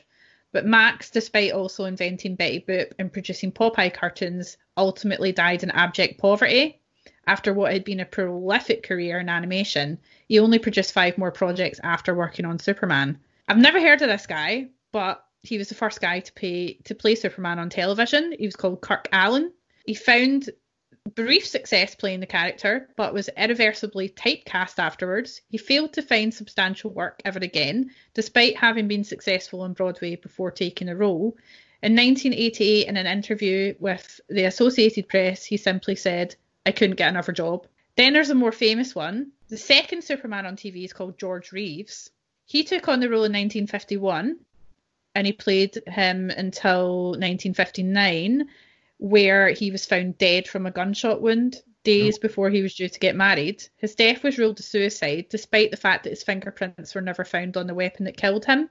But 0.52 0.66
Max, 0.66 1.12
despite 1.12 1.52
also 1.52 1.86
inventing 1.86 2.38
Betty 2.38 2.62
Boop 2.68 2.94
and 2.98 3.14
producing 3.14 3.52
Popeye 3.52 3.94
cartoons, 3.94 4.58
ultimately 4.78 5.32
died 5.32 5.62
in 5.62 5.70
abject 5.70 6.18
poverty. 6.18 6.82
After 7.28 7.54
what 7.54 7.72
had 7.72 7.84
been 7.84 8.00
a 8.00 8.06
prolific 8.06 8.82
career 8.82 9.20
in 9.20 9.30
animation, 9.30 10.00
he 10.28 10.40
only 10.40 10.58
produced 10.58 10.92
five 10.92 11.20
more 11.20 11.32
projects 11.32 11.80
after 11.84 12.16
working 12.16 12.46
on 12.46 12.58
Superman. 12.58 13.20
I've 13.48 13.58
never 13.58 13.80
heard 13.80 14.02
of 14.02 14.10
this 14.10 14.28
guy, 14.28 14.70
but 14.92 15.24
he 15.42 15.58
was 15.58 15.70
the 15.70 15.76
first 15.76 16.02
guy 16.02 16.20
to 16.20 16.34
play 16.34 16.80
to 16.86 16.96
play 16.96 17.16
Superman 17.16 17.60
on 17.60 17.70
television. 17.70 18.34
He 18.38 18.46
was 18.46 18.56
called 18.56 18.82
Kirk 18.82 19.08
Alyn. 19.14 19.52
He 19.86 19.94
found 19.94 20.50
brief 21.16 21.48
success 21.48 21.96
playing 21.96 22.20
the 22.20 22.26
character, 22.26 22.90
but 22.98 23.14
was 23.14 23.30
irreversibly 23.38 24.10
typecast 24.10 24.80
afterwards. 24.80 25.42
He 25.50 25.58
failed 25.58 25.94
to 25.94 26.02
find 26.02 26.34
substantial 26.34 26.92
work 26.92 27.22
ever 27.24 27.40
again, 27.40 27.92
despite 28.14 28.58
having 28.58 28.88
been 28.88 29.04
successful 29.04 29.62
on 29.62 29.74
Broadway 29.74 30.18
before 30.18 30.52
taking 30.52 30.90
a 30.90 30.96
role. 30.96 31.38
In 31.82 31.96
1988, 31.96 32.88
in 32.88 32.98
an 32.98 33.08
interview 33.08 33.76
with 33.80 34.20
the 34.28 34.46
Associated 34.46 35.08
Press, 35.08 35.46
he 35.46 35.58
simply 35.58 35.96
said, 35.96 36.36
I 36.66 36.72
couldn't 36.72 36.98
get 36.98 37.10
another 37.10 37.32
job. 37.32 37.68
Then 37.96 38.14
there's 38.14 38.30
a 38.30 38.36
more 38.36 38.52
famous 38.52 38.94
one. 38.94 39.32
The 39.48 39.58
second 39.58 40.04
Superman 40.04 40.46
on 40.46 40.58
TV 40.58 40.84
is 40.84 40.94
called 40.94 41.18
George 41.18 41.52
Reeves. 41.52 42.10
He 42.48 42.64
took 42.64 42.88
on 42.88 43.02
the 43.02 43.10
role 43.10 43.26
in 43.26 43.34
1951 43.34 44.38
and 45.14 45.28
he 45.28 45.34
played 45.34 45.78
him 45.86 46.30
until 46.30 47.10
1959, 47.10 48.48
where 49.00 49.50
he 49.50 49.70
was 49.70 49.86
found 49.86 50.18
dead 50.18 50.48
from 50.48 50.66
a 50.66 50.72
gunshot 50.72 51.22
wound. 51.22 51.62
days 51.84 52.18
oh. 52.18 52.22
before 52.22 52.50
he 52.50 52.62
was 52.62 52.74
due 52.74 52.88
to 52.88 53.00
get 53.00 53.18
married. 53.18 53.68
His 53.76 53.96
death 53.96 54.24
was 54.24 54.38
ruled 54.38 54.60
a 54.62 54.64
suicide, 54.64 55.26
despite 55.30 55.72
the 55.72 55.78
fact 55.78 56.06
that 56.06 56.12
his 56.12 56.24
fingerprints 56.24 56.96
were 56.96 57.02
never 57.02 57.26
found 57.26 57.58
on 57.58 57.68
the 57.68 57.76
weapon 57.76 58.06
that 58.06 58.16
killed 58.16 58.46
him. 58.46 58.70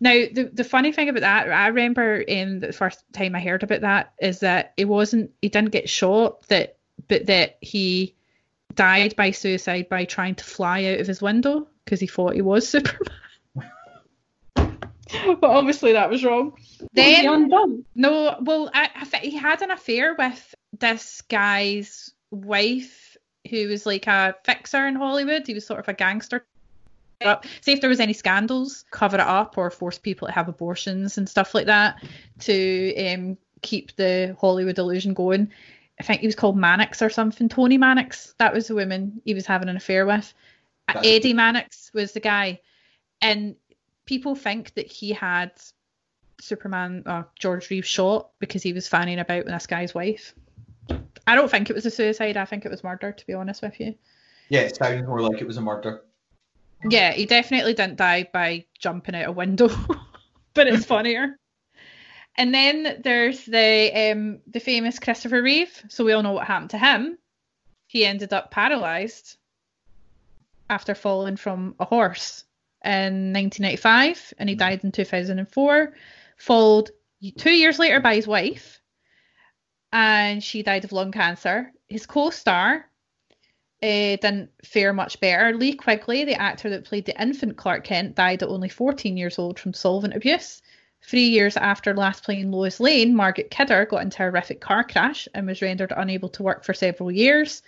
Now, 0.00 0.24
the, 0.32 0.50
the 0.52 0.64
funny 0.64 0.92
thing 0.92 1.10
about 1.10 1.20
that, 1.20 1.50
I 1.50 1.66
remember 1.68 2.16
in 2.16 2.60
the 2.60 2.72
first 2.72 3.04
time 3.12 3.34
I 3.34 3.40
heard 3.40 3.62
about 3.62 3.82
that, 3.82 4.14
is 4.20 4.40
that 4.40 4.72
it 4.78 4.86
wasn't, 4.86 5.32
he 5.42 5.50
didn't 5.50 5.70
get 5.70 5.88
shot, 5.90 6.48
that 6.48 6.78
but 7.08 7.26
that 7.26 7.58
he 7.60 8.14
died 8.74 9.16
by 9.16 9.32
suicide 9.32 9.90
by 9.90 10.06
trying 10.06 10.34
to 10.36 10.44
fly 10.44 10.84
out 10.86 11.00
of 11.00 11.06
his 11.06 11.20
window 11.20 11.68
because 11.86 12.00
he 12.00 12.06
thought 12.06 12.34
he 12.34 12.42
was 12.42 12.68
Superman. 12.68 13.08
but 14.54 15.44
obviously 15.44 15.92
that 15.92 16.10
was 16.10 16.24
wrong. 16.24 16.52
Then, 16.92 17.24
Then 17.24 17.32
undone. 17.32 17.84
no, 17.94 18.36
well, 18.42 18.70
I, 18.74 18.90
I 18.94 19.04
think 19.04 19.24
he 19.24 19.36
had 19.36 19.62
an 19.62 19.70
affair 19.70 20.14
with 20.18 20.54
this 20.78 21.22
guy's 21.22 22.12
wife, 22.30 23.16
who 23.48 23.68
was 23.68 23.86
like 23.86 24.06
a 24.08 24.34
fixer 24.44 24.86
in 24.86 24.96
Hollywood. 24.96 25.46
He 25.46 25.54
was 25.54 25.66
sort 25.66 25.80
of 25.80 25.88
a 25.88 25.94
gangster. 25.94 26.44
Up. 27.22 27.46
See 27.62 27.72
if 27.72 27.80
there 27.80 27.88
was 27.88 28.00
any 28.00 28.12
scandals, 28.12 28.84
cover 28.90 29.16
it 29.16 29.20
up, 29.20 29.56
or 29.56 29.70
force 29.70 29.96
people 29.96 30.28
to 30.28 30.34
have 30.34 30.48
abortions 30.48 31.16
and 31.16 31.26
stuff 31.26 31.54
like 31.54 31.64
that 31.64 32.04
to 32.40 32.94
um, 33.06 33.38
keep 33.62 33.96
the 33.96 34.36
Hollywood 34.38 34.76
illusion 34.76 35.14
going. 35.14 35.50
I 35.98 36.02
think 36.02 36.20
he 36.20 36.26
was 36.26 36.36
called 36.36 36.58
Mannix 36.58 37.00
or 37.00 37.08
something. 37.08 37.48
Toni 37.48 37.78
Mannix, 37.78 38.34
that 38.36 38.52
was 38.52 38.66
the 38.68 38.74
woman 38.74 39.22
he 39.24 39.32
was 39.32 39.46
having 39.46 39.70
an 39.70 39.78
affair 39.78 40.04
with. 40.04 40.34
That's- 40.86 41.06
Eddie 41.06 41.32
Mannix 41.32 41.90
was 41.92 42.12
the 42.12 42.20
guy, 42.20 42.60
and 43.20 43.56
people 44.04 44.34
think 44.34 44.74
that 44.74 44.86
he 44.86 45.12
had 45.12 45.52
Superman, 46.40 47.02
uh, 47.06 47.24
George 47.38 47.70
Reeves 47.70 47.88
shot 47.88 48.30
because 48.38 48.62
he 48.62 48.72
was 48.72 48.88
fanning 48.88 49.18
about 49.18 49.44
with 49.44 49.52
this 49.52 49.66
guy's 49.66 49.94
wife. 49.94 50.34
I 51.26 51.34
don't 51.34 51.50
think 51.50 51.70
it 51.70 51.74
was 51.74 51.86
a 51.86 51.90
suicide. 51.90 52.36
I 52.36 52.44
think 52.44 52.64
it 52.64 52.70
was 52.70 52.84
murder, 52.84 53.10
to 53.10 53.26
be 53.26 53.34
honest 53.34 53.62
with 53.62 53.80
you. 53.80 53.94
Yeah, 54.48 54.60
it 54.60 54.76
sounds 54.76 55.06
more 55.06 55.20
like 55.20 55.40
it 55.40 55.46
was 55.46 55.56
a 55.56 55.60
murder. 55.60 56.02
Yeah, 56.88 57.12
he 57.12 57.26
definitely 57.26 57.74
didn't 57.74 57.96
die 57.96 58.28
by 58.32 58.66
jumping 58.78 59.16
out 59.16 59.28
a 59.28 59.32
window, 59.32 59.68
but 60.54 60.68
it's 60.68 60.84
funnier. 60.84 61.36
And 62.36 62.54
then 62.54 63.00
there's 63.02 63.44
the 63.44 64.12
um, 64.12 64.40
the 64.46 64.60
famous 64.60 64.98
Christopher 64.98 65.42
Reeve. 65.42 65.82
So 65.88 66.04
we 66.04 66.12
all 66.12 66.22
know 66.22 66.32
what 66.32 66.46
happened 66.46 66.70
to 66.70 66.78
him. 66.78 67.18
He 67.88 68.04
ended 68.04 68.32
up 68.32 68.50
paralyzed 68.50 69.38
after 70.68 70.94
falling 70.94 71.36
from 71.36 71.74
a 71.78 71.84
horse 71.84 72.44
in 72.84 73.32
1995, 73.32 74.34
and 74.38 74.48
he 74.48 74.54
died 74.54 74.84
in 74.84 74.92
2004. 74.92 75.94
Followed 76.38 76.90
two 77.38 77.50
years 77.50 77.78
later 77.78 78.00
by 78.00 78.14
his 78.14 78.26
wife, 78.26 78.80
and 79.92 80.42
she 80.42 80.62
died 80.62 80.84
of 80.84 80.92
lung 80.92 81.12
cancer. 81.12 81.72
His 81.88 82.06
co-star 82.06 82.86
uh, 83.82 84.16
didn't 84.16 84.50
fare 84.64 84.92
much 84.92 85.20
better. 85.20 85.56
Lee 85.56 85.74
Quigley, 85.74 86.24
the 86.24 86.40
actor 86.40 86.70
that 86.70 86.84
played 86.84 87.06
the 87.06 87.20
infant 87.20 87.56
Clark 87.56 87.84
Kent, 87.84 88.14
died 88.14 88.42
at 88.42 88.48
only 88.48 88.68
14 88.68 89.16
years 89.16 89.38
old 89.38 89.58
from 89.58 89.72
solvent 89.72 90.14
abuse. 90.14 90.62
Three 91.02 91.28
years 91.28 91.56
after 91.56 91.94
last 91.94 92.24
playing 92.24 92.50
Lois 92.50 92.80
Lane, 92.80 93.14
Margaret 93.14 93.50
Kidder 93.50 93.86
got 93.86 94.02
into 94.02 94.22
a 94.22 94.26
horrific 94.26 94.60
car 94.60 94.82
crash 94.82 95.28
and 95.34 95.46
was 95.46 95.62
rendered 95.62 95.92
unable 95.96 96.28
to 96.30 96.42
work 96.42 96.64
for 96.64 96.74
several 96.74 97.12
years. 97.12 97.62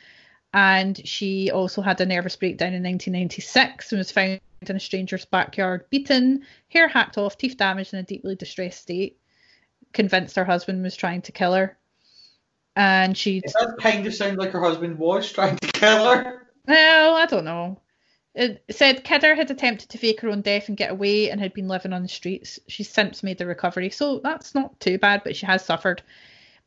And 0.52 1.06
she 1.06 1.50
also 1.50 1.82
had 1.82 2.00
a 2.00 2.06
nervous 2.06 2.36
breakdown 2.36 2.68
in 2.68 2.82
1996 2.82 3.92
and 3.92 3.98
was 3.98 4.10
found 4.10 4.40
in 4.62 4.76
a 4.76 4.80
stranger's 4.80 5.24
backyard, 5.24 5.88
beaten, 5.90 6.44
hair 6.68 6.88
hacked 6.88 7.18
off, 7.18 7.36
teeth 7.36 7.56
damaged, 7.56 7.92
in 7.92 8.00
a 8.00 8.02
deeply 8.02 8.34
distressed 8.34 8.80
state. 8.80 9.18
Convinced 9.92 10.36
her 10.36 10.44
husband 10.44 10.82
was 10.82 10.96
trying 10.96 11.22
to 11.22 11.32
kill 11.32 11.54
her. 11.54 11.76
And 12.76 13.16
she 13.16 13.38
It 13.38 13.52
does 13.58 13.74
kind 13.80 14.06
of 14.06 14.14
sound 14.14 14.38
like 14.38 14.52
her 14.52 14.62
husband 14.62 14.98
was 14.98 15.30
trying 15.30 15.56
to 15.56 15.72
kill 15.72 16.04
her. 16.04 16.46
Well, 16.66 17.14
I 17.14 17.26
don't 17.26 17.44
know. 17.44 17.80
It 18.34 18.62
said 18.70 19.02
Kidder 19.04 19.34
had 19.34 19.50
attempted 19.50 19.88
to 19.88 19.98
fake 19.98 20.20
her 20.20 20.28
own 20.28 20.42
death 20.42 20.68
and 20.68 20.76
get 20.76 20.92
away 20.92 21.30
and 21.30 21.40
had 21.40 21.54
been 21.54 21.66
living 21.66 21.92
on 21.92 22.02
the 22.02 22.08
streets. 22.08 22.60
She's 22.68 22.88
since 22.88 23.22
made 23.22 23.38
the 23.38 23.46
recovery, 23.46 23.90
so 23.90 24.20
that's 24.20 24.54
not 24.54 24.78
too 24.78 24.98
bad, 24.98 25.22
but 25.24 25.34
she 25.34 25.46
has 25.46 25.64
suffered. 25.64 26.02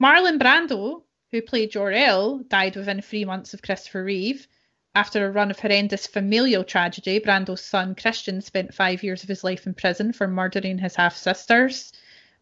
Marlon 0.02 0.38
Brando, 0.38 1.04
who 1.32 1.42
played 1.42 1.72
Jor-El, 1.72 2.40
died 2.40 2.76
within 2.76 3.02
three 3.02 3.26
months 3.26 3.54
of 3.54 3.62
Christopher 3.62 4.04
Reeve. 4.04 4.48
After 4.94 5.26
a 5.26 5.32
run 5.32 5.52
of 5.52 5.60
horrendous 5.60 6.08
familial 6.08 6.64
tragedy, 6.64 7.20
Brando's 7.20 7.62
son 7.62 7.96
Christian 7.96 8.42
spent 8.42 8.74
five 8.74 9.04
years 9.04 9.24
of 9.24 9.30
his 9.30 9.44
life 9.44 9.66
in 9.66 9.74
prison 9.74 10.14
for 10.14 10.28
murdering 10.28 10.78
his 10.78 10.96
half 10.96 11.16
sisters 11.16 11.94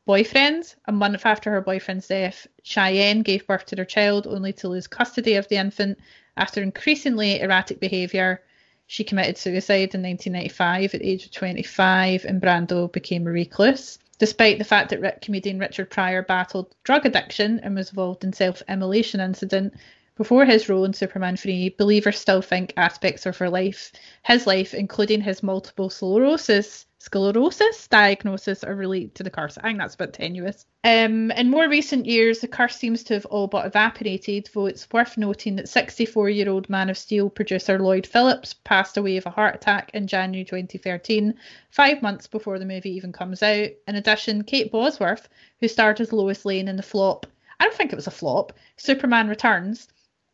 boyfriend. 0.09 0.73
A 0.85 0.91
month 0.91 1.23
after 1.23 1.51
her 1.51 1.61
boyfriend's 1.61 2.07
death, 2.07 2.47
Cheyenne 2.63 3.21
gave 3.21 3.45
birth 3.45 3.67
to 3.67 3.75
their 3.75 3.85
child 3.85 4.25
only 4.25 4.51
to 4.53 4.67
lose 4.67 4.87
custody 4.87 5.35
of 5.35 5.47
the 5.49 5.57
infant 5.57 5.99
after 6.35 6.63
increasingly 6.63 7.39
erratic 7.39 7.79
behaviour. 7.79 8.41
She 8.87 9.03
committed 9.03 9.37
suicide 9.37 9.93
in 9.93 10.01
1995 10.01 10.95
at 10.95 11.01
the 11.01 11.07
age 11.07 11.25
of 11.25 11.31
25, 11.31 12.25
and 12.25 12.41
Brando 12.41 12.91
became 12.91 13.27
a 13.27 13.29
recluse. 13.29 13.99
Despite 14.19 14.57
the 14.57 14.65
fact 14.65 14.89
that 14.89 15.21
comedian 15.21 15.59
Richard 15.59 15.89
Pryor 15.89 16.21
battled 16.21 16.75
drug 16.83 17.05
addiction 17.05 17.59
and 17.61 17.73
was 17.75 17.89
involved 17.89 18.23
in 18.23 18.33
self-immolation 18.33 19.21
incident 19.21 19.73
before 20.19 20.43
his 20.43 20.67
role 20.67 20.83
in 20.83 20.91
Superman 20.91 21.37
3, 21.37 21.75
believers 21.77 22.19
still 22.19 22.41
think 22.41 22.73
aspects 22.75 23.25
of 23.25 23.37
her 23.37 23.49
life, 23.49 23.93
his 24.23 24.45
life, 24.45 24.73
including 24.73 25.21
his 25.21 25.41
multiple 25.41 25.89
sclerosis, 25.89 26.85
sclerosis 26.97 27.87
diagnosis, 27.87 28.61
are 28.65 28.75
related 28.75 29.15
to 29.15 29.23
the 29.23 29.29
curse. 29.29 29.57
I 29.57 29.61
think 29.61 29.77
that's 29.77 29.95
a 29.95 29.99
bit 29.99 30.11
tenuous. 30.11 30.65
Um, 30.83 31.31
in 31.31 31.49
more 31.49 31.69
recent 31.69 32.05
years, 32.05 32.39
the 32.39 32.49
curse 32.49 32.75
seems 32.75 33.01
to 33.05 33.13
have 33.13 33.25
all 33.27 33.47
but 33.47 33.65
evaporated, 33.65 34.49
though 34.53 34.65
it's 34.65 34.91
worth 34.91 35.17
noting 35.17 35.55
that 35.55 35.67
64-year-old 35.67 36.69
Man 36.69 36.89
of 36.89 36.97
Steel 36.97 37.29
producer 37.29 37.79
Lloyd 37.79 38.05
Phillips 38.05 38.53
passed 38.65 38.97
away 38.97 39.15
of 39.15 39.25
a 39.25 39.29
heart 39.29 39.55
attack 39.55 39.89
in 39.93 40.05
January 40.05 40.43
2013, 40.43 41.33
five 41.71 42.01
months 42.01 42.27
before 42.27 42.59
the 42.59 42.65
movie 42.65 42.91
even 42.91 43.13
comes 43.13 43.41
out. 43.41 43.69
In 43.87 43.95
addition, 43.95 44.43
Kate 44.43 44.69
Bosworth, 44.69 45.29
who 45.61 45.69
starred 45.69 46.01
as 46.01 46.11
Lois 46.11 46.43
Lane 46.43 46.67
in 46.67 46.75
the 46.75 46.83
flop, 46.83 47.25
I 47.61 47.63
don't 47.63 47.73
think 47.73 47.93
it 47.93 47.95
was 47.95 48.07
a 48.07 48.11
flop, 48.11 48.51
Superman 48.75 49.29
Returns, 49.29 49.87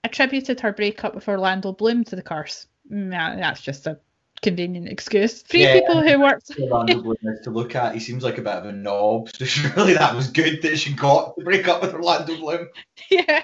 attributed 0.05 0.59
her 0.61 0.71
breakup 0.71 1.15
with 1.15 1.27
Orlando 1.27 1.73
Bloom 1.73 2.03
to 2.05 2.15
the 2.15 2.21
curse. 2.21 2.67
Mm, 2.91 3.07
nah, 3.07 3.35
that's 3.35 3.61
just 3.61 3.87
a 3.87 3.99
convenient 4.41 4.87
excuse. 4.87 5.41
Three 5.41 5.63
Yeah. 5.63 5.79
people 5.79 6.01
who 6.01 6.19
worked 6.19 6.51
Orlando 6.59 7.01
Bloom 7.01 7.17
is 7.23 7.41
to 7.43 7.49
look 7.49 7.75
at. 7.75 7.93
He 7.93 7.99
seems 7.99 8.23
like 8.23 8.37
a 8.37 8.41
bit 8.41 8.53
of 8.53 8.65
a 8.65 8.71
knob, 8.71 9.29
so 9.35 9.45
surely 9.45 9.93
that 9.93 10.15
was 10.15 10.29
good 10.29 10.61
that 10.61 10.77
she 10.77 10.93
got 10.93 11.35
to 11.37 11.43
break 11.43 11.67
up 11.67 11.81
with 11.81 11.93
Orlando 11.93 12.37
Bloom. 12.37 12.67
yeah. 13.09 13.43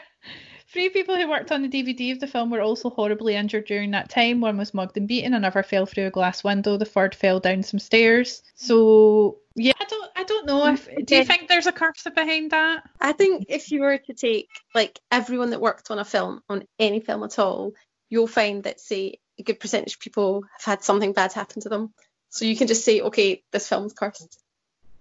Three 0.72 0.88
people 0.88 1.18
who 1.18 1.30
worked 1.30 1.52
on 1.52 1.64
the 1.64 1.68
DVD 1.68 2.14
of 2.14 2.22
the 2.22 2.28
film 2.28 2.50
were 2.50 2.62
also 2.62 2.90
horribly 2.90 3.36
injured 3.36 3.66
during 3.66 3.92
that 3.92 4.10
time. 4.10 4.40
One 4.40 4.58
was 4.58 4.74
mugged 4.74 4.96
and 4.96 5.06
beaten, 5.06 5.34
another 5.34 5.64
fell 5.64 5.86
through 5.86 6.08
a 6.08 6.12
glass 6.12 6.46
window, 6.46 6.78
the 6.78 6.86
third 6.86 7.14
fell 7.14 7.42
down 7.42 7.62
some 7.64 7.80
stairs. 7.80 8.42
So 8.56 9.40
yeah, 9.56 9.74
I 9.80 9.86
don't 9.86 10.12
I 10.16 10.24
don't 10.24 10.46
know 10.48 10.68
if 10.68 10.88
do 11.06 11.16
you 11.16 11.26
think 11.26 11.48
there's 11.48 11.68
a 11.68 11.72
curse 11.72 12.06
behind 12.16 12.52
that? 12.52 12.84
I 13.00 13.12
think 13.12 13.46
if 13.50 13.72
you 13.72 13.82
were 13.82 13.98
to 13.98 14.14
take 14.14 14.50
like 14.74 15.00
everyone 15.12 15.50
that 15.50 15.62
worked 15.62 15.92
on 15.92 16.00
a 16.00 16.06
film, 16.06 16.42
on 16.50 16.64
any 16.80 17.00
film 17.00 17.24
at 17.24 17.38
all, 17.38 17.74
you'll 18.10 18.28
find 18.28 18.64
that 18.64 18.80
say 18.80 19.20
a 19.40 19.44
good 19.44 19.60
percentage 19.60 19.96
of 19.96 20.00
people 20.00 20.44
have 20.58 20.64
had 20.64 20.84
something 20.84 21.14
bad 21.14 21.34
happen 21.34 21.62
to 21.64 21.70
them. 21.70 21.94
So 22.30 22.46
you 22.46 22.56
can 22.56 22.68
just 22.68 22.86
say, 22.86 23.02
okay, 23.02 23.44
this 23.52 23.68
film's 23.68 23.94
cursed. 23.94 24.40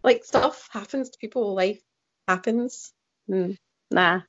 Like 0.02 0.24
stuff 0.24 0.68
happens 0.72 1.10
to 1.10 1.18
people, 1.20 1.54
life 1.54 1.80
happens. 2.26 2.92
Hmm, 3.28 3.52
nah. 3.90 4.22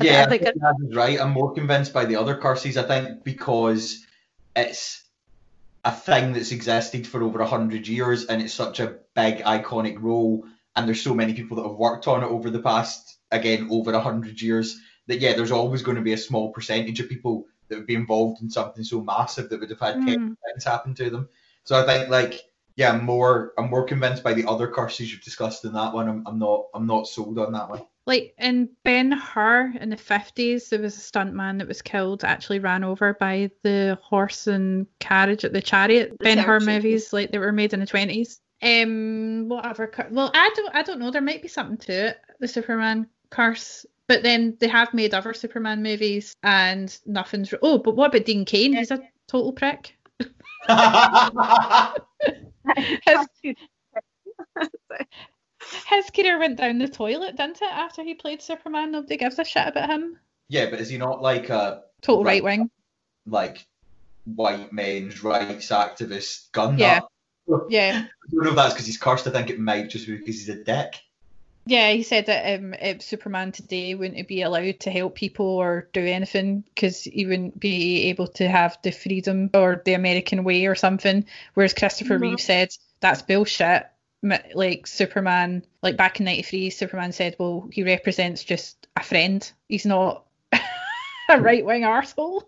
Yeah, 0.00 0.22
I 0.22 0.24
I 0.24 0.28
think 0.28 0.42
think 0.42 0.56
Naz 0.56 0.76
is 0.88 0.96
right. 0.96 1.20
I'm 1.20 1.32
more 1.32 1.52
convinced 1.52 1.92
by 1.92 2.04
the 2.04 2.16
other 2.16 2.36
curses. 2.36 2.76
I 2.76 2.84
think 2.84 3.24
because 3.24 4.06
it's 4.54 5.02
a 5.88 5.90
thing 5.90 6.34
that's 6.34 6.52
existed 6.52 7.06
for 7.06 7.22
over 7.22 7.40
a 7.40 7.46
hundred 7.46 7.88
years, 7.88 8.26
and 8.26 8.42
it's 8.42 8.52
such 8.52 8.78
a 8.78 8.98
big 9.14 9.38
iconic 9.38 9.96
role, 9.98 10.44
and 10.76 10.86
there's 10.86 11.00
so 11.00 11.14
many 11.14 11.32
people 11.32 11.56
that 11.56 11.66
have 11.66 11.78
worked 11.78 12.06
on 12.06 12.22
it 12.22 12.26
over 12.26 12.50
the 12.50 12.60
past, 12.60 13.16
again, 13.30 13.68
over 13.70 13.90
a 13.94 14.00
hundred 14.00 14.40
years. 14.42 14.78
That 15.06 15.20
yeah, 15.20 15.32
there's 15.32 15.50
always 15.50 15.82
going 15.82 15.96
to 15.96 16.02
be 16.02 16.12
a 16.12 16.18
small 16.18 16.52
percentage 16.52 17.00
of 17.00 17.08
people 17.08 17.46
that 17.68 17.76
would 17.76 17.86
be 17.86 17.94
involved 17.94 18.42
in 18.42 18.50
something 18.50 18.84
so 18.84 19.02
massive 19.02 19.48
that 19.48 19.60
would 19.60 19.70
have 19.70 19.80
had 19.80 19.96
Mm. 19.96 20.36
things 20.44 20.64
happen 20.64 20.94
to 20.96 21.08
them. 21.08 21.30
So 21.64 21.80
I 21.80 21.86
think 21.86 22.10
like 22.10 22.38
yeah, 22.76 22.92
I'm 22.92 23.04
more 23.04 23.54
I'm 23.56 23.70
more 23.70 23.84
convinced 23.84 24.22
by 24.22 24.34
the 24.34 24.46
other 24.46 24.68
curses 24.68 25.10
you've 25.10 25.22
discussed 25.22 25.62
than 25.62 25.72
that 25.72 25.94
one. 25.94 26.06
I'm, 26.06 26.22
I'm 26.26 26.38
not 26.38 26.64
I'm 26.74 26.86
not 26.86 27.06
sold 27.06 27.38
on 27.38 27.52
that 27.52 27.70
one. 27.70 27.82
Like 28.08 28.34
in 28.38 28.70
Ben 28.84 29.12
Hur 29.12 29.74
in 29.78 29.90
the 29.90 29.96
50s, 29.96 30.70
there 30.70 30.80
was 30.80 30.96
a 30.96 31.00
stuntman 31.00 31.58
that 31.58 31.68
was 31.68 31.82
killed, 31.82 32.24
actually 32.24 32.58
ran 32.58 32.82
over 32.82 33.12
by 33.12 33.50
the 33.62 33.98
horse 34.02 34.46
and 34.46 34.86
carriage 34.98 35.44
at 35.44 35.52
the 35.52 35.60
chariot. 35.60 36.12
The 36.12 36.24
ben 36.24 36.38
Hur 36.38 36.60
movies, 36.60 37.12
like 37.12 37.32
they 37.32 37.38
were 37.38 37.52
made 37.52 37.74
in 37.74 37.80
the 37.80 37.86
20s. 37.86 38.40
Um, 38.62 39.50
whatever. 39.50 39.92
Well, 40.10 40.30
I 40.32 40.50
don't, 40.56 40.74
I 40.74 40.82
don't 40.82 41.00
know. 41.00 41.10
There 41.10 41.20
might 41.20 41.42
be 41.42 41.48
something 41.48 41.76
to 41.76 42.08
it, 42.08 42.20
the 42.40 42.48
Superman 42.48 43.08
curse. 43.28 43.84
But 44.06 44.22
then 44.22 44.56
they 44.58 44.68
have 44.68 44.94
made 44.94 45.12
other 45.12 45.34
Superman 45.34 45.82
movies, 45.82 46.34
and 46.42 46.98
nothing's. 47.04 47.52
Oh, 47.60 47.76
but 47.76 47.94
what 47.94 48.06
about 48.06 48.24
Dean 48.24 48.46
Cain? 48.46 48.72
He's 48.72 48.90
a 48.90 49.02
total 49.26 49.52
prick. 49.52 49.94
His, 53.06 53.26
his 55.88 56.10
career 56.10 56.38
went 56.38 56.58
down 56.58 56.78
the 56.78 56.88
toilet, 56.88 57.36
didn't 57.36 57.62
it? 57.62 57.70
After 57.72 58.02
he 58.02 58.14
played 58.14 58.42
Superman, 58.42 58.92
nobody 58.92 59.16
gives 59.16 59.38
a 59.38 59.44
shit 59.44 59.66
about 59.68 59.90
him. 59.90 60.18
Yeah, 60.48 60.70
but 60.70 60.80
is 60.80 60.88
he 60.88 60.98
not 60.98 61.20
like 61.22 61.50
a 61.50 61.82
Total 62.02 62.24
Right. 62.24 62.42
right 62.42 62.58
wing. 62.58 62.70
like 63.26 63.66
white 64.24 64.72
men's 64.72 65.22
rights 65.22 65.68
activist 65.68 66.52
gun 66.52 66.78
Yeah. 66.78 67.00
nut? 67.00 67.08
Yeah. 67.70 68.04
I 68.06 68.30
don't 68.30 68.44
know 68.44 68.50
if 68.50 68.56
that's 68.56 68.74
because 68.74 68.86
he's 68.86 68.98
cursed. 68.98 69.26
I 69.26 69.30
think 69.30 69.50
it 69.50 69.58
might 69.58 69.88
just 69.90 70.06
be 70.06 70.16
because 70.16 70.36
he's 70.40 70.48
a 70.50 70.62
dick. 70.62 70.94
Yeah, 71.66 71.90
he 71.92 72.02
said 72.02 72.26
that 72.26 72.58
um, 72.58 72.72
if 72.74 73.02
Superman 73.02 73.52
today 73.52 73.94
wouldn't 73.94 74.26
be 74.26 74.40
allowed 74.40 74.80
to 74.80 74.90
help 74.90 75.14
people 75.14 75.44
or 75.46 75.88
do 75.92 76.02
anything 76.04 76.64
because 76.74 77.02
he 77.04 77.26
wouldn't 77.26 77.60
be 77.60 78.04
able 78.04 78.26
to 78.28 78.48
have 78.48 78.78
the 78.82 78.90
freedom 78.90 79.50
or 79.52 79.82
the 79.84 79.92
American 79.92 80.44
way 80.44 80.64
or 80.64 80.74
something. 80.74 81.26
Whereas 81.54 81.74
Christopher 81.74 82.18
Mhm. 82.18 82.22
Reeve 82.22 82.40
said 82.40 82.70
that's 83.00 83.20
bullshit. 83.22 83.86
Like 84.22 84.86
Superman, 84.86 85.64
like 85.82 85.96
back 85.96 86.18
in 86.18 86.26
'93, 86.26 86.70
Superman 86.70 87.12
said, 87.12 87.36
"Well, 87.38 87.68
he 87.70 87.84
represents 87.84 88.42
just 88.42 88.88
a 88.96 89.02
friend. 89.02 89.50
He's 89.68 89.86
not 89.86 90.24
a 91.28 91.40
right 91.40 91.64
wing 91.64 91.82
arsehole." 91.82 92.42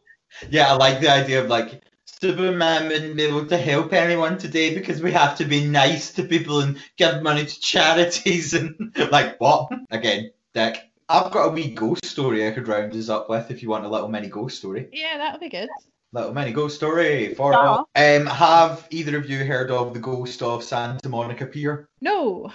Yeah, 0.48 0.72
I 0.72 0.72
like 0.74 1.00
the 1.00 1.10
idea 1.10 1.42
of 1.42 1.48
like 1.48 1.82
Superman 2.20 2.88
wouldn't 2.88 3.16
be 3.16 3.22
able 3.22 3.46
to 3.46 3.56
help 3.56 3.92
anyone 3.92 4.36
today 4.36 4.74
because 4.74 5.00
we 5.00 5.12
have 5.12 5.38
to 5.38 5.44
be 5.44 5.64
nice 5.64 6.12
to 6.14 6.24
people 6.24 6.60
and 6.60 6.78
give 6.96 7.22
money 7.22 7.46
to 7.46 7.60
charities 7.60 8.52
and 8.54 8.92
like 9.10 9.40
what? 9.40 9.70
Again, 9.90 10.30
dick. 10.52 10.90
I've 11.08 11.32
got 11.32 11.46
a 11.46 11.50
wee 11.50 11.70
ghost 11.70 12.04
story 12.04 12.46
I 12.46 12.52
could 12.52 12.68
round 12.68 12.94
us 12.94 13.08
up 13.08 13.28
with 13.28 13.50
if 13.50 13.62
you 13.62 13.68
want 13.68 13.84
a 13.84 13.88
little 13.88 14.08
mini 14.08 14.28
ghost 14.28 14.58
story. 14.58 14.88
Yeah, 14.92 15.18
that 15.18 15.32
would 15.32 15.40
be 15.40 15.48
good. 15.48 15.68
Little 16.12 16.34
mini 16.34 16.52
ghost 16.52 16.74
story 16.74 17.34
for 17.34 17.54
um 17.54 18.26
have 18.26 18.86
either 18.90 19.16
of 19.16 19.30
you 19.30 19.44
heard 19.44 19.70
of 19.70 19.94
the 19.94 20.00
ghost 20.00 20.42
of 20.42 20.64
Santa 20.64 21.08
Monica 21.08 21.46
Pier? 21.46 21.88
No. 22.00 22.50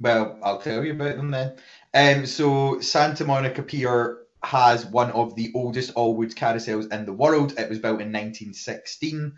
Well, 0.00 0.38
I'll 0.42 0.60
tell 0.60 0.84
you 0.84 0.92
about 0.92 1.16
them 1.16 1.30
then. 1.30 1.56
Um, 1.94 2.26
so 2.26 2.80
Santa 2.80 3.24
Monica 3.24 3.62
Pier 3.62 4.18
has 4.42 4.84
one 4.86 5.10
of 5.12 5.34
the 5.34 5.50
oldest 5.54 5.92
all-wood 5.94 6.36
carousels 6.36 6.92
in 6.92 7.06
the 7.06 7.12
world. 7.12 7.54
It 7.58 7.68
was 7.68 7.78
built 7.78 8.00
in 8.00 8.12
1916. 8.12 9.16
Um, 9.24 9.34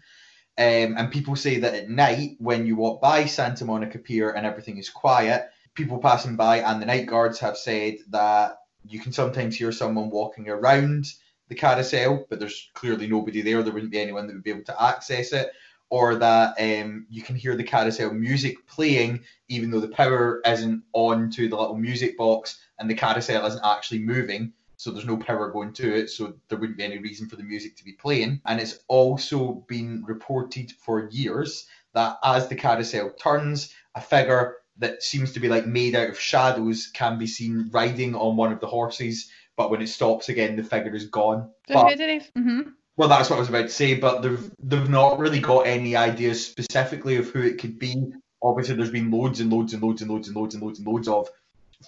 and 0.58 1.10
people 1.10 1.36
say 1.36 1.60
that 1.60 1.74
at 1.74 1.88
night, 1.88 2.36
when 2.38 2.66
you 2.66 2.76
walk 2.76 3.00
by 3.00 3.24
Santa 3.26 3.64
Monica 3.64 3.98
Pier 3.98 4.30
and 4.30 4.44
everything 4.44 4.76
is 4.76 4.90
quiet, 4.90 5.48
people 5.74 5.98
passing 5.98 6.36
by 6.36 6.58
and 6.58 6.82
the 6.82 6.86
night 6.86 7.06
guards 7.06 7.38
have 7.38 7.56
said 7.56 7.98
that 8.10 8.58
you 8.86 8.98
can 8.98 9.12
sometimes 9.12 9.56
hear 9.56 9.72
someone 9.72 10.10
walking 10.10 10.48
around 10.48 11.06
the 11.50 11.54
carousel, 11.54 12.24
but 12.30 12.38
there's 12.38 12.70
clearly 12.72 13.06
nobody 13.06 13.42
there. 13.42 13.62
There 13.62 13.74
wouldn't 13.74 13.92
be 13.92 14.00
anyone 14.00 14.26
that 14.26 14.32
would 14.32 14.42
be 14.42 14.50
able 14.50 14.64
to 14.64 14.82
access 14.82 15.34
it. 15.34 15.52
Or 15.90 16.14
that 16.14 16.54
um, 16.60 17.06
you 17.10 17.20
can 17.20 17.34
hear 17.34 17.56
the 17.56 17.64
carousel 17.64 18.14
music 18.14 18.64
playing 18.68 19.24
even 19.48 19.72
though 19.72 19.80
the 19.80 19.88
power 19.88 20.40
isn't 20.46 20.84
on 20.92 21.30
to 21.30 21.48
the 21.48 21.56
little 21.56 21.76
music 21.76 22.16
box 22.16 22.60
and 22.78 22.88
the 22.88 22.94
carousel 22.94 23.44
isn't 23.44 23.64
actually 23.64 23.98
moving, 23.98 24.52
so 24.76 24.92
there's 24.92 25.04
no 25.04 25.16
power 25.16 25.50
going 25.50 25.72
to 25.74 25.92
it, 25.92 26.08
so 26.08 26.34
there 26.48 26.58
wouldn't 26.58 26.78
be 26.78 26.84
any 26.84 26.98
reason 26.98 27.28
for 27.28 27.34
the 27.34 27.42
music 27.42 27.76
to 27.76 27.84
be 27.84 27.92
playing. 27.92 28.40
And 28.46 28.60
it's 28.60 28.78
also 28.86 29.64
been 29.66 30.04
reported 30.06 30.70
for 30.78 31.08
years 31.10 31.66
that 31.92 32.18
as 32.22 32.46
the 32.46 32.54
carousel 32.54 33.10
turns, 33.10 33.74
a 33.96 34.00
figure 34.00 34.58
that 34.78 35.02
seems 35.02 35.32
to 35.32 35.40
be 35.40 35.48
like 35.48 35.66
made 35.66 35.94
out 35.94 36.08
of 36.08 36.18
shadows 36.18 36.86
can 36.86 37.18
be 37.18 37.26
seen 37.26 37.68
riding 37.72 38.14
on 38.14 38.36
one 38.36 38.52
of 38.52 38.60
the 38.60 38.66
horses, 38.66 39.28
but 39.60 39.70
when 39.70 39.82
it 39.82 39.90
stops 39.90 40.30
again, 40.30 40.56
the 40.56 40.64
figure 40.64 40.94
is 40.94 41.04
gone. 41.04 41.50
But- 41.68 41.90
who 41.90 41.96
did 41.96 42.22
he? 42.22 42.40
hmm 42.40 42.60
well, 42.96 43.08
that's 43.08 43.30
what 43.30 43.36
I 43.36 43.40
was 43.40 43.48
about 43.48 43.62
to 43.62 43.68
say, 43.70 43.94
but 43.94 44.20
they've 44.20 44.50
they've 44.62 44.88
not 44.90 45.18
really 45.18 45.40
got 45.40 45.66
any 45.66 45.96
ideas 45.96 46.46
specifically 46.46 47.16
of 47.16 47.28
who 47.30 47.40
it 47.40 47.58
could 47.58 47.78
be. 47.78 47.94
Obviously, 48.42 48.74
there's 48.74 48.90
been 48.90 49.10
loads 49.10 49.40
and 49.40 49.50
loads 49.50 49.72
and 49.72 49.82
loads 49.82 50.02
and 50.02 50.10
loads 50.10 50.28
and 50.28 50.36
loads 50.36 50.54
and 50.54 50.62
loads 50.62 50.78
and 50.78 50.86
loads 50.86 51.08
of 51.08 51.28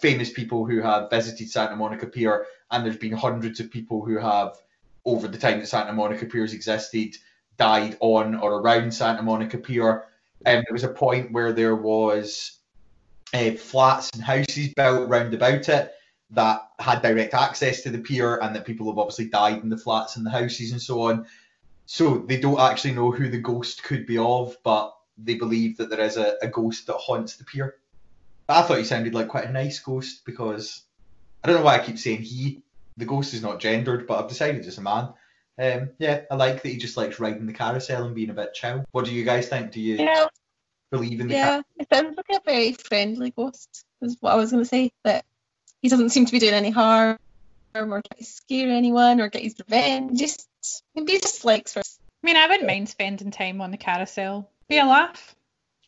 famous 0.00 0.30
people 0.32 0.64
who 0.64 0.80
have 0.80 1.10
visited 1.10 1.50
Santa 1.50 1.76
Monica 1.76 2.06
Pier, 2.06 2.46
and 2.70 2.84
there's 2.84 2.96
been 2.96 3.12
hundreds 3.12 3.60
of 3.60 3.70
people 3.70 4.02
who 4.02 4.16
have, 4.16 4.56
over 5.04 5.28
the 5.28 5.36
time 5.36 5.60
that 5.60 5.68
Santa 5.68 5.92
Monica 5.92 6.24
Pier's 6.24 6.54
existed, 6.54 7.16
died 7.58 7.96
on 8.00 8.34
or 8.36 8.60
around 8.60 8.92
Santa 8.94 9.22
Monica 9.22 9.58
Pier. 9.58 10.04
And 10.46 10.64
there 10.66 10.72
was 10.72 10.84
a 10.84 10.88
point 10.88 11.32
where 11.32 11.52
there 11.52 11.76
was 11.76 12.58
uh, 13.34 13.50
flats 13.52 14.08
and 14.14 14.22
houses 14.22 14.72
built 14.74 15.10
round 15.10 15.34
about 15.34 15.68
it 15.68 15.92
that 16.32 16.70
had 16.78 17.02
direct 17.02 17.34
access 17.34 17.82
to 17.82 17.90
the 17.90 17.98
pier 17.98 18.36
and 18.36 18.54
that 18.56 18.64
people 18.64 18.86
have 18.90 18.98
obviously 18.98 19.26
died 19.26 19.62
in 19.62 19.68
the 19.68 19.76
flats 19.76 20.16
and 20.16 20.24
the 20.24 20.30
houses 20.30 20.72
and 20.72 20.80
so 20.80 21.02
on. 21.02 21.26
So 21.86 22.18
they 22.18 22.38
don't 22.38 22.60
actually 22.60 22.94
know 22.94 23.10
who 23.10 23.28
the 23.28 23.40
ghost 23.40 23.82
could 23.82 24.06
be 24.06 24.18
of, 24.18 24.56
but 24.64 24.94
they 25.18 25.34
believe 25.34 25.76
that 25.76 25.90
there 25.90 26.00
is 26.00 26.16
a, 26.16 26.36
a 26.40 26.48
ghost 26.48 26.86
that 26.86 26.96
haunts 26.96 27.36
the 27.36 27.44
pier. 27.44 27.76
I 28.48 28.62
thought 28.62 28.78
he 28.78 28.84
sounded 28.84 29.14
like 29.14 29.28
quite 29.28 29.44
a 29.44 29.52
nice 29.52 29.78
ghost 29.78 30.24
because 30.24 30.82
I 31.42 31.48
don't 31.48 31.56
know 31.56 31.64
why 31.64 31.76
I 31.76 31.84
keep 31.84 31.98
saying 31.98 32.22
he. 32.22 32.62
The 32.96 33.04
ghost 33.04 33.34
is 33.34 33.42
not 33.42 33.60
gendered, 33.60 34.06
but 34.06 34.18
I've 34.18 34.28
decided 34.28 34.64
it's 34.64 34.78
a 34.78 34.82
man. 34.82 35.12
Um, 35.58 35.90
yeah, 35.98 36.22
I 36.30 36.34
like 36.34 36.62
that 36.62 36.68
he 36.68 36.76
just 36.76 36.96
likes 36.96 37.20
riding 37.20 37.46
the 37.46 37.52
carousel 37.52 38.04
and 38.04 38.14
being 38.14 38.30
a 38.30 38.34
bit 38.34 38.54
chill. 38.54 38.84
What 38.92 39.04
do 39.04 39.14
you 39.14 39.24
guys 39.24 39.48
think? 39.48 39.72
Do 39.72 39.80
you 39.80 39.96
Yeah, 39.96 40.26
believe 40.90 41.20
in 41.20 41.28
the 41.28 41.34
yeah. 41.34 41.62
It 41.78 41.88
sounds 41.92 42.16
like 42.16 42.40
a 42.40 42.42
very 42.44 42.72
friendly 42.72 43.30
ghost. 43.30 43.84
Is 44.00 44.16
what 44.20 44.32
I 44.32 44.36
was 44.36 44.50
going 44.50 44.62
to 44.62 44.68
say. 44.68 44.92
That 45.04 45.24
he 45.82 45.88
doesn't 45.88 46.10
seem 46.10 46.26
to 46.26 46.32
be 46.32 46.38
doing 46.38 46.54
any 46.54 46.70
harm 46.70 47.18
or 47.74 47.86
trying 47.86 48.02
to 48.18 48.24
scare 48.24 48.70
anyone 48.70 49.20
or 49.20 49.28
get 49.28 49.42
his 49.42 49.56
revenge. 49.58 50.18
Just 50.18 50.48
maybe 50.94 51.12
he 51.12 51.20
just 51.20 51.44
likes 51.44 51.74
her. 51.74 51.80
I 51.80 52.26
mean, 52.26 52.36
I 52.36 52.46
wouldn't 52.46 52.68
mind 52.68 52.88
spending 52.88 53.32
time 53.32 53.60
on 53.60 53.72
the 53.72 53.76
carousel. 53.76 54.48
Be 54.68 54.78
a 54.78 54.86
laugh. 54.86 55.34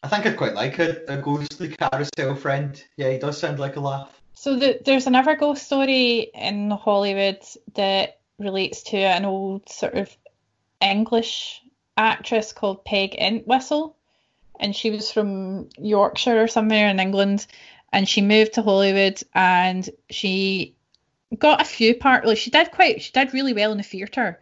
I 0.03 0.09
think 0.09 0.27
I'd 0.27 0.37
quite 0.37 0.55
like 0.55 0.79
a, 0.79 1.01
a 1.09 1.16
ghostly 1.16 1.69
carousel 1.69 2.35
friend. 2.35 2.83
Yeah, 2.97 3.11
he 3.11 3.19
does 3.19 3.39
sound 3.39 3.59
like 3.59 3.77
a 3.77 3.81
laugh. 3.81 4.21
So 4.35 4.57
the, 4.57 4.81
there's 4.85 5.07
another 5.07 5.37
ghost 5.37 5.65
story 5.65 6.31
in 6.35 6.71
Hollywood 6.71 7.41
that 7.75 8.19
relates 8.39 8.83
to 8.83 8.97
an 8.99 9.25
old 9.25 9.69
sort 9.69 9.95
of 9.95 10.15
English 10.83 11.62
actress 11.97 12.53
called 12.53 12.85
Peg 12.85 13.15
Entwistle, 13.15 13.97
and 14.59 14.75
she 14.75 14.91
was 14.91 15.11
from 15.11 15.69
Yorkshire 15.79 16.43
or 16.43 16.49
somewhere 16.49 16.89
in 16.89 16.99
England, 16.99 17.47
and 17.95 18.09
she 18.09 18.21
moved 18.21 18.55
to 18.55 18.62
Hollywood 18.62 19.23
and 19.35 19.89
she 20.11 20.75
got 21.39 21.62
a 21.62 21.65
few 21.65 21.95
part. 21.95 22.27
Like 22.27 22.39
she 22.39 22.51
did 22.51 22.73
quite, 22.73 23.01
she 23.01 23.12
did 23.12 23.33
really 23.33 23.55
well 23.55 23.71
in 23.71 23.79
the 23.79 23.85
theatre. 23.85 24.41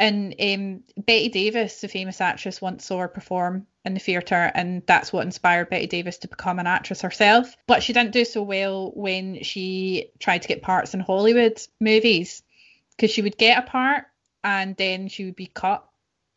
And 0.00 0.34
um, 0.40 0.82
Bette 0.96 1.28
Davis, 1.28 1.82
the 1.82 1.86
famous 1.86 2.20
actress, 2.20 2.62
once 2.62 2.86
saw 2.86 2.98
her 2.98 3.08
perform 3.08 3.66
in 3.84 3.94
the 3.94 4.00
theatre, 4.00 4.50
and 4.52 4.82
that's 4.86 5.12
what 5.12 5.24
inspired 5.24 5.70
Bette 5.70 5.86
Davis 5.86 6.18
to 6.18 6.28
become 6.28 6.58
an 6.58 6.66
actress 6.66 7.02
herself. 7.02 7.54
But 7.68 7.84
she 7.84 7.92
didn't 7.92 8.10
do 8.10 8.24
so 8.24 8.42
well 8.42 8.90
when 8.92 9.44
she 9.44 10.10
tried 10.18 10.42
to 10.42 10.48
get 10.48 10.62
parts 10.62 10.94
in 10.94 11.00
Hollywood 11.00 11.60
movies, 11.80 12.42
because 12.96 13.12
she 13.12 13.22
would 13.22 13.38
get 13.38 13.58
a 13.58 13.70
part 13.70 14.06
and 14.42 14.74
then 14.76 15.06
she 15.06 15.26
would 15.26 15.36
be 15.36 15.46
cut 15.46 15.86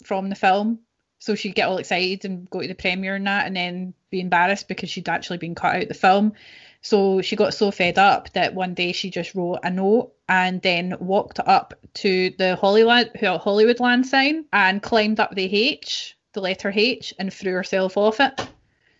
from 0.03 0.29
the 0.29 0.35
film. 0.35 0.79
So 1.21 1.35
she'd 1.35 1.53
get 1.53 1.69
all 1.69 1.77
excited 1.77 2.25
and 2.25 2.49
go 2.49 2.61
to 2.61 2.67
the 2.67 2.73
premiere 2.73 3.15
and 3.15 3.27
that, 3.27 3.45
and 3.45 3.55
then 3.55 3.93
be 4.09 4.19
embarrassed 4.19 4.67
because 4.67 4.89
she'd 4.89 5.07
actually 5.07 5.37
been 5.37 5.53
cut 5.53 5.75
out 5.75 5.87
the 5.87 5.93
film. 5.93 6.33
So 6.81 7.21
she 7.21 7.35
got 7.35 7.53
so 7.53 7.69
fed 7.69 7.99
up 7.99 8.33
that 8.33 8.55
one 8.55 8.73
day 8.73 8.91
she 8.91 9.11
just 9.11 9.35
wrote 9.35 9.59
a 9.63 9.69
note 9.69 10.13
and 10.27 10.63
then 10.63 10.95
walked 10.99 11.39
up 11.39 11.75
to 11.93 12.31
the 12.39 12.55
Hollywood 12.55 13.11
Hollywoodland 13.13 14.05
sign 14.05 14.45
and 14.51 14.81
climbed 14.81 15.19
up 15.19 15.35
the 15.35 15.55
H, 15.55 16.17
the 16.33 16.41
letter 16.41 16.73
H, 16.75 17.13
and 17.19 17.31
threw 17.31 17.53
herself 17.53 17.97
off 17.97 18.19
it 18.19 18.41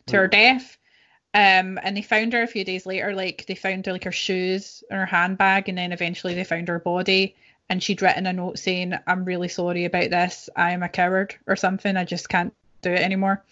to 0.06 0.18
her 0.18 0.27
death. 0.27 0.77
Um, 1.34 1.80
and 1.81 1.98
they 1.98 2.03
found 2.03 2.34
her 2.34 2.43
a 2.43 2.48
few 2.48 2.64
days 2.64 2.85
later. 2.85 3.15
Like 3.15 3.45
they 3.48 3.56
found 3.56 3.88
her 3.88 3.93
like 3.93 4.03
her 4.03 4.11
shoes 4.11 4.84
and 4.91 4.99
her 4.99 5.07
handbag, 5.07 5.69
and 5.69 5.77
then 5.80 5.91
eventually 5.91 6.35
they 6.35 6.43
found 6.43 6.68
her 6.68 6.77
body. 6.77 7.35
And 7.69 7.81
she'd 7.81 8.01
written 8.01 8.25
a 8.27 8.33
note 8.33 8.59
saying, 8.59 8.93
"I'm 9.07 9.23
really 9.23 9.47
sorry 9.47 9.85
about 9.85 10.09
this. 10.09 10.49
I 10.55 10.71
am 10.71 10.83
a 10.83 10.89
coward 10.89 11.35
or 11.47 11.55
something. 11.55 11.95
I 11.95 12.03
just 12.03 12.27
can't 12.27 12.53
do 12.81 12.91
it 12.91 12.99
anymore." 13.01 13.43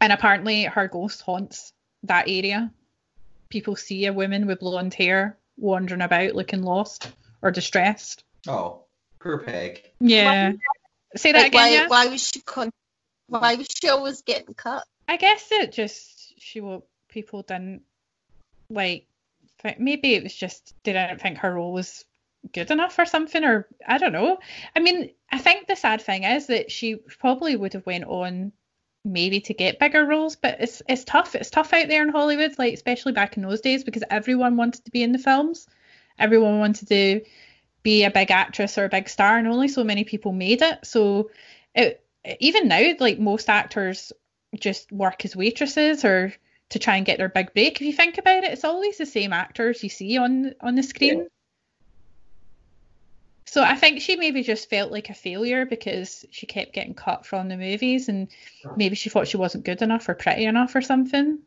And 0.00 0.12
apparently, 0.12 0.64
her 0.64 0.88
ghost 0.88 1.20
haunts 1.22 1.72
that 2.04 2.28
area. 2.28 2.72
People 3.50 3.76
see 3.76 4.06
a 4.06 4.12
woman 4.12 4.46
with 4.46 4.60
blonde 4.60 4.94
hair 4.94 5.36
wandering 5.58 6.00
about 6.00 6.34
looking 6.34 6.62
lost 6.62 7.12
or 7.42 7.50
distressed. 7.50 8.24
Oh, 8.48 8.84
poor 9.18 9.38
Peg. 9.38 9.82
Yeah. 10.00 10.52
Say 11.16 11.32
that 11.32 11.38
Like, 11.38 11.48
again. 11.48 11.60
why, 11.60 11.68
yeah? 11.70 11.86
why 11.88 12.06
was 12.06 12.26
she 12.26 12.40
con- 12.40 12.70
why 13.26 13.56
was 13.56 13.66
she 13.68 13.88
always 13.88 14.22
getting 14.22 14.54
cut? 14.54 14.86
I 15.08 15.16
guess 15.16 15.48
it 15.50 15.72
just 15.72 16.40
she 16.40 16.60
will 16.60 16.86
people 17.08 17.42
didn't 17.42 17.82
like 18.70 19.06
thi- 19.62 19.74
maybe 19.78 20.14
it 20.14 20.22
was 20.22 20.34
just 20.34 20.72
they 20.84 20.92
didn't 20.92 21.20
think 21.20 21.38
her 21.38 21.52
role 21.54 21.72
was 21.72 22.04
good 22.52 22.70
enough 22.70 22.98
or 22.98 23.06
something 23.06 23.44
or 23.44 23.66
I 23.86 23.98
don't 23.98 24.12
know. 24.12 24.38
I 24.74 24.80
mean, 24.80 25.10
I 25.30 25.38
think 25.38 25.66
the 25.66 25.76
sad 25.76 26.02
thing 26.02 26.24
is 26.24 26.46
that 26.46 26.70
she 26.70 26.96
probably 26.96 27.56
would 27.56 27.74
have 27.74 27.86
went 27.86 28.04
on 28.04 28.52
maybe 29.04 29.40
to 29.40 29.54
get 29.54 29.78
bigger 29.78 30.04
roles, 30.04 30.36
but 30.36 30.60
it's 30.60 30.82
it's 30.88 31.04
tough. 31.04 31.34
It's 31.34 31.50
tough 31.50 31.72
out 31.72 31.88
there 31.88 32.02
in 32.02 32.10
Hollywood, 32.10 32.58
like 32.58 32.74
especially 32.74 33.12
back 33.12 33.36
in 33.36 33.42
those 33.42 33.60
days 33.60 33.84
because 33.84 34.04
everyone 34.10 34.56
wanted 34.56 34.84
to 34.84 34.90
be 34.90 35.02
in 35.02 35.12
the 35.12 35.18
films. 35.18 35.66
Everyone 36.18 36.58
wanted 36.58 36.88
to 36.88 37.22
be 37.82 38.04
a 38.04 38.10
big 38.10 38.30
actress 38.30 38.76
or 38.76 38.84
a 38.84 38.90
big 38.90 39.08
star 39.08 39.38
and 39.38 39.48
only 39.48 39.68
so 39.68 39.84
many 39.84 40.04
people 40.04 40.32
made 40.32 40.62
it. 40.62 40.84
So 40.84 41.30
it 41.74 42.04
even 42.40 42.68
now 42.68 42.92
like 42.98 43.18
most 43.18 43.48
actors 43.48 44.12
just 44.58 44.92
work 44.92 45.24
as 45.24 45.36
waitresses 45.36 46.04
or 46.04 46.34
to 46.70 46.78
try 46.78 46.96
and 46.96 47.06
get 47.06 47.18
their 47.18 47.28
big 47.28 47.52
break. 47.54 47.80
If 47.80 47.86
you 47.86 47.92
think 47.92 48.18
about 48.18 48.44
it, 48.44 48.52
it's 48.52 48.64
always 48.64 48.98
the 48.98 49.06
same 49.06 49.32
actors 49.32 49.82
you 49.82 49.88
see 49.88 50.18
on 50.18 50.54
on 50.60 50.74
the 50.74 50.82
screen. 50.82 51.28
So 53.50 53.64
I 53.64 53.74
think 53.74 54.00
she 54.00 54.14
maybe 54.14 54.44
just 54.44 54.70
felt 54.70 54.92
like 54.92 55.10
a 55.10 55.14
failure 55.14 55.66
because 55.66 56.24
she 56.30 56.46
kept 56.46 56.72
getting 56.72 56.94
cut 56.94 57.26
from 57.26 57.48
the 57.48 57.56
movies, 57.56 58.08
and 58.08 58.28
maybe 58.76 58.94
she 58.94 59.10
thought 59.10 59.26
she 59.26 59.38
wasn't 59.38 59.64
good 59.64 59.82
enough 59.82 60.08
or 60.08 60.14
pretty 60.14 60.44
enough 60.44 60.72
or 60.76 60.80
something. 60.80 61.40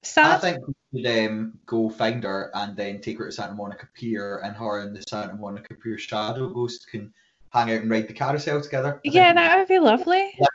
Sad. 0.00 0.36
I 0.36 0.38
think 0.38 0.66
we 0.66 1.02
should 1.02 1.28
um, 1.28 1.58
go 1.66 1.90
find 1.90 2.24
her 2.24 2.50
and 2.54 2.74
then 2.74 3.02
take 3.02 3.18
her 3.18 3.26
to 3.26 3.32
Santa 3.32 3.52
Monica 3.52 3.86
Pier, 3.92 4.38
and 4.44 4.56
her 4.56 4.80
and 4.80 4.96
the 4.96 5.02
Santa 5.06 5.34
Monica 5.34 5.74
Pier 5.74 5.98
Shadow 5.98 6.48
Ghost 6.48 6.88
can 6.90 7.12
hang 7.50 7.70
out 7.70 7.82
and 7.82 7.90
ride 7.90 8.08
the 8.08 8.14
carousel 8.14 8.62
together. 8.62 8.94
I 8.94 9.00
Yeah, 9.04 9.24
think- 9.26 9.36
that 9.36 9.58
would 9.58 9.68
be 9.68 9.78
lovely. 9.80 10.38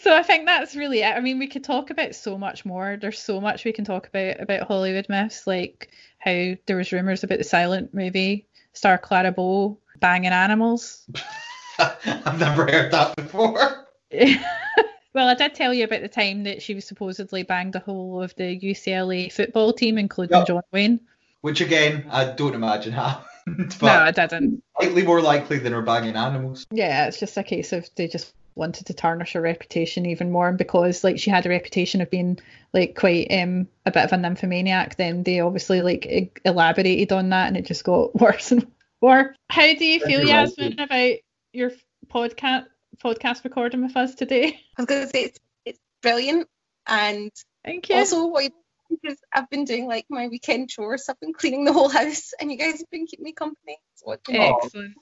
So 0.00 0.12
I 0.14 0.24
think 0.24 0.44
that's 0.46 0.74
really 0.74 1.02
it. 1.02 1.14
I 1.16 1.20
mean, 1.20 1.38
we 1.38 1.46
could 1.46 1.62
talk 1.62 1.90
about 1.90 2.16
so 2.16 2.36
much 2.36 2.64
more. 2.64 2.98
There's 3.00 3.20
so 3.20 3.40
much 3.40 3.64
we 3.64 3.72
can 3.72 3.84
talk 3.84 4.08
about 4.08 4.40
about 4.40 4.66
Hollywood 4.66 5.06
myths, 5.08 5.46
like 5.46 5.90
how 6.18 6.54
there 6.66 6.76
was 6.76 6.90
rumors 6.92 7.22
about 7.22 7.38
the 7.38 7.44
silent 7.44 7.94
movie 7.94 8.48
star 8.72 8.98
Clara 8.98 9.30
Bow 9.30 9.78
banging 10.02 10.32
animals. 10.32 11.06
I've 11.78 12.38
never 12.38 12.66
heard 12.70 12.92
that 12.92 13.16
before. 13.16 13.86
well, 15.14 15.28
I 15.28 15.34
did 15.34 15.54
tell 15.54 15.72
you 15.72 15.84
about 15.84 16.02
the 16.02 16.08
time 16.08 16.44
that 16.44 16.60
she 16.60 16.74
was 16.74 16.84
supposedly 16.86 17.42
banged 17.42 17.72
the 17.72 17.78
whole 17.78 18.22
of 18.22 18.34
the 18.36 18.58
UCLA 18.60 19.32
football 19.32 19.72
team, 19.72 19.96
including 19.96 20.36
Yeah. 20.38 20.44
John 20.44 20.62
Wayne. 20.72 21.00
Which 21.40 21.60
again, 21.62 22.04
I 22.10 22.26
don't 22.26 22.54
imagine 22.54 22.92
happened, 22.92 23.80
No, 23.82 23.88
I 23.88 24.10
didn't. 24.10 24.62
slightly 24.78 25.02
more 25.02 25.22
likely 25.22 25.58
than 25.58 25.72
her 25.72 25.82
banging 25.82 26.14
animals. 26.16 26.66
Yeah, 26.70 27.06
it's 27.06 27.18
just 27.18 27.36
a 27.38 27.42
case 27.42 27.72
of 27.72 27.88
they 27.96 28.06
just 28.06 28.34
wanted 28.54 28.86
to 28.86 28.92
tarnish 28.94 29.32
her 29.32 29.40
reputation 29.40 30.04
even 30.04 30.30
more 30.30 30.46
and 30.46 30.58
because 30.58 31.02
like 31.02 31.18
she 31.18 31.30
had 31.30 31.46
a 31.46 31.48
reputation 31.48 32.02
of 32.02 32.10
being 32.10 32.38
like 32.74 32.94
quite 32.94 33.26
um 33.32 33.66
a 33.86 33.90
bit 33.90 34.04
of 34.04 34.12
a 34.12 34.16
nymphomaniac 34.18 34.94
then 34.96 35.22
they 35.22 35.40
obviously 35.40 35.80
like 35.80 36.04
e- 36.04 36.30
elaborated 36.44 37.10
on 37.12 37.30
that 37.30 37.48
and 37.48 37.56
it 37.56 37.64
just 37.64 37.82
got 37.82 38.14
worse 38.20 38.52
and 38.52 38.66
worse 39.02 39.36
how 39.50 39.74
do 39.74 39.84
you 39.84 40.00
feel 40.00 40.20
You're 40.20 40.28
yasmin 40.28 40.78
about 40.80 41.14
your 41.52 41.72
podcast 42.08 42.66
podcast 43.04 43.44
recording 43.44 43.82
with 43.82 43.96
us 43.96 44.14
today? 44.14 44.58
I 44.78 44.82
was 44.82 44.86
going 44.86 45.02
to 45.02 45.08
say 45.08 45.24
it's, 45.24 45.38
it's 45.66 45.78
brilliant, 46.02 46.48
and 46.86 47.30
thank 47.64 47.90
you. 47.90 47.96
also 47.96 48.26
what 48.28 48.50
because 48.88 49.18
I've 49.32 49.50
been 49.50 49.64
doing 49.64 49.86
like 49.86 50.06
my 50.08 50.28
weekend 50.28 50.70
chores, 50.70 51.08
I've 51.08 51.20
been 51.20 51.32
cleaning 51.32 51.64
the 51.64 51.72
whole 51.72 51.88
house, 51.88 52.32
and 52.40 52.50
you 52.50 52.56
guys 52.56 52.78
have 52.78 52.90
been 52.90 53.06
keeping 53.06 53.24
me 53.24 53.32
company. 53.32 53.76
So 53.96 54.06
what 54.06 54.24
can 54.24 54.36
I- 54.36 54.54
excellent. 54.62 54.94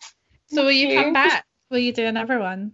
So 0.46 0.64
will 0.64 0.72
you 0.72 1.00
come 1.00 1.12
back? 1.12 1.44
Will 1.70 1.78
you 1.78 1.92
do 1.92 2.04
another 2.06 2.40
one? 2.40 2.72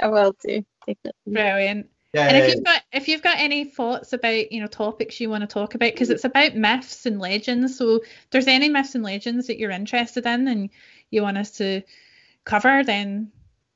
I 0.00 0.08
will 0.08 0.34
do. 0.44 0.64
Definitely. 0.86 1.12
brilliant 1.32 1.86
Yeah, 2.14 2.26
And 2.26 2.36
if 2.36 2.54
you've 2.54 2.64
got 2.64 2.82
if 2.92 3.08
you've 3.08 3.22
got 3.22 3.38
any 3.38 3.64
thoughts 3.64 4.12
about 4.12 4.52
you 4.52 4.60
know 4.60 4.66
topics 4.66 5.18
you 5.20 5.30
want 5.30 5.42
to 5.42 5.46
talk 5.46 5.74
about 5.74 5.92
because 5.92 6.10
it's 6.10 6.24
about 6.24 6.54
myths 6.54 7.06
and 7.06 7.18
legends, 7.18 7.78
so 7.78 7.96
if 7.96 8.30
there's 8.30 8.46
any 8.48 8.68
myths 8.68 8.94
and 8.94 9.02
legends 9.04 9.46
that 9.46 9.58
you're 9.58 9.70
interested 9.70 10.26
in 10.26 10.46
and 10.48 10.70
you 11.10 11.22
want 11.22 11.38
us 11.38 11.52
to 11.52 11.82
cover, 12.44 12.84
then 12.84 13.32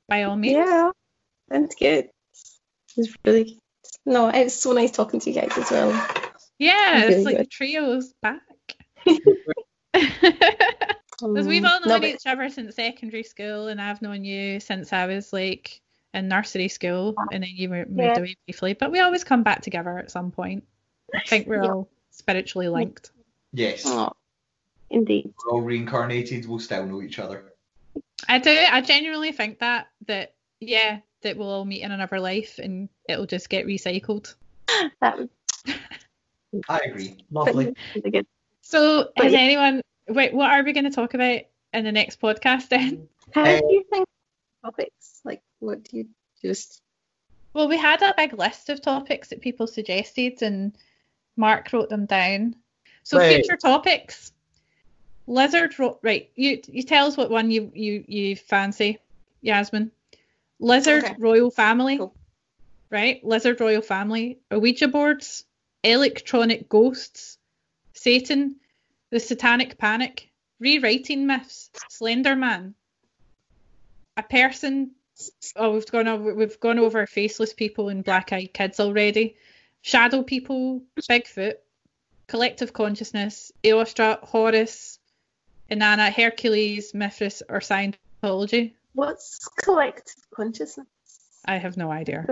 by 0.08 0.24
all 0.24 0.36
means. 0.36 0.56
Yeah, 0.56 0.90
that's 1.48 1.74
good. 1.76 2.10
It's 2.96 3.14
really 3.24 3.44
good. 3.44 3.58
No, 4.04 4.28
it's 4.28 4.54
so 4.54 4.72
nice 4.72 4.90
talking 4.92 5.20
to 5.20 5.30
you 5.30 5.40
guys 5.40 5.56
as 5.56 5.70
well. 5.70 5.92
Yeah, 6.58 7.02
Really 7.02 7.14
it's 7.14 7.24
like 7.24 7.36
the 7.38 7.44
good. 7.44 7.50
trio's 7.50 8.12
back. 8.22 8.42
Because 11.18 11.46
we've 11.46 11.64
all 11.64 11.76
Um, 11.76 11.80
known 11.80 11.88
no, 11.88 12.00
but 12.00 12.08
each 12.10 12.26
other 12.26 12.48
since 12.50 12.74
secondary 12.76 13.22
school, 13.22 13.68
and 13.68 13.80
I've 13.80 14.02
known 14.02 14.22
you 14.24 14.60
since 14.60 14.92
I 14.92 15.06
was 15.06 15.32
like 15.32 15.80
in 16.14 16.28
nursery 16.28 16.68
school, 16.68 17.14
and 17.32 17.42
then 17.42 17.50
you 17.52 17.68
were 17.68 17.84
moved 17.86 17.98
Yeah. 17.98 18.18
away 18.18 18.36
briefly. 18.46 18.72
But 18.74 18.90
we 18.90 19.00
always 19.00 19.24
come 19.24 19.42
back 19.42 19.62
together 19.62 19.98
at 19.98 20.10
some 20.10 20.30
point. 20.30 20.64
I 21.14 21.20
think 21.26 21.46
we're 21.46 21.62
Yeah. 21.62 21.70
all 21.72 21.88
spiritually 22.10 22.68
linked. 22.68 23.10
yes, 23.52 23.82
Oh, 23.86 24.12
indeed. 24.90 25.32
we're 25.44 25.52
all 25.52 25.60
reincarnated. 25.62 26.46
We'll 26.48 26.58
still 26.58 26.86
know 26.86 27.02
each 27.02 27.18
other. 27.18 27.52
I 28.28 28.38
do. 28.38 28.50
I 28.50 28.80
genuinely 28.80 29.32
think 29.32 29.58
that 29.58 29.88
that 30.06 30.34
yeah, 30.60 31.00
that 31.22 31.36
we'll 31.36 31.48
all 31.50 31.64
meet 31.64 31.82
in 31.82 31.92
another 31.92 32.18
life, 32.18 32.58
and 32.58 32.88
it'll 33.08 33.26
just 33.26 33.48
get 33.50 33.66
recycled. 33.66 34.34
That 35.00 35.18
was 35.18 35.28
I 36.68 36.78
agree. 36.86 37.16
Lovely. 37.30 37.74
So, 38.62 39.10
But 39.16 39.24
has 39.24 39.32
yeah. 39.34 39.38
anyone? 39.40 39.82
Wait, 40.08 40.32
what 40.32 40.50
are 40.50 40.62
we 40.64 40.72
going 40.72 40.84
to 40.84 40.90
talk 40.90 41.14
about 41.14 41.40
in 41.72 41.84
the 41.84 41.92
next 41.92 42.20
podcast 42.20 42.68
then? 42.68 43.08
How 43.32 43.42
Uh, 43.44 43.60
do 43.60 43.66
you 43.74 43.84
think 43.92 44.06
topics? 44.64 45.20
Like, 45.24 45.42
what 45.66 45.82
do 45.84 45.96
you 45.98 46.06
just? 46.40 46.80
Well, 47.52 47.68
we 47.68 47.76
had 47.76 48.00
a 48.02 48.14
big 48.16 48.32
list 48.38 48.68
of 48.68 48.80
topics 48.80 49.28
that 49.28 49.40
people 49.40 49.66
suggested, 49.66 50.42
and 50.42 50.76
Mark 51.36 51.72
wrote 51.72 51.88
them 51.88 52.06
down. 52.06 52.54
So, 53.02 53.18
Right. 53.18 53.36
future 53.36 53.56
topics. 53.56 54.32
Lizard, 55.26 55.76
ro- 55.78 55.98
right? 56.02 56.30
You 56.36 56.62
you 56.68 56.82
tell 56.84 57.06
us 57.06 57.16
what 57.16 57.30
one 57.30 57.50
you 57.50 57.72
you 57.74 58.04
you 58.06 58.36
fancy, 58.36 58.98
Yasmin. 59.42 59.90
Lizard 60.60 61.04
Okay. 61.04 61.14
royal 61.18 61.50
family, 61.50 61.98
Cool. 61.98 62.14
right? 62.90 63.22
Lizard 63.24 63.60
royal 63.60 63.82
family, 63.82 64.38
Ouija 64.50 64.86
boards, 64.88 65.44
electronic 65.82 66.68
ghosts, 66.68 67.38
Satan, 67.94 68.60
the 69.10 69.18
Satanic 69.18 69.78
Panic, 69.78 70.30
rewriting 70.60 71.26
myths, 71.26 71.70
Slender 71.88 72.36
Man, 72.36 72.74
a 74.16 74.22
person. 74.22 74.92
Oh, 75.54 75.72
we've 75.72 75.90
gone 75.90 76.08
over 76.08 76.34
we've 76.34 76.60
gone 76.60 76.78
over 76.78 77.06
faceless 77.06 77.52
people 77.52 77.88
and 77.88 78.04
black-eyed 78.04 78.52
kids 78.52 78.80
already. 78.80 79.36
Shadow 79.82 80.22
people, 80.22 80.82
Bigfoot, 81.08 81.54
collective 82.26 82.72
consciousness, 82.72 83.52
Eostra, 83.62 84.20
Horus, 84.20 84.98
Inanna, 85.70 86.12
Hercules, 86.12 86.92
Mithras, 86.92 87.42
or 87.48 87.60
Scientology. 87.60 88.72
What's 88.94 89.46
collective 89.62 90.24
consciousness? 90.34 90.86
I 91.44 91.56
have 91.56 91.76
no 91.76 91.90
idea. 91.90 92.24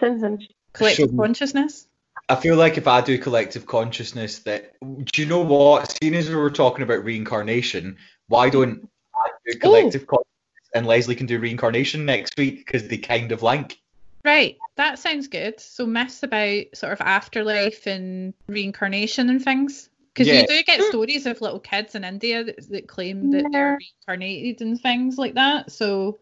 Sounds, 0.00 0.20
sounds. 0.22 0.48
Collective 0.72 1.16
consciousness. 1.16 1.86
I 2.28 2.36
feel 2.36 2.56
like 2.56 2.78
if 2.78 2.86
I 2.86 3.00
do 3.00 3.18
collective 3.18 3.66
consciousness, 3.66 4.38
that 4.40 4.74
do 4.80 5.22
you 5.22 5.28
know 5.28 5.40
what? 5.40 5.96
Seeing 6.00 6.14
as 6.14 6.28
we 6.28 6.36
were 6.36 6.50
talking 6.50 6.82
about 6.82 7.04
reincarnation, 7.04 7.98
why 8.28 8.50
don't 8.50 8.88
I 9.14 9.28
do 9.46 9.52
oh! 9.56 9.58
collective 9.58 10.06
consciousness 10.06 10.29
and 10.74 10.86
Leslie 10.86 11.14
can 11.14 11.26
do 11.26 11.38
reincarnation 11.38 12.04
next 12.04 12.34
week 12.36 12.58
because 12.58 12.88
they 12.88 12.98
kind 12.98 13.32
of 13.32 13.42
link. 13.42 13.80
Right, 14.24 14.58
that 14.76 14.98
sounds 14.98 15.28
good. 15.28 15.60
So 15.60 15.86
myths 15.86 16.22
about 16.22 16.64
sort 16.74 16.92
of 16.92 17.00
afterlife 17.00 17.86
and 17.86 18.34
reincarnation 18.48 19.30
and 19.30 19.42
things. 19.42 19.88
Because 20.12 20.26
Yeah. 20.26 20.40
you 20.40 20.46
do 20.46 20.62
get 20.64 20.82
stories 20.82 21.26
of 21.26 21.40
little 21.40 21.60
kids 21.60 21.94
in 21.94 22.04
India 22.04 22.44
that, 22.44 22.68
that 22.68 22.88
claim 22.88 23.30
that 23.30 23.46
they're 23.50 23.78
reincarnated 23.78 24.60
and 24.60 24.80
things 24.80 25.16
like 25.16 25.34
that. 25.34 25.70
So 25.70 26.18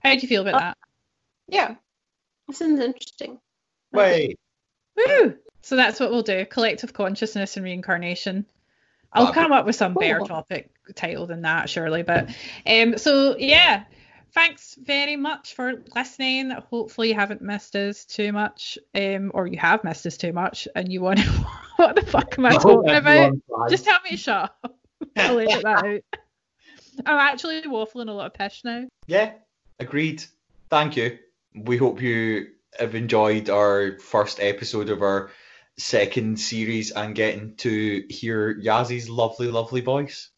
how 0.00 0.14
do 0.14 0.18
you 0.20 0.28
feel 0.28 0.42
about 0.42 0.54
uh, 0.54 0.58
that? 0.58 0.78
Yeah, 1.48 1.74
that 2.46 2.56
sounds 2.56 2.80
interesting. 2.80 3.38
Wait, 3.92 4.38
Woo! 4.96 5.38
So 5.62 5.76
that's 5.76 6.00
what 6.00 6.10
we'll 6.10 6.22
do: 6.22 6.44
collective 6.44 6.92
consciousness 6.92 7.56
and 7.56 7.64
reincarnation. 7.64 8.44
I'll 9.12 9.32
come 9.32 9.52
up 9.52 9.64
with 9.64 9.76
some 9.76 9.94
better 9.94 10.18
cool. 10.18 10.26
topic 10.26 10.70
title 10.94 11.26
than 11.26 11.42
that, 11.42 11.68
surely. 11.70 12.02
But 12.02 12.30
um, 12.66 12.98
so 12.98 13.36
yeah, 13.38 13.84
thanks 14.32 14.76
very 14.80 15.16
much 15.16 15.54
for 15.54 15.82
listening. 15.94 16.50
Hopefully 16.50 17.08
you 17.08 17.14
haven't 17.14 17.42
missed 17.42 17.74
us 17.76 18.04
too 18.04 18.32
much, 18.32 18.78
um, 18.94 19.30
or 19.34 19.46
you 19.46 19.58
have 19.58 19.84
missed 19.84 20.06
us 20.06 20.16
too 20.16 20.32
much, 20.32 20.68
and 20.74 20.92
you 20.92 21.00
want 21.00 21.20
to. 21.20 21.24
what 21.76 21.96
the 21.96 22.02
fuck 22.02 22.38
am 22.38 22.46
I 22.46 22.56
talking 22.56 22.90
about? 22.90 23.32
Just 23.68 23.84
tell 23.84 23.98
me 24.04 24.10
to 24.10 24.16
shut 24.16 24.54
up. 24.64 24.76
I'll 25.16 25.38
edit 25.38 25.62
that 25.62 25.84
out. 25.84 26.00
I'm 27.06 27.18
actually 27.18 27.62
waffling 27.62 28.08
a 28.08 28.12
lot 28.12 28.26
of 28.26 28.34
pish 28.34 28.62
now. 28.64 28.86
Yeah, 29.06 29.32
agreed. 29.78 30.24
Thank 30.68 30.96
you. 30.96 31.18
We 31.54 31.76
hope 31.76 32.02
you 32.02 32.48
have 32.78 32.94
enjoyed 32.94 33.48
our 33.50 33.98
first 33.98 34.40
episode 34.40 34.90
of 34.90 35.02
our 35.02 35.30
second 35.78 36.38
series 36.40 36.90
and 36.90 37.14
getting 37.14 37.54
to 37.56 38.04
hear 38.10 38.54
Yazzy's 38.54 39.08
lovely, 39.08 39.48
lovely 39.48 39.80
voice. 39.80 40.30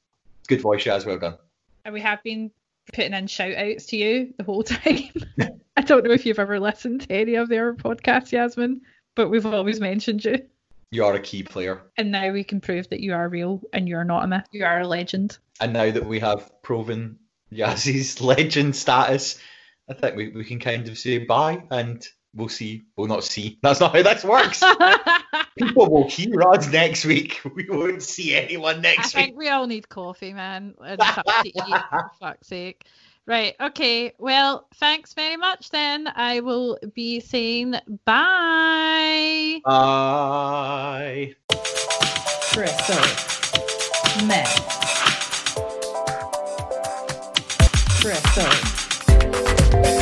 Good 0.51 0.63
voice, 0.63 0.83
Yaz. 0.83 1.07
Well 1.07 1.17
done. 1.17 1.39
And 1.85 1.95
we 1.95 2.01
have 2.01 2.25
been 2.25 2.51
putting 2.93 3.13
in 3.13 3.29
shout 3.29 3.55
outs 3.55 3.87
to 3.87 3.97
you 3.97 4.35
the 4.37 4.43
whole 4.43 4.63
time. 4.65 5.13
I 5.77 5.83
don't 5.83 6.05
know 6.05 6.11
if 6.11 6.27
you've 6.27 6.41
ever 6.41 6.59
listened 6.59 7.03
to 7.03 7.13
any 7.13 7.37
of 7.37 7.49
their 7.49 7.73
podcasts, 7.73 8.33
Yasmin, 8.33 8.81
but 9.15 9.29
we've 9.29 9.47
always 9.47 9.79
mentioned 9.79 10.25
you. 10.25 10.49
You 10.91 11.05
are 11.05 11.15
a 11.15 11.21
key 11.21 11.45
player. 11.45 11.83
And 11.97 12.11
now 12.11 12.33
we 12.33 12.43
can 12.43 12.61
prove 12.61 12.89
that 12.89 12.99
you 12.99 13.15
are 13.15 13.29
real 13.29 13.63
and 13.73 13.89
you're 13.89 14.03
not 14.03 14.25
a 14.25 14.27
myth. 14.27 14.49
You 14.51 14.65
are 14.65 14.81
a 14.81 14.89
legend. 14.89 15.39
And 15.61 15.73
now 15.73 15.89
that 15.89 16.07
we 16.07 16.19
have 16.19 16.51
proven 16.63 17.21
Yazzy's 17.53 18.21
legend 18.21 18.75
status, 18.75 19.39
I 19.89 19.95
think 19.95 20.17
we, 20.17 20.31
we 20.31 20.45
can 20.45 20.59
kind 20.59 20.89
of 20.89 20.99
say 20.99 21.19
bye 21.19 21.63
and 21.71 22.05
we'll 22.35 22.49
see. 22.49 22.83
We'll 22.97 23.07
not 23.09 23.25
see. 23.25 23.59
That's 23.63 23.81
not 23.81 23.95
how 23.95 24.03
this 24.03 24.25
works. 24.25 24.63
People 25.59 25.91
will 25.91 26.09
hear 26.09 26.41
us 26.43 26.71
next 26.71 27.05
week. 27.05 27.41
We 27.55 27.67
won't 27.69 28.03
see 28.03 28.35
anyone 28.35 28.77
I 28.77 28.81
next 28.81 29.15
week. 29.15 29.25
think 29.27 29.37
we 29.39 29.49
all 29.49 29.67
need 29.67 29.89
coffee, 29.89 30.33
man, 30.33 30.75
and 30.85 31.01
to 31.01 31.23
eat, 31.45 31.55
for 31.57 32.11
fuck's 32.21 32.47
sake. 32.47 32.85
Right, 33.27 33.55
okay. 33.61 34.13
Well, 34.19 34.67
thanks 34.77 35.13
very 35.15 35.37
much 35.37 35.71
then. 35.71 36.09
I 36.09 36.41
will 36.41 36.79
be 36.95 37.21
saying 37.21 37.75
bye. 38.05 39.61
Bye. 39.65 41.35
Crystal. 42.53 42.97
Myth. 44.27 44.81
So 48.35 50.00